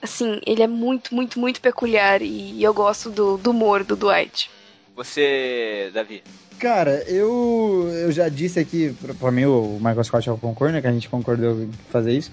Assim, 0.00 0.40
ele 0.46 0.62
é 0.62 0.66
muito, 0.66 1.14
muito, 1.14 1.38
muito 1.38 1.60
peculiar. 1.60 2.22
E 2.22 2.62
eu 2.62 2.72
gosto 2.74 3.10
do, 3.10 3.36
do 3.36 3.50
humor 3.50 3.84
do 3.84 3.96
Dwight. 3.96 4.50
Você, 4.96 5.90
Davi. 5.94 6.22
Cara, 6.58 7.02
eu, 7.06 7.88
eu 7.92 8.10
já 8.10 8.28
disse 8.28 8.58
aqui, 8.58 8.94
pra, 9.18 9.30
mim 9.30 9.44
o 9.44 9.76
Michael 9.78 10.04
Scott 10.04 10.28
é 10.28 10.32
o 10.32 10.36
concurso, 10.38 10.72
né? 10.72 10.80
Que 10.80 10.86
a 10.88 10.92
gente 10.92 11.08
concordou 11.08 11.62
em 11.62 11.70
fazer 11.90 12.12
isso. 12.12 12.32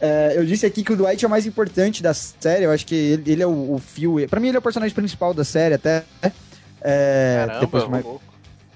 É, 0.00 0.32
eu 0.36 0.44
disse 0.44 0.64
aqui 0.64 0.82
que 0.82 0.92
o 0.92 0.96
Dwight 0.96 1.24
é 1.24 1.28
o 1.28 1.30
mais 1.30 1.46
importante 1.46 2.02
da 2.02 2.12
série. 2.14 2.64
Eu 2.64 2.70
acho 2.70 2.86
que 2.86 2.94
ele, 2.94 3.32
ele 3.32 3.42
é 3.42 3.46
o, 3.46 3.74
o 3.74 3.78
fio. 3.78 4.16
Pra 4.28 4.40
mim, 4.40 4.48
ele 4.48 4.56
é 4.56 4.58
o 4.58 4.62
personagem 4.62 4.94
principal 4.94 5.32
da 5.34 5.44
série, 5.44 5.74
até. 5.74 6.04
É, 6.82 7.44
Caramba, 7.46 7.60
depois 7.60 7.82
que 7.84 7.88
o 7.88 7.92
ô 7.92 7.96
Ma- 7.96 8.00
louco. 8.02 8.22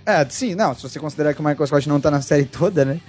É, 0.07 0.27
sim, 0.29 0.55
não. 0.55 0.75
Se 0.75 0.83
você 0.83 0.99
considerar 0.99 1.33
que 1.35 1.41
o 1.41 1.45
Michael 1.45 1.67
Scott 1.67 1.89
não 1.89 1.99
tá 2.01 2.11
na 2.11 2.21
série 2.21 2.45
toda, 2.45 2.85
né? 2.85 3.01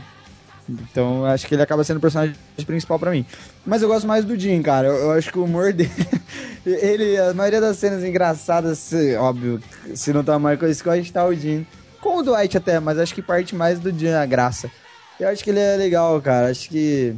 Então, 0.67 1.25
acho 1.25 1.45
que 1.45 1.53
ele 1.53 1.61
acaba 1.61 1.83
sendo 1.83 1.97
o 1.97 2.01
personagem 2.01 2.35
principal 2.65 2.97
pra 2.97 3.11
mim. 3.11 3.25
Mas 3.65 3.81
eu 3.81 3.87
gosto 3.87 4.07
mais 4.07 4.25
do 4.25 4.37
Jim, 4.37 4.61
cara. 4.61 4.87
Eu, 4.87 4.95
eu 4.95 5.11
acho 5.11 5.31
que 5.31 5.37
o 5.37 5.43
humor 5.43 5.71
dele. 5.73 5.91
ele, 6.65 7.17
a 7.17 7.33
maioria 7.33 7.61
das 7.61 7.77
cenas 7.77 8.03
engraçadas, 8.03 8.91
óbvio, 9.19 9.61
se 9.93 10.11
não 10.11 10.23
tá 10.23 10.35
o 10.37 10.39
Michael 10.39 10.73
Scott, 10.73 11.13
tá 11.13 11.25
o 11.25 11.33
Jim. 11.33 11.65
Com 12.01 12.17
o 12.17 12.23
Dwight 12.23 12.57
até, 12.57 12.79
mas 12.79 12.99
acho 12.99 13.13
que 13.13 13.21
parte 13.21 13.55
mais 13.55 13.79
do 13.79 13.91
Jim 13.91 14.09
a 14.09 14.25
graça. 14.25 14.69
Eu 15.19 15.29
acho 15.29 15.43
que 15.43 15.49
ele 15.49 15.59
é 15.59 15.77
legal, 15.77 16.19
cara. 16.21 16.49
Acho 16.49 16.69
que. 16.69 17.15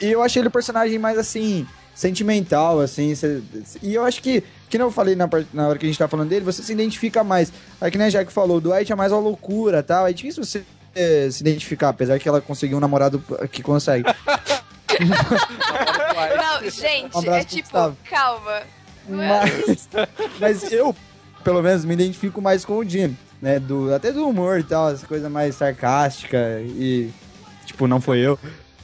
E 0.00 0.10
eu 0.10 0.22
acho 0.22 0.38
ele 0.38 0.48
o 0.48 0.50
personagem 0.50 0.98
mais 0.98 1.18
assim. 1.18 1.66
sentimental, 1.94 2.80
assim. 2.80 3.12
e 3.82 3.94
eu 3.94 4.04
acho 4.04 4.22
que, 4.22 4.42
que 4.68 4.78
não 4.78 4.86
eu 4.86 4.90
falei 4.92 5.16
na, 5.16 5.28
na 5.52 5.68
hora 5.68 5.78
que 5.78 5.84
a 5.84 5.88
gente 5.88 5.98
tá 5.98 6.08
falando 6.08 6.28
dele, 6.28 6.44
você 6.44 6.62
se 6.62 6.72
identifica 6.72 7.24
mais. 7.24 7.52
Aí 7.80 7.90
que 7.90 7.98
nem 7.98 8.06
a 8.06 8.10
Jack 8.10 8.32
falou, 8.32 8.58
o 8.58 8.60
Dwight 8.60 8.92
é 8.92 8.96
mais 8.96 9.12
uma 9.12 9.20
loucura 9.20 9.82
tal. 9.82 10.06
É 10.06 10.12
difícil 10.12 10.44
você 10.44 10.64
eh, 10.98 11.28
se 11.30 11.40
identificar, 11.42 11.88
apesar 11.90 12.18
que 12.18 12.28
ela 12.28 12.40
conseguiu 12.40 12.76
um 12.76 12.80
namorado 12.80 13.22
que 13.50 13.62
consegue. 13.62 14.04
Não, 16.36 16.70
gente, 16.70 17.16
Um 17.16 17.32
é 17.34 17.44
tipo, 17.44 17.62
Gustavo. 17.62 17.96
calma. 18.08 18.62
Não 19.08 19.22
é 19.22 19.28
Mas, 19.28 19.88
mas 20.40 20.72
eu, 20.72 20.94
pelo 21.44 21.62
menos, 21.62 21.84
me 21.84 21.94
identifico 21.94 22.40
mais 22.42 22.64
com 22.64 22.78
o 22.78 22.84
Jim, 22.84 23.16
né? 23.40 23.58
Do, 23.58 23.94
até 23.94 24.12
do 24.12 24.26
humor 24.28 24.58
e 24.60 24.64
tal, 24.64 24.90
essa 24.90 25.06
coisa 25.06 25.28
mais 25.30 25.54
sarcástica 25.54 26.60
e. 26.62 27.10
Tipo, 27.64 27.86
não 27.86 28.00
foi 28.00 28.18
eu. 28.20 28.38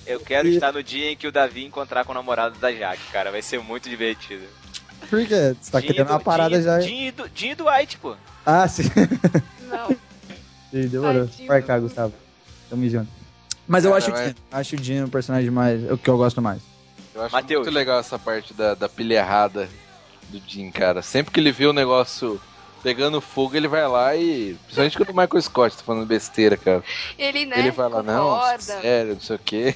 Eu 0.06 0.20
quero 0.20 0.46
estar 0.48 0.72
no 0.72 0.82
dia 0.82 1.10
em 1.10 1.16
que 1.16 1.26
o 1.26 1.32
Davi 1.32 1.64
encontrar 1.64 2.04
com 2.04 2.12
o 2.12 2.14
namorado 2.14 2.58
da 2.58 2.70
Jaque, 2.72 3.02
cara. 3.10 3.30
Vai 3.30 3.40
ser 3.42 3.58
muito 3.60 3.88
divertido. 3.88 4.44
Por 5.08 5.26
quê? 5.26 5.54
Você 5.60 5.70
tá 5.70 5.80
Jim 5.80 5.86
querendo 5.86 6.06
do- 6.08 6.12
uma 6.12 6.20
parada 6.20 6.56
Jim- 6.56 6.62
já. 6.62 6.80
Jim 6.80 7.10
do, 7.12 7.30
Jim 7.34 7.48
e 7.50 7.54
Dwight, 7.54 7.96
pô. 7.98 8.14
Ah, 8.44 8.68
sim. 8.68 8.82
Não. 9.70 9.96
Demorou. 10.82 11.28
Vai 11.46 11.62
cá, 11.62 11.78
Gustavo. 11.78 12.12
Tamo 12.68 12.88
junto. 12.88 13.08
Mas 13.66 13.84
eu 13.84 13.92
Cara, 13.92 14.04
acho 14.04 14.12
o 14.12 14.16
Jim. 14.16 14.34
Acho 14.50 14.76
o 14.76 14.82
Jim 14.82 15.02
um 15.02 15.08
personagem 15.08 15.50
mais. 15.50 15.90
O 15.90 15.96
que 15.96 16.10
eu 16.10 16.16
gosto 16.16 16.42
mais. 16.42 16.60
Eu 17.14 17.22
acho 17.22 17.34
muito 17.36 17.70
legal 17.70 18.00
essa 18.00 18.18
parte 18.18 18.52
da, 18.52 18.74
da 18.74 18.88
pilha 18.88 19.14
errada 19.14 19.68
do 20.28 20.40
Jim, 20.46 20.70
cara. 20.70 21.00
Sempre 21.00 21.32
que 21.32 21.40
ele 21.40 21.52
vê 21.52 21.66
o 21.66 21.72
negócio 21.72 22.40
pegando 22.82 23.20
fogo, 23.20 23.56
ele 23.56 23.68
vai 23.68 23.86
lá 23.86 24.14
e. 24.16 24.56
Principalmente 24.64 24.96
quando 24.96 25.10
o 25.10 25.16
Michael 25.16 25.42
Scott 25.42 25.76
tá 25.76 25.82
falando 25.84 26.06
besteira, 26.06 26.56
cara. 26.56 26.82
Ele, 27.18 27.46
né, 27.46 27.60
Ele 27.60 27.70
vai 27.70 27.88
lá, 27.88 28.02
não, 28.02 28.30
concorda. 28.30 28.58
sério, 28.58 29.14
não 29.14 29.20
sei 29.20 29.36
o 29.36 29.38
quê. 29.38 29.74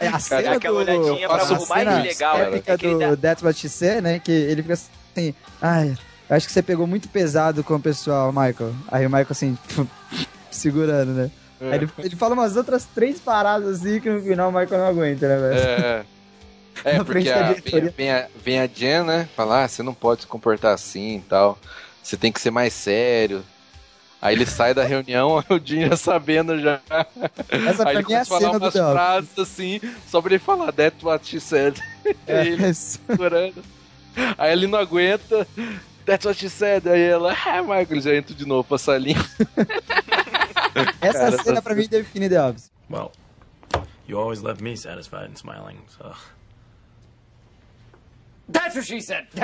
É 0.00 0.08
a 0.08 0.18
cena 0.18 0.56
aquela 0.56 0.84
do, 0.84 0.90
olhadinha 0.90 1.28
pra 1.28 1.42
a 1.42 1.52
o 1.52 1.68
mais 1.68 1.88
cena 1.88 2.02
legal, 2.02 2.36
épica 2.36 2.72
é 2.72 2.78
que 2.78 2.86
ele 2.86 3.06
do 3.06 3.16
That's 3.16 3.44
What 3.44 3.56
She 3.56 3.68
Said, 3.68 4.02
né? 4.02 4.18
Que 4.18 4.32
ele 4.32 4.60
fica 4.62 4.74
assim, 4.74 5.32
ai, 5.60 5.96
acho 6.36 6.46
que 6.46 6.52
você 6.52 6.62
pegou 6.62 6.86
muito 6.86 7.08
pesado 7.08 7.62
com 7.62 7.74
o 7.74 7.80
pessoal, 7.80 8.32
Michael. 8.32 8.74
Aí 8.88 9.06
o 9.06 9.10
Michael 9.10 9.26
assim, 9.30 9.58
segurando, 10.50 11.12
né? 11.12 11.30
É. 11.60 11.76
Ele, 11.76 11.88
ele 11.98 12.16
fala 12.16 12.34
umas 12.34 12.56
outras 12.56 12.84
três 12.84 13.20
paradas 13.20 13.80
assim 13.80 14.00
que 14.00 14.10
no 14.10 14.20
final 14.20 14.50
o 14.50 14.52
Michael 14.52 14.80
não 14.80 14.88
aguenta, 14.88 15.28
né, 15.28 15.36
velho? 15.36 15.60
É. 15.60 16.04
É, 16.84 16.98
Na 16.98 17.04
frente 17.04 17.30
porque 17.30 17.76
a, 17.76 17.80
vem, 17.80 17.90
vem 17.90 18.10
a, 18.10 18.26
vem 18.44 18.60
a 18.60 18.66
Jen, 18.66 19.04
né? 19.04 19.28
Falar, 19.36 19.64
ah, 19.64 19.68
você 19.68 19.82
não 19.82 19.94
pode 19.94 20.22
se 20.22 20.26
comportar 20.26 20.74
assim 20.74 21.18
e 21.18 21.20
tal. 21.20 21.58
Você 22.02 22.16
tem 22.16 22.32
que 22.32 22.40
ser 22.40 22.50
mais 22.50 22.72
sério. 22.72 23.44
Aí 24.20 24.36
ele 24.36 24.46
sai 24.46 24.72
da 24.72 24.84
reunião, 24.84 25.42
o 25.50 25.58
Jim 25.58 25.88
já 25.88 25.96
sabendo 25.96 26.60
já. 26.60 26.80
Essa 27.48 27.88
Aí 27.88 27.96
ele 27.96 28.02
é 28.02 28.04
começa 28.04 28.36
a 28.36 28.40
falar 28.40 28.56
umas 28.56 28.72
frases 28.72 29.38
assim, 29.38 29.80
só 30.08 30.22
pra 30.22 30.34
ele 30.34 30.38
falar, 30.38 30.72
that's 30.72 31.02
what 31.02 31.26
she 31.26 31.40
said. 31.40 31.76
É, 32.26 32.46
ele 32.46 32.72
segurando. 32.72 33.64
Aí 34.38 34.52
ele 34.52 34.68
não 34.68 34.78
aguenta, 34.78 35.46
that's 36.04 36.24
what 36.24 36.38
she 36.38 36.48
said. 36.48 36.86
Aí 36.88 37.02
ela, 37.02 37.32
ah, 37.46 37.62
Michael, 37.62 38.00
já 38.00 38.14
entra 38.14 38.34
de 38.34 38.46
novo 38.46 38.64
pra 38.64 38.78
salinha. 38.78 39.16
Essa 41.00 41.18
Cara, 41.18 41.30
cena 41.42 41.52
essa- 41.58 41.62
pra 41.62 41.74
mim 41.74 41.86
define 41.86 42.28
The 42.28 42.42
Office. 42.42 42.70
Well, 42.90 43.12
you 44.08 44.18
always 44.18 44.40
left 44.40 44.62
me 44.62 44.76
satisfied 44.76 45.30
and 45.30 45.34
smiling, 45.36 45.78
so. 45.98 46.14
That's 48.50 48.74
what 48.74 48.86
she 48.86 49.00
said. 49.00 49.26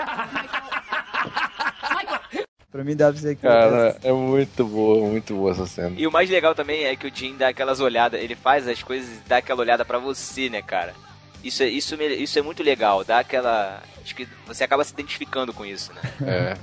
Pra 2.71 2.85
mim 2.85 2.95
The 2.97 3.09
Office 3.09 3.25
é 3.25 3.35
que 3.35 3.41
Cara, 3.43 3.97
é 4.03 4.13
muito 4.13 4.65
boa, 4.65 5.09
muito 5.09 5.35
boa 5.35 5.53
essa 5.53 5.67
cena. 5.67 5.95
E 5.99 6.07
o 6.07 6.13
mais 6.13 6.29
legal 6.29 6.55
também 6.55 6.85
é 6.85 6.95
que 6.97 7.07
o 7.07 7.15
Jim 7.15 7.35
dá 7.37 7.49
aquelas 7.49 7.81
olhadas, 7.81 8.21
ele 8.21 8.35
faz 8.37 8.69
as 8.69 8.83
coisas 8.83 9.09
e 9.19 9.21
dá 9.29 9.39
aquela 9.39 9.61
olhada 9.61 9.85
pra 9.87 9.99
você, 9.99 10.51
né, 10.51 10.61
cara? 10.61 10.95
Isso 11.43 11.62
é, 11.62 11.68
isso, 11.68 11.95
isso 12.03 12.39
é 12.39 12.43
muito 12.43 12.62
legal, 12.62 13.05
dá 13.05 13.20
aquela. 13.20 13.82
Acho 14.03 14.14
que 14.14 14.26
você 14.47 14.64
acaba 14.64 14.82
se 14.84 14.93
identificando 14.93 15.53
com 15.53 15.64
isso, 15.64 15.93
né? 15.93 16.01
É. 16.26 16.57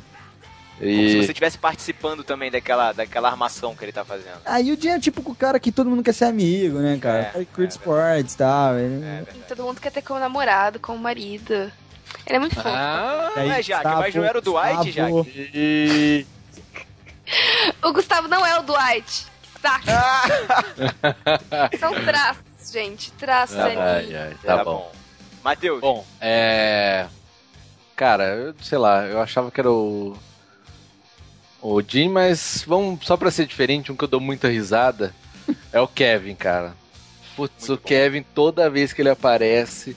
Como 0.77 0.89
se 0.89 0.93
E 1.15 1.23
você 1.23 1.31
estivesse 1.31 1.57
participando 1.57 2.21
também 2.23 2.51
daquela, 2.51 2.91
daquela 2.91 3.29
armação 3.29 3.73
que 3.73 3.85
ele 3.85 3.93
tá 3.93 4.03
fazendo. 4.03 4.41
Aí 4.45 4.73
o 4.73 4.79
Jim 4.81 4.89
é 4.89 4.99
tipo 4.99 5.21
o 5.31 5.33
cara 5.35 5.57
que 5.57 5.71
todo 5.71 5.89
mundo 5.89 6.03
quer 6.03 6.13
ser 6.13 6.25
amigo, 6.25 6.79
né, 6.79 6.97
cara? 7.01 7.17
É, 7.17 7.21
O 7.21 7.31
cara 7.31 7.45
que 7.45 7.51
curte 7.53 7.71
esportes 7.71 8.33
e 8.33 8.37
tal. 8.37 8.77
ele- 8.77 9.25
Todo 9.47 9.63
mundo 9.63 9.79
quer 9.79 9.91
ter 9.91 10.01
como 10.01 10.19
namorado, 10.19 10.77
como 10.79 10.99
marido. 10.99 11.53
Ele 12.25 12.35
é 12.35 12.39
muito 12.39 12.55
fofo. 12.55 12.67
Ah, 12.67 13.31
Aí, 13.37 13.49
é, 13.51 13.63
Jaque, 13.63 13.83
Gustavo, 13.83 14.01
mas 14.01 14.15
não 14.15 14.23
era 14.25 14.37
o 14.37 14.41
Dwight, 14.41 14.75
Gustavo. 14.85 15.23
Jaque? 15.23 15.49
E... 15.53 16.25
O 17.81 17.93
Gustavo 17.93 18.27
não 18.27 18.45
é 18.45 18.59
o 18.59 18.63
Dwight. 18.63 19.27
Ah! 19.63 20.21
São 21.79 21.93
traços, 22.03 22.43
gente. 22.71 23.11
Traços 23.13 23.57
ali. 23.57 23.77
Ai, 23.77 24.15
ai, 24.15 24.37
tá, 24.43 24.57
Tá 24.57 24.63
bom. 24.63 24.71
bom. 24.71 24.91
Matheus. 25.43 25.79
Bom, 25.81 26.05
é. 26.19 27.07
Cara, 27.95 28.23
eu 28.35 28.55
sei 28.61 28.77
lá, 28.77 29.05
eu 29.05 29.21
achava 29.21 29.51
que 29.51 29.59
era 29.59 29.71
o. 29.71 30.17
O 31.61 31.81
Jim, 31.81 32.09
mas 32.09 32.63
vamos 32.67 33.05
só 33.05 33.17
pra 33.17 33.31
ser 33.31 33.47
diferente, 33.47 33.91
um 33.91 33.95
que 33.95 34.03
eu 34.03 34.07
dou 34.07 34.19
muita 34.19 34.47
risada 34.47 35.13
é 35.71 35.79
o 35.79 35.87
Kevin, 35.87 36.35
cara. 36.35 36.73
Putz, 37.35 37.69
o 37.69 37.77
Kevin, 37.77 38.23
toda 38.33 38.69
vez 38.69 38.93
que 38.93 39.01
ele 39.01 39.09
aparece, 39.09 39.95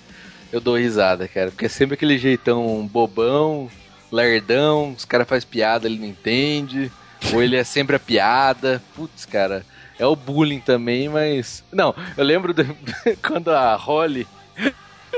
eu 0.53 0.61
dou 0.61 0.77
risada, 0.77 1.29
cara. 1.29 1.51
Porque 1.51 1.67
é 1.67 1.69
sempre 1.69 1.95
aquele 1.95 2.19
jeitão 2.19 2.87
bobão, 2.87 3.71
lerdão, 4.11 4.93
os 4.93 5.05
caras 5.05 5.29
fazem 5.29 5.49
piada, 5.49 5.87
ele 5.87 5.99
não 5.99 6.07
entende. 6.07 6.91
Ou 7.33 7.43
ele 7.43 7.57
é 7.57 7.65
sempre 7.65 7.97
a 7.97 8.01
piada. 8.01 8.83
Putz, 8.95 9.25
cara. 9.25 9.65
É 9.99 10.07
o 10.07 10.15
bullying 10.15 10.61
também, 10.61 11.09
mas. 11.09 11.65
Não, 11.73 11.95
eu 12.17 12.25
lembro 12.25 12.55
de- 12.55 12.65
quando 13.27 13.51
a 13.51 13.75
Holly 13.75 14.27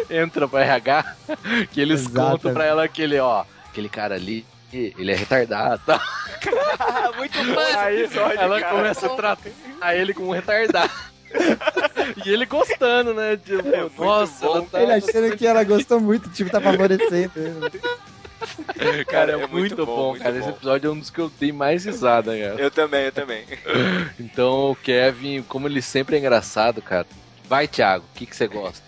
entra 0.09 0.49
pra 0.49 0.61
RH, 0.63 1.17
que 1.71 1.81
eles 1.81 2.01
Exato. 2.07 2.31
contam 2.33 2.55
pra 2.55 2.65
ela 2.65 2.85
aquele, 2.85 3.19
ó, 3.19 3.45
aquele 3.69 3.89
cara 3.89 4.15
ali, 4.15 4.45
ele 4.73 5.13
é 5.13 5.15
retardado. 5.17 5.83
Tá? 5.85 6.01
Muito 7.17 7.39
esse 7.39 7.77
Aí 7.77 8.03
episódio, 8.05 8.39
ela 8.41 8.61
cara. 8.61 8.77
começa 8.77 9.07
a 9.07 9.09
tratar 9.11 9.51
ele 9.95 10.15
como 10.15 10.29
um 10.29 10.33
retardado. 10.33 10.91
e 12.25 12.29
ele 12.31 12.47
gostando, 12.47 13.13
né? 13.15 13.37
Tipo, 13.37 14.03
nossa, 14.03 14.45
ela 14.47 14.63
tá... 14.63 14.83
Ele 14.83 14.93
achando 14.93 15.37
que 15.37 15.47
ela 15.47 15.63
gostou 15.63 16.01
muito, 16.01 16.29
tipo, 16.31 16.51
tá 16.51 16.61
favorecendo. 16.61 17.31
Cara, 19.09 19.33
é, 19.33 19.35
É 19.35 19.39
muito, 19.39 19.53
muito 19.53 19.77
bom, 19.87 19.97
bom, 19.97 20.09
muito 20.11 20.23
cara. 20.23 20.35
bom. 20.35 20.41
Esse 20.41 20.49
episódio 20.51 20.89
é 20.89 20.93
um 20.93 20.99
dos 20.99 21.11
que 21.11 21.19
eu 21.19 21.31
dei 21.39 21.53
mais 21.53 21.85
risada, 21.85 22.33
cara. 22.33 22.55
Eu 22.61 22.71
também, 22.71 23.05
eu 23.05 23.13
também. 23.13 23.45
Então, 24.19 24.71
o 24.73 24.77
Kevin, 24.77 25.43
como 25.43 25.67
ele 25.69 25.83
sempre 25.83 26.17
é 26.17 26.19
engraçado, 26.19 26.81
cara. 26.83 27.07
Vai, 27.49 27.67
Thiago, 27.69 28.05
o 28.05 28.19
que, 28.19 28.27
que 28.27 28.37
você 28.37 28.47
gosta? 28.47 28.85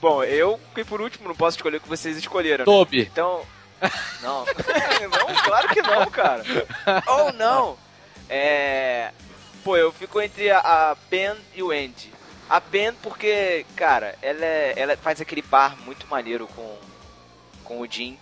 Bom, 0.00 0.22
eu 0.24 0.58
fui 0.74 0.84
por 0.84 1.00
último, 1.00 1.28
não 1.28 1.34
posso 1.36 1.56
escolher 1.58 1.76
o 1.76 1.80
que 1.80 1.88
vocês 1.88 2.16
escolheram. 2.16 2.58
né? 2.60 2.64
Toby. 2.64 3.02
Então. 3.02 3.42
Não. 4.22 4.44
não, 5.10 5.34
claro 5.44 5.68
que 5.68 5.82
não, 5.82 6.06
cara. 6.10 6.42
Ou 7.06 7.32
não. 7.32 7.76
É. 8.28 9.10
Pô, 9.62 9.76
eu 9.76 9.92
fico 9.92 10.20
entre 10.20 10.50
a, 10.50 10.58
a 10.58 10.96
Pen 11.08 11.34
e 11.54 11.62
o 11.62 11.70
Andy. 11.70 12.12
A 12.48 12.60
Pen 12.60 12.92
porque, 13.02 13.64
cara, 13.76 14.14
ela, 14.22 14.44
é- 14.44 14.74
ela 14.76 14.96
faz 14.96 15.20
aquele 15.20 15.42
par 15.42 15.76
muito 15.82 16.06
maneiro 16.08 16.46
com, 16.48 16.76
com 17.64 17.80
o 17.80 17.86
Jim. 17.90 18.18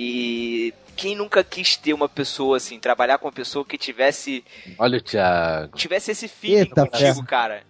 E 0.00 0.72
quem 0.96 1.16
nunca 1.16 1.42
quis 1.42 1.76
ter 1.76 1.92
uma 1.92 2.08
pessoa 2.08 2.56
assim, 2.56 2.78
trabalhar 2.78 3.18
com 3.18 3.26
uma 3.26 3.32
pessoa 3.32 3.64
que 3.64 3.76
tivesse 3.76 4.44
Olha 4.78 4.98
o 4.98 5.00
Thiago. 5.00 5.76
tivesse 5.76 6.12
esse 6.12 6.28
feeling 6.28 6.58
Eita, 6.60 6.82
contigo, 6.86 6.98
ferro. 6.98 7.24
cara. 7.26 7.62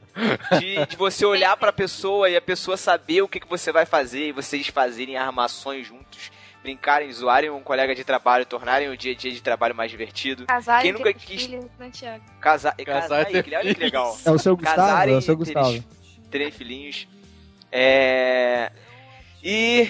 De, 0.59 0.85
de 0.87 0.97
você 0.97 1.25
olhar 1.25 1.57
pra 1.57 1.73
pessoa 1.73 2.29
e 2.29 2.37
a 2.37 2.41
pessoa 2.41 2.77
saber 2.77 3.23
o 3.23 3.29
que, 3.29 3.41
que 3.41 3.49
você 3.49 3.73
vai 3.73 3.87
fazer 3.87 4.29
e 4.29 4.33
vocês 4.33 4.67
fazerem 4.67 5.17
armações 5.17 5.87
juntos, 5.87 6.31
brincarem, 6.63 7.11
zoarem 7.13 7.49
um 7.51 7.61
colega 7.63 7.95
de 7.95 8.03
trabalho, 8.05 8.45
tornarem 8.45 8.89
o 8.89 8.97
dia 8.97 9.13
a 9.13 9.15
dia 9.15 9.31
de 9.33 9.41
trabalho 9.41 9.75
mais 9.77 9.91
divertido. 9.91 10.45
Casar 10.47 10.83
Quem 10.83 10.91
e 10.91 10.93
nunca 10.93 11.13
ter 11.13 11.19
quis 11.21 11.43
filho, 11.45 11.71
né, 11.79 11.89
Thiago? 11.91 12.25
casar, 12.41 12.75
Casar 12.77 13.01
casar, 13.03 13.23
e 13.23 13.25
ter 13.27 13.37
aí, 13.39 13.43
que- 13.45 13.57
olha 13.57 13.75
que 13.75 13.81
legal. 13.81 14.19
É 14.25 14.31
o 14.31 14.39
seu 14.39 14.57
Gustavo, 14.57 14.77
Casarem 14.77 15.15
é 15.15 15.17
o 15.19 15.23
seu 15.23 15.37
terem- 15.39 15.55
Gustavo. 15.55 15.85
Terem 16.31 16.51
filhinhos. 16.51 17.07
É... 17.71 18.73
E 19.43 19.89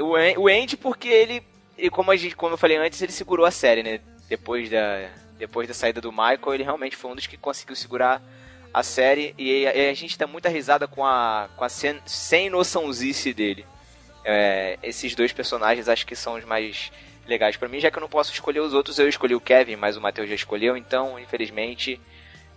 o 0.00 0.14
An- 0.16 0.34
o 0.38 0.48
Andy 0.48 0.76
porque 0.76 1.08
ele, 1.08 1.42
ele 1.76 1.90
como 1.90 2.10
a 2.10 2.16
gente, 2.16 2.36
como 2.36 2.54
eu 2.54 2.58
falei 2.58 2.76
antes, 2.76 3.00
ele 3.02 3.12
segurou 3.12 3.44
a 3.46 3.50
série, 3.50 3.82
né? 3.82 4.00
Depois 4.28 4.68
da 4.70 5.08
depois 5.38 5.68
da 5.68 5.74
saída 5.74 6.00
do 6.00 6.10
Michael, 6.10 6.54
ele 6.54 6.64
realmente 6.64 6.96
foi 6.96 7.10
um 7.10 7.14
dos 7.14 7.26
que 7.26 7.36
conseguiu 7.36 7.76
segurar 7.76 8.20
a 8.74 8.82
série 8.82 9.34
e 9.38 9.66
a, 9.66 9.74
e 9.74 9.88
a 9.88 9.94
gente 9.94 10.18
dá 10.18 10.26
muita 10.26 10.48
risada 10.48 10.86
com 10.88 11.04
a 11.04 11.48
com 11.56 11.64
a 11.64 11.68
sem, 11.68 12.00
sem 12.06 12.50
noçãozice 12.50 13.32
dele. 13.32 13.64
É, 14.24 14.78
esses 14.82 15.14
dois 15.14 15.32
personagens 15.32 15.88
acho 15.88 16.04
que 16.06 16.14
são 16.16 16.34
os 16.34 16.44
mais 16.44 16.90
legais 17.26 17.56
pra 17.56 17.68
mim, 17.68 17.78
já 17.80 17.90
que 17.90 17.96
eu 17.96 18.00
não 18.00 18.08
posso 18.08 18.32
escolher 18.32 18.60
os 18.60 18.74
outros, 18.74 18.98
eu 18.98 19.08
escolhi 19.08 19.34
o 19.34 19.40
Kevin, 19.40 19.76
mas 19.76 19.96
o 19.96 20.00
Matheus 20.00 20.28
já 20.28 20.34
escolheu, 20.34 20.76
então, 20.76 21.18
infelizmente, 21.18 22.00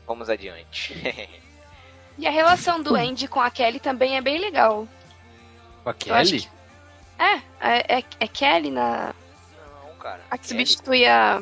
vamos 0.08 0.30
adiante. 0.30 0.96
E 2.18 2.28
a 2.28 2.30
relação 2.30 2.84
do 2.84 2.94
Andy 2.94 3.28
com 3.28 3.40
a 3.40 3.50
Kelly 3.50 3.80
também 3.80 4.18
é 4.18 4.22
bem 4.22 4.38
legal. 4.38 4.86
Com 5.84 5.90
a 5.90 5.94
Kelly? 5.94 6.48
É, 7.22 7.36
é, 7.62 8.00
é, 8.00 8.04
é 8.20 8.28
Kelly 8.28 8.72
na. 8.72 9.14
Não, 9.86 9.96
cara. 10.00 10.22
A 10.32 10.38
que 10.38 10.48
substitui 10.48 11.06
a. 11.06 11.42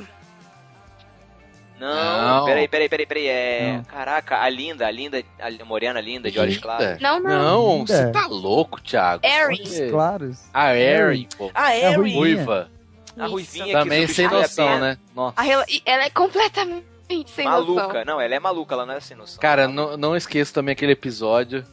Não, 1.80 2.40
Não. 2.40 2.46
peraí, 2.46 2.68
peraí, 2.68 2.90
peraí, 2.90 3.06
peraí. 3.06 3.28
É. 3.28 3.74
Não. 3.78 3.84
Caraca, 3.86 4.42
a 4.42 4.50
linda, 4.50 4.86
a 4.86 4.92
linda, 4.92 5.24
a 5.40 5.66
morena 5.66 6.02
linda, 6.02 6.30
de 6.30 6.38
olhos 6.38 6.56
Linda. 6.56 6.62
claros. 6.68 7.00
Não, 7.02 7.20
não. 7.22 7.30
Não, 7.78 7.88
você 7.88 8.12
tá 8.12 8.28
louco, 8.28 8.82
Thiago. 8.82 9.26
Aries. 9.26 9.70
Você- 9.70 9.90
Claros. 9.90 10.44
A 10.54 10.76
Erin, 10.76 11.28
pô. 11.38 11.50
Ah, 11.56 11.74
É 11.74 11.84
é, 11.84 11.96
ruivinha. 11.96 12.18
Ruiva. 12.20 12.70
a 13.18 13.28
ruivinha 13.28 13.80
Também 13.80 14.06
que 14.06 14.14
sem 14.14 14.26
a 14.26 14.30
noção, 14.32 14.80
né? 14.80 14.98
Nossa. 15.16 15.40
A 15.40 15.42
rela- 15.44 15.66
e 15.70 15.82
Ela 15.86 16.04
é 16.04 16.10
completamente 16.10 16.84
sem 17.28 17.46
Maluca. 17.46 17.84
noção. 17.88 18.06
Não, 18.06 18.20
ela 18.22 18.36
é 18.36 18.40
maluca, 18.40 18.76
ela 18.76 18.86
não 18.86 18.94
é 18.96 19.00
sem 19.00 19.16
noção. 19.16 19.40
Cara, 19.40 19.66
não, 19.68 19.96
não 19.96 20.16
esqueço 20.18 20.54
também 20.54 20.74
aquele 20.74 20.92
episódio 20.92 21.64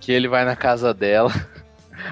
que 0.00 0.10
ele 0.10 0.26
vai 0.26 0.46
na 0.46 0.56
casa 0.56 0.94
dela. 0.94 1.30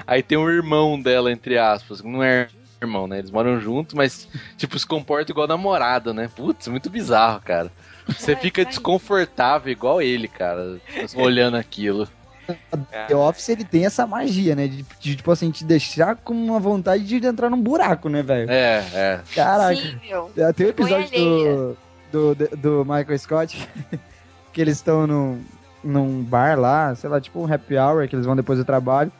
Aí 0.05 0.23
tem 0.23 0.37
um 0.37 0.49
irmão 0.49 0.99
dela, 0.99 1.31
entre 1.31 1.57
aspas. 1.57 2.01
Não 2.01 2.23
é 2.23 2.47
irmão, 2.81 3.07
né? 3.07 3.19
Eles 3.19 3.31
moram 3.31 3.59
juntos, 3.59 3.93
mas, 3.93 4.27
tipo, 4.57 4.77
se 4.79 4.85
comporta 4.85 5.31
igual 5.31 5.47
namorado, 5.47 6.13
né? 6.13 6.29
Putz, 6.33 6.67
muito 6.67 6.89
bizarro, 6.89 7.41
cara. 7.41 7.71
Você 8.07 8.35
fica 8.35 8.65
desconfortável 8.65 9.71
igual 9.71 10.01
ele, 10.01 10.27
cara, 10.27 10.79
olhando 11.15 11.57
aquilo. 11.57 12.07
The 13.07 13.15
Office, 13.15 13.49
ele 13.49 13.63
tem 13.63 13.85
essa 13.85 14.07
magia, 14.07 14.55
né? 14.55 14.67
De, 14.67 14.83
de, 14.99 15.15
tipo 15.15 15.31
assim, 15.31 15.51
te 15.51 15.63
deixar 15.63 16.15
com 16.15 16.33
uma 16.33 16.59
vontade 16.59 17.03
de 17.05 17.25
entrar 17.25 17.49
num 17.49 17.61
buraco, 17.61 18.09
né, 18.09 18.23
velho? 18.23 18.49
É, 18.49 18.83
é. 18.93 19.19
Caraca. 19.35 19.75
Sim, 19.75 19.99
meu. 20.07 20.31
É, 20.35 20.51
Tem 20.53 20.67
um 20.67 20.73
Vergonha 20.73 21.01
episódio 21.01 21.77
do, 22.11 22.35
do, 22.35 22.57
do 22.57 22.85
Michael 22.85 23.19
Scott 23.19 23.69
que 24.51 24.61
eles 24.61 24.77
estão 24.77 25.05
num, 25.05 25.43
num 25.83 26.23
bar 26.23 26.59
lá, 26.59 26.95
sei 26.95 27.09
lá, 27.09 27.21
tipo 27.21 27.39
um 27.39 27.51
happy 27.51 27.77
hour 27.77 28.07
que 28.07 28.15
eles 28.15 28.25
vão 28.25 28.35
depois 28.35 28.57
do 28.57 28.65
trabalho. 28.65 29.11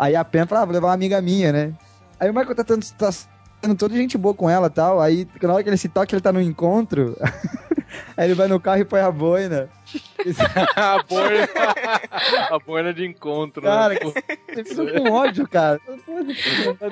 Aí 0.00 0.16
a 0.16 0.24
Pen 0.24 0.46
fala, 0.46 0.62
ah, 0.62 0.64
vou 0.64 0.72
levar 0.72 0.88
uma 0.88 0.94
amiga 0.94 1.20
minha, 1.20 1.52
né? 1.52 1.74
Aí 2.18 2.30
o 2.30 2.32
Michael 2.32 2.54
tá, 2.54 2.64
tendo, 2.64 2.86
tá 2.92 3.12
sendo 3.12 3.74
toda 3.76 3.94
gente 3.94 4.16
boa 4.16 4.34
com 4.34 4.48
ela 4.48 4.68
e 4.68 4.70
tal. 4.70 4.98
Aí 4.98 5.28
na 5.42 5.52
hora 5.52 5.62
que 5.62 5.68
ele 5.68 5.76
se 5.76 5.90
toca, 5.90 6.14
ele 6.14 6.22
tá 6.22 6.32
no 6.32 6.40
encontro. 6.40 7.14
aí 8.16 8.26
ele 8.26 8.32
vai 8.34 8.48
no 8.48 8.58
carro 8.58 8.80
e 8.80 8.84
põe 8.86 9.02
a 9.02 9.10
boina. 9.10 9.68
a 10.74 11.02
boina. 11.02 11.48
a 12.50 12.58
boina 12.58 12.94
de 12.94 13.04
encontro, 13.04 13.62
Cara, 13.62 13.92
né? 13.92 14.00
você 14.00 14.98
com 14.98 15.10
ódio, 15.12 15.46
cara. 15.46 15.78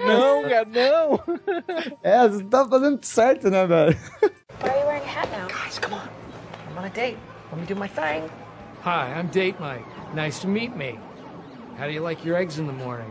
Não, 0.07 0.43
cara, 0.43 0.67
não. 0.67 1.21
É, 2.03 2.29
você 2.29 2.45
tá 2.45 2.69
fazendo 2.69 3.03
certo, 3.03 3.49
né, 3.49 3.67
velho? 3.67 3.97
Why 4.63 4.69
are 4.69 4.81
you 4.81 4.87
wearing 4.87 5.03
a 5.03 5.09
hat 5.09 5.31
now? 5.31 5.49
Guys, 5.49 5.79
come 5.79 5.95
on. 5.95 6.09
I'm 6.71 6.77
on 6.77 6.85
a 6.85 6.91
date. 6.91 7.17
Let 7.53 7.61
me 7.61 7.67
do 7.67 7.75
my 7.75 7.89
thing. 7.89 8.29
Hi, 8.83 9.19
I'm 9.19 9.29
Date 9.29 9.59
Mike. 9.59 9.87
Nice 10.15 10.41
to 10.41 10.47
meet 10.47 10.77
me. 10.77 10.99
How 11.79 11.87
do 11.87 11.93
you 11.93 12.03
like 12.03 12.26
your 12.26 12.37
eggs 12.37 12.59
in 12.59 12.66
the 12.66 12.72
morning? 12.72 13.09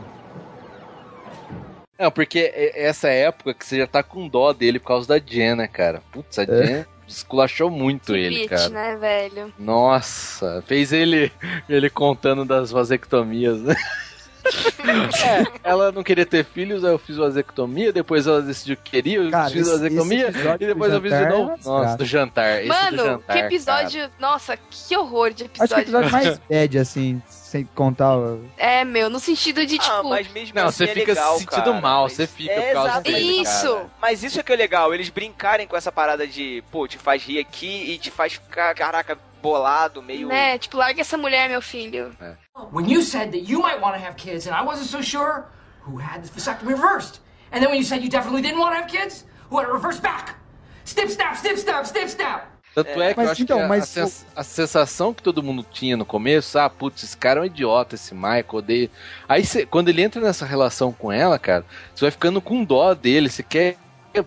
Não, 1.98 2.12
porque 2.12 2.40
é 2.54 2.86
essa 2.86 3.08
época 3.08 3.54
que 3.54 3.66
você 3.66 3.78
já 3.78 3.88
tá 3.88 4.04
com 4.04 4.28
dó 4.28 4.52
dele 4.52 4.78
por 4.78 4.88
causa 4.88 5.08
da 5.08 5.20
Jen, 5.20 5.56
né, 5.56 5.68
cara? 5.68 6.02
Putz, 6.12 6.38
a 6.38 6.44
Jen 6.44 6.86
esculachou 7.08 7.72
muito 7.72 8.16
ele, 8.16 8.40
Bitch, 8.42 8.50
cara. 8.50 8.70
né, 8.70 8.96
velho? 8.98 9.54
Nossa, 9.58 10.62
fez 10.68 10.92
ele 10.92 11.32
ele 11.70 11.90
contando 11.90 12.44
das 12.44 12.70
vasectomias, 12.70 13.62
né? 13.62 13.76
É, 15.28 15.44
ela 15.70 15.92
não 15.92 16.02
queria 16.04 16.26
ter 16.26 16.46
filhos, 16.46 16.84
aí 16.86 16.92
eu 16.92 16.98
fiz 17.00 17.18
vasectomia, 17.18 17.92
depois 17.92 18.26
ela 18.28 18.42
decidiu 18.42 18.78
que 18.78 18.92
queria, 18.92 19.18
eu 19.20 19.30
Cara, 19.32 19.50
fiz 19.50 19.62
esse- 19.62 19.72
vasectomia, 19.72 20.30
esse 20.30 20.38
episódio 20.38 20.66
e 20.66 20.68
depois 20.68 20.94
eu 20.94 21.02
fiz 21.02 21.12
de 21.12 21.18
jantar 21.20 21.32
novo. 21.38 21.50
é 21.52 21.70
uma 21.70 21.82
Nossa, 21.84 21.98
do 21.98 22.06
jantar. 22.06 22.60
esse 22.60 22.68
do 22.68 22.74
Mano, 22.74 22.98
jantar, 22.98 23.34
que 23.34 23.40
episódio. 23.40 24.10
Nossa, 24.20 24.58
que 24.58 24.96
horror 24.98 25.32
de 25.34 25.44
Acho 25.44 25.52
que 25.54 25.60
é 25.60 25.64
o 25.64 25.66
episódio. 25.82 25.82
episódio 25.84 26.12
mais 26.12 26.38
bad, 26.50 26.80
assim, 26.80 27.22
sem 27.28 27.66
contar. 27.76 28.16
o- 28.18 28.46
É, 28.58 28.84
meu, 28.86 29.10
no 29.10 29.20
sentido 29.20 29.66
de, 29.66 29.78
tipo. 29.78 29.92
Ah, 29.92 30.04
mas 30.04 30.28
mesmo 30.32 30.56
Não, 30.56 30.68
assim 30.68 30.86
você 30.86 30.92
é 30.92 30.94
fica 30.94 31.12
legal, 31.14 31.34
se 31.34 31.40
sentindo 31.40 31.64
cara, 31.64 31.82
mal, 31.82 32.04
mas- 32.04 32.14
você 32.14 32.28
fica 32.28 32.52
é 32.54 32.62
por 32.68 32.74
causa 32.74 32.90
exato, 32.90 33.04
dele, 33.12 33.42
Isso. 33.42 33.74
cara. 33.74 33.86
Mas 34.02 34.24
isso 34.24 34.40
é 34.40 34.44
que 34.44 34.54
é 34.54 34.56
legal, 34.56 34.94
eles 34.94 35.10
brincarem 35.10 35.68
com 35.68 35.76
essa 35.76 35.92
parada 35.92 36.26
de, 36.28 36.64
pô, 36.72 36.88
te 36.88 36.98
faz 36.98 37.24
rir 37.24 37.40
aqui 37.40 37.92
e 37.92 37.98
te 37.98 38.10
faz 38.12 38.34
ficar, 38.34 38.74
caraca, 38.76 39.18
bolado, 39.52 40.02
meio. 40.02 40.28
Né? 40.28 40.58
Tipo, 40.58 40.78
larga 40.78 41.02
essa 41.02 41.18
mulher, 41.18 41.50
meu 41.50 41.62
filho. 41.62 42.16
When 42.72 42.90
you 42.92 43.02
said 43.02 43.32
that 43.32 43.50
you 43.52 43.62
might 43.62 43.80
want 43.82 43.96
to 43.98 44.04
have 44.06 44.16
kids 44.16 44.48
and 44.48 44.54
I 44.56 44.64
wasn't 44.66 44.88
so 44.90 45.02
sure, 45.02 45.46
who 45.86 45.98
had 46.00 46.22
the 46.24 46.30
vasectomy 46.30 46.74
reversed? 46.74 47.22
And 47.52 47.60
then 47.62 47.70
when 47.70 47.78
you 47.80 47.86
said 47.86 48.04
you 48.04 48.10
definitely 48.10 48.42
didn't 48.42 48.60
want 48.60 48.76
to 48.76 48.82
have 48.82 48.88
kids, 48.92 49.26
who 49.50 49.58
had 49.60 49.68
it 49.68 49.74
reversed 49.74 50.02
back? 50.02 50.36
Snip, 50.86 51.10
snap, 51.10 51.36
snip, 51.38 51.58
snap, 51.58 51.86
snip, 51.86 52.08
snap. 52.10 52.58
Tanto 52.76 53.02
é, 53.02 53.14
que 53.14 53.18
Mas 53.18 53.26
eu 53.26 53.32
acho 53.32 53.42
então, 53.44 53.58
que 53.58 53.64
a, 53.64 53.68
mas 53.68 53.84
a 53.84 53.86
sens- 53.88 54.26
a 54.36 54.44
sensação 54.44 55.12
que 55.14 55.24
todo 55.24 55.42
mundo 55.42 55.66
tinha 55.72 55.98
no 55.98 56.06
começo, 56.06 56.60
ah, 56.60 56.70
putz, 56.70 57.02
esse 57.04 57.18
cara 57.18 57.40
é 57.40 57.44
um 57.44 57.46
idiota, 57.46 57.96
esse 57.96 58.14
Michael, 58.14 58.46
odeio. 58.54 58.90
Aí 59.28 59.44
cê- 59.44 59.66
quando 59.66 59.90
ele 59.90 60.04
entra 60.04 60.22
nessa 60.22 60.46
relação 60.46 60.92
com 60.92 61.12
ela, 61.12 61.40
cara, 61.40 61.66
você 61.96 62.06
vai 62.06 62.12
ficando 62.12 62.40
com 62.40 62.64
dó 62.64 62.94
dele, 62.94 63.30
você 63.30 63.42
quer, 63.42 63.78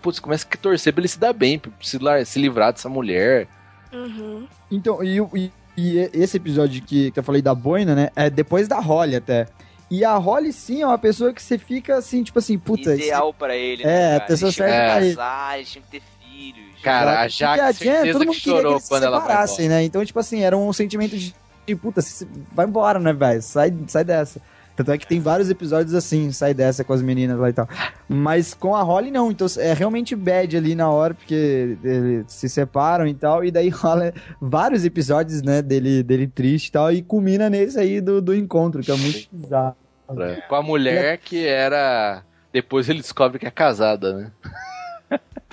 putz, 0.01 0.19
começa 0.19 0.45
a 0.51 0.57
torcer 0.57 0.91
pra 0.91 0.99
ele 1.01 1.07
se 1.07 1.17
dar 1.17 1.31
bem, 1.31 1.57
pra 1.57 1.71
se, 1.81 1.97
se 2.25 2.39
livrar 2.39 2.73
dessa 2.73 2.89
mulher. 2.89 3.47
Uhum. 3.93 4.47
Então, 4.69 5.03
e, 5.03 5.17
e- 5.35 5.51
e 5.77 5.97
esse 6.13 6.37
episódio 6.37 6.81
que, 6.81 7.11
que 7.11 7.19
eu 7.19 7.23
falei 7.23 7.41
da 7.41 7.53
boina, 7.55 7.93
né? 7.95 8.09
É 8.15 8.29
depois 8.29 8.67
da 8.67 8.79
Holly 8.79 9.15
até. 9.15 9.47
E 9.89 10.05
a 10.05 10.15
Holly, 10.15 10.53
sim, 10.53 10.81
é 10.81 10.87
uma 10.87 10.97
pessoa 10.97 11.33
que 11.33 11.41
você 11.41 11.57
fica 11.57 11.97
assim, 11.97 12.23
tipo 12.23 12.39
assim, 12.39 12.57
puta. 12.57 12.93
Ideal 12.95 13.33
pra 13.33 13.55
ele, 13.55 13.83
É, 13.83 13.85
né, 13.85 14.07
a 14.07 14.19
cara? 14.19 14.25
pessoa 14.27 14.47
Eles 14.47 14.55
tinham 14.55 14.69
certa 14.69 14.85
pra 14.93 15.01
ele. 15.05 15.15
casar, 15.15 15.57
eles 15.57 15.69
tinham 15.71 15.83
que 15.83 15.91
ter 15.91 16.01
filhos. 16.21 16.81
Cara, 16.81 17.19
a 17.21 17.27
Jaque, 17.27 17.59
a 17.59 17.71
Jen, 17.71 18.11
todo 18.13 18.25
mundo 18.25 18.33
que 18.35 18.41
queria 18.41 18.55
que 18.55 18.61
chorou 18.61 18.71
eles 18.71 18.83
se 18.83 18.89
quando 18.89 19.03
ela 19.03 19.19
vai 19.19 19.27
separassem, 19.27 19.69
né? 19.69 19.83
Então, 19.83 20.03
tipo 20.05 20.19
assim, 20.19 20.41
era 20.43 20.57
um 20.57 20.71
sentimento 20.73 21.17
de, 21.17 21.35
de 21.67 21.75
puta, 21.75 22.01
se- 22.01 22.27
vai 22.53 22.65
embora, 22.65 22.99
né, 22.99 23.11
velho? 23.13 23.41
Sai, 23.41 23.71
sai 23.87 24.03
dessa. 24.05 24.41
Tanto 24.83 24.95
é 24.95 24.97
que 24.97 25.07
tem 25.07 25.19
vários 25.19 25.49
episódios 25.49 25.93
assim, 25.93 26.31
sai 26.31 26.53
dessa 26.53 26.83
com 26.83 26.93
as 26.93 27.01
meninas 27.01 27.37
lá 27.37 27.49
e 27.49 27.53
tal. 27.53 27.67
Mas 28.09 28.53
com 28.53 28.75
a 28.75 28.81
Holly, 28.81 29.11
não. 29.11 29.29
Então 29.31 29.47
é 29.57 29.73
realmente 29.73 30.15
bad 30.15 30.57
ali 30.57 30.73
na 30.73 30.89
hora, 30.89 31.13
porque 31.13 31.77
eles 31.83 32.25
se 32.27 32.49
separam 32.49 33.07
e 33.07 33.13
tal. 33.13 33.45
E 33.45 33.51
daí 33.51 33.69
rola 33.69 34.13
vários 34.41 34.83
episódios, 34.85 35.41
né, 35.41 35.61
dele, 35.61 36.01
dele 36.03 36.27
triste 36.27 36.67
e 36.67 36.71
tal. 36.71 36.91
E 36.91 37.01
culmina 37.01 37.49
nesse 37.49 37.79
aí 37.79 38.01
do, 38.01 38.21
do 38.21 38.35
encontro, 38.35 38.81
que 38.81 38.91
é 38.91 38.95
muito 38.95 39.27
bizarro. 39.31 39.75
É, 40.17 40.41
Com 40.41 40.55
a 40.55 40.63
mulher 40.63 41.17
que 41.19 41.45
era. 41.45 42.23
Depois 42.51 42.89
ele 42.89 42.99
descobre 42.99 43.39
que 43.39 43.47
é 43.47 43.51
casada, 43.51 44.13
né? 44.13 44.31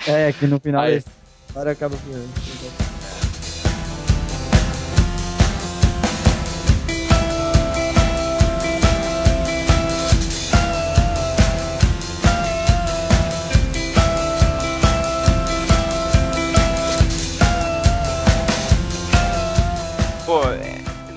É, 0.07 0.31
que 0.33 0.47
no 0.47 0.59
final 0.59 0.81
Aí. 0.81 0.97
história 0.97 1.71
acaba. 1.71 1.95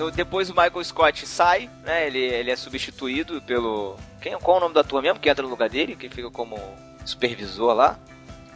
No- 0.05 0.11
depois 0.11 0.49
o 0.49 0.53
Michael 0.53 0.83
Scott 0.83 1.25
sai, 1.27 1.69
né? 1.85 2.07
Ele, 2.07 2.19
ele 2.19 2.51
é 2.51 2.55
substituído 2.55 3.41
pelo. 3.41 3.95
Quem, 4.21 4.37
qual 4.39 4.57
é 4.57 4.59
o 4.59 4.63
nome 4.63 4.75
da 4.75 4.83
turma 4.83 5.01
mesmo 5.01 5.19
que 5.19 5.29
entra 5.29 5.43
no 5.43 5.49
lugar 5.49 5.69
dele? 5.69 5.95
Que 5.95 6.09
fica 6.09 6.29
como 6.31 6.57
supervisor 7.05 7.73
lá? 7.73 7.97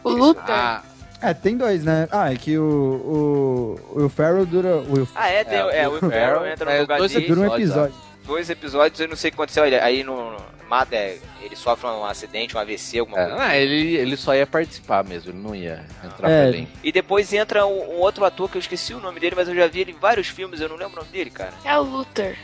O 0.04 0.10
Luther. 0.10 0.42
Ah, 0.48 0.82
É, 1.20 1.34
tem 1.34 1.56
dois, 1.56 1.82
né? 1.84 2.08
Ah, 2.10 2.32
é 2.32 2.36
que 2.36 2.56
o. 2.58 3.76
O, 3.94 4.04
o 4.04 4.08
Farrell 4.08 4.46
dura. 4.46 4.76
O 4.76 5.08
ah 5.14 5.28
é, 5.28 5.44
tem, 5.44 5.58
é, 5.58 5.88
o 5.88 5.92
Will 5.92 6.00
Ferrell 6.10 6.46
entra 6.46 6.64
no 6.64 6.70
é, 6.70 6.80
lugar 6.80 6.98
dois 6.98 7.12
dele. 7.12 7.26
dura 7.26 7.40
um 7.40 7.54
episódio. 7.54 7.94
Dois 8.24 8.50
episódios, 8.50 9.00
eu 9.00 9.08
não 9.08 9.16
sei 9.16 9.28
o 9.28 9.32
que 9.32 9.36
aconteceu. 9.36 9.64
Aí 9.64 10.02
no. 10.04 10.32
no 10.32 10.57
mata, 10.68 10.94
é, 10.94 11.18
ele 11.40 11.56
sofre 11.56 11.88
um 11.88 12.04
acidente, 12.04 12.56
um 12.56 12.60
AVC, 12.60 12.98
alguma 12.98 13.18
É, 13.20 13.26
coisa. 13.26 13.42
ah, 13.42 13.56
ele, 13.56 13.96
ele 13.96 14.16
só 14.16 14.34
ia 14.34 14.46
participar 14.46 15.02
mesmo, 15.04 15.30
ele 15.32 15.38
não 15.38 15.54
ia 15.54 15.84
entrar 16.04 16.30
É. 16.30 16.48
elenco. 16.48 16.70
E 16.84 16.92
depois 16.92 17.32
entra 17.32 17.66
um, 17.66 17.94
um 17.94 17.98
outro 17.98 18.24
ator 18.24 18.48
que 18.50 18.56
eu 18.56 18.60
esqueci 18.60 18.92
o 18.94 19.00
nome 19.00 19.18
dele, 19.20 19.34
mas 19.36 19.48
eu 19.48 19.54
já 19.54 19.66
vi 19.66 19.80
ele 19.80 19.92
em 19.92 19.98
vários 19.98 20.28
filmes, 20.28 20.60
eu 20.60 20.68
não 20.68 20.76
lembro 20.76 20.92
o 20.94 20.96
nome 20.96 21.08
dele, 21.10 21.30
cara. 21.30 21.52
É 21.64 21.76
o 21.78 21.82
Luther. 21.82 22.38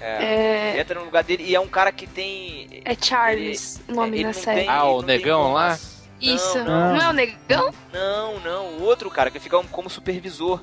É, 0.00 0.74
É- 0.76 0.80
Entra 0.80 0.98
no 0.98 1.06
lugar 1.06 1.22
dele 1.22 1.44
e 1.46 1.54
é 1.54 1.60
um 1.60 1.68
cara 1.68 1.90
que 1.92 2.06
tem. 2.06 2.82
É 2.84 2.94
Charles, 3.00 3.80
o 3.88 3.92
nome 3.94 4.16
ele 4.16 4.24
da 4.24 4.26
não 4.28 4.34
série. 4.34 4.60
tem- 4.60 4.68
Ah, 4.68 4.84
o 4.84 5.00
negão 5.02 5.52
lá? 5.52 5.78
Isso. 6.20 6.58
Não, 6.58 6.94
Não, 6.94 7.02
é 7.02 7.08
o 7.08 7.12
negão? 7.12 7.74
Não, 7.92 8.40
não, 8.40 8.66
o 8.78 8.82
outro 8.82 9.10
cara 9.10 9.30
que 9.30 9.38
fica 9.38 9.56
como 9.70 9.88
supervisor. 9.88 10.60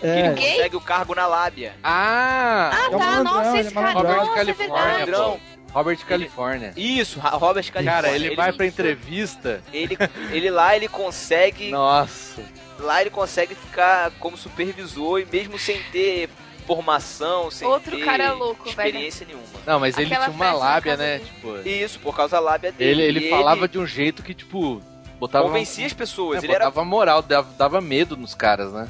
Que 0.00 0.06
É. 0.08 0.18
ele 0.26 0.28
consegue 0.30 0.76
o 0.76 0.80
cargo 0.80 1.14
na 1.14 1.26
lábia. 1.28 1.74
Ah! 1.82 2.70
Ah, 2.72 2.84
É 2.86 2.88
um 2.88 2.90
tá. 2.90 2.98
malandrão, 2.98 3.22
Nossa, 3.34 3.48
ele 3.50 3.56
é 3.58 3.60
esse 3.60 3.74
cara. 3.74 3.92
Robert 3.92 4.16
Nossa, 4.16 4.30
é 4.30 4.34
California, 4.34 4.74
verdade. 4.74 5.10
Ladrão. 5.12 5.40
Robert 5.72 5.98
California. 6.06 6.72
Isso, 6.76 7.18
Robert 7.20 7.64
California. 7.72 7.90
Cara, 7.92 8.10
ele, 8.14 8.34
vai 8.36 8.52
pra 8.52 8.66
entrevista. 8.66 9.62
Ele, 9.72 9.96
ele 10.30 10.50
lá, 10.50 10.76
ele 10.76 10.88
consegue. 10.88 11.70
Nossa. 11.70 12.42
Lá 12.78 13.00
ele 13.00 13.10
consegue 13.10 13.54
ficar 13.54 14.10
como 14.18 14.36
supervisor 14.36 15.20
e 15.20 15.24
mesmo 15.24 15.58
sem 15.58 15.80
ter 15.92 16.28
formação, 16.66 17.50
sem 17.50 17.66
Outro 17.66 17.96
ter 17.96 18.04
cara 18.04 18.32
louco, 18.32 18.64
velho. 18.64 18.70
experiência 18.70 19.26
nenhuma. 19.26 19.44
Não, 19.66 19.80
mas 19.80 19.96
ele 19.96 20.06
Aquela 20.06 20.26
tinha 20.26 20.36
uma 20.36 20.52
lábia, 20.52 20.96
né? 20.96 21.18
Tipo, 21.18 21.56
Isso, 21.68 21.98
por 22.00 22.14
causa 22.14 22.36
da 22.36 22.40
lábia 22.40 22.70
dele. 22.72 23.02
ele, 23.02 23.18
ele 23.18 23.30
falava 23.30 23.66
de 23.68 23.78
um 23.78 23.86
jeito 23.86 24.22
que, 24.22 24.32
tipo, 24.34 24.80
botava. 25.18 25.44
Convencia 25.46 25.86
as 25.86 25.92
pessoas. 25.92 26.42
É, 26.42 26.46
ele 26.46 26.54
era. 26.54 26.64
botava 26.66 26.84
moral, 26.84 27.22
dava, 27.22 27.48
dava 27.56 27.80
medo 27.80 28.16
nos 28.16 28.34
caras, 28.34 28.72
né? 28.72 28.88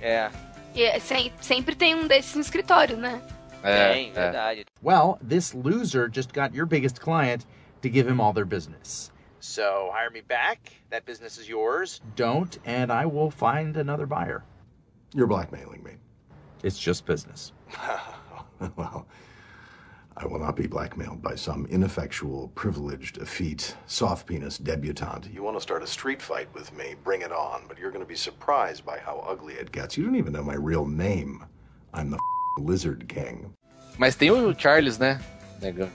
É, 0.00 0.28
E 0.74 0.82
é, 0.82 0.98
sem- 0.98 1.32
sempre 1.40 1.74
tem 1.74 1.94
um 1.94 2.06
desses 2.06 2.34
no 2.34 2.40
escritório, 2.40 2.96
né? 2.96 3.20
É, 3.64 3.92
tem, 3.92 4.10
é. 4.10 4.12
verdade. 4.12 4.64
Well, 4.82 5.18
this 5.22 5.54
loser 5.54 6.08
just 6.08 6.32
got 6.32 6.54
your 6.54 6.66
biggest 6.66 7.00
client 7.00 7.46
to 7.82 7.88
give 7.88 8.06
him 8.06 8.20
all 8.20 8.32
their 8.32 8.44
business. 8.44 9.10
So 9.40 9.90
hire 9.92 10.10
me 10.10 10.20
back. 10.20 10.72
That 10.90 11.04
business 11.04 11.38
is 11.38 11.48
yours. 11.48 12.00
Don't, 12.14 12.58
and 12.64 12.92
I 12.92 13.06
will 13.06 13.30
find 13.30 13.76
another 13.76 14.06
buyer. 14.06 14.44
You're 15.14 15.26
blackmailing 15.26 15.82
me. 15.82 15.92
It's 16.62 16.78
just 16.78 17.06
business. 17.06 17.52
well, 18.76 19.06
I 20.16 20.26
will 20.26 20.38
not 20.38 20.56
be 20.56 20.66
blackmailed 20.66 21.22
by 21.22 21.34
some 21.34 21.66
ineffectual, 21.66 22.48
privileged, 22.54 23.18
effete, 23.18 23.76
soft 23.86 24.26
penis 24.26 24.58
debutante. 24.58 25.32
You 25.32 25.42
want 25.42 25.56
to 25.56 25.60
start 25.60 25.82
a 25.82 25.86
street 25.86 26.22
fight 26.22 26.52
with 26.54 26.72
me? 26.76 26.94
Bring 27.02 27.22
it 27.22 27.32
on. 27.32 27.64
But 27.66 27.78
you're 27.78 27.90
going 27.90 28.04
to 28.04 28.08
be 28.08 28.14
surprised 28.14 28.84
by 28.84 28.98
how 28.98 29.24
ugly 29.26 29.54
it 29.54 29.72
gets. 29.72 29.96
You 29.96 30.04
don't 30.04 30.16
even 30.16 30.32
know 30.32 30.42
my 30.42 30.54
real 30.54 30.86
name. 30.86 31.44
I'm 31.92 32.10
the 32.10 32.18
Lizard 32.58 33.04
King. 33.06 33.46
Mas 33.98 34.14
tem 34.16 34.30
o 34.30 34.54
Charles, 34.58 34.98
né? 34.98 35.20
Negão. 35.60 35.88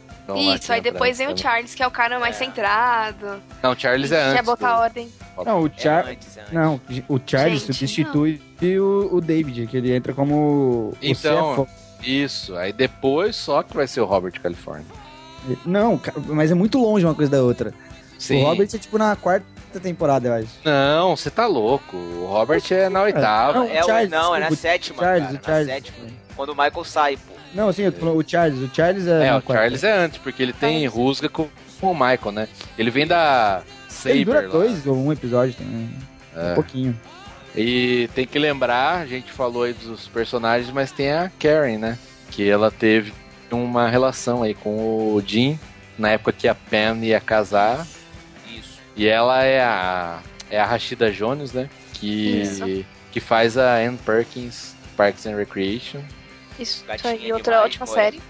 Isso, 0.56 0.72
aí 0.72 0.80
depois 0.80 1.18
vem 1.18 1.26
o 1.28 1.30
também. 1.32 1.42
Charles, 1.44 1.74
que 1.76 1.82
é 1.82 1.88
o 1.88 1.92
cara 1.92 2.20
mais 2.20 2.36
centrado. 2.36 3.42
Não, 3.64 3.72
o 3.72 3.76
Charles 3.80 4.12
é 4.12 4.16
Quer 4.16 4.30
antes. 4.40 4.46
botar 4.46 4.76
do- 4.76 4.82
ordem. 4.82 5.10
Não, 5.46 5.62
o 5.64 5.72
Char... 5.76 6.06
antes, 6.08 6.38
é 6.38 6.42
antes. 6.42 6.54
Não, 6.54 6.82
o 7.08 7.20
Charles 7.26 7.62
Gente, 7.62 7.74
substitui 7.74 8.40
o, 8.80 9.10
o 9.16 9.22
David, 9.22 9.66
que 9.68 9.78
ele 9.78 9.92
entra 9.94 10.14
como 10.14 10.94
Então, 11.02 11.68
isso. 12.04 12.56
Aí 12.56 12.72
depois 12.72 13.36
só 13.36 13.64
que 13.64 13.76
vai 13.76 13.88
ser 13.88 14.02
o 14.02 14.06
Robert 14.06 14.40
California. 14.42 14.86
Não, 15.66 16.00
mas 16.28 16.52
é 16.52 16.54
muito 16.54 16.78
longe 16.80 17.06
uma 17.06 17.16
coisa 17.16 17.32
da 17.32 17.42
outra. 17.42 17.74
Sim. 18.20 18.44
O 18.44 18.46
Robert 18.48 18.68
é 18.74 18.78
tipo 18.78 18.98
na 18.98 19.16
quarta 19.16 19.46
temporada, 19.82 20.28
eu 20.28 20.34
acho. 20.34 20.50
Não, 20.64 21.16
você 21.16 21.32
tá 21.32 21.48
louco. 21.48 21.96
O 21.98 22.26
Robert 22.28 22.62
é 22.70 22.88
na 22.90 23.02
oitava. 23.04 23.60
Não, 23.60 23.66
É, 23.68 23.82
o- 23.82 23.86
Charles, 23.86 24.10
não, 24.12 24.36
é 24.36 24.40
na 24.42 24.50
desculpa, 24.50 24.62
sétima, 24.62 25.04
Charles, 25.04 25.24
cara. 25.28 25.40
o 25.42 25.46
Charles. 25.46 25.68
Na 25.68 25.74
sétima. 25.74 25.98
Quando 26.40 26.52
o 26.52 26.56
Michael 26.56 26.86
sai, 26.86 27.18
pô. 27.18 27.34
Não, 27.54 27.70
sim, 27.74 27.82
eu 27.82 27.92
tô 27.92 28.00
falando 28.00 28.18
o 28.18 28.24
Charles. 28.26 28.62
O 28.62 28.74
Charles 28.74 29.06
é. 29.08 29.28
É, 29.28 29.36
o 29.36 29.42
quarta. 29.42 29.64
Charles 29.64 29.84
é 29.84 29.92
antes, 29.92 30.20
porque 30.20 30.42
ele 30.42 30.54
tem 30.54 30.88
rusga 30.88 31.28
com, 31.28 31.50
com 31.82 31.92
o 31.92 31.94
Michael, 31.94 32.32
né? 32.32 32.48
Ele 32.78 32.90
vem 32.90 33.06
da 33.06 33.62
Ele 34.06 34.24
dura 34.24 34.38
Saber 34.44 34.48
lá. 34.48 34.54
dois 34.54 34.88
ou 34.88 34.96
um 34.96 35.12
episódio 35.12 35.54
também. 35.56 35.90
É. 36.34 36.52
Um 36.52 36.56
pouquinho. 36.56 36.98
E 37.54 38.10
tem 38.16 38.26
que 38.26 38.40
lembrar, 38.40 39.00
a 39.02 39.06
gente 39.06 39.34
falou 39.34 39.64
aí 39.64 39.74
dos 39.74 40.08
personagens, 40.08 40.72
mas 40.72 40.94
tem 40.94 41.12
a 41.12 41.30
Karen, 41.38 41.78
né? 41.78 41.98
Que 42.32 42.50
ela 42.50 42.72
teve 42.72 43.12
uma 43.52 43.90
relação 43.90 44.42
aí 44.42 44.54
com 44.54 45.14
o 45.14 45.22
Jim, 45.22 45.60
na 45.98 46.12
época 46.12 46.32
que 46.32 46.48
a 46.48 46.56
Pam 46.56 47.00
ia 47.04 47.20
casar. 47.20 47.86
Isso. 48.48 48.80
E 48.96 49.10
ela 49.10 49.44
é 49.44 49.62
a, 49.62 50.20
é 50.50 50.58
a 50.58 50.66
Rashida 50.66 51.12
Jones, 51.12 51.52
né? 51.52 51.70
Que, 51.96 52.44
Isso. 52.44 52.86
que 53.12 53.20
faz 53.20 53.58
a 53.58 53.76
Ann 53.76 53.98
Perkins, 53.98 54.74
Parks 54.96 55.26
and 55.26 55.36
Recreation. 55.36 56.00
Isso, 56.60 56.86
Gatinha 56.86 57.14
aí, 57.14 57.32
outra 57.32 57.54
demais, 57.54 57.66
ótima 57.66 57.86
morena. 57.86 58.04
série. 58.04 58.22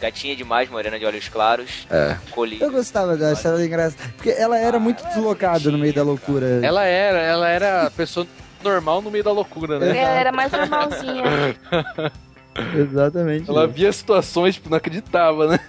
Gatinha 0.00 0.34
demais, 0.34 0.70
morena 0.70 0.98
de 0.98 1.04
olhos 1.04 1.28
claros. 1.28 1.86
É. 1.90 2.16
Colírio. 2.30 2.64
Eu 2.64 2.72
gostava 2.72 3.16
dela, 3.16 3.32
achava 3.32 3.62
engraçado. 3.62 4.12
Porque 4.14 4.30
ela 4.30 4.58
era 4.58 4.78
muito 4.78 5.04
deslocada 5.04 5.70
no 5.70 5.76
meio 5.76 5.92
da 5.92 6.02
loucura. 6.02 6.60
Ela 6.62 6.84
era, 6.84 7.18
ela 7.18 7.48
era 7.48 7.86
a 7.86 7.90
pessoa 7.90 8.26
normal 8.64 9.02
no 9.02 9.10
meio 9.10 9.22
da 9.22 9.30
loucura, 9.30 9.78
né? 9.78 9.88
Ela 9.88 10.10
era 10.10 10.32
mais 10.32 10.50
normalzinha. 10.50 11.22
Exatamente. 12.74 13.48
Ela 13.48 13.66
via 13.66 13.92
situações, 13.92 14.54
tipo, 14.54 14.70
não 14.70 14.78
acreditava, 14.78 15.46
né? 15.46 15.60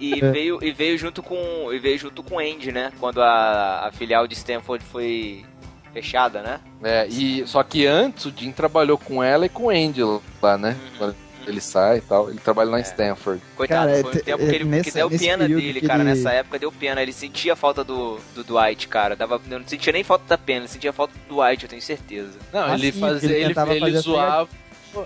E 0.00 0.18
veio, 0.18 0.58
e 0.62 0.72
veio 0.72 0.96
junto 0.96 1.22
com. 1.22 1.70
E 1.70 1.78
veio 1.78 1.98
junto 1.98 2.22
com 2.22 2.36
o 2.36 2.38
Andy, 2.38 2.72
né? 2.72 2.90
Quando 2.98 3.20
a, 3.22 3.86
a 3.86 3.92
filial 3.92 4.26
de 4.26 4.34
Stanford 4.34 4.82
foi 4.84 5.44
fechada, 5.92 6.42
né? 6.42 6.60
É, 6.82 7.06
e, 7.06 7.46
só 7.46 7.62
que 7.62 7.86
antes 7.86 8.24
o 8.24 8.32
Jim 8.34 8.50
trabalhou 8.50 8.98
com 8.98 9.22
ela 9.22 9.46
e 9.46 9.48
com 9.48 9.64
o 9.64 9.70
Andy 9.70 10.00
lá, 10.42 10.58
né? 10.58 10.76
Quando 10.98 11.14
ele 11.46 11.60
sai 11.60 11.98
e 11.98 12.00
tal. 12.00 12.30
Ele 12.30 12.38
trabalha 12.38 12.70
lá 12.70 12.78
em 12.78 12.82
Stanford. 12.82 13.40
Coitado, 13.56 13.88
Cara, 13.90 14.00
foi 14.02 14.10
um 14.10 14.14
te- 14.14 14.22
tempo 14.22 14.38
que 14.46 14.54
ele 14.54 14.64
nessa- 14.64 14.84
que 14.84 14.90
deu 14.92 15.10
nesse 15.10 15.24
pena 15.24 15.48
dele, 15.48 15.80
cara. 15.80 16.02
ele- 16.02 16.10
Nessa 16.10 16.30
época 16.32 16.58
deu 16.58 16.72
pena. 16.72 17.02
Ele 17.02 17.12
sentia 17.12 17.52
a 17.52 17.56
falta 17.56 17.82
do, 17.84 18.18
do 18.34 18.42
Dwight, 18.44 18.88
cara. 18.88 19.14
Dava, 19.16 19.40
eu 19.50 19.58
não 19.58 19.66
sentia 19.68 19.92
nem 19.92 20.02
falta 20.04 20.24
da 20.28 20.38
pena, 20.38 20.60
ele 20.60 20.68
sentia 20.68 20.92
falta 20.92 21.12
do 21.28 21.34
Dwight, 21.34 21.62
eu 21.62 21.68
tenho 21.68 21.82
certeza. 21.82 22.38
Não, 22.52 22.74
ele 22.74 22.92
sim, 22.92 23.00
fazia, 23.00 23.28
ele 23.30 23.38
ele, 23.38 23.48
tentava 23.48 23.70
ele 23.72 23.80
fazer 23.80 23.96
a 23.96 24.00
zoava. 24.00 24.48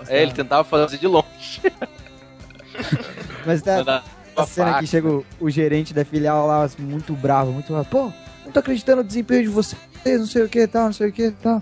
É, 0.07 0.21
ele 0.21 0.33
tentava 0.33 0.63
fazer 0.63 0.97
de 0.97 1.07
longe. 1.07 1.61
Mas 3.45 3.61
tá 3.61 3.77
Mandar 3.77 4.03
a 4.35 4.45
cena 4.45 4.79
que 4.79 4.87
chega 4.87 5.07
o, 5.09 5.25
o 5.39 5.49
gerente 5.49 5.93
da 5.93 6.05
filial 6.05 6.47
lá, 6.47 6.63
assim, 6.63 6.81
muito 6.81 7.13
bravo, 7.13 7.51
muito 7.51 7.71
bravo. 7.73 7.89
Pô, 7.89 8.13
não 8.45 8.51
tô 8.51 8.59
acreditando 8.59 9.01
no 9.01 9.07
desempenho 9.07 9.43
de 9.43 9.49
vocês, 9.49 9.79
não 10.05 10.25
sei 10.25 10.43
o 10.43 10.49
que 10.49 10.65
tal, 10.67 10.85
não 10.85 10.93
sei 10.93 11.09
o 11.09 11.11
que 11.11 11.31
tal. 11.31 11.59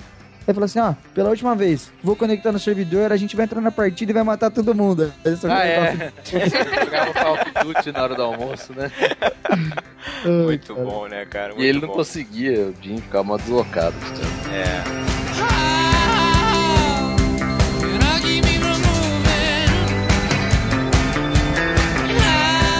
Aí 0.47 0.53
fala 0.53 0.65
assim, 0.65 0.79
ó, 0.79 0.93
pela 1.13 1.29
última 1.29 1.53
vez, 1.55 1.91
vou 2.01 2.15
conectar 2.15 2.53
no 2.53 2.59
servidor, 2.59 3.11
a 3.11 3.17
gente 3.17 3.35
vai 3.35 3.43
entrar 3.43 3.59
na 3.59 3.69
partida 3.71 4.11
e 4.11 4.13
vai 4.13 4.23
matar 4.23 4.49
todo 4.49 4.73
mundo. 4.73 5.13
Aí 5.25 5.35
tão 5.35 5.51
Ah, 5.51 5.65
é. 5.65 6.11
Jogava 6.85 7.13
Call 7.13 7.33
of 7.33 7.43
Duty 7.65 7.91
na 7.91 8.03
hora 8.03 8.15
do 8.15 8.23
almoço, 8.23 8.73
né? 8.73 8.89
Muito 10.25 10.73
cara. 10.73 10.85
bom, 10.87 11.07
né, 11.07 11.25
cara? 11.25 11.53
E 11.57 11.63
ele 11.63 11.73
Muito 11.73 11.81
não 11.81 11.87
bom. 11.89 11.95
conseguia, 11.95 12.67
o 12.67 12.75
Jim 12.81 12.97
ficava 12.97 13.25
mal 13.25 13.37
deslocado. 13.37 13.95
É. 14.53 15.87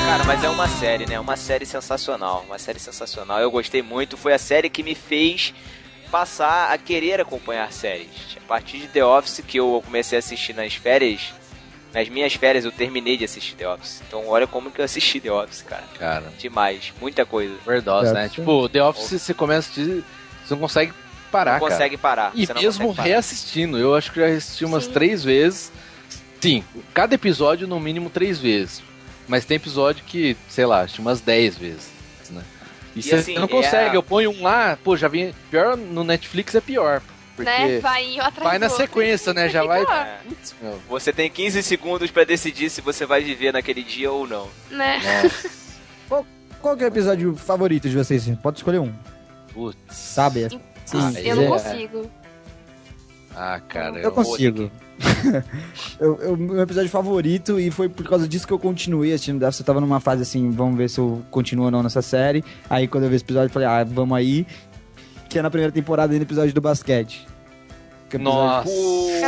Cara, 0.06 0.24
mas 0.24 0.44
é 0.44 0.50
uma 0.50 0.68
série, 0.68 1.06
né? 1.06 1.20
Uma 1.20 1.36
série 1.36 1.66
sensacional. 1.66 2.44
Uma 2.48 2.58
série 2.58 2.80
sensacional. 2.80 3.40
Eu 3.40 3.52
gostei 3.52 3.82
muito. 3.82 4.16
Foi 4.18 4.34
a 4.34 4.38
série 4.40 4.70
que 4.70 4.82
me 4.84 4.96
fez 4.96 5.54
passar 6.12 6.72
a 6.72 6.78
querer 6.78 7.20
acompanhar 7.22 7.72
séries. 7.72 8.10
A 8.38 8.48
partir 8.48 8.80
de 8.80 8.88
The 8.88 9.04
Office, 9.04 9.44
que 9.46 9.58
eu 9.60 9.82
comecei 9.86 10.18
a 10.18 10.20
assistir 10.20 10.54
nas 10.54 10.74
férias. 10.74 11.34
Nas 11.94 12.10
minhas 12.10 12.34
férias 12.34 12.66
eu 12.66 12.72
terminei 12.72 13.18
de 13.18 13.24
assistir 13.26 13.56
The 13.56 13.68
Office. 13.68 14.02
Então 14.08 14.28
olha 14.28 14.46
como 14.46 14.70
que 14.70 14.80
eu 14.82 14.86
assisti 14.86 15.20
The 15.20 15.32
Office, 15.32 15.62
cara. 15.64 15.84
Cara, 15.98 16.32
Demais. 16.38 16.94
Muita 17.02 17.26
coisa. 17.26 17.54
overdose, 17.66 18.10
É, 18.10 18.14
né? 18.14 18.28
sim. 18.28 18.36
Tipo, 18.36 18.68
The 18.70 18.84
Office 18.84 19.22
você 19.22 19.34
começa 19.34 19.70
a 19.70 19.72
assistir, 19.72 20.04
você 20.46 20.54
não 20.54 20.60
consegue 20.60 20.94
parar, 21.32 21.54
Não 21.54 21.60
cara. 21.62 21.72
consegue 21.72 21.98
parar. 21.98 22.32
E 22.36 22.48
mesmo 22.54 22.94
parar. 22.94 23.08
reassistindo, 23.08 23.78
eu 23.78 23.96
acho 23.96 24.12
que 24.12 24.20
já 24.20 24.28
assisti 24.28 24.66
umas 24.66 24.88
três 24.88 25.24
vezes. 25.24 25.72
Sim, 26.42 26.64
cada 26.94 27.16
episódio 27.16 27.68
no 27.68 27.80
mínimo 27.80 28.10
três 28.10 28.38
vezes. 28.38 28.84
Mas 29.28 29.44
tem 29.44 29.56
episódio 29.58 30.04
que, 30.06 30.38
sei 30.48 30.66
lá, 30.66 30.82
assisti 30.82 31.02
umas 31.02 31.20
dez 31.20 31.58
vezes? 31.58 31.90
E, 32.98 33.00
E 33.00 33.04
você 33.04 33.16
assim, 33.16 33.36
não 33.36 33.48
consegue, 33.48 33.96
é- 33.96 33.98
eu 33.98 34.04
ponho 34.04 34.32
um 34.32 34.42
lá, 34.44 34.78
pô, 34.84 34.98
já 34.98 35.08
vi. 35.08 35.34
Pior 35.52 35.78
no 35.78 36.04
Netflix 36.04 36.56
é 36.56 36.62
pior. 36.62 37.02
Porque 37.36 37.50
Né? 37.52 37.80
Vai 37.80 38.16
um 38.16 38.22
atrás 38.22 38.50
vai 38.50 38.58
na 38.58 38.68
sequência, 38.70 39.32
né? 39.34 39.48
Já 39.48 39.64
vai. 39.64 39.84
É. 39.84 40.18
Putz, 40.28 40.56
meu. 40.60 40.80
Você 40.90 41.14
tem 41.14 41.30
15 41.30 41.62
segundos 41.62 42.10
pra 42.10 42.24
decidir 42.24 42.70
se 42.72 42.82
você 42.82 43.06
vai 43.06 43.22
viver 43.22 43.54
naquele 43.54 43.84
dia 43.84 44.12
ou 44.12 44.26
não. 44.28 44.50
Né? 44.72 45.00
Qual 46.60 46.76
que 46.76 46.84
é 46.84 46.88
o 46.88 46.90
episódio 46.90 47.36
favorito 47.36 47.88
de 47.88 47.96
vocês? 47.96 48.28
Pode 48.42 48.58
escolher 48.58 48.80
um. 48.80 48.92
Putz. 49.54 49.78
Sabe? 49.90 50.50
Sim, 50.86 51.18
Eu 51.24 51.36
não 51.36 51.44
é- 51.44 51.48
consigo. 51.48 52.12
Ah, 53.40 53.62
cara, 53.68 54.00
Eu 54.00 54.12
consigo. 54.12 54.72
eu, 56.00 56.16
eu- 56.22 56.38
meu 56.38 56.60
episódio 56.62 56.90
favorito, 56.90 57.60
e 57.60 57.70
foi 57.70 57.88
por 57.88 58.08
causa 58.08 58.28
disso 58.28 58.48
que 58.48 58.54
eu 58.54 58.58
continuei 58.58 59.14
assistindo 59.14 59.40
Death. 59.40 59.60
Eu 59.60 59.66
tava 59.66 59.80
numa 59.80 60.00
fase 60.00 60.24
assim, 60.24 60.50
vamos 60.50 60.76
ver 60.76 60.90
se 60.90 61.00
eu 61.00 61.22
continuo 61.30 61.66
ou 61.66 61.72
não 61.72 61.84
nessa 61.84 62.02
série. 62.02 62.44
Aí 62.70 62.88
quando 62.88 63.04
eu 63.04 63.10
vi 63.12 63.16
esse 63.16 63.24
episódio, 63.26 63.48
eu 63.50 63.54
falei, 63.54 63.68
ah, 63.68 63.84
vamos 63.84 64.18
aí. 64.18 64.46
Que 65.30 65.38
é 65.38 65.42
na 65.42 65.50
primeira 65.52 65.72
temporada, 65.72 66.16
no 66.16 66.22
episódio 66.22 66.52
do 66.54 66.62
basquete. 66.62 67.28
Que 68.10 68.16
é 68.16 68.20
o 68.20 68.22
episódio- 68.22 68.24
Nossa. 68.24 68.70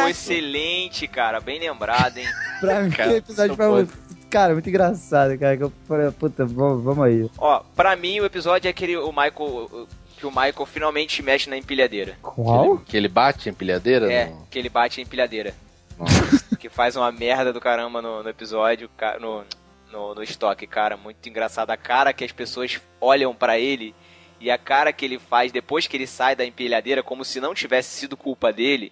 Pô, 0.02 0.08
excelente, 0.08 1.08
cara. 1.08 1.40
Bem 1.40 1.60
lembrado, 1.60 2.18
hein? 2.18 2.26
Pra 2.60 2.82
mim, 2.82 2.90
Cara, 2.90 3.12
é 3.12 3.14
o 3.14 3.18
episódio 3.18 3.56
favorito. 3.56 3.94
Cara, 4.30 4.54
muito 4.54 4.70
engraçado, 4.70 5.38
cara. 5.38 5.56
Que 5.58 5.64
eu 5.64 5.74
falei, 5.88 6.10
puta, 6.12 6.46
vamos, 6.46 6.84
vamos 6.84 7.04
aí. 7.04 7.30
Ó, 7.38 7.62
pra 7.76 7.96
mim 7.96 8.20
o 8.20 8.26
episódio 8.26 8.68
é 8.68 8.72
aquele 8.72 8.96
o 8.98 9.10
Michael 9.12 9.88
que 10.20 10.26
o 10.28 10.30
Michael 10.30 10.66
finalmente 10.66 11.24
mexe 11.24 11.50
na 11.50 11.58
empilhadeira. 11.58 12.18
Qual? 12.22 12.78
Que 12.80 12.98
ele 12.98 13.08
bate 13.08 13.48
a 13.48 13.52
empilhadeira? 13.52 14.12
É, 14.12 14.26
Não. 14.26 14.46
que 14.52 14.60
ele 14.60 14.70
bate 14.70 15.00
a 15.00 15.04
empilhadeira. 15.04 15.56
que 16.60 16.70
faz 16.70 16.96
uma 16.96 17.12
merda 17.12 17.52
do 17.54 17.60
caramba 17.60 18.02
no, 18.02 18.22
no 18.22 18.30
episódio, 18.30 18.90
no, 19.20 19.44
no, 19.92 20.16
no 20.16 20.24
estoque, 20.24 20.68
cara. 20.68 20.98
Muito 20.98 21.28
engraçado. 21.28 21.72
A 21.72 21.78
cara 21.78 22.14
que 22.14 22.24
as 22.24 22.32
pessoas 22.32 22.80
olham 23.00 23.34
pra 23.34 23.58
ele 23.58 23.96
e 24.40 24.52
a 24.52 24.58
cara 24.58 24.92
que 24.94 25.06
ele 25.06 25.20
faz 25.20 25.52
depois 25.52 25.88
que 25.88 25.96
ele 25.98 26.08
sai 26.08 26.36
da 26.36 26.46
empilhadeira, 26.46 27.02
como 27.02 27.24
se 27.26 27.40
não 27.40 27.54
tivesse 27.54 27.98
sido 27.98 28.18
culpa 28.18 28.52
dele. 28.52 28.92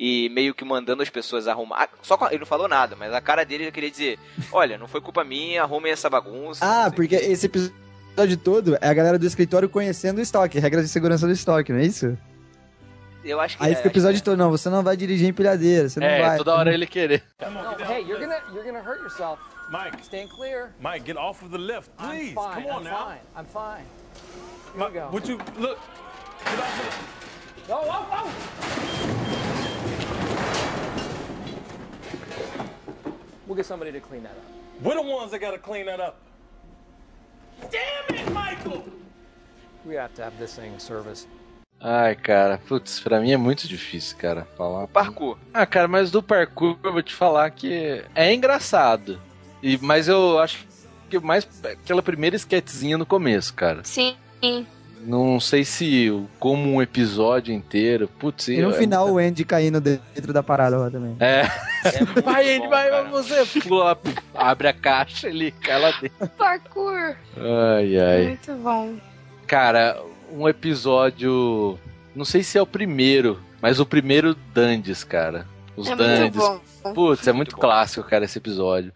E 0.00 0.28
meio 0.28 0.54
que 0.54 0.64
mandando 0.64 1.02
as 1.02 1.10
pessoas 1.10 1.48
arrumar. 1.48 1.88
Só 2.02 2.16
com 2.16 2.26
ele 2.26 2.38
não 2.38 2.46
falou 2.46 2.68
nada, 2.68 2.94
mas 2.94 3.12
a 3.12 3.20
cara 3.20 3.44
dele 3.44 3.72
queria 3.72 3.90
dizer: 3.90 4.16
Olha, 4.52 4.78
não 4.78 4.86
foi 4.86 5.00
culpa 5.00 5.24
minha, 5.24 5.62
arrumem 5.62 5.90
essa 5.90 6.08
bagunça. 6.08 6.64
Ah, 6.64 6.88
porque 6.88 7.16
esse 7.16 7.46
episódio 7.46 7.87
todo 8.36 8.76
é 8.80 8.88
a 8.88 8.94
galera 8.94 9.18
do 9.18 9.26
escritório 9.26 9.68
conhecendo 9.68 10.18
o 10.18 10.20
estoque, 10.20 10.58
regras 10.58 10.84
de 10.84 10.90
segurança 10.90 11.26
do 11.26 11.32
estoque, 11.32 11.72
não 11.72 11.78
é 11.80 11.84
isso? 11.84 12.16
Eu 13.24 13.40
acho 13.40 13.58
que 13.58 13.64
Aí 13.64 13.72
é, 13.72 13.74
fica 13.74 13.88
o 13.88 13.90
episódio 13.92 14.22
todo, 14.22 14.38
não, 14.38 14.50
você 14.50 14.70
não 14.70 14.82
vai 14.82 14.96
dirigir 14.96 15.28
empilhadeira, 15.28 15.88
você 15.88 16.00
não 16.00 16.06
É, 16.06 16.22
vai. 16.22 16.38
toda 16.38 16.54
hora 16.54 16.72
ele 16.72 16.86
querer. 16.86 17.22
No, 17.40 17.46
hey, 17.92 18.02
you're 18.02 18.18
gonna 18.20 18.40
you're 18.52 18.64
gonna 18.64 18.80
hurt 18.80 19.00
yourself. 19.00 19.40
Mike. 19.70 20.02
Stand 20.02 20.28
clear. 20.30 20.70
Mike, 20.80 21.04
get 21.04 21.16
off 21.18 21.42
of 21.44 21.50
the 21.50 21.58
lift, 21.58 21.90
please. 21.98 22.30
I'm 22.30 22.34
fine. 22.34 22.62
Come 22.62 22.70
on 22.70 22.78
I'm 22.78 22.84
now. 22.84 23.04
fine. 23.06 23.20
I'm 23.36 23.44
fine. 23.44 23.84
Here 23.84 24.78
Mike, 24.78 24.92
we 24.94 25.00
go. 25.00 25.08
Would 25.12 25.28
you 25.28 25.38
look? 25.58 25.78
Get 26.44 26.58
off 26.58 26.80
of 26.80 27.18
Oh, 27.70 27.84
oh, 27.86 28.06
oh! 28.12 28.32
We'll 33.46 33.56
get 33.56 33.66
somebody 33.66 33.92
to 33.92 34.00
clean 34.00 34.22
that 34.22 34.32
up. 34.32 34.42
the... 34.82 34.88
We're 34.88 34.94
the 34.94 35.02
ones 35.02 35.32
that 35.32 35.40
gotta 35.40 35.58
clean 35.58 35.84
that 35.86 36.00
up. 36.00 36.16
Damn 37.62 38.16
it, 38.16 38.30
Michael! 38.30 38.84
We 39.84 39.96
have 39.96 40.14
to 40.14 40.22
have 40.22 40.36
this 40.38 40.54
thing 40.56 40.74
in 40.74 40.80
service. 40.80 41.26
Ai, 41.80 42.16
cara, 42.16 42.58
putz, 42.58 42.98
pra 42.98 43.20
mim 43.20 43.30
é 43.30 43.36
muito 43.36 43.68
difícil, 43.68 44.16
cara, 44.16 44.46
falar. 44.56 44.84
O 44.84 44.88
parkour. 44.88 45.38
Ah, 45.54 45.64
cara, 45.64 45.86
mas 45.86 46.10
do 46.10 46.22
parkour 46.22 46.76
eu 46.82 46.92
vou 46.92 47.02
te 47.02 47.14
falar 47.14 47.48
que 47.50 48.04
é 48.14 48.34
engraçado. 48.34 49.20
E, 49.62 49.78
mas 49.78 50.08
eu 50.08 50.38
acho 50.40 50.66
que 51.08 51.18
mais 51.18 51.46
aquela 51.64 52.02
primeira 52.02 52.34
esquetezinha 52.36 52.98
no 52.98 53.06
começo, 53.06 53.54
cara. 53.54 53.82
Sim. 53.84 54.16
Não 55.04 55.38
sei 55.40 55.64
se 55.64 56.10
como 56.38 56.74
um 56.74 56.82
episódio 56.82 57.54
inteiro. 57.54 58.08
Putz, 58.18 58.48
E 58.48 58.56
no 58.60 58.70
eu- 58.70 58.72
final 58.74 59.10
o 59.10 59.18
Andy 59.18 59.44
caindo 59.44 59.80
dentro 59.80 60.32
da 60.32 60.42
parada 60.42 60.76
lá 60.76 60.90
também. 60.90 61.16
É. 61.20 61.42
vai, 62.22 62.56
Andy, 62.56 62.66
vai, 62.68 62.90
vai 62.90 63.04
você. 63.08 63.44
Pula, 63.60 63.94
puf, 63.96 64.16
abre 64.34 64.68
a 64.68 64.72
caixa, 64.72 65.28
ele 65.28 65.50
cai 65.52 65.80
lá 65.80 65.90
dentro. 66.00 66.28
Parkour. 66.36 67.14
Ai, 67.36 67.98
ai. 67.98 68.26
Muito 68.28 68.52
bom. 68.62 68.94
Cara, 69.46 70.00
um 70.32 70.48
episódio. 70.48 71.78
Não 72.14 72.24
sei 72.24 72.42
se 72.42 72.58
é 72.58 72.62
o 72.62 72.66
primeiro, 72.66 73.40
mas 73.62 73.78
o 73.80 73.86
primeiro 73.86 74.34
Dandes, 74.52 75.04
cara. 75.04 75.46
Os 75.76 75.86
É 75.86 75.94
muito 75.94 76.02
Dandes. 76.08 76.36
bom. 76.36 76.60
Putz, 76.92 77.26
é 77.28 77.32
muito 77.32 77.56
clássico, 77.56 78.08
cara, 78.08 78.24
esse 78.24 78.38
episódio. 78.38 78.92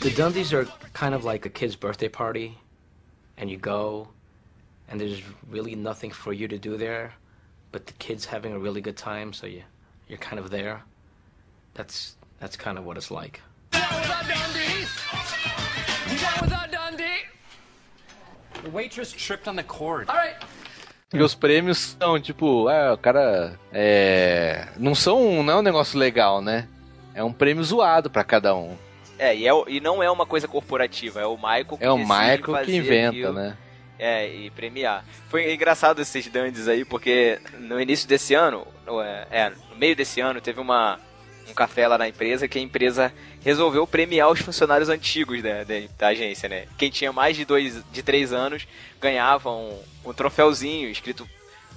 The 0.00 0.08
Dundies 0.08 0.54
are 0.54 0.66
kind 0.94 1.14
of 1.14 1.24
like 1.24 1.44
a 1.44 1.50
kid's 1.50 1.76
birthday 1.76 2.08
party, 2.08 2.56
and 3.36 3.50
you 3.50 3.58
go, 3.58 4.08
and 4.88 4.98
there's 4.98 5.20
really 5.50 5.74
nothing 5.74 6.10
for 6.10 6.32
you 6.32 6.48
to 6.48 6.56
do 6.56 6.78
there, 6.78 7.12
but 7.70 7.84
the 7.84 7.92
kid's 7.92 8.24
having 8.24 8.54
a 8.54 8.58
really 8.58 8.80
good 8.80 8.96
time, 8.96 9.34
so 9.34 9.46
you 9.46 9.62
you're 10.08 10.18
kind 10.18 10.38
of 10.38 10.48
there. 10.48 10.82
That's 11.74 12.16
that's 12.38 12.56
kind 12.56 12.78
of 12.78 12.86
what 12.86 12.96
it's 12.96 13.10
like. 13.10 13.42
Down 13.72 13.82
with 13.94 14.08
the 14.08 14.32
Dundies! 14.32 14.90
Down 16.22 16.40
with 16.40 16.50
the 16.50 16.68
Dundee! 16.72 17.20
The 18.64 18.70
waitress 18.70 19.12
tripped 19.12 19.48
on 19.48 19.56
the 19.56 19.64
cord. 19.64 20.08
All 20.08 20.16
right. 20.16 20.36
E 21.12 21.20
os 21.20 21.34
prêmios 21.34 21.96
são, 22.00 22.18
tipo, 22.18 22.68
ah, 22.68 22.94
o 22.94 22.96
cara. 22.96 23.58
É. 23.70 24.68
Não 24.78 24.94
são. 24.94 25.42
Não 25.42 25.54
é 25.54 25.56
um 25.58 25.62
negócio 25.62 25.98
legal, 25.98 26.40
né? 26.40 26.66
É 27.14 27.22
um 27.22 27.32
prêmio 27.34 27.62
zoado 27.62 28.08
pra 28.08 28.24
cada 28.24 28.54
um. 28.54 28.78
É, 29.22 29.36
e, 29.36 29.46
é, 29.46 29.50
e 29.68 29.80
não 29.80 30.02
é 30.02 30.10
uma 30.10 30.24
coisa 30.24 30.48
corporativa, 30.48 31.20
é 31.20 31.26
o 31.26 31.36
Michael 31.36 31.64
que 31.78 31.84
É 31.84 31.90
o 31.90 31.98
Michael 31.98 32.64
que 32.64 32.74
inventa, 32.76 33.08
aquilo. 33.10 33.32
né? 33.34 33.56
É, 33.98 34.26
e 34.26 34.48
premiar. 34.50 35.04
Foi 35.28 35.52
engraçado 35.52 36.00
esses 36.00 36.26
dandes 36.28 36.66
aí, 36.68 36.86
porque 36.86 37.38
no 37.58 37.78
início 37.78 38.08
desse 38.08 38.32
ano, 38.32 38.66
no- 38.86 39.02
é, 39.02 39.26
é, 39.30 39.52
no 39.68 39.76
meio 39.76 39.94
desse 39.94 40.22
ano, 40.22 40.40
teve 40.40 40.58
uma, 40.58 40.98
um 41.46 41.52
café 41.52 41.86
lá 41.86 41.98
na 41.98 42.08
empresa 42.08 42.48
que 42.48 42.56
a 42.58 42.62
empresa 42.62 43.12
resolveu 43.44 43.86
premiar 43.86 44.30
os 44.30 44.40
funcionários 44.40 44.88
antigos 44.88 45.42
da, 45.42 45.64
da, 45.64 45.74
da 45.98 46.06
agência, 46.08 46.48
né? 46.48 46.64
Quem 46.78 46.90
tinha 46.90 47.12
mais 47.12 47.36
de 47.36 47.44
dois, 47.44 47.82
de 47.92 48.02
três 48.02 48.32
anos 48.32 48.66
ganhava 48.98 49.50
um, 49.50 49.78
um 50.06 50.14
troféuzinho 50.14 50.88
escrito. 50.88 51.28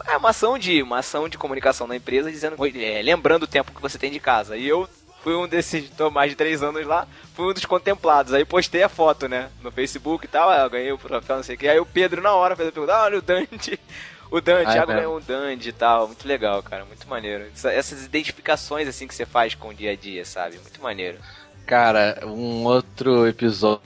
É 0.08 0.16
uma 0.16 0.30
ação 0.30 0.58
de 0.58 0.82
uma 0.82 1.00
ação 1.00 1.28
de 1.28 1.38
comunicação 1.38 1.90
da 1.90 1.96
empresa 1.96 2.32
dizendo, 2.32 2.56
é, 2.66 3.02
lembrando 3.02 3.44
o 3.44 3.48
tempo 3.48 3.74
que 3.74 3.82
você 3.82 3.98
tem 3.98 4.10
de 4.10 4.20
casa. 4.22 4.56
E 4.56 4.66
eu 4.66 4.88
fui 5.24 5.34
um 5.36 5.48
desses, 5.48 5.90
tô 5.92 6.12
mais 6.12 6.30
de 6.32 6.36
três 6.36 6.62
anos 6.62 6.86
lá, 6.86 7.08
fui 7.36 7.50
um 7.50 7.54
dos 7.54 7.66
contemplados. 7.66 8.34
Aí 8.34 8.44
postei 8.46 8.84
a 8.84 8.90
foto, 8.90 9.28
né, 9.28 9.50
no 9.64 9.72
Facebook 9.72 10.26
e 10.26 10.28
tal, 10.28 10.50
aí 10.50 10.62
eu 10.62 10.70
ganhei 10.70 10.92
o 10.92 10.98
troféu, 10.98 11.38
não 11.38 11.44
sei 11.44 11.56
o 11.56 11.58
que. 11.58 11.68
Aí 11.68 11.80
o 11.80 11.86
Pedro 11.86 12.22
na 12.22 12.34
hora 12.34 12.56
fez 12.56 12.70
a 12.70 12.72
pergunta, 12.72 12.94
ah, 12.96 13.04
olha 13.04 13.18
o 13.18 13.22
Dante, 13.22 13.80
o 14.30 14.42
Dante, 14.42 14.68
Ah, 14.68 14.72
é 14.72 14.74
Thiago 14.74 14.94
ganhou 14.94 15.18
um 15.18 15.22
Dante 15.22 15.70
e 15.70 15.72
tal. 15.74 16.08
Muito 16.08 16.28
legal, 16.28 16.62
cara, 16.62 16.86
muito 16.86 17.08
maneiro. 17.08 17.46
Essa- 17.54 17.72
Essas 17.72 18.04
identificações, 18.06 18.88
assim, 18.88 19.08
que 19.08 19.16
você 19.16 19.26
faz 19.26 19.56
com 19.56 19.70
o 19.70 19.74
dia 19.74 19.92
a 19.92 19.96
dia, 19.96 20.26
sabe? 20.26 20.58
Muito 20.60 20.82
maneiro. 20.82 21.18
Cara, 21.66 22.20
um 22.26 22.66
outro 22.66 23.26
episódio. 23.28 23.82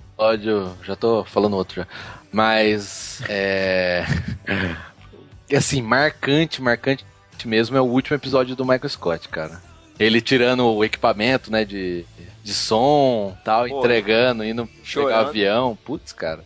Já 0.83 0.95
tô 0.95 1.23
falando 1.25 1.55
outro 1.55 1.81
já. 1.81 1.87
Mas. 2.31 3.21
É. 3.29 4.03
Assim, 5.55 5.81
marcante, 5.81 6.61
marcante 6.61 7.05
mesmo 7.45 7.77
é 7.77 7.81
o 7.81 7.85
último 7.85 8.15
episódio 8.17 8.55
do 8.55 8.65
Michael 8.65 8.89
Scott, 8.89 9.29
cara. 9.29 9.61
Ele 9.99 10.21
tirando 10.21 10.65
o 10.67 10.83
equipamento, 10.83 11.51
né, 11.51 11.65
de, 11.65 12.05
de 12.43 12.53
som 12.53 13.35
tal, 13.43 13.67
Pô, 13.67 13.79
entregando, 13.79 14.43
indo 14.43 14.65
pegar 14.67 14.79
chorando. 14.83 15.27
avião. 15.29 15.77
Putz, 15.83 16.11
cara. 16.13 16.43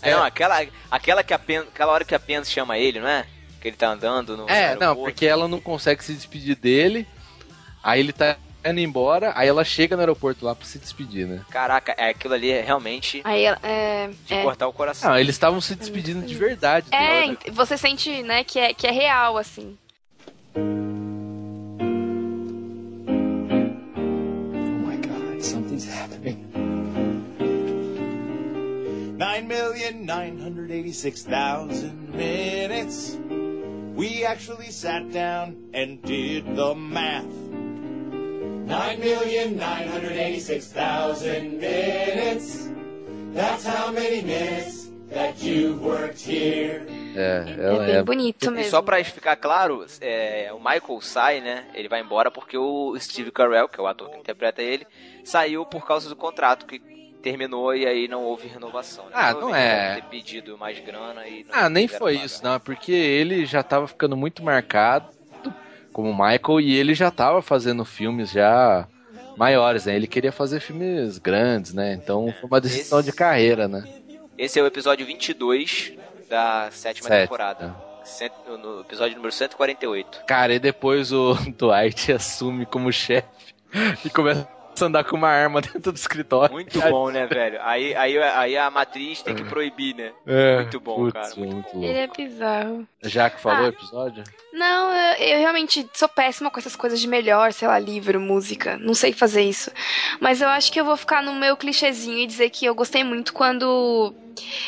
É, 0.00 0.12
não, 0.12 0.22
aquela, 0.22 0.64
aquela, 0.90 1.22
que 1.24 1.34
a 1.34 1.38
Pen, 1.38 1.58
aquela 1.58 1.92
hora 1.92 2.04
que 2.04 2.14
a 2.14 2.20
Pen 2.20 2.44
chama 2.44 2.78
ele, 2.78 3.00
não 3.00 3.08
é? 3.08 3.26
Que 3.60 3.68
ele 3.68 3.76
tá 3.76 3.88
andando 3.88 4.36
no. 4.36 4.48
É, 4.48 4.74
no 4.74 4.80
não, 4.80 4.86
aeroporto. 4.88 5.02
porque 5.12 5.26
ela 5.26 5.48
não 5.48 5.60
consegue 5.60 6.02
se 6.04 6.14
despedir 6.14 6.54
dele. 6.56 7.06
Aí 7.82 7.98
ele 8.00 8.12
tá 8.12 8.36
indo 8.64 8.80
embora, 8.80 9.32
aí 9.34 9.48
ela 9.48 9.64
chega 9.64 9.96
no 9.96 10.02
aeroporto 10.02 10.44
lá 10.44 10.54
pra 10.54 10.66
se 10.66 10.78
despedir, 10.78 11.26
né? 11.26 11.40
Caraca, 11.50 11.94
é, 11.96 12.10
aquilo 12.10 12.34
ali 12.34 12.50
é 12.50 12.60
realmente 12.60 13.20
Aí 13.24 13.44
ela- 13.44 13.58
é, 13.62 14.10
de 14.26 14.34
é, 14.34 14.42
cortar 14.42 14.68
o 14.68 14.72
coração. 14.72 15.10
Não, 15.10 15.18
eles 15.18 15.34
estavam 15.34 15.60
se 15.60 15.74
despedindo 15.74 16.24
de 16.26 16.34
verdade. 16.34 16.86
é, 16.90 16.98
dela. 17.20 17.26
ent- 17.26 17.50
você 17.52 17.76
sente, 17.78 18.22
né, 18.22 18.44
que 18.44 18.58
é, 18.58 18.74
que 18.74 18.86
é 18.86 18.90
real, 18.90 19.36
assim. 19.38 19.76
Something's 25.40 25.86
happening. 25.88 26.44
Nine 29.16 29.48
million 29.48 30.04
nine 30.06 30.38
hundred 30.38 30.70
eighty-six 30.70 31.22
thousand 31.24 32.10
minutes. 32.14 33.16
We 33.94 34.24
actually 34.24 34.70
sat 34.70 35.10
down 35.12 35.56
and 35.74 36.00
did 36.02 36.44
the 36.54 36.74
math. 36.74 37.26
Nine 38.66 39.00
million 39.00 39.56
nine 39.56 39.88
hundred 39.88 40.12
eighty-six 40.12 40.66
thousand 40.72 41.58
minutes. 41.58 42.68
That's 43.34 43.64
how 43.66 43.90
many 43.92 44.22
minutes 44.22 44.88
that 45.10 45.42
you've 45.42 45.80
worked 45.82 46.20
here. 46.20 46.86
É, 47.16 47.44
É 47.58 47.78
bem 47.86 47.96
é. 47.96 48.02
bonito 48.02 48.46
E 48.46 48.50
mesmo. 48.50 48.70
só 48.70 48.82
pra 48.82 49.02
ficar 49.02 49.34
claro, 49.36 49.84
é, 50.00 50.52
o 50.52 50.58
Michael 50.58 51.00
sai, 51.00 51.40
né? 51.40 51.64
Ele 51.74 51.88
vai 51.88 52.00
embora 52.00 52.30
porque 52.30 52.56
o 52.56 52.94
Steve 53.00 53.32
Carell, 53.32 53.68
que 53.68 53.80
é 53.80 53.82
o 53.82 53.86
ator 53.88 54.10
que 54.10 54.18
interpreta 54.18 54.62
ele, 54.62 54.86
saiu 55.28 55.64
por 55.66 55.86
causa 55.86 56.08
do 56.08 56.16
contrato 56.16 56.66
que 56.66 56.78
terminou 57.22 57.74
e 57.74 57.86
aí 57.86 58.06
não 58.08 58.22
houve 58.24 58.46
renovação. 58.48 59.04
né? 59.06 59.10
Ah, 59.14 59.32
não 59.32 59.40
Provavelmente 59.40 59.68
é. 59.72 59.94
ter 59.96 60.02
pedido 60.08 60.56
mais 60.58 60.78
grana 60.78 61.26
e 61.26 61.44
não 61.44 61.50
Ah, 61.52 61.68
nem 61.68 61.86
foi 61.88 62.14
pagar. 62.14 62.26
isso, 62.26 62.44
não. 62.44 62.54
É 62.54 62.58
porque 62.58 62.92
ele 62.92 63.44
já 63.44 63.62
tava 63.62 63.86
ficando 63.88 64.16
muito 64.16 64.42
marcado 64.42 65.08
como 65.92 66.12
Michael 66.12 66.60
e 66.60 66.76
ele 66.76 66.94
já 66.94 67.10
tava 67.10 67.42
fazendo 67.42 67.84
filmes 67.84 68.30
já 68.30 68.86
maiores, 69.36 69.86
né? 69.86 69.96
Ele 69.96 70.06
queria 70.06 70.30
fazer 70.32 70.60
filmes 70.60 71.18
grandes, 71.18 71.74
né? 71.74 71.92
Então 71.94 72.32
foi 72.40 72.48
uma 72.48 72.60
decisão 72.60 73.02
de 73.02 73.12
carreira, 73.12 73.66
né? 73.68 73.84
Esse 74.36 74.58
é 74.60 74.62
o 74.62 74.66
episódio 74.66 75.04
22 75.04 75.94
da 76.30 76.68
sétima 76.70 77.08
Sete, 77.08 77.22
temporada. 77.22 77.74
Cento- 78.04 78.56
no 78.56 78.80
episódio 78.80 79.16
número 79.16 79.32
148. 79.32 80.22
Cara, 80.26 80.54
e 80.54 80.58
depois 80.60 81.12
o 81.12 81.34
Dwight 81.58 82.12
assume 82.12 82.64
como 82.64 82.92
chefe 82.92 83.26
e 84.04 84.08
começa 84.10 84.48
andar 84.84 85.04
com 85.04 85.16
uma 85.16 85.28
arma 85.28 85.60
dentro 85.62 85.92
do 85.92 85.96
escritório. 85.96 86.52
Muito 86.52 86.80
bom, 86.80 87.10
né, 87.10 87.26
velho? 87.26 87.58
Aí, 87.62 87.94
aí, 87.94 88.18
aí 88.18 88.56
a 88.56 88.70
matriz 88.70 89.22
tem 89.22 89.34
que 89.34 89.44
proibir, 89.44 89.94
né? 89.94 90.12
É, 90.26 90.56
muito 90.56 90.80
bom, 90.80 90.96
putz, 90.96 91.12
cara. 91.12 91.34
Muito 91.36 91.76
muito 91.76 91.84
Ele 91.84 91.98
é 91.98 92.06
bizarro. 92.06 92.86
Já 93.02 93.30
que 93.30 93.40
falou 93.40 93.58
Ah. 93.58 93.66
o 93.66 93.68
episódio? 93.68 94.24
Não, 94.52 94.90
eu, 94.92 95.28
eu 95.28 95.38
realmente 95.38 95.88
sou 95.94 96.08
péssima 96.08 96.50
com 96.50 96.58
essas 96.58 96.74
coisas 96.74 97.00
de 97.00 97.06
melhor, 97.06 97.52
sei 97.52 97.68
lá, 97.68 97.78
livro, 97.78 98.20
música. 98.20 98.76
Não 98.78 98.94
sei 98.94 99.12
fazer 99.12 99.42
isso. 99.42 99.70
Mas 100.20 100.40
eu 100.40 100.48
acho 100.48 100.72
que 100.72 100.80
eu 100.80 100.84
vou 100.84 100.96
ficar 100.96 101.22
no 101.22 101.34
meu 101.34 101.56
clichêzinho 101.56 102.18
e 102.18 102.26
dizer 102.26 102.50
que 102.50 102.66
eu 102.66 102.74
gostei 102.74 103.04
muito 103.04 103.32
quando 103.32 104.12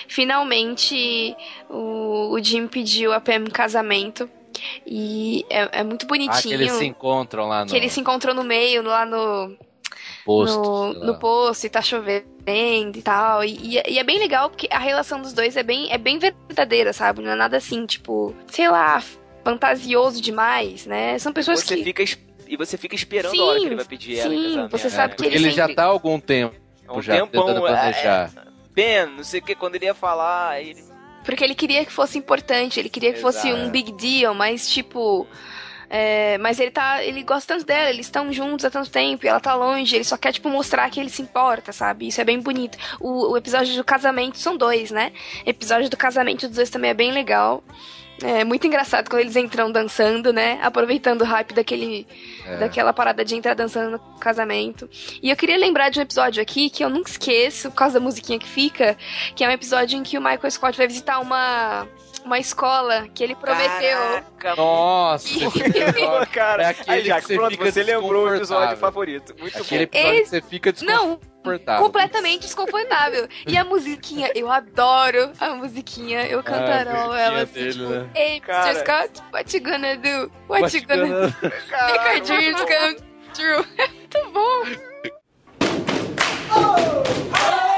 finalmente 0.09 1.37
o, 1.69 2.32
o 2.35 2.43
Jim 2.43 2.66
pediu 2.66 3.12
a 3.12 3.20
Pam 3.20 3.37
em 3.37 3.45
casamento. 3.51 4.28
E 4.87 5.45
é, 5.49 5.81
é 5.81 5.82
muito 5.85 6.05
Ah, 6.05 6.09
bonitinho. 6.09 6.43
que 6.43 6.62
eles 6.62 6.73
se 6.73 6.85
encontram 6.85 7.49
lá 7.49 7.65
no 7.65 7.70
que 7.70 7.77
eles 7.77 7.93
se 7.93 8.01
encontram 8.01 8.35
no 8.35 8.45
meio, 8.45 8.82
lá 8.82 9.07
no, 9.07 9.57
posto. 10.25 10.59
no, 10.59 10.93
no 10.95 11.19
posto 11.19 11.65
e 11.67 11.71
tá 11.71 11.81
chovendo 11.83 12.25
e 12.97 13.03
tal. 13.03 13.45
E, 13.45 13.57
e 13.75 13.79
é- 13.79 13.91
e 13.91 13.99
é 13.99 14.05
bem 14.05 14.19
legal 14.19 14.49
porque 14.51 14.69
a 14.71 14.79
relação 14.79 15.21
dos 15.21 15.33
dois 15.33 15.57
é 15.57 15.63
bem, 15.63 15.91
é 15.93 15.99
bem 15.99 16.19
verdadeira, 16.19 16.93
sabe? 16.93 17.23
Não 17.23 17.31
é 17.31 17.35
nada 17.35 17.57
assim, 17.57 17.85
tipo, 17.87 18.35
sei 18.49 18.69
lá, 18.71 19.03
fantasioso 19.45 20.21
demais, 20.21 20.87
né? 20.87 21.19
São 21.19 21.33
pessoas 21.33 21.61
Você 21.61 21.77
que. 21.77 21.85
fica 21.85 22.05
e 22.49 22.57
você 22.57 22.77
fica 22.77 22.95
esperando 22.97 23.31
Sim, 23.31 23.41
a 23.41 23.45
hora 23.45 23.61
que 23.61 23.67
ele 23.67 23.77
vai 23.77 23.85
pedir 23.85 24.19
ela 24.19 24.35
em 24.35 24.37
sim, 24.39 24.45
casamento. 24.49 24.71
você 24.73 24.91
sabe 24.91 25.11
né? 25.13 25.17
que 25.17 25.25
ele 25.27 25.35
ele 25.37 25.51
já 25.51 25.63
sempre- 25.63 25.77
tá 25.77 25.85
há 25.85 25.87
algum 25.87 26.19
tempo 26.19 26.57
um 26.93 27.01
já 27.01 27.15
tempão, 27.15 27.47
tentando 27.47 27.65
é, 27.67 27.71
planejar. 27.71 28.31
Ben, 28.75 29.07
não 29.07 29.23
sei 29.23 29.39
o 29.39 29.43
que, 29.45 29.55
quando 29.55 29.77
ele 29.77 29.85
ia 29.85 29.95
falar, 29.95 30.61
ele... 30.61 30.83
Porque 31.25 31.45
ele 31.45 31.55
queria 31.55 31.85
que 31.85 31.93
fosse 31.93 32.19
importante, 32.19 32.81
ele 32.81 32.89
queria 32.89 33.13
que 33.13 33.21
fosse 33.21 33.47
Exato. 33.49 33.63
um 33.65 33.71
big 33.71 33.93
deal, 33.93 34.35
mas 34.35 34.69
tipo. 34.69 35.27
É, 35.93 36.39
mas 36.39 36.61
ele 36.61 36.71
tá. 36.71 37.03
Ele 37.03 37.23
gosta 37.25 37.55
tanto 37.55 37.67
dela, 37.67 37.91
eles 37.91 38.07
estão 38.07 38.33
juntos 38.33 38.65
há 38.65 38.71
tanto 38.71 38.89
tempo, 38.91 39.27
e 39.27 39.29
ela 39.29 39.41
tá 39.41 39.55
longe, 39.57 39.97
ele 39.97 40.05
só 40.05 40.17
quer, 40.17 40.33
tipo, 40.33 40.49
mostrar 40.49 40.89
que 40.89 41.01
ele 41.01 41.11
se 41.11 41.21
importa, 41.21 41.73
sabe? 41.73 42.07
Isso 42.07 42.21
é 42.21 42.25
bem 42.25 42.39
bonito. 42.39 42.79
O, 43.01 43.33
o 43.33 43.37
episódio 43.37 43.75
do 43.75 43.83
casamento 43.83 44.39
são 44.39 44.57
dois, 44.57 44.93
né? 44.93 45.11
O 45.45 45.51
episódio 45.51 45.91
do 45.91 45.97
casamento 45.97 46.47
dos 46.47 46.57
dois 46.57 46.71
também 46.71 46.93
é 46.93 46.95
bem 46.95 47.11
legal. 47.11 47.65
É 48.23 48.45
muito 48.45 48.67
engraçado 48.67 49.09
quando 49.09 49.23
eles 49.23 49.35
entram 49.35 49.73
dançando, 49.73 50.31
né? 50.31 50.59
Aproveitando 50.62 51.23
o 51.23 51.25
hype 51.25 51.55
daquele, 51.55 52.07
É. 52.47 52.59
daquela 52.59 52.93
parada 52.93 53.25
de 53.25 53.35
entrar 53.35 53.55
dançando 53.55 53.93
no 53.93 53.99
casamento. 54.21 54.89
E 55.23 55.31
eu 55.31 55.37
queria 55.37 55.57
lembrar 55.57 55.89
de 55.89 55.99
um 55.99 56.03
episódio 56.03 56.41
aqui 56.43 56.69
que 56.69 56.85
eu 56.85 56.91
nunca 56.91 57.11
esqueço, 57.11 57.71
por 57.71 57.79
causa 57.79 57.95
da 57.99 58.05
musiquinha 58.05 58.39
que 58.39 58.47
fica, 58.47 58.95
que 59.35 59.43
é 59.43 59.49
um 59.49 59.53
episódio 59.53 59.99
em 59.99 60.03
que 60.03 60.19
o 60.19 60.21
Michael 60.21 60.51
Scott 60.51 60.77
vai 60.77 60.87
visitar 60.87 61.19
uma, 61.19 61.89
uma 62.25 62.39
escola 62.39 63.09
que 63.15 63.23
ele 63.25 63.35
prometeu. 63.35 63.99
Nossa, 64.57 65.29
cara. 66.33 66.63
É 66.63 66.67
aquele 66.67 66.91
Aí, 66.97 67.03
Jack, 67.03 67.21
que 67.23 67.27
você 67.29 67.35
pronto, 67.37 67.51
fica 67.53 67.73
você 67.73 67.83
lembrou 67.83 68.27
o 68.27 68.35
episódio 68.35 68.77
favorito. 68.77 69.35
Muito 69.39 69.59
Aquele 69.59 69.87
bom. 69.87 69.93
episódio 69.99 70.11
que 70.15 70.21
Esse- 70.23 70.31
você 70.31 70.43
fica 70.43 70.75
Não, 70.83 71.17
desconfortável. 71.17 71.83
completamente 71.85 72.41
desconfortável. 72.43 73.29
E 73.47 73.57
a 73.57 73.65
musiquinha, 73.65 74.31
eu 74.35 74.51
adoro 74.51 75.33
a 75.41 75.51
musiquinha, 75.55 76.27
eu 76.27 76.43
cantarolo 76.43 77.13
Ah, 77.13 77.21
ela 77.21 77.43
assim, 77.43 77.65
musiquinha 77.65 77.73
tipo, 77.73 77.89
dele, 77.89 78.01
né? 78.05 78.11
Hey, 78.15 78.41
Cara. 78.41 78.69
Mr. 78.71 78.81
Scott, 78.85 79.23
what 79.33 79.57
you 79.57 79.63
gonna 79.63 79.97
do? 79.97 80.33
What, 80.49 80.63
What 80.63 80.77
you 80.77 80.87
gonna, 80.87 81.07
gonna 81.07 81.29
do? 81.29 81.43
Make 81.43 82.09
our 82.09 82.21
dreams 82.21 82.61
come 82.61 82.97
true. 83.35 83.65
É 83.79 83.89
muito 83.89 84.31
bom. 84.33 84.91
Hey, 86.53 87.70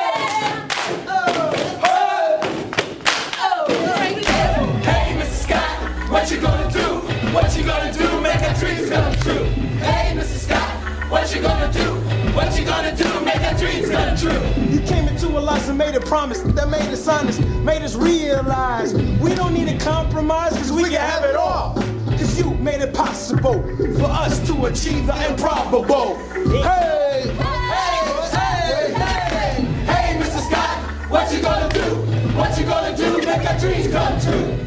what 6.12 6.30
you 6.30 6.38
gonna 6.38 6.70
do? 6.70 7.00
What 7.32 7.56
you 7.56 7.64
gonna 7.64 7.90
do? 7.90 8.20
Make 8.20 8.42
our 8.42 8.54
dreams 8.54 8.90
come 8.90 9.14
true. 9.20 9.44
Hey, 9.80 10.14
Mrs. 10.14 10.44
Scott, 10.44 11.10
what 11.10 11.34
you 11.34 11.40
gonna 11.40 11.72
do? 11.72 11.94
What 12.36 12.56
you 12.58 12.66
gonna 12.66 12.94
do? 12.94 13.08
Make 13.24 13.40
our 13.40 13.56
dreams 13.56 13.88
come 13.88 14.14
true. 14.14 14.40
You 14.68 14.80
came 14.82 15.08
into 15.08 15.34
our 15.34 15.40
lives 15.40 15.68
and 15.70 15.78
made 15.78 15.94
a 15.94 16.00
promise 16.00 16.42
that 16.42 16.68
made 16.68 16.92
us 16.92 17.08
honest, 17.08 17.40
made 17.64 17.80
us 17.80 17.96
realize 17.96 18.92
we 18.92 19.34
don't 19.34 19.54
need 19.54 19.68
to 19.68 19.78
compromise 19.82 20.52
because 20.52 20.70
we 20.70 20.82
can 20.82 21.00
have 21.00 21.24
it 21.24 21.34
all. 21.34 21.74
Because 22.10 22.38
you 22.38 22.50
made 22.56 22.82
it 22.82 22.92
possible 22.92 23.62
for 23.98 24.04
us 24.04 24.38
to 24.48 24.66
achieve 24.66 25.06
the 25.06 25.30
improbable. 25.30 26.16
Hey! 26.62 27.34
Hey, 27.38 28.02
hey, 28.36 28.92
hey, 28.92 29.64
hey, 29.86 30.20
Mrs. 30.20 30.46
Scott, 30.50 31.10
what 31.10 31.32
you 31.32 31.40
gonna 31.40 31.72
do? 31.72 31.96
What 32.36 32.58
you 32.58 32.66
gonna 32.66 32.94
do? 32.94 33.16
Make 33.16 33.50
our 33.50 33.58
dreams 33.58 33.88
come 33.88 34.20
true. 34.20 34.61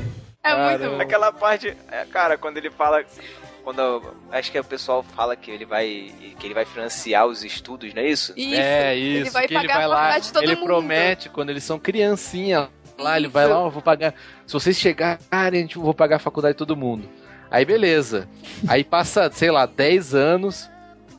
É 0.45 0.77
muito 0.77 0.91
bom. 0.91 1.01
Aquela 1.01 1.31
parte, 1.31 1.75
é, 1.91 2.05
cara, 2.05 2.37
quando 2.37 2.57
ele 2.57 2.69
fala. 2.69 3.03
Quando. 3.63 4.15
Acho 4.31 4.51
que 4.51 4.59
o 4.59 4.63
pessoal 4.63 5.01
fala 5.15 5.35
que 5.35 5.49
ele 5.49 5.65
vai. 5.65 6.11
que 6.39 6.45
ele 6.47 6.53
vai 6.53 6.65
financiar 6.65 7.25
os 7.25 7.43
estudos, 7.43 7.93
não 7.93 8.01
é 8.03 8.07
isso? 8.07 8.33
Isso, 8.37 8.53
É 8.61 8.95
ele 8.95 9.19
isso, 9.21 9.31
vai 9.31 9.47
que 9.47 9.53
ele 9.53 9.61
pagar 9.67 9.75
vai 9.75 9.83
a 9.83 9.87
lá, 9.87 9.95
faculdade 9.95 10.25
de 10.25 10.33
todo 10.33 10.43
ele 10.43 10.55
mundo. 10.55 10.65
promete 10.65 11.29
quando 11.29 11.49
eles 11.49 11.63
são 11.63 11.79
criancinha 11.79 12.69
lá, 12.97 13.17
ele 13.17 13.27
vai 13.27 13.47
lá, 13.47 13.59
ó, 13.59 13.69
vou 13.69 13.81
pagar, 13.81 14.13
se 14.45 14.53
vocês 14.53 14.77
chegarem, 14.77 15.19
a 15.31 15.51
gente 15.51 15.77
vou 15.77 15.93
pagar 15.93 16.17
a 16.17 16.19
faculdade 16.19 16.53
de 16.53 16.59
todo 16.59 16.77
mundo. 16.77 17.09
Aí 17.51 17.65
beleza. 17.65 18.27
Aí 18.67 18.83
passa, 18.83 19.29
sei 19.31 19.49
lá, 19.51 19.65
10 19.65 20.13
anos, 20.15 20.69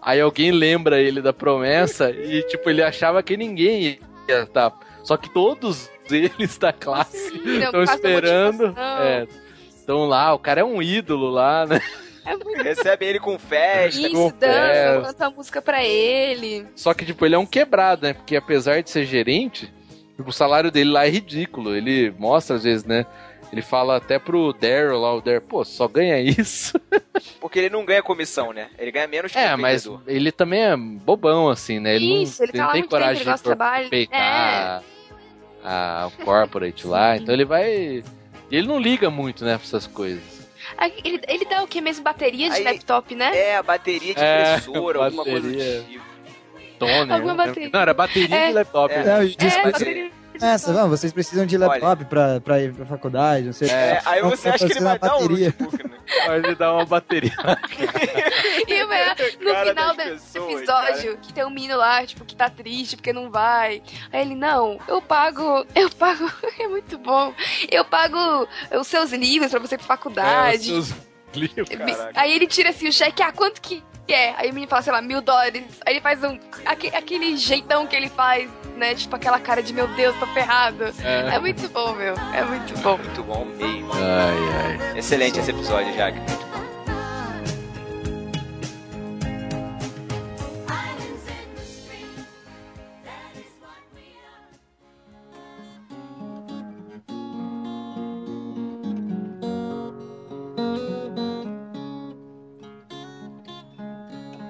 aí 0.00 0.20
alguém 0.20 0.52
lembra 0.52 1.00
ele 1.00 1.20
da 1.20 1.32
promessa 1.32 2.10
e 2.10 2.42
tipo, 2.44 2.70
ele 2.70 2.82
achava 2.82 3.22
que 3.22 3.36
ninguém 3.36 3.98
ia 4.28 4.42
estar, 4.42 4.72
só 5.02 5.16
que 5.16 5.28
todos 5.34 5.90
eles 6.10 6.58
da 6.58 6.72
classe 6.72 7.16
estão 7.16 7.84
da 7.84 7.94
esperando, 7.94 8.68
motivação. 8.68 9.02
é, 9.02 9.26
estão 9.68 10.04
lá, 10.06 10.34
o 10.34 10.38
cara 10.38 10.60
é 10.60 10.64
um 10.64 10.82
ídolo 10.82 11.30
lá, 11.30 11.66
né? 11.66 11.80
Recebe 12.56 13.06
ele 13.06 13.20
com 13.20 13.38
festa. 13.38 14.00
Isso, 14.00 14.10
com 14.10 14.30
dança, 14.36 15.02
canta 15.06 15.30
música 15.30 15.62
pra 15.62 15.84
ele. 15.84 16.66
Só 16.74 16.92
que, 16.92 17.04
tipo, 17.04 17.24
ele 17.24 17.36
é 17.36 17.38
um 17.38 17.46
quebrado, 17.46 18.02
né? 18.06 18.12
Porque 18.14 18.34
apesar 18.34 18.82
de 18.82 18.90
ser 18.90 19.04
gerente, 19.04 19.72
tipo, 20.16 20.30
o 20.30 20.32
salário 20.32 20.72
dele 20.72 20.90
lá 20.90 21.06
é 21.06 21.08
ridículo. 21.10 21.76
Ele 21.76 22.12
mostra, 22.18 22.56
às 22.56 22.64
vezes, 22.64 22.84
né? 22.84 23.06
Ele 23.52 23.62
fala 23.62 23.96
até 23.96 24.18
pro 24.18 24.52
Daryl 24.52 24.98
lá, 24.98 25.14
o 25.14 25.20
Daryl, 25.20 25.40
pô, 25.40 25.64
só 25.64 25.86
ganha 25.86 26.18
isso. 26.20 26.72
Porque 27.40 27.60
ele 27.60 27.70
não 27.70 27.84
ganha 27.84 28.02
comissão, 28.02 28.52
né? 28.52 28.70
Ele 28.76 28.90
ganha 28.90 29.06
menos 29.06 29.30
que 29.30 29.38
É, 29.38 29.54
o 29.54 29.58
mas 29.58 29.88
ele 30.08 30.32
também 30.32 30.62
é 30.62 30.76
bobão, 30.76 31.48
assim, 31.48 31.78
né? 31.78 31.94
Ele 31.94 32.24
Isso, 32.24 32.42
não, 32.42 32.48
ele 32.48 32.58
tá 32.58 32.66
lá 32.66 32.72
tem 32.72 32.80
muito 32.80 32.90
coragem 32.90 33.22
ele 33.22 33.32
de 33.32 33.42
trabalho. 33.42 33.88
peitar 33.88 34.82
a, 35.66 36.06
o 36.08 36.24
corporate 36.24 36.86
lá. 36.86 37.16
Então 37.16 37.34
ele 37.34 37.44
vai... 37.44 38.02
E 38.48 38.56
ele 38.56 38.68
não 38.68 38.78
liga 38.78 39.10
muito, 39.10 39.44
né, 39.44 39.56
pra 39.58 39.66
essas 39.66 39.86
coisas. 39.86 40.22
Ah, 40.78 40.88
Ele, 40.88 41.20
ele 41.28 41.44
dá 41.44 41.62
o 41.62 41.66
que 41.66 41.80
mesmo? 41.80 42.02
Bateria 42.04 42.48
de 42.50 42.56
Aí- 42.56 42.64
laptop, 42.64 43.14
né? 43.14 43.36
É, 43.36 43.56
a 43.56 43.62
bateria 43.62 44.14
de 44.14 44.20
É, 44.20 44.56
impressora, 44.56 45.04
alguma 45.04 45.24
coisa 45.24 45.40
do 45.40 45.48
bateria. 45.56 45.82
tipo. 45.88 46.04
Toner. 46.78 47.12
Alguma 47.12 47.34
né? 47.34 47.46
bateria. 47.46 47.70
Não, 47.72 47.80
era 47.80 47.94
bateria 47.94 48.36
É. 48.36 48.46
de 48.48 48.52
laptop. 48.52 48.92
É. 48.94 49.02
né? 49.02 49.34
É, 49.38 49.62
bateria. 49.70 50.10
Essa, 50.40 50.72
não, 50.72 50.88
vocês 50.88 51.12
precisam 51.12 51.46
de 51.46 51.56
laptop 51.58 52.04
pra, 52.06 52.40
pra 52.40 52.60
ir 52.62 52.72
pra 52.72 52.84
faculdade, 52.86 53.46
não 53.46 53.52
sei. 53.52 53.68
É, 53.68 54.00
aí 54.04 54.22
você 54.22 54.48
acha 54.48 54.66
que 54.66 54.72
ele 54.72 54.80
vai 54.80 54.98
dar 54.98 55.16
um 55.16 55.22
bateria. 55.22 55.46
notebook, 55.58 55.88
né? 55.88 55.98
Aí 56.28 56.38
ele 56.38 56.54
dá 56.54 56.72
uma 56.72 56.84
bateria. 56.84 57.32
E 58.68 58.82
o 58.82 58.88
melhor, 58.88 59.14
no 59.40 59.52
Cara 59.52 59.68
final 59.68 59.94
do 59.94 60.00
episódio, 60.02 61.18
que 61.18 61.32
tem 61.32 61.44
um 61.44 61.50
menino 61.50 61.76
lá, 61.76 62.04
tipo, 62.04 62.24
que 62.24 62.34
tá 62.34 62.50
triste 62.50 62.96
porque 62.96 63.12
não 63.12 63.30
vai. 63.30 63.80
Aí 64.12 64.22
ele, 64.22 64.34
não, 64.34 64.78
eu 64.88 65.00
pago, 65.00 65.64
eu 65.74 65.88
pago, 65.90 66.30
é 66.58 66.66
muito 66.66 66.98
bom. 66.98 67.32
Eu 67.70 67.84
pago 67.84 68.18
os 68.72 68.86
seus 68.86 69.12
livros 69.12 69.50
pra 69.50 69.60
você 69.60 69.76
ir 69.76 69.78
pra 69.78 69.84
É, 69.84 69.88
faculdade. 69.88 70.72
os 70.72 70.86
seus 70.88 70.94
livros, 71.34 71.68
caraca. 71.68 72.12
Aí 72.20 72.32
ele 72.34 72.46
tira 72.46 72.70
assim 72.70 72.88
o 72.88 72.92
cheque, 72.92 73.22
ah, 73.22 73.30
quanto 73.32 73.60
que 73.60 73.82
é? 74.12 74.34
Aí 74.36 74.50
o 74.50 74.54
menino 74.54 74.68
fala, 74.68 74.82
sei 74.82 74.92
lá, 74.92 75.02
mil 75.02 75.20
dólares. 75.20 75.64
Aí 75.84 75.94
ele 75.94 76.00
faz 76.00 76.22
um. 76.24 76.38
aque- 76.64 76.94
aquele 76.94 77.36
jeitão 77.36 77.86
que 77.86 77.94
ele 77.96 78.08
faz, 78.08 78.50
né? 78.76 78.94
Tipo 78.94 79.16
aquela 79.16 79.38
cara 79.40 79.62
de 79.62 79.72
meu 79.72 79.86
Deus, 79.88 80.16
tô 80.18 80.26
ferrado. 80.28 80.84
É. 81.02 81.34
É, 81.34 81.38
muito 81.38 81.68
bom, 81.68 81.92
meu. 81.94 82.14
É 82.34 82.42
muito 82.44 82.78
bom. 82.80 82.96
Muito 82.98 83.22
bom 83.22 83.44
mesmo. 83.44 83.90
Ai, 83.94 84.78
ai. 84.92 84.98
Excelente 84.98 85.38
esse 85.40 85.50
episódio, 85.50 85.92
Jack. 85.94 86.18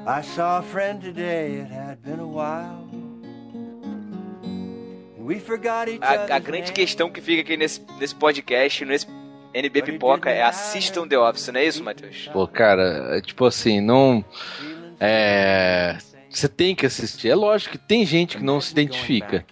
I 0.08 0.22
saw 0.22 0.60
a 0.60 0.62
friend 0.62 1.02
today, 1.02 1.56
it 1.56 1.68
had 1.68 2.00
been 2.00 2.20
a 2.20 2.26
while. 2.26 2.86
And 4.44 5.26
we 5.26 5.40
forgot 5.40 5.88
each 5.88 6.00
A, 6.00 6.36
a 6.36 6.38
grande 6.38 6.70
questão 6.70 7.10
que 7.10 7.20
fica 7.20 7.42
aqui 7.42 7.56
nesse, 7.56 7.84
nesse 7.98 8.14
podcast, 8.14 8.84
nesse 8.84 9.08
NB 9.52 9.82
Pipoca, 9.82 10.30
é 10.30 10.44
assistam 10.44 11.08
The 11.08 11.18
Office, 11.18 11.48
não 11.48 11.58
é 11.58 11.64
isso, 11.64 11.82
Matheus? 11.82 12.30
Pô, 12.32 12.46
cara, 12.46 13.16
é 13.16 13.20
tipo 13.20 13.44
assim, 13.44 13.80
não. 13.80 14.24
É. 15.00 15.98
Você 16.30 16.48
tem 16.48 16.76
que 16.76 16.86
assistir. 16.86 17.28
É 17.30 17.34
lógico 17.34 17.72
que 17.72 17.78
tem 17.78 18.06
gente 18.06 18.36
que 18.36 18.44
não 18.44 18.60
se 18.60 18.70
identifica. 18.70 19.44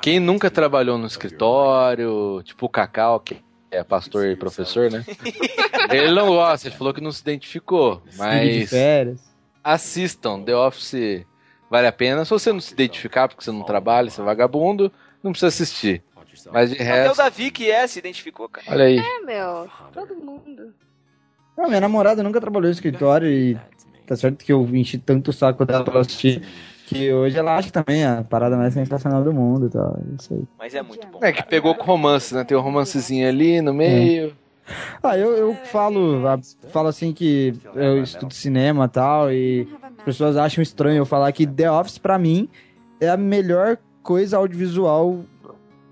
Quem 0.00 0.18
nunca 0.18 0.50
trabalhou 0.50 0.96
no 0.96 1.06
escritório, 1.06 2.42
tipo 2.44 2.64
o 2.64 2.68
Cacau, 2.70 3.20
que 3.20 3.36
é 3.70 3.84
pastor 3.84 4.26
e 4.28 4.36
professor, 4.36 4.90
né? 4.90 5.04
ele 5.92 6.12
não 6.12 6.28
gosta, 6.28 6.68
ele 6.68 6.76
falou 6.76 6.94
que 6.94 7.00
não 7.02 7.12
se 7.12 7.20
identificou. 7.20 8.02
De 8.08 8.16
Mas 8.16 8.70
férias. 8.70 9.27
Assistam, 9.72 10.42
The 10.42 10.56
Office 10.56 11.26
vale 11.70 11.86
a 11.86 11.92
pena. 11.92 12.24
Se 12.24 12.30
você 12.30 12.52
não 12.52 12.60
se 12.60 12.72
identificar 12.72 13.28
porque 13.28 13.44
você 13.44 13.52
não 13.52 13.62
trabalha, 13.62 14.10
você 14.10 14.20
é 14.20 14.24
vagabundo, 14.24 14.92
não 15.22 15.32
precisa 15.32 15.48
assistir. 15.48 16.02
Mas 16.52 16.70
de 16.70 16.76
Até 16.76 16.84
o 16.84 16.86
resto, 16.86 17.16
Davi 17.16 17.50
que 17.50 17.70
é, 17.70 17.86
se 17.86 17.98
identificou, 17.98 18.48
cara. 18.48 18.66
olha 18.70 18.84
aí. 18.84 18.98
É, 18.98 19.20
meu. 19.20 19.68
Todo 19.92 20.14
mundo. 20.14 20.72
Não, 21.56 21.66
minha 21.66 21.80
namorada 21.80 22.22
nunca 22.22 22.40
trabalhou 22.40 22.68
no 22.68 22.72
escritório 22.72 23.28
e 23.28 23.58
tá 24.06 24.14
certo 24.14 24.44
que 24.44 24.52
eu 24.52 24.64
enchi 24.72 24.98
tanto 24.98 25.30
o 25.30 25.32
saco 25.32 25.64
dela 25.64 25.84
pra 25.84 26.00
assistir 26.00 26.42
que 26.86 27.12
hoje 27.12 27.36
ela 27.36 27.56
acha 27.56 27.70
também 27.70 28.04
a 28.04 28.24
parada 28.24 28.56
mais 28.56 28.72
sensacional 28.72 29.22
do 29.22 29.32
mundo 29.32 29.66
e 29.66 29.70
tal. 29.70 29.98
Não 30.10 30.18
sei. 30.18 30.42
Mas 30.58 30.74
é 30.74 30.82
muito 30.82 31.06
bom. 31.06 31.18
É 31.22 31.32
que 31.32 31.42
pegou 31.42 31.74
com 31.74 31.84
romance, 31.84 32.34
né? 32.34 32.44
Tem 32.44 32.56
um 32.56 32.60
romancezinho 32.60 33.28
ali 33.28 33.60
no 33.60 33.74
meio. 33.74 34.34
Ah, 35.02 35.16
eu, 35.16 35.36
eu 35.36 35.54
falo, 35.66 36.26
ah, 36.26 36.38
falo 36.70 36.88
assim 36.88 37.12
que 37.12 37.54
eu 37.74 38.02
estudo 38.02 38.34
cinema 38.34 38.84
e 38.84 38.88
tal, 38.88 39.32
e 39.32 39.68
as 39.98 40.04
pessoas 40.04 40.36
acham 40.36 40.62
estranho 40.62 40.98
eu 40.98 41.06
falar 41.06 41.32
que 41.32 41.46
The 41.46 41.70
Office, 41.70 41.98
pra 41.98 42.18
mim, 42.18 42.48
é 43.00 43.08
a 43.08 43.16
melhor 43.16 43.78
coisa 44.02 44.36
audiovisual 44.36 45.24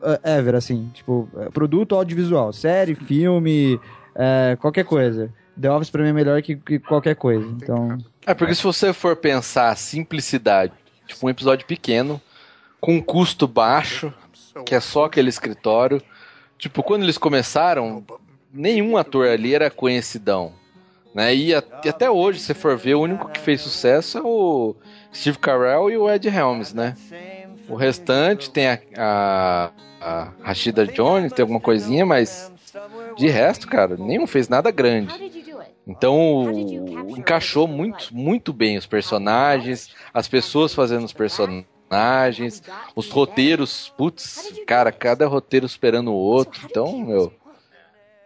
eh, 0.02 0.20
ever, 0.38 0.54
assim. 0.54 0.90
Tipo, 0.94 1.28
eh, 1.36 1.50
produto 1.50 1.94
audiovisual. 1.94 2.52
Série, 2.52 2.94
filme, 2.94 3.80
eh, 4.14 4.56
qualquer 4.60 4.84
coisa. 4.84 5.32
The 5.60 5.70
Office 5.70 5.90
pra 5.90 6.02
mim 6.02 6.10
é 6.10 6.12
melhor 6.12 6.42
que, 6.42 6.56
que 6.56 6.78
qualquer 6.78 7.16
coisa. 7.16 7.46
Então. 7.46 7.98
É 8.26 8.34
porque 8.34 8.54
se 8.54 8.62
você 8.62 8.92
for 8.92 9.16
pensar 9.16 9.76
simplicidade, 9.76 10.72
tipo 11.06 11.26
um 11.26 11.30
episódio 11.30 11.66
pequeno, 11.66 12.20
com 12.80 12.96
um 12.96 13.02
custo 13.02 13.46
baixo, 13.46 14.12
que 14.64 14.74
é 14.74 14.80
só 14.80 15.06
aquele 15.06 15.28
escritório. 15.28 16.02
Tipo, 16.58 16.82
quando 16.82 17.02
eles 17.02 17.18
começaram, 17.18 18.04
nenhum 18.56 18.96
ator 18.96 19.28
ali 19.28 19.54
era 19.54 19.70
conhecidão. 19.70 20.52
Né? 21.14 21.34
E, 21.34 21.54
a- 21.54 21.62
e 21.84 21.88
até 21.88 22.10
hoje, 22.10 22.40
se 22.40 22.52
for 22.54 22.76
ver, 22.76 22.94
o 22.94 23.00
único 23.00 23.28
que 23.28 23.40
fez 23.40 23.60
sucesso 23.60 24.18
é 24.18 24.22
o 24.22 24.74
Steve 25.14 25.38
Carell 25.38 25.90
e 25.90 25.96
o 25.96 26.10
Ed 26.10 26.28
Helms, 26.28 26.74
né? 26.74 26.94
O 27.68 27.74
restante 27.74 28.50
tem 28.50 28.68
a, 28.68 28.78
a, 28.96 29.70
a 30.00 30.32
Rashida 30.42 30.86
Jones, 30.86 31.32
tem 31.32 31.42
alguma 31.42 31.60
coisinha, 31.60 32.04
mas 32.04 32.52
de 33.16 33.28
resto, 33.28 33.66
cara, 33.66 33.96
nenhum 33.96 34.26
fez 34.26 34.48
nada 34.48 34.70
grande. 34.70 35.14
Então 35.86 36.42
encaixou 37.16 37.66
muito, 37.66 38.14
muito 38.14 38.52
bem 38.52 38.76
os 38.76 38.86
personagens, 38.86 39.88
as 40.12 40.28
pessoas 40.28 40.74
fazendo 40.74 41.04
os 41.04 41.12
personagens, 41.12 42.62
os 42.94 43.10
roteiros, 43.10 43.92
putz, 43.96 44.52
cara, 44.66 44.92
cada 44.92 45.26
roteiro 45.26 45.64
esperando 45.64 46.12
o 46.12 46.14
outro. 46.16 46.60
Então, 46.68 46.98
meu, 46.98 47.32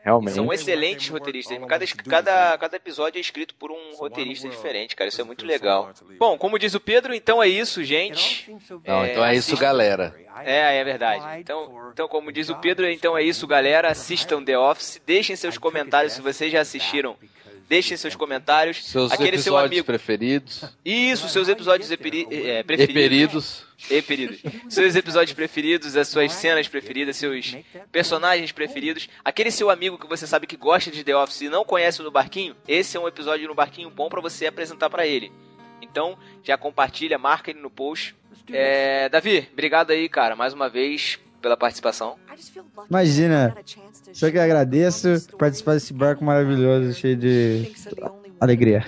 realmente. 0.02 0.34
São 0.34 0.52
excelentes 0.52 1.08
roteiristas. 1.08 1.58
Cada, 1.66 1.86
cada, 1.86 2.58
cada 2.58 2.76
episódio 2.76 3.18
é 3.18 3.20
escrito 3.20 3.54
por 3.54 3.70
um 3.70 3.94
roteirista 3.96 4.48
diferente, 4.48 4.96
cara. 4.96 5.08
Isso 5.08 5.20
é 5.20 5.24
muito 5.24 5.44
legal. 5.44 5.92
Bom, 6.18 6.36
como 6.36 6.58
diz 6.58 6.74
o 6.74 6.80
Pedro, 6.80 7.14
então 7.14 7.42
é 7.42 7.48
isso, 7.48 7.82
gente. 7.84 8.50
Não, 8.86 9.06
então 9.06 9.24
é 9.24 9.34
isso, 9.34 9.56
galera. 9.56 10.14
É, 10.44 10.78
é 10.78 10.84
verdade. 10.84 11.40
Então, 11.40 11.90
então, 11.92 12.08
como 12.08 12.32
diz 12.32 12.48
o 12.48 12.56
Pedro, 12.56 12.88
então 12.88 13.16
é 13.16 13.22
isso, 13.22 13.46
galera. 13.46 13.90
Assistam 13.90 14.42
The 14.42 14.58
Office. 14.58 15.00
Deixem 15.04 15.36
seus 15.36 15.58
comentários 15.58 16.14
se 16.14 16.20
vocês 16.20 16.50
já 16.52 16.60
assistiram. 16.60 17.16
Deixem 17.70 17.96
seus 17.96 18.16
comentários. 18.16 18.84
Seus 18.84 19.12
Aquele 19.12 19.38
seu 19.38 19.52
episódios 19.54 19.66
amigo. 19.70 19.86
preferidos. 19.86 20.64
Isso, 20.84 21.28
seus 21.28 21.46
episódios 21.46 21.88
eperi- 21.88 22.26
é, 22.28 22.64
preferidos. 22.64 23.64
Eperidos. 23.88 24.42
Seus 24.68 24.96
episódios 24.96 25.32
preferidos, 25.34 25.94
as 25.96 26.08
suas 26.08 26.32
cenas 26.32 26.66
preferidas, 26.66 27.16
seus 27.16 27.54
personagens 27.92 28.50
preferidos. 28.50 29.08
Aquele 29.24 29.52
seu 29.52 29.70
amigo 29.70 29.96
que 29.96 30.08
você 30.08 30.26
sabe 30.26 30.48
que 30.48 30.56
gosta 30.56 30.90
de 30.90 31.04
The 31.04 31.14
Office 31.16 31.42
e 31.42 31.48
não 31.48 31.64
conhece 31.64 32.00
o 32.00 32.04
no 32.04 32.10
Barquinho, 32.10 32.56
esse 32.66 32.96
é 32.96 33.00
um 33.00 33.06
episódio 33.06 33.46
no 33.46 33.54
Barquinho 33.54 33.88
bom 33.88 34.08
pra 34.08 34.20
você 34.20 34.48
apresentar 34.48 34.90
pra 34.90 35.06
ele. 35.06 35.30
Então, 35.80 36.18
já 36.42 36.58
compartilha, 36.58 37.18
marca 37.18 37.52
ele 37.52 37.60
no 37.60 37.70
post. 37.70 38.16
É, 38.52 39.08
Davi, 39.08 39.48
obrigado 39.52 39.92
aí, 39.92 40.08
cara, 40.08 40.34
mais 40.34 40.52
uma 40.52 40.68
vez 40.68 41.20
pela 41.40 41.56
participação. 41.56 42.16
Imagina, 42.88 43.54
só 44.12 44.30
que 44.30 44.36
eu 44.36 44.42
agradeço 44.42 45.08
por 45.30 45.38
participar 45.38 45.74
desse 45.74 45.92
barco 45.92 46.24
maravilhoso, 46.24 46.94
cheio 46.94 47.16
de 47.16 47.72
alegria. 48.40 48.86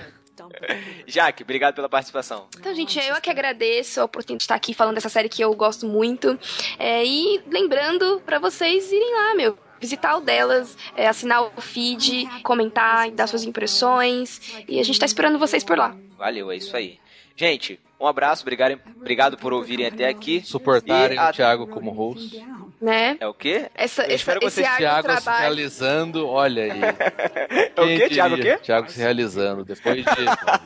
Jaque, 1.05 1.43
obrigado 1.43 1.75
pela 1.75 1.89
participação. 1.89 2.47
Então, 2.57 2.73
gente, 2.73 2.97
eu 2.99 3.15
é 3.15 3.21
que 3.21 3.29
agradeço 3.29 4.01
a 4.01 4.05
oportunidade 4.05 4.39
de 4.39 4.43
estar 4.43 4.55
aqui 4.55 4.73
falando 4.73 4.95
dessa 4.95 5.09
série 5.09 5.29
que 5.29 5.41
eu 5.41 5.53
gosto 5.53 5.85
muito. 5.85 6.39
É, 6.79 7.05
e 7.05 7.41
lembrando 7.47 8.21
pra 8.25 8.39
vocês 8.39 8.91
irem 8.91 9.13
lá, 9.13 9.35
meu. 9.35 9.57
Visitar 9.79 10.15
o 10.15 10.21
delas, 10.21 10.77
é, 10.95 11.07
assinar 11.07 11.43
o 11.43 11.61
feed, 11.61 12.25
comentar, 12.41 13.11
dar 13.11 13.27
suas 13.27 13.43
impressões. 13.43 14.39
E 14.67 14.79
a 14.79 14.83
gente 14.83 14.99
tá 14.99 15.05
esperando 15.05 15.37
vocês 15.37 15.63
por 15.63 15.77
lá. 15.77 15.95
Valeu, 16.17 16.51
é 16.51 16.55
isso 16.55 16.75
aí. 16.75 16.99
Gente, 17.35 17.79
um 18.03 18.07
abraço, 18.07 18.43
obrigado, 18.43 18.79
obrigado 18.97 19.37
por 19.37 19.53
ouvirem 19.53 19.85
até 19.87 20.07
aqui. 20.07 20.41
Suportarem 20.45 21.15
E 21.17 21.19
a- 21.19 21.29
o 21.29 21.33
Thiago 21.33 21.67
como 21.67 21.91
host. 21.91 22.43
Né? 22.81 23.15
É 23.21 23.25
o 23.27 23.33
quê? 23.33 23.69
Essa, 23.75 24.03
Eu 24.05 24.13
espero 24.15 24.41
que 24.41 24.47
esse 24.47 24.61
vocês- 24.61 24.75
Thiago 24.77 25.07
do 25.07 25.13
se 25.15 25.21
trabalho. 25.21 25.41
realizando, 25.43 26.27
olha 26.27 26.63
aí. 26.63 26.71
É 27.75 27.81
o 27.81 27.85
quê, 27.87 28.09
Thiago, 28.09 28.35
o 28.35 28.37
quê? 28.37 28.57
Thiago 28.57 28.91
se 28.91 28.99
realizando. 28.99 29.63
Depois 29.63 29.95
de 30.03 30.05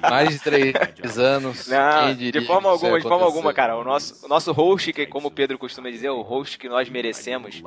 mais 0.09 0.29
de 0.29 0.39
três 0.39 1.17
anos. 1.19 1.67
Não, 1.67 2.05
quem 2.07 2.15
diria 2.15 2.41
de 2.41 2.47
forma 2.47 2.69
alguma, 2.69 2.97
de 2.99 3.07
forma 3.07 3.23
alguma, 3.25 3.53
cara. 3.53 3.77
O 3.77 3.83
nosso, 3.83 4.25
o 4.25 4.27
nosso 4.27 4.51
host, 4.51 4.91
que 4.93 5.05
como 5.05 5.27
o 5.27 5.31
Pedro 5.31 5.57
costuma 5.59 5.89
dizer, 5.91 6.09
o 6.09 6.21
host 6.21 6.57
que 6.57 6.67
nós 6.67 6.89
merecemos, 6.89 7.61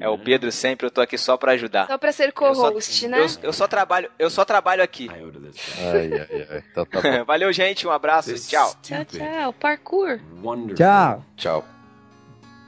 é 0.00 0.08
o 0.08 0.18
Pedro 0.18 0.50
sempre. 0.52 0.86
Eu 0.86 0.90
tô 0.90 1.00
aqui 1.00 1.16
só 1.16 1.36
pra 1.36 1.52
ajudar. 1.52 1.86
Só 1.86 1.96
pra 1.96 2.12
ser 2.12 2.32
co-host, 2.32 3.06
né? 3.08 3.20
Eu, 3.20 3.26
eu 3.44 3.52
só 3.52 3.66
trabalho, 3.68 4.10
eu 4.18 4.28
só 4.30 4.44
trabalho 4.44 4.82
aqui. 4.82 5.08
Ai, 5.10 6.10
ai, 6.12 6.46
ai. 6.50 6.64
Então 6.70 6.84
tá 6.84 7.00
bom. 7.00 7.24
Valeu, 7.24 7.52
gente. 7.52 7.86
Um 7.86 7.90
abraço. 7.90 8.34
Tchau. 8.48 8.74
Tchau, 8.82 9.04
tchau. 9.04 9.11
Parkour. 9.60 10.20
Wonderful. 10.40 10.76
Tchau. 10.76 11.24
Tchau. 11.36 11.64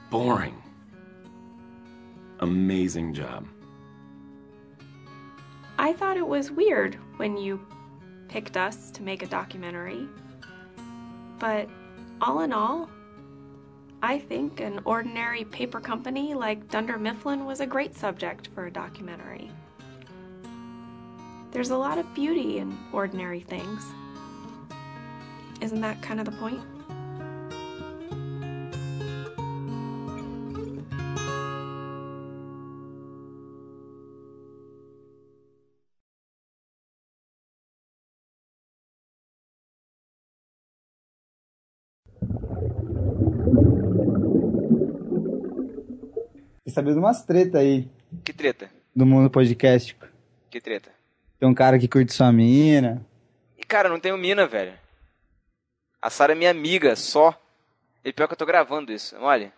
Boring. 0.09 0.61
Amazing 2.39 3.13
job. 3.13 3.47
I 5.77 5.93
thought 5.93 6.17
it 6.17 6.27
was 6.27 6.51
weird 6.51 6.95
when 7.17 7.37
you 7.37 7.59
picked 8.27 8.57
us 8.57 8.91
to 8.91 9.01
make 9.01 9.23
a 9.23 9.27
documentary. 9.27 10.07
But 11.39 11.69
all 12.21 12.41
in 12.41 12.53
all, 12.53 12.89
I 14.01 14.19
think 14.19 14.59
an 14.59 14.79
ordinary 14.85 15.45
paper 15.45 15.79
company 15.79 16.33
like 16.33 16.69
Dunder 16.69 16.97
Mifflin 16.97 17.45
was 17.45 17.59
a 17.59 17.65
great 17.65 17.95
subject 17.95 18.49
for 18.53 18.67
a 18.67 18.71
documentary. 18.71 19.49
There's 21.51 21.69
a 21.69 21.77
lot 21.77 21.97
of 21.97 22.13
beauty 22.13 22.57
in 22.59 22.77
ordinary 22.91 23.39
things. 23.39 23.85
Isn't 25.61 25.81
that 25.81 26.01
kind 26.01 26.19
of 26.19 26.25
the 26.25 26.31
point? 26.33 26.61
Fiquei 46.57 46.73
sabendo 46.73 46.93
de 46.95 46.99
umas 46.99 47.23
treta 47.23 47.59
aí 47.59 47.87
Que 48.23 48.33
treta? 48.33 48.69
do 48.95 49.05
mundo 49.05 49.29
podcast. 49.29 49.95
Que 50.49 50.61
treta? 50.61 50.89
Tem 51.39 51.47
um 51.49 51.53
cara 51.53 51.77
que 51.77 51.87
curte 51.87 52.13
sua 52.13 52.31
mina. 52.31 53.05
E, 53.57 53.63
cara, 53.65 53.89
não 53.89 53.99
tenho 53.99 54.17
mina, 54.17 54.47
velho. 54.47 54.73
A 56.05 56.09
Sara 56.11 56.33
é 56.33 56.35
minha 56.35 56.51
amiga, 56.51 56.95
só. 56.95 57.33
E 58.03 58.13
pior 58.13 58.27
que 58.27 58.33
eu 58.33 58.37
tô 58.37 58.45
gravando 58.45 58.91
isso. 58.91 59.15
Olha. 59.19 59.51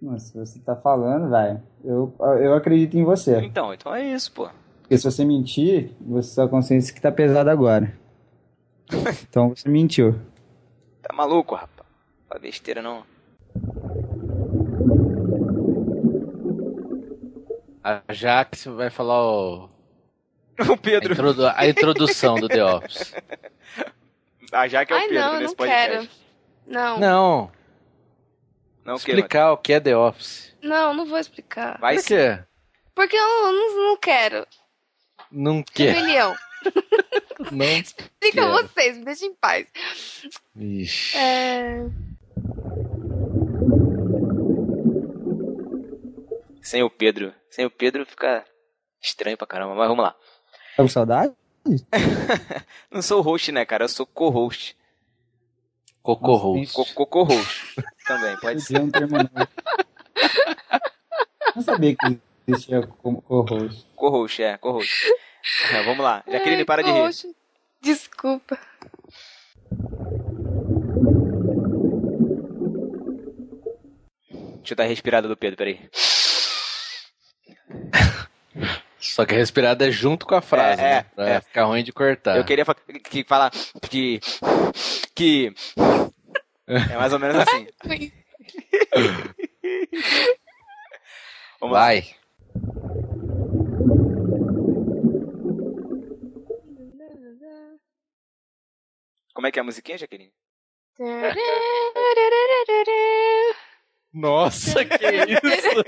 Nossa, 0.00 0.26
se 0.26 0.38
você 0.38 0.60
tá 0.60 0.76
falando, 0.76 1.28
velho, 1.28 1.60
eu, 1.84 2.14
eu 2.40 2.54
acredito 2.54 2.96
em 2.96 3.02
você. 3.02 3.40
Então, 3.40 3.74
então 3.74 3.92
é 3.92 4.04
isso, 4.04 4.30
pô. 4.30 4.48
Porque 4.82 4.96
se 4.96 5.02
você 5.02 5.24
mentir, 5.24 5.90
você 6.00 6.34
sua 6.34 6.48
consciência 6.48 6.94
que 6.94 7.00
tá 7.00 7.10
pesada 7.10 7.50
agora. 7.50 7.92
Então 9.28 9.48
você 9.48 9.68
mentiu. 9.68 10.14
Tá 11.02 11.12
maluco, 11.12 11.56
rapaz? 11.56 11.88
Fala 12.28 12.40
besteira 12.40 12.80
não. 12.80 13.02
A 17.82 18.00
Jax 18.12 18.66
vai 18.66 18.90
falar 18.90 19.26
o... 19.26 19.68
O 20.70 20.76
Pedro. 20.76 21.10
A, 21.10 21.14
introdu- 21.14 21.46
a 21.56 21.66
introdução 21.66 22.36
do 22.36 22.46
The 22.46 22.64
Office. 22.64 23.12
Ah, 24.52 24.68
já 24.68 24.84
que 24.84 24.92
é 24.92 24.96
o 24.96 24.98
Ai, 24.98 25.08
Pedro 25.08 25.20
não, 25.22 25.34
eu 25.34 25.40
nesse 25.40 25.56
não 25.58 25.66
quero. 25.66 25.92
podcast. 25.94 26.22
Não. 26.66 27.00
Não. 27.00 27.52
Não, 28.84 28.94
o 28.94 28.98
quê, 28.98 29.12
Explicar 29.12 29.52
o 29.52 29.56
que 29.56 29.72
é 29.72 29.80
The 29.80 29.96
Office. 29.96 30.54
Não, 30.62 30.92
não 30.92 31.06
vou 31.06 31.18
explicar. 31.18 31.78
Vai 31.80 31.96
Por 31.96 32.04
quê? 32.04 32.38
Porque 32.94 33.16
eu 33.16 33.22
não, 33.22 33.52
não, 33.52 33.76
não 33.90 33.96
quero. 33.96 34.46
Não 35.30 35.62
quer. 35.62 35.94
Rebelião. 35.94 36.34
Não 37.50 37.66
Explica 37.66 38.06
quero. 38.30 38.52
vocês, 38.52 38.96
me 38.98 39.04
deixem 39.04 39.30
em 39.30 39.34
paz. 39.34 39.66
Ixi. 40.54 41.16
É... 41.18 41.86
Sem 46.62 46.82
o 46.84 46.90
Pedro. 46.90 47.34
Sem 47.50 47.66
o 47.66 47.70
Pedro 47.70 48.06
fica 48.06 48.44
estranho 49.02 49.36
pra 49.36 49.46
caramba, 49.46 49.74
mas 49.74 49.88
vamos 49.88 50.04
lá. 50.04 50.12
Tá 50.76 50.82
com 50.84 50.88
saudade? 50.88 51.34
Não 52.90 53.02
sou 53.02 53.20
host, 53.22 53.52
né, 53.52 53.64
cara? 53.64 53.84
Eu 53.84 53.88
sou 53.88 54.06
co-host. 54.06 54.76
Cocô-host. 56.02 56.94
Co- 56.94 57.06
Co-host. 57.06 57.74
Também, 58.06 58.36
pode 58.38 58.60
ser. 58.60 58.80
Podia 58.80 58.84
um 58.84 58.90
termo 58.90 59.16
novo. 59.18 59.48
Não 61.54 61.62
sabia 61.62 61.94
que 61.94 62.20
existia 62.46 62.86
como 62.86 63.22
co-host. 63.22 63.86
Co-host, 63.94 64.42
é, 64.42 64.56
co-host. 64.58 64.92
É, 65.72 65.82
vamos 65.84 66.02
lá. 66.04 66.24
Jaqueline, 66.26 66.64
para 66.64 66.82
de 66.82 66.90
rir. 66.90 67.34
Desculpa. 67.80 68.58
Deixa 74.58 74.72
eu 74.72 74.76
dar 74.76 74.84
a 74.84 74.86
respirada 74.86 75.28
do 75.28 75.36
Pedro, 75.36 75.56
peraí. 75.56 75.80
Só 79.02 79.26
que 79.26 79.34
a 79.34 79.36
respirada 79.38 79.86
é 79.86 79.90
junto 79.90 80.24
com 80.24 80.36
a 80.36 80.40
frase, 80.40 80.80
É, 80.80 80.84
é, 80.84 80.94
né? 80.94 81.02
Pra 81.14 81.28
é. 81.28 81.40
ficar 81.40 81.64
ruim 81.64 81.82
de 81.82 81.92
cortar. 81.92 82.36
Eu 82.36 82.44
queria 82.44 82.64
fa 82.64 82.74
que 82.74 83.24
falar 83.24 83.50
que. 83.90 84.20
que. 85.14 85.52
É 86.66 86.96
mais 86.96 87.12
ou 87.12 87.18
menos 87.18 87.36
assim. 87.36 87.66
Vamos 91.60 91.74
lá. 91.74 91.80
Vai. 91.80 92.04
Como 99.34 99.46
é 99.46 99.50
que 99.50 99.58
é 99.58 99.62
a 99.62 99.64
musiquinha, 99.64 99.98
Jaqueline? 99.98 100.32
Nossa, 104.12 104.84
que 104.84 104.94
isso? 104.94 105.84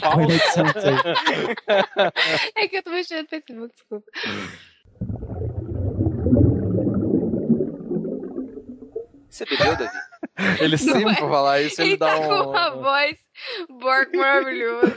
Conexão 0.00 0.66
sem. 0.80 0.96
É 2.56 2.68
que 2.68 2.76
eu 2.76 2.82
tô 2.82 2.90
mexendo 2.90 3.22
no 3.22 3.28
Facebook, 3.28 3.72
desculpa. 3.74 4.06
Você 9.28 9.46
bebeu, 9.46 9.76
Davi? 9.76 9.98
Ele 10.60 10.70
Não 10.72 10.78
sempre 10.78 11.12
é? 11.12 11.14
falar 11.16 11.60
isso, 11.62 11.80
ele, 11.80 11.90
Ele 11.90 11.96
dá 11.98 12.10
tá 12.10 12.18
um. 12.18 12.28
com 12.28 12.50
uma 12.50 12.70
voz 12.70 13.16
borco 13.80 14.16
maravilhoso. 14.16 14.94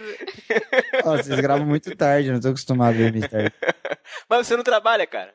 Ó, 1.04 1.18
vocês 1.18 1.40
gravam 1.40 1.66
muito 1.66 1.96
tarde, 1.96 2.28
eu 2.30 2.34
não 2.34 2.42
tô 2.42 2.50
acostumado 2.50 2.96
a 2.96 2.98
dormir 3.02 3.28
tarde. 3.30 3.54
Mas 4.30 4.46
você 4.46 4.56
não 4.56 4.64
trabalha, 4.64 5.08
cara. 5.08 5.34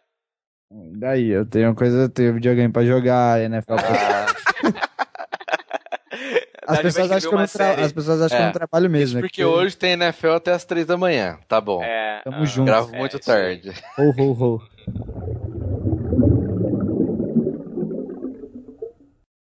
Daí, 0.70 1.28
eu 1.28 1.44
tenho 1.46 1.74
coisa, 1.74 2.02
eu 2.02 2.08
tenho 2.08 2.34
videogame 2.34 2.72
pra 2.72 2.84
jogar, 2.84 3.40
NFL 3.40 3.74
pra... 3.74 4.26
As 6.66 6.78
pessoas, 6.80 7.10
acham 7.10 7.30
que 7.30 7.36
eu 7.36 7.48
tra... 7.48 7.70
As 7.84 7.92
pessoas 7.92 8.22
acham 8.22 8.36
que 8.36 8.42
eu 8.42 8.46
não 8.46 8.52
trabalho 8.52 8.90
mesmo. 8.90 9.18
é 9.18 9.22
Porque 9.22 9.36
que- 9.36 9.44
hoje 9.44 9.76
tem 9.76 9.92
NFL 9.92 10.30
até 10.32 10.52
as 10.52 10.64
três 10.64 10.86
da 10.86 10.96
manhã. 10.96 11.38
Tá 11.48 11.60
bom. 11.60 11.82
É. 11.82 12.20
Tamo 12.22 12.44
junto. 12.46 12.66
Gravo 12.66 12.94
É, 12.94 12.98
muito 12.98 13.18
isso 13.18 13.32
aí. 13.32 13.58
tarde. 13.60 13.82
Ho, 13.98 14.10
ho, 14.22 14.32
ho. 14.56 15.49